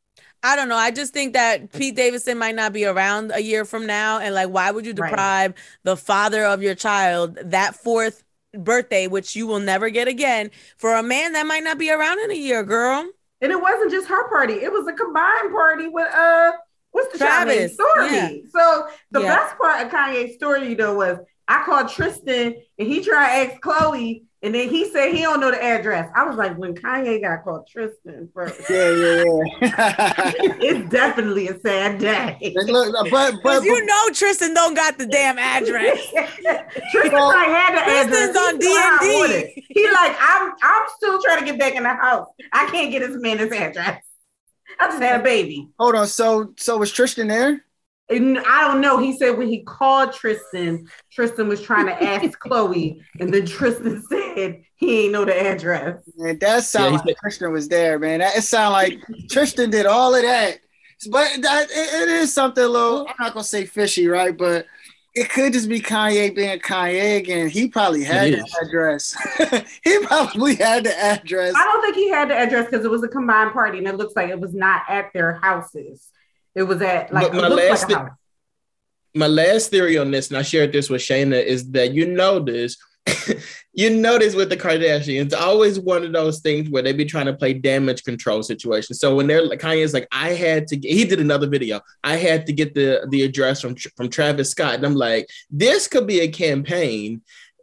I 0.43 0.55
don't 0.55 0.69
know. 0.69 0.75
I 0.75 0.89
just 0.89 1.13
think 1.13 1.33
that 1.33 1.71
Pete 1.71 1.95
Davidson 1.95 2.37
might 2.37 2.55
not 2.55 2.73
be 2.73 2.85
around 2.85 3.31
a 3.31 3.41
year 3.41 3.63
from 3.63 3.85
now. 3.85 4.19
And 4.19 4.33
like, 4.33 4.49
why 4.49 4.71
would 4.71 4.85
you 4.85 4.93
deprive 4.93 5.51
right. 5.51 5.59
the 5.83 5.95
father 5.95 6.43
of 6.45 6.63
your 6.63 6.73
child 6.73 7.37
that 7.43 7.75
fourth 7.75 8.23
birthday, 8.53 9.07
which 9.07 9.35
you 9.35 9.45
will 9.45 9.59
never 9.59 9.89
get 9.89 10.07
again, 10.07 10.49
for 10.77 10.95
a 10.95 11.03
man 11.03 11.33
that 11.33 11.45
might 11.45 11.63
not 11.63 11.77
be 11.77 11.91
around 11.91 12.19
in 12.21 12.31
a 12.31 12.35
year, 12.35 12.63
girl? 12.63 13.07
And 13.41 13.51
it 13.51 13.61
wasn't 13.61 13.91
just 13.91 14.07
her 14.07 14.29
party, 14.29 14.53
it 14.53 14.71
was 14.71 14.87
a 14.87 14.93
combined 14.93 15.51
party 15.51 15.87
with 15.87 16.11
uh 16.13 16.51
what's 16.91 17.11
the 17.11 17.17
Travis 17.19 17.73
story? 17.73 18.11
Yeah. 18.11 18.29
So 18.53 18.87
the 19.11 19.21
yeah. 19.21 19.35
best 19.35 19.57
part 19.57 19.85
of 19.85 19.91
Kanye's 19.91 20.35
story, 20.35 20.73
though, 20.73 20.95
was 20.95 21.17
I 21.47 21.63
called 21.63 21.89
Tristan 21.89 22.55
and 22.77 22.87
he 22.87 23.03
tried 23.03 23.45
to 23.45 23.53
ask 23.53 23.61
Khloé 23.61 24.23
and 24.43 24.55
then 24.55 24.69
he 24.69 24.89
said 24.89 25.13
he 25.13 25.21
don't 25.21 25.39
know 25.39 25.51
the 25.51 25.63
address. 25.63 26.09
I 26.15 26.23
was 26.23 26.35
like, 26.35 26.57
when 26.57 26.73
Kanye 26.73 27.21
got 27.21 27.43
called 27.43 27.67
Tristan 27.67 28.27
first. 28.33 28.59
Yeah, 28.71 28.89
yeah, 28.89 29.23
yeah. 29.61 30.31
it's 30.61 30.89
definitely 30.89 31.49
a 31.49 31.59
sad 31.59 31.99
day. 31.99 32.53
Look, 32.55 32.95
but, 33.11 33.35
but 33.43 33.63
you 33.63 33.85
know 33.85 34.09
Tristan 34.13 34.53
don't 34.53 34.73
got 34.73 34.97
the 34.97 35.05
damn 35.05 35.37
address. 35.37 35.99
Tristan 36.91 37.11
well, 37.11 37.27
like 37.27 37.47
had 37.47 37.77
the 37.77 37.83
Tristan's 37.83 38.29
address. 38.29 38.53
on 38.53 38.59
D 38.59 38.77
and 38.77 38.99
D. 39.55 39.65
He 39.69 39.85
like, 39.91 40.15
I'm 40.19 40.53
I'm 40.61 40.87
still 40.95 41.21
trying 41.21 41.39
to 41.39 41.45
get 41.45 41.59
back 41.59 41.75
in 41.75 41.83
the 41.83 41.89
house. 41.89 42.27
I 42.53 42.67
can't 42.71 42.91
get 42.91 43.07
this 43.07 43.21
man 43.21 43.37
his 43.39 43.51
address. 43.51 44.01
I 44.79 44.87
just 44.87 45.01
had 45.01 45.21
a 45.21 45.23
baby. 45.23 45.69
Hold 45.79 45.95
on. 45.95 46.07
So 46.07 46.53
so 46.57 46.77
was 46.77 46.91
Tristan 46.91 47.27
there? 47.27 47.63
And 48.09 48.39
I 48.39 48.67
don't 48.67 48.81
know. 48.81 48.97
He 48.97 49.17
said 49.17 49.37
when 49.37 49.47
he 49.47 49.63
called 49.63 50.11
Tristan, 50.11 50.87
Tristan 51.11 51.47
was 51.47 51.61
trying 51.61 51.85
to 51.85 52.03
ask 52.03 52.37
Khloé, 52.45 52.99
and 53.19 53.33
then 53.33 53.45
Tristan 53.45 54.03
said 54.09 54.63
he 54.75 55.03
ain't 55.03 55.13
know 55.13 55.25
the 55.25 55.39
address. 55.39 56.01
Man, 56.17 56.37
that 56.39 56.63
sound 56.63 56.93
yeah, 56.93 57.01
like 57.05 57.17
Tristan 57.17 57.51
was 57.51 57.67
there, 57.69 57.99
man. 57.99 58.19
That, 58.19 58.35
it 58.35 58.41
sound 58.41 58.73
like 58.73 58.99
Tristan 59.29 59.69
did 59.69 59.85
all 59.85 60.13
of 60.13 60.23
that. 60.23 60.59
But 61.09 61.41
that, 61.41 61.71
it, 61.71 61.93
it 62.03 62.09
is 62.09 62.33
something 62.33 62.63
a 62.63 62.67
little. 62.67 63.07
I'm 63.07 63.15
not 63.19 63.33
gonna 63.33 63.43
say 63.43 63.65
fishy, 63.65 64.07
right? 64.07 64.37
But 64.37 64.67
it 65.13 65.29
could 65.29 65.51
just 65.53 65.67
be 65.67 65.81
Kanye 65.81 66.33
being 66.33 66.59
Kanye 66.59 67.17
again. 67.17 67.49
He 67.49 67.67
probably 67.67 68.03
had 68.03 68.33
the 68.33 68.47
address. 68.65 69.15
he 69.83 69.99
probably 70.05 70.55
had 70.55 70.85
the 70.85 70.97
address. 70.97 71.53
I 71.55 71.63
don't 71.63 71.81
think 71.81 71.95
he 71.95 72.09
had 72.09 72.29
the 72.29 72.35
address 72.35 72.65
because 72.65 72.85
it 72.85 72.91
was 72.91 73.03
a 73.03 73.09
combined 73.09 73.51
party, 73.51 73.79
and 73.79 73.87
it 73.87 73.95
looks 73.95 74.15
like 74.15 74.29
it 74.29 74.39
was 74.39 74.53
not 74.53 74.83
at 74.87 75.11
their 75.13 75.33
houses. 75.33 76.07
It 76.55 76.63
was 76.63 76.81
at 76.81 77.13
like 77.13 77.33
my 77.33 77.47
last 77.47 77.89
like 77.89 77.99
th- 77.99 78.11
my 79.13 79.27
last 79.27 79.69
theory 79.69 79.97
on 79.97 80.11
this, 80.11 80.29
and 80.29 80.37
I 80.37 80.41
shared 80.41 80.71
this 80.71 80.89
with 80.89 81.01
Shayna, 81.01 81.43
is 81.43 81.71
that 81.71 81.93
you 81.93 82.07
know 82.07 82.39
this. 82.39 82.77
you 83.73 83.89
notice 83.89 84.35
with 84.35 84.49
the 84.49 84.57
Kardashians, 84.57 85.33
always 85.33 85.79
one 85.79 86.03
of 86.03 86.13
those 86.13 86.39
things 86.39 86.69
where 86.69 86.83
they 86.83 86.93
be 86.93 87.05
trying 87.05 87.25
to 87.25 87.33
play 87.33 87.53
damage 87.53 88.03
control 88.03 88.43
situations. 88.43 88.99
So 88.99 89.15
when 89.15 89.27
they're 89.27 89.45
like 89.45 89.59
Kanye's 89.59 89.93
like, 89.93 90.07
I 90.11 90.29
had 90.29 90.67
to 90.67 90.77
get, 90.77 90.91
he 90.91 91.05
did 91.05 91.19
another 91.19 91.47
video. 91.47 91.81
I 92.03 92.17
had 92.17 92.45
to 92.47 92.53
get 92.53 92.73
the 92.73 93.07
the 93.09 93.23
address 93.23 93.61
from 93.61 93.75
from 93.75 94.09
Travis 94.09 94.51
Scott. 94.51 94.75
And 94.75 94.85
I'm 94.85 94.95
like, 94.95 95.29
this 95.49 95.87
could 95.87 96.05
be 96.05 96.21
a 96.21 96.27
campaign 96.27 97.21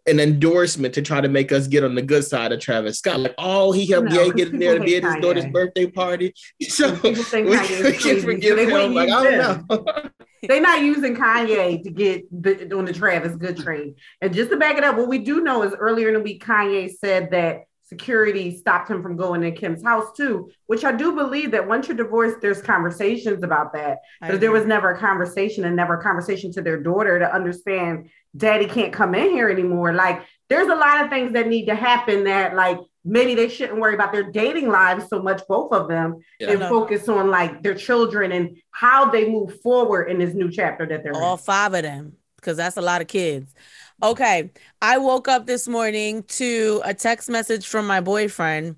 an 0.09 0.21
endorsement 0.21 0.95
to 0.95 1.03
try 1.03 1.21
to 1.21 1.29
make 1.29 1.53
us 1.53 1.67
get 1.67 1.85
on 1.85 1.95
the 1.95 2.03
good 2.03 2.25
side 2.25 2.53
of 2.53 2.61
Travis 2.61 2.99
Scott. 2.99 3.21
Like, 3.21 3.35
oh, 3.39 3.73
he 3.73 3.87
helped 3.87 4.11
no, 4.11 4.23
Ye 4.25 4.33
get 4.37 4.49
in 4.49 4.59
there 4.59 4.79
to 4.79 4.85
be 4.85 4.97
at 4.97 5.05
his 5.05 5.15
Kanye. 5.15 5.23
daughter's 5.23 5.47
birthday 5.47 5.87
party. 5.87 6.35
So 6.69 6.93
we, 7.03 7.11
we 7.11 7.93
can 7.93 8.21
forgive 8.21 8.59
him. 8.59 8.95
Like, 8.95 9.09
I 9.11 9.25
don't 9.25 9.69
know. 9.69 10.11
They're 10.43 10.61
not 10.61 10.83
using 10.83 11.17
Kanye 11.17 11.83
to 11.83 11.91
get 11.91 12.25
the, 12.31 12.77
on 12.77 12.85
the 12.85 12.93
Travis 12.93 13.35
good 13.37 13.57
train. 13.57 13.97
And 14.21 14.33
just 14.33 14.51
to 14.51 14.57
back 14.57 14.77
it 14.77 14.85
up, 14.85 14.97
what 14.97 15.09
we 15.09 15.19
do 15.19 15.41
know 15.41 15.63
is 15.63 15.75
earlier 15.75 16.09
in 16.09 16.15
the 16.15 16.21
week, 16.21 16.45
Kanye 16.45 16.91
said 16.91 17.31
that 17.33 17.63
security 17.89 18.55
stopped 18.55 18.91
him 18.91 19.03
from 19.03 19.17
going 19.17 19.41
to 19.41 19.51
Kim's 19.51 19.83
house 19.83 20.13
too, 20.15 20.51
which 20.67 20.85
I 20.85 20.93
do 20.93 21.15
believe 21.15 21.53
that 21.53 21.67
once 21.67 21.89
you're 21.89 21.97
divorced, 21.97 22.37
there's 22.43 22.61
conversations 22.61 23.43
about 23.43 23.73
that. 23.73 23.99
But 24.21 24.41
there 24.41 24.53
was 24.53 24.67
never 24.67 24.91
a 24.91 24.99
conversation 24.99 25.65
and 25.65 25.75
never 25.75 25.99
a 25.99 26.03
conversation 26.03 26.53
to 26.53 26.63
their 26.63 26.81
daughter 26.81 27.19
to 27.19 27.35
understand 27.35 28.11
daddy 28.37 28.67
can't 28.67 28.93
come 28.93 29.15
in 29.15 29.31
here 29.31 29.49
anymore. 29.49 29.93
Like 29.93 30.23
there's 30.49 30.69
a 30.69 30.75
lot 30.75 31.05
of 31.05 31.11
things 31.11 31.33
that 31.33 31.49
need 31.49 31.67
to 31.67 31.75
happen 31.75 32.25
that 32.25 32.55
like 32.55 32.79
maybe 33.05 33.35
they 33.35 33.49
shouldn't 33.49 33.81
worry 33.81 33.95
about 33.95 34.13
their 34.13 34.31
dating 34.31 34.69
lives 34.69 35.09
so 35.09 35.23
much, 35.23 35.43
both 35.49 35.73
of 35.73 35.89
them, 35.89 36.17
yeah, 36.41 36.51
and 36.51 36.61
focus 36.61 37.09
on 37.09 37.31
like 37.31 37.63
their 37.63 37.75
children 37.75 38.33
and 38.33 38.57
how 38.71 39.11
they 39.11 39.29
move 39.29 39.61
forward 39.61 40.11
in 40.11 40.19
this 40.19 40.35
new 40.35 40.51
chapter 40.51 40.87
that 40.87 41.03
they're 41.03 41.15
all 41.15 41.33
in. 41.33 41.39
five 41.39 41.75
of 41.75 41.83
them. 41.83 42.15
because 42.37 42.57
that's 42.57 42.77
a 42.77 42.83
lot 42.83 43.01
of 43.01 43.09
kids. 43.09 43.55
Okay. 44.03 44.51
I 44.81 44.99
woke 44.99 45.27
up 45.27 45.47
this 45.47 45.67
morning 45.67 46.23
to 46.25 46.81
a 46.85 46.95
text 46.95 47.29
message 47.29 47.67
from 47.67 47.87
my 47.87 48.01
boyfriend 48.01 48.77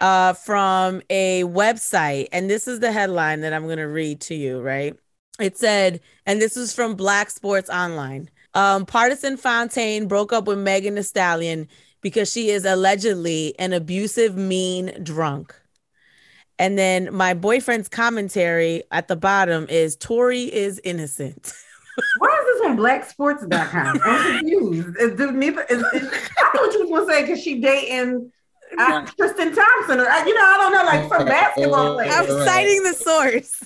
uh, 0.00 0.32
from 0.32 1.02
a 1.10 1.44
website. 1.44 2.28
And 2.32 2.48
this 2.48 2.68
is 2.68 2.80
the 2.80 2.92
headline 2.92 3.40
that 3.42 3.52
I'm 3.52 3.64
going 3.64 3.78
to 3.78 3.88
read 3.88 4.20
to 4.22 4.34
you, 4.34 4.60
right? 4.60 4.96
It 5.38 5.56
said, 5.56 6.00
and 6.26 6.40
this 6.40 6.56
is 6.56 6.74
from 6.74 6.94
Black 6.94 7.30
Sports 7.30 7.70
Online. 7.70 8.30
Um, 8.54 8.86
Pardison 8.86 9.38
Fontaine 9.38 10.06
broke 10.06 10.32
up 10.32 10.46
with 10.46 10.58
Megan 10.58 10.94
Thee 10.94 11.02
Stallion 11.02 11.68
because 12.00 12.30
she 12.30 12.50
is 12.50 12.64
allegedly 12.64 13.54
an 13.58 13.72
abusive, 13.72 14.36
mean 14.36 14.92
drunk. 15.02 15.54
And 16.58 16.76
then 16.76 17.14
my 17.14 17.34
boyfriend's 17.34 17.88
commentary 17.88 18.82
at 18.90 19.08
the 19.08 19.16
bottom 19.16 19.66
is 19.68 19.96
Tory 19.96 20.52
is 20.52 20.80
innocent. 20.82 21.52
Why 22.18 22.28
is 22.28 22.58
this 22.58 22.66
on 22.66 22.76
blacksports.com? 22.76 24.00
I'm 24.04 24.38
confused. 24.38 24.96
Is, 25.00 25.20
is, 25.20 25.32
neither, 25.32 25.62
is, 25.62 25.82
I 25.82 26.50
thought 26.54 26.72
you 26.72 26.88
was 26.88 26.90
gonna 26.90 27.06
say 27.06 27.22
because 27.22 27.42
she 27.42 27.60
dating 27.60 28.30
uh, 28.78 29.06
Tristan 29.16 29.54
Thompson. 29.54 30.00
Or, 30.00 30.04
you 30.04 30.34
know, 30.34 30.44
I 30.44 30.56
don't 30.58 30.72
know, 30.72 30.84
like 30.84 31.08
some 31.08 31.26
basketball 31.26 31.94
player. 31.94 32.10
I'm 32.12 32.26
citing 32.26 32.82
the 32.82 32.94
source. 32.94 33.62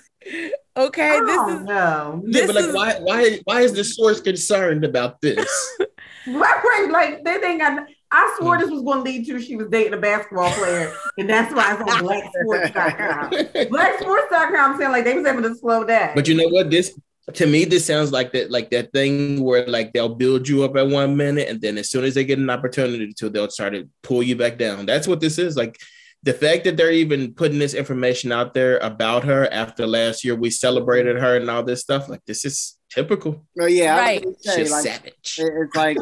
Okay, 0.75 1.19
oh, 1.21 1.27
this 1.27 1.61
is 1.61 1.65
no. 1.67 2.23
Yeah, 2.25 2.33
This 2.33 2.47
but 2.47 2.55
like, 2.55 2.65
is- 2.65 2.75
why, 2.75 2.95
why, 3.01 3.41
why 3.45 3.61
is 3.61 3.75
the 3.75 3.85
source 3.85 4.21
concerned 4.21 4.85
about 4.85 5.21
this? 5.21 5.49
Right, 6.27 6.63
right. 6.65 6.89
Like 6.91 7.25
they 7.25 7.39
think 7.39 7.63
I, 7.63 7.81
I 8.11 8.37
swore 8.39 8.57
hmm. 8.57 8.63
this 8.63 8.71
was 8.71 8.83
going 8.83 8.99
to 8.99 9.03
lead 9.03 9.27
to 9.27 9.41
she 9.41 9.57
was 9.57 9.69
dating 9.69 9.95
a 9.95 9.97
basketball 9.97 10.51
player, 10.53 10.95
and 11.19 11.29
that's 11.29 11.53
why 11.53 11.73
it's 11.73 11.81
on 11.81 12.03
blacksports.com. 12.05 13.31
Blacksports.com 13.71 14.79
saying 14.79 14.93
like 14.93 15.05
they 15.05 15.15
was 15.15 15.27
able 15.27 15.43
to 15.43 15.55
slow 15.57 15.85
that. 15.85 16.15
But 16.15 16.29
you 16.29 16.35
know 16.35 16.49
what? 16.49 16.71
This 16.71 16.99
to 17.35 17.47
me, 17.47 17.65
this 17.65 17.87
sounds 17.87 18.13
like 18.13 18.33
that, 18.33 18.51
like 18.51 18.71
that 18.71 18.93
thing 18.93 19.43
where 19.43 19.67
like 19.67 19.93
they'll 19.93 20.15
build 20.15 20.49
you 20.49 20.65
up 20.65 20.77
at 20.77 20.87
one 20.87 21.17
minute, 21.17 21.49
and 21.49 21.61
then 21.61 21.79
as 21.79 21.91
soon 21.91 22.05
as 22.05 22.15
they 22.15 22.25
get 22.25 22.39
an 22.39 22.51
opportunity 22.51 23.13
to, 23.15 23.29
they'll 23.29 23.49
try 23.49 23.71
to 23.71 23.89
pull 24.03 24.23
you 24.23 24.37
back 24.37 24.59
down. 24.59 24.87
That's 24.87 25.09
what 25.09 25.21
this 25.21 25.39
is. 25.39 25.57
Like 25.57 25.77
the 26.25 26.33
fact 26.33 26.65
that 26.65 26.77
they're 26.77 26.93
even 26.93 27.35
putting 27.35 27.59
this 27.59 27.75
information 27.75 28.31
out 28.33 28.55
there 28.55 28.79
about 28.79 29.25
her 29.25 29.53
after 29.53 29.87
last 29.87 30.25
year 30.25 30.35
we 30.37 30.51
celebrated 30.51 31.19
her 31.19 31.37
and 31.37 31.51
all 31.51 31.63
this 31.63 31.81
stuff. 31.81 32.09
Like 32.09 32.25
this 32.27 32.45
is 32.45 32.79
typical. 32.91 33.45
Well, 33.57 33.69
yeah, 33.69 33.97
I 33.97 33.99
was 33.99 34.07
Right. 34.07 34.23
gonna 34.25 34.37
say, 34.39 34.57
She's 34.63 34.71
like, 34.71 34.83
savage. 34.85 35.35
it- 35.39 35.53
it's 35.63 35.77
like 35.77 35.97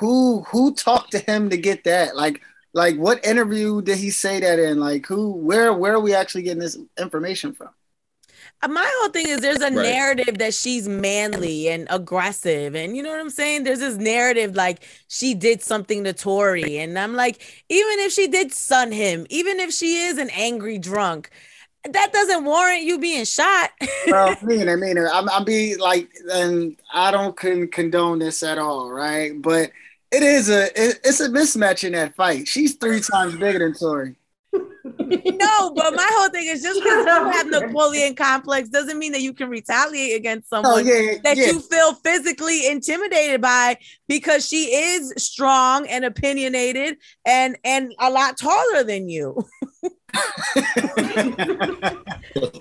who 0.00 0.40
who 0.48 0.74
talked 0.74 1.12
to 1.12 1.18
him 1.18 1.50
to 1.50 1.56
get 1.56 1.84
that? 1.84 2.16
Like 2.16 2.40
like 2.72 2.96
what 2.96 3.24
interview 3.24 3.80
did 3.82 3.98
he 3.98 4.10
say 4.10 4.40
that 4.40 4.58
in? 4.58 4.80
Like 4.80 5.06
who 5.06 5.30
where 5.32 5.72
where 5.72 5.94
are 5.94 6.00
we 6.00 6.14
actually 6.14 6.42
getting 6.42 6.58
this 6.60 6.76
information 6.98 7.52
from? 7.54 7.68
Uh, 8.62 8.68
my 8.68 8.90
whole 9.00 9.10
thing 9.10 9.26
is 9.28 9.40
there's 9.40 9.58
a 9.60 9.64
Right. 9.64 9.74
narrative 9.74 10.38
that 10.38 10.54
she's 10.54 10.88
manly 10.88 11.68
and 11.68 11.86
aggressive 11.90 12.74
and 12.74 12.96
you 12.96 13.02
know 13.02 13.10
what 13.10 13.20
i'm 13.20 13.30
saying 13.30 13.64
there's 13.64 13.80
this 13.80 13.96
narrative 13.96 14.54
like 14.56 14.82
she 15.08 15.34
did 15.34 15.62
something 15.62 16.04
to 16.04 16.12
tory 16.12 16.78
and 16.78 16.98
i'm 16.98 17.14
like 17.14 17.42
even 17.68 17.98
if 18.00 18.12
she 18.12 18.26
did 18.26 18.52
sun 18.52 18.90
him 18.92 19.26
even 19.28 19.60
if 19.60 19.72
she 19.72 19.98
is 19.98 20.16
an 20.18 20.30
angry 20.30 20.78
drunk 20.78 21.30
that 21.90 22.12
doesn't 22.12 22.44
warrant 22.44 22.82
you 22.82 22.98
being 22.98 23.24
shot 23.26 23.70
Well, 24.06 24.38
I 24.42 24.44
mean, 24.44 24.68
I 24.68 24.76
mean, 24.76 24.96
I'm, 24.98 25.28
I'm 25.28 25.44
be 25.44 25.76
like, 25.76 26.08
and 26.32 26.76
I 26.92 27.10
don't 27.10 27.36
con- 27.36 27.68
condone 27.68 28.18
this 28.20 28.42
at 28.42 28.56
all, 28.58 28.90
right? 28.90 29.32
But 29.40 29.70
it 30.10 30.22
is 30.22 30.48
a, 30.48 30.64
it, 30.80 31.00
it's 31.04 31.20
a 31.20 31.28
mismatch 31.28 31.84
in 31.84 31.92
that 31.92 32.14
fight. 32.16 32.48
She's 32.48 32.76
three 32.76 33.00
times 33.00 33.36
bigger 33.36 33.58
than 33.58 33.74
Tory. 33.74 34.14
No 34.84 35.72
but 35.74 35.94
my 35.94 36.08
whole 36.12 36.28
thing 36.28 36.46
is 36.46 36.62
just 36.62 36.78
because 36.82 37.06
you 37.06 37.30
have 37.32 37.46
napoleon 37.46 38.14
complex 38.14 38.68
doesn't 38.68 38.98
mean 38.98 39.12
that 39.12 39.22
you 39.22 39.32
can 39.32 39.48
retaliate 39.48 40.14
against 40.14 40.48
oh, 40.52 40.62
someone 40.62 40.74
Oh 40.74 40.78
yeah, 40.78 41.18
that 41.22 41.36
yeah. 41.36 41.46
you 41.46 41.60
feel 41.60 41.94
physically 41.94 42.66
intimidated 42.66 43.40
by 43.40 43.78
because 44.08 44.46
she 44.46 44.74
is 44.74 45.12
strong 45.16 45.86
and 45.86 46.04
opinionated 46.04 46.96
and 47.24 47.56
and 47.64 47.94
a 48.00 48.10
lot 48.10 48.36
taller 48.36 48.82
than 48.82 49.08
you. 49.08 49.44
I, 50.14 51.94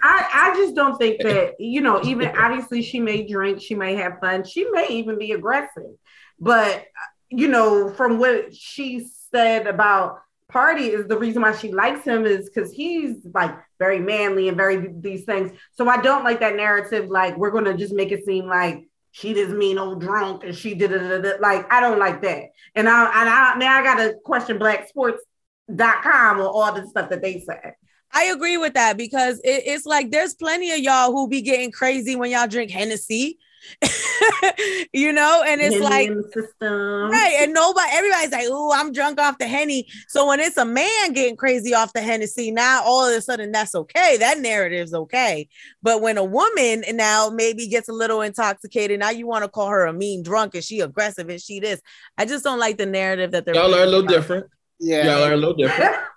I 0.04 0.54
just 0.56 0.76
don't 0.76 0.98
think 0.98 1.22
that, 1.22 1.56
you 1.60 1.82
know, 1.82 2.02
even 2.04 2.30
obviously 2.38 2.82
she 2.82 3.00
may 3.00 3.26
drink, 3.28 3.62
she 3.62 3.76
may 3.76 3.96
have 3.96 4.20
fun, 4.20 4.44
she 4.44 4.70
may 4.72 4.88
even 4.90 5.18
be 5.18 5.32
aggressive. 5.32 5.96
But, 6.40 6.86
you 7.30 7.48
know, 7.48 7.90
from 7.90 8.18
what 8.18 8.56
she 8.56 9.08
said 9.32 9.68
about 9.68 10.20
Pardi 10.52 10.90
is 10.90 11.08
the 11.08 11.18
reason 11.18 11.42
why 11.42 11.56
she 11.56 11.72
likes 11.72 12.06
him 12.06 12.26
is 12.26 12.50
because 12.50 12.72
he's 12.72 13.18
like 13.34 13.56
very 13.80 14.00
manly 14.00 14.48
and 14.48 14.58
very 14.58 14.90
these 15.00 15.24
things. 15.24 15.52
So 15.74 15.88
I 15.88 16.02
don't 16.02 16.24
like 16.24 16.40
that 16.42 16.56
narrative, 16.56 17.10
like 17.10 17.38
we're 17.38 17.52
gonna 17.52 17.76
just 17.78 17.94
make 17.94 18.12
it 18.12 18.26
seem 18.26 18.46
like 18.48 18.88
she 19.12 19.34
this 19.34 19.52
mean 19.52 19.78
old 19.78 20.02
drunk 20.02 20.44
and 20.44 20.56
she 20.56 20.74
did 20.74 20.92
it. 20.92 21.42
Like 21.42 21.72
I 21.72 21.80
don't 21.80 22.00
like 22.00 22.22
that. 22.24 22.46
And 22.76 22.90
I 22.90 23.22
and 23.22 23.30
I 23.30 23.56
now 23.56 23.80
I 23.80 23.84
gotta 23.84 24.16
question 24.24 24.60
blacksports.com 24.60 26.40
or 26.40 26.48
all 26.48 26.74
the 26.74 26.88
stuff 26.88 27.10
that 27.10 27.22
they 27.22 27.40
said. 27.40 27.74
I 28.12 28.26
agree 28.26 28.58
with 28.58 28.76
that 28.76 28.98
because 28.98 29.40
it, 29.44 29.64
it's 29.66 29.86
like 29.86 30.12
there's 30.12 30.36
plenty 30.36 30.72
of 30.72 30.80
y'all 30.80 31.12
who 31.12 31.28
be 31.28 31.42
getting 31.42 31.72
crazy 31.72 32.16
when 32.16 32.32
y'all 32.32 32.48
drink 32.48 32.70
Hennessy, 32.70 33.40
you 34.94 35.12
know, 35.12 35.44
and 35.46 35.62
it's 35.62 35.76
Henny 35.76 35.86
like 35.86 36.08
in 36.08 36.18
the 36.18 36.24
system. 36.24 37.12
Right, 37.12 37.38
and 37.40 37.54
nobody, 37.54 37.88
everybody's 37.92 38.32
like, 38.32 38.48
"Oh, 38.48 38.72
I'm 38.74 38.92
drunk 38.92 39.20
off 39.20 39.38
the 39.38 39.48
henny." 39.48 39.88
So 40.08 40.28
when 40.28 40.40
it's 40.40 40.58
a 40.58 40.66
man 40.66 41.14
getting 41.14 41.36
crazy 41.36 41.74
off 41.74 41.94
the 41.94 42.02
Hennessy, 42.02 42.52
now 42.52 42.84
all 42.84 43.06
of 43.06 43.16
a 43.16 43.22
sudden 43.22 43.52
that's 43.52 43.76
okay. 43.76 44.18
That 44.18 44.40
narrative's 44.40 44.94
okay. 44.94 45.48
But 45.82 46.02
when 46.02 46.18
a 46.18 46.24
woman 46.24 46.84
now 46.92 47.30
maybe 47.30 47.68
gets 47.68 47.90
a 47.90 47.94
little 47.94 48.22
intoxicated, 48.22 49.00
now 49.00 49.10
you 49.10 49.28
want 49.28 49.44
to 49.44 49.50
call 49.50 49.68
her 49.68 49.86
a 49.86 49.94
mean 49.94 50.24
drunk 50.24 50.56
and 50.56 50.64
she 50.64 50.80
aggressive 50.80 51.30
and 51.30 51.42
she 51.42 51.60
this. 51.60 51.82
I 52.18 52.26
just 52.26 52.44
don't 52.44 52.60
like 52.60 52.78
the 52.78 52.86
narrative 52.86 53.32
that 53.32 53.46
they're. 53.46 53.56
Y'all 53.56 53.74
are 53.74 53.84
a 53.84 53.88
little 53.88 54.04
different. 54.04 54.48
yeah. 54.80 55.06
Y'all 55.06 55.24
are 55.24 55.34
a 55.34 55.38
little 55.38 55.56
different. 55.56 55.96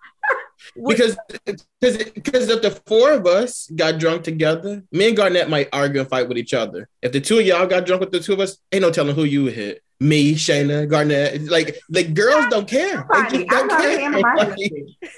What- 0.74 0.96
because 0.96 1.16
because 1.80 1.98
because 2.12 2.48
if 2.48 2.62
the 2.62 2.70
four 2.86 3.12
of 3.12 3.26
us 3.26 3.70
got 3.74 3.98
drunk 3.98 4.24
together, 4.24 4.82
me 4.92 5.09
and 5.09 5.16
Garnett 5.16 5.48
might 5.50 5.68
argue 5.72 6.00
and 6.00 6.09
fight 6.09 6.28
with 6.28 6.38
each 6.38 6.54
other. 6.54 6.88
If 7.02 7.12
the 7.12 7.20
two 7.20 7.38
of 7.38 7.46
y'all 7.46 7.66
got 7.66 7.86
drunk 7.86 8.00
with 8.00 8.12
the 8.12 8.20
two 8.20 8.32
of 8.32 8.40
us, 8.40 8.59
ain't 8.72 8.82
no 8.82 8.90
telling 8.90 9.14
who 9.14 9.24
you 9.24 9.46
hit. 9.46 9.82
Me, 10.00 10.34
Shayna, 10.34 10.88
Garnett. 10.88 11.42
Like 11.50 11.76
like 11.88 12.12
girls 12.14 12.46
don't 12.50 12.68
care. 12.68 13.07
They 13.12 13.22
just 13.22 13.34
I'm 13.34 13.46
don't 13.46 13.68
not 13.68 13.80
a 13.80 13.88
care. 13.88 13.98
fan 13.98 14.14
of 14.14 14.20
my 14.22 14.34
Like, 14.34 14.48
Hennessy. 14.48 14.98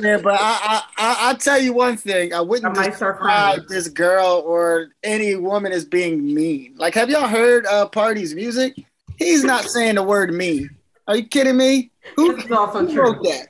Yeah, 0.00 0.18
but 0.18 0.38
I, 0.40 0.82
I, 0.96 1.30
I, 1.30 1.34
tell 1.34 1.60
you 1.60 1.74
one 1.74 1.96
thing. 1.98 2.32
I 2.32 2.38
I 2.38 2.40
wouldn't 2.40 2.74
might 2.74 2.90
describe 2.98 3.68
this 3.68 3.88
girl 3.88 4.42
or 4.46 4.88
any 5.02 5.34
woman 5.36 5.70
as 5.72 5.84
being 5.84 6.34
mean. 6.34 6.74
Like, 6.76 6.94
have 6.94 7.10
y'all 7.10 7.28
heard 7.28 7.66
uh, 7.66 7.88
Pardi's 7.88 8.34
music? 8.34 8.74
He's 9.16 9.44
not 9.44 9.64
saying 9.64 9.96
the 9.96 10.02
word 10.02 10.32
mean. 10.32 10.70
Are 11.06 11.16
you 11.16 11.26
kidding 11.26 11.56
me? 11.58 11.90
Who, 12.16 12.34
This 12.36 12.50
also 12.50 12.86
who 12.86 12.92
true. 12.92 13.02
wrote 13.02 13.22
that? 13.24 13.48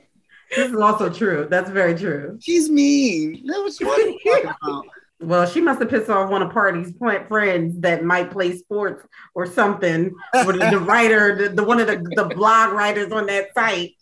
This 0.55 0.71
is 0.71 0.79
also 0.79 1.09
true. 1.09 1.47
That's 1.49 1.69
very 1.69 1.95
true. 1.95 2.37
She's 2.41 2.69
mean. 2.69 3.45
That 3.47 3.61
was 3.61 3.79
what 3.79 3.99
I'm 3.99 4.17
talking 4.19 4.51
about. 4.63 4.85
Well, 5.19 5.47
she 5.47 5.61
must 5.61 5.79
have 5.79 5.89
pissed 5.89 6.09
off 6.09 6.29
one 6.29 6.41
of 6.41 6.51
Pardi's 6.51 6.91
pl- 6.93 7.23
friends 7.27 7.79
that 7.79 8.03
might 8.03 8.29
play 8.29 8.57
sports 8.57 9.05
or 9.33 9.45
something, 9.45 10.13
or 10.33 10.51
the, 10.51 10.69
the 10.69 10.79
writer, 10.85 11.35
the, 11.35 11.49
the 11.49 11.63
one 11.63 11.79
of 11.79 11.87
the, 11.87 11.97
the 12.15 12.25
blog 12.35 12.73
writers 12.73 13.11
on 13.11 13.27
that 13.27 13.53
site. 13.53 13.95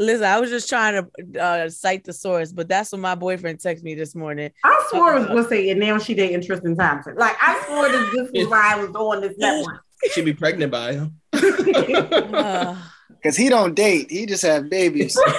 Listen, 0.00 0.24
I 0.26 0.38
was 0.38 0.50
just 0.50 0.68
trying 0.68 1.04
to 1.04 1.40
uh, 1.40 1.68
cite 1.68 2.04
the 2.04 2.12
source, 2.12 2.52
but 2.52 2.68
that's 2.68 2.92
what 2.92 3.00
my 3.00 3.14
boyfriend 3.14 3.58
texted 3.58 3.82
me 3.82 3.94
this 3.94 4.14
morning. 4.14 4.50
I 4.64 4.86
swore 4.90 5.14
it 5.16 5.18
was 5.18 5.26
going 5.28 5.42
to 5.42 5.48
say, 5.48 5.70
and 5.70 5.80
now 5.80 5.98
she 5.98 6.14
dating 6.14 6.42
Tristan 6.42 6.76
Thompson. 6.76 7.16
Like, 7.16 7.36
I 7.40 7.60
swore 7.66 7.88
that 7.88 8.10
this 8.12 8.30
was 8.32 8.48
why 8.50 8.74
I 8.74 8.84
was 8.84 8.90
on 8.94 9.20
this 9.20 9.34
network. 9.38 9.84
She'd 10.12 10.24
be 10.24 10.34
pregnant 10.34 10.70
by 10.70 10.92
him. 10.92 11.20
Uh, 11.32 12.76
Because 13.18 13.36
he 13.36 13.48
don't 13.48 13.74
date. 13.74 14.10
He 14.10 14.26
just 14.26 14.44
have 14.44 14.70
babies. 14.70 15.18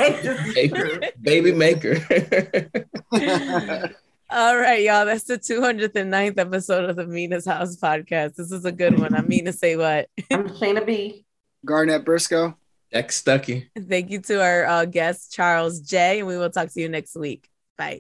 Maker, 0.54 1.00
baby 1.22 1.54
maker. 1.54 1.96
all 4.30 4.58
right, 4.58 4.84
y'all. 4.84 5.06
That's 5.06 5.24
the 5.24 5.40
209th 5.40 6.38
episode 6.38 6.90
of 6.90 6.98
the 6.98 7.08
Mina's 7.08 7.46
House 7.46 7.78
podcast. 7.78 8.36
This 8.36 8.52
is 8.52 8.66
a 8.66 8.72
good 8.72 9.00
one. 9.00 9.16
I 9.16 9.22
mean 9.22 9.46
to 9.46 9.54
say 9.54 9.76
what. 9.78 10.10
I'm 10.30 10.50
Shayna 10.50 10.86
B. 10.86 11.26
Garnett 11.66 12.06
Briscoe. 12.06 12.58
Ex 12.92 13.18
Stucky. 13.18 13.70
Thank 13.78 14.10
you 14.10 14.20
to 14.22 14.42
our 14.42 14.66
uh, 14.66 14.86
guest, 14.86 15.32
Charles 15.32 15.80
J. 15.80 16.20
And 16.20 16.28
we 16.28 16.38
will 16.38 16.50
talk 16.50 16.70
to 16.70 16.82
you 16.82 16.90
next 16.90 17.16
week. 17.16 17.48
Bye. 17.78 17.98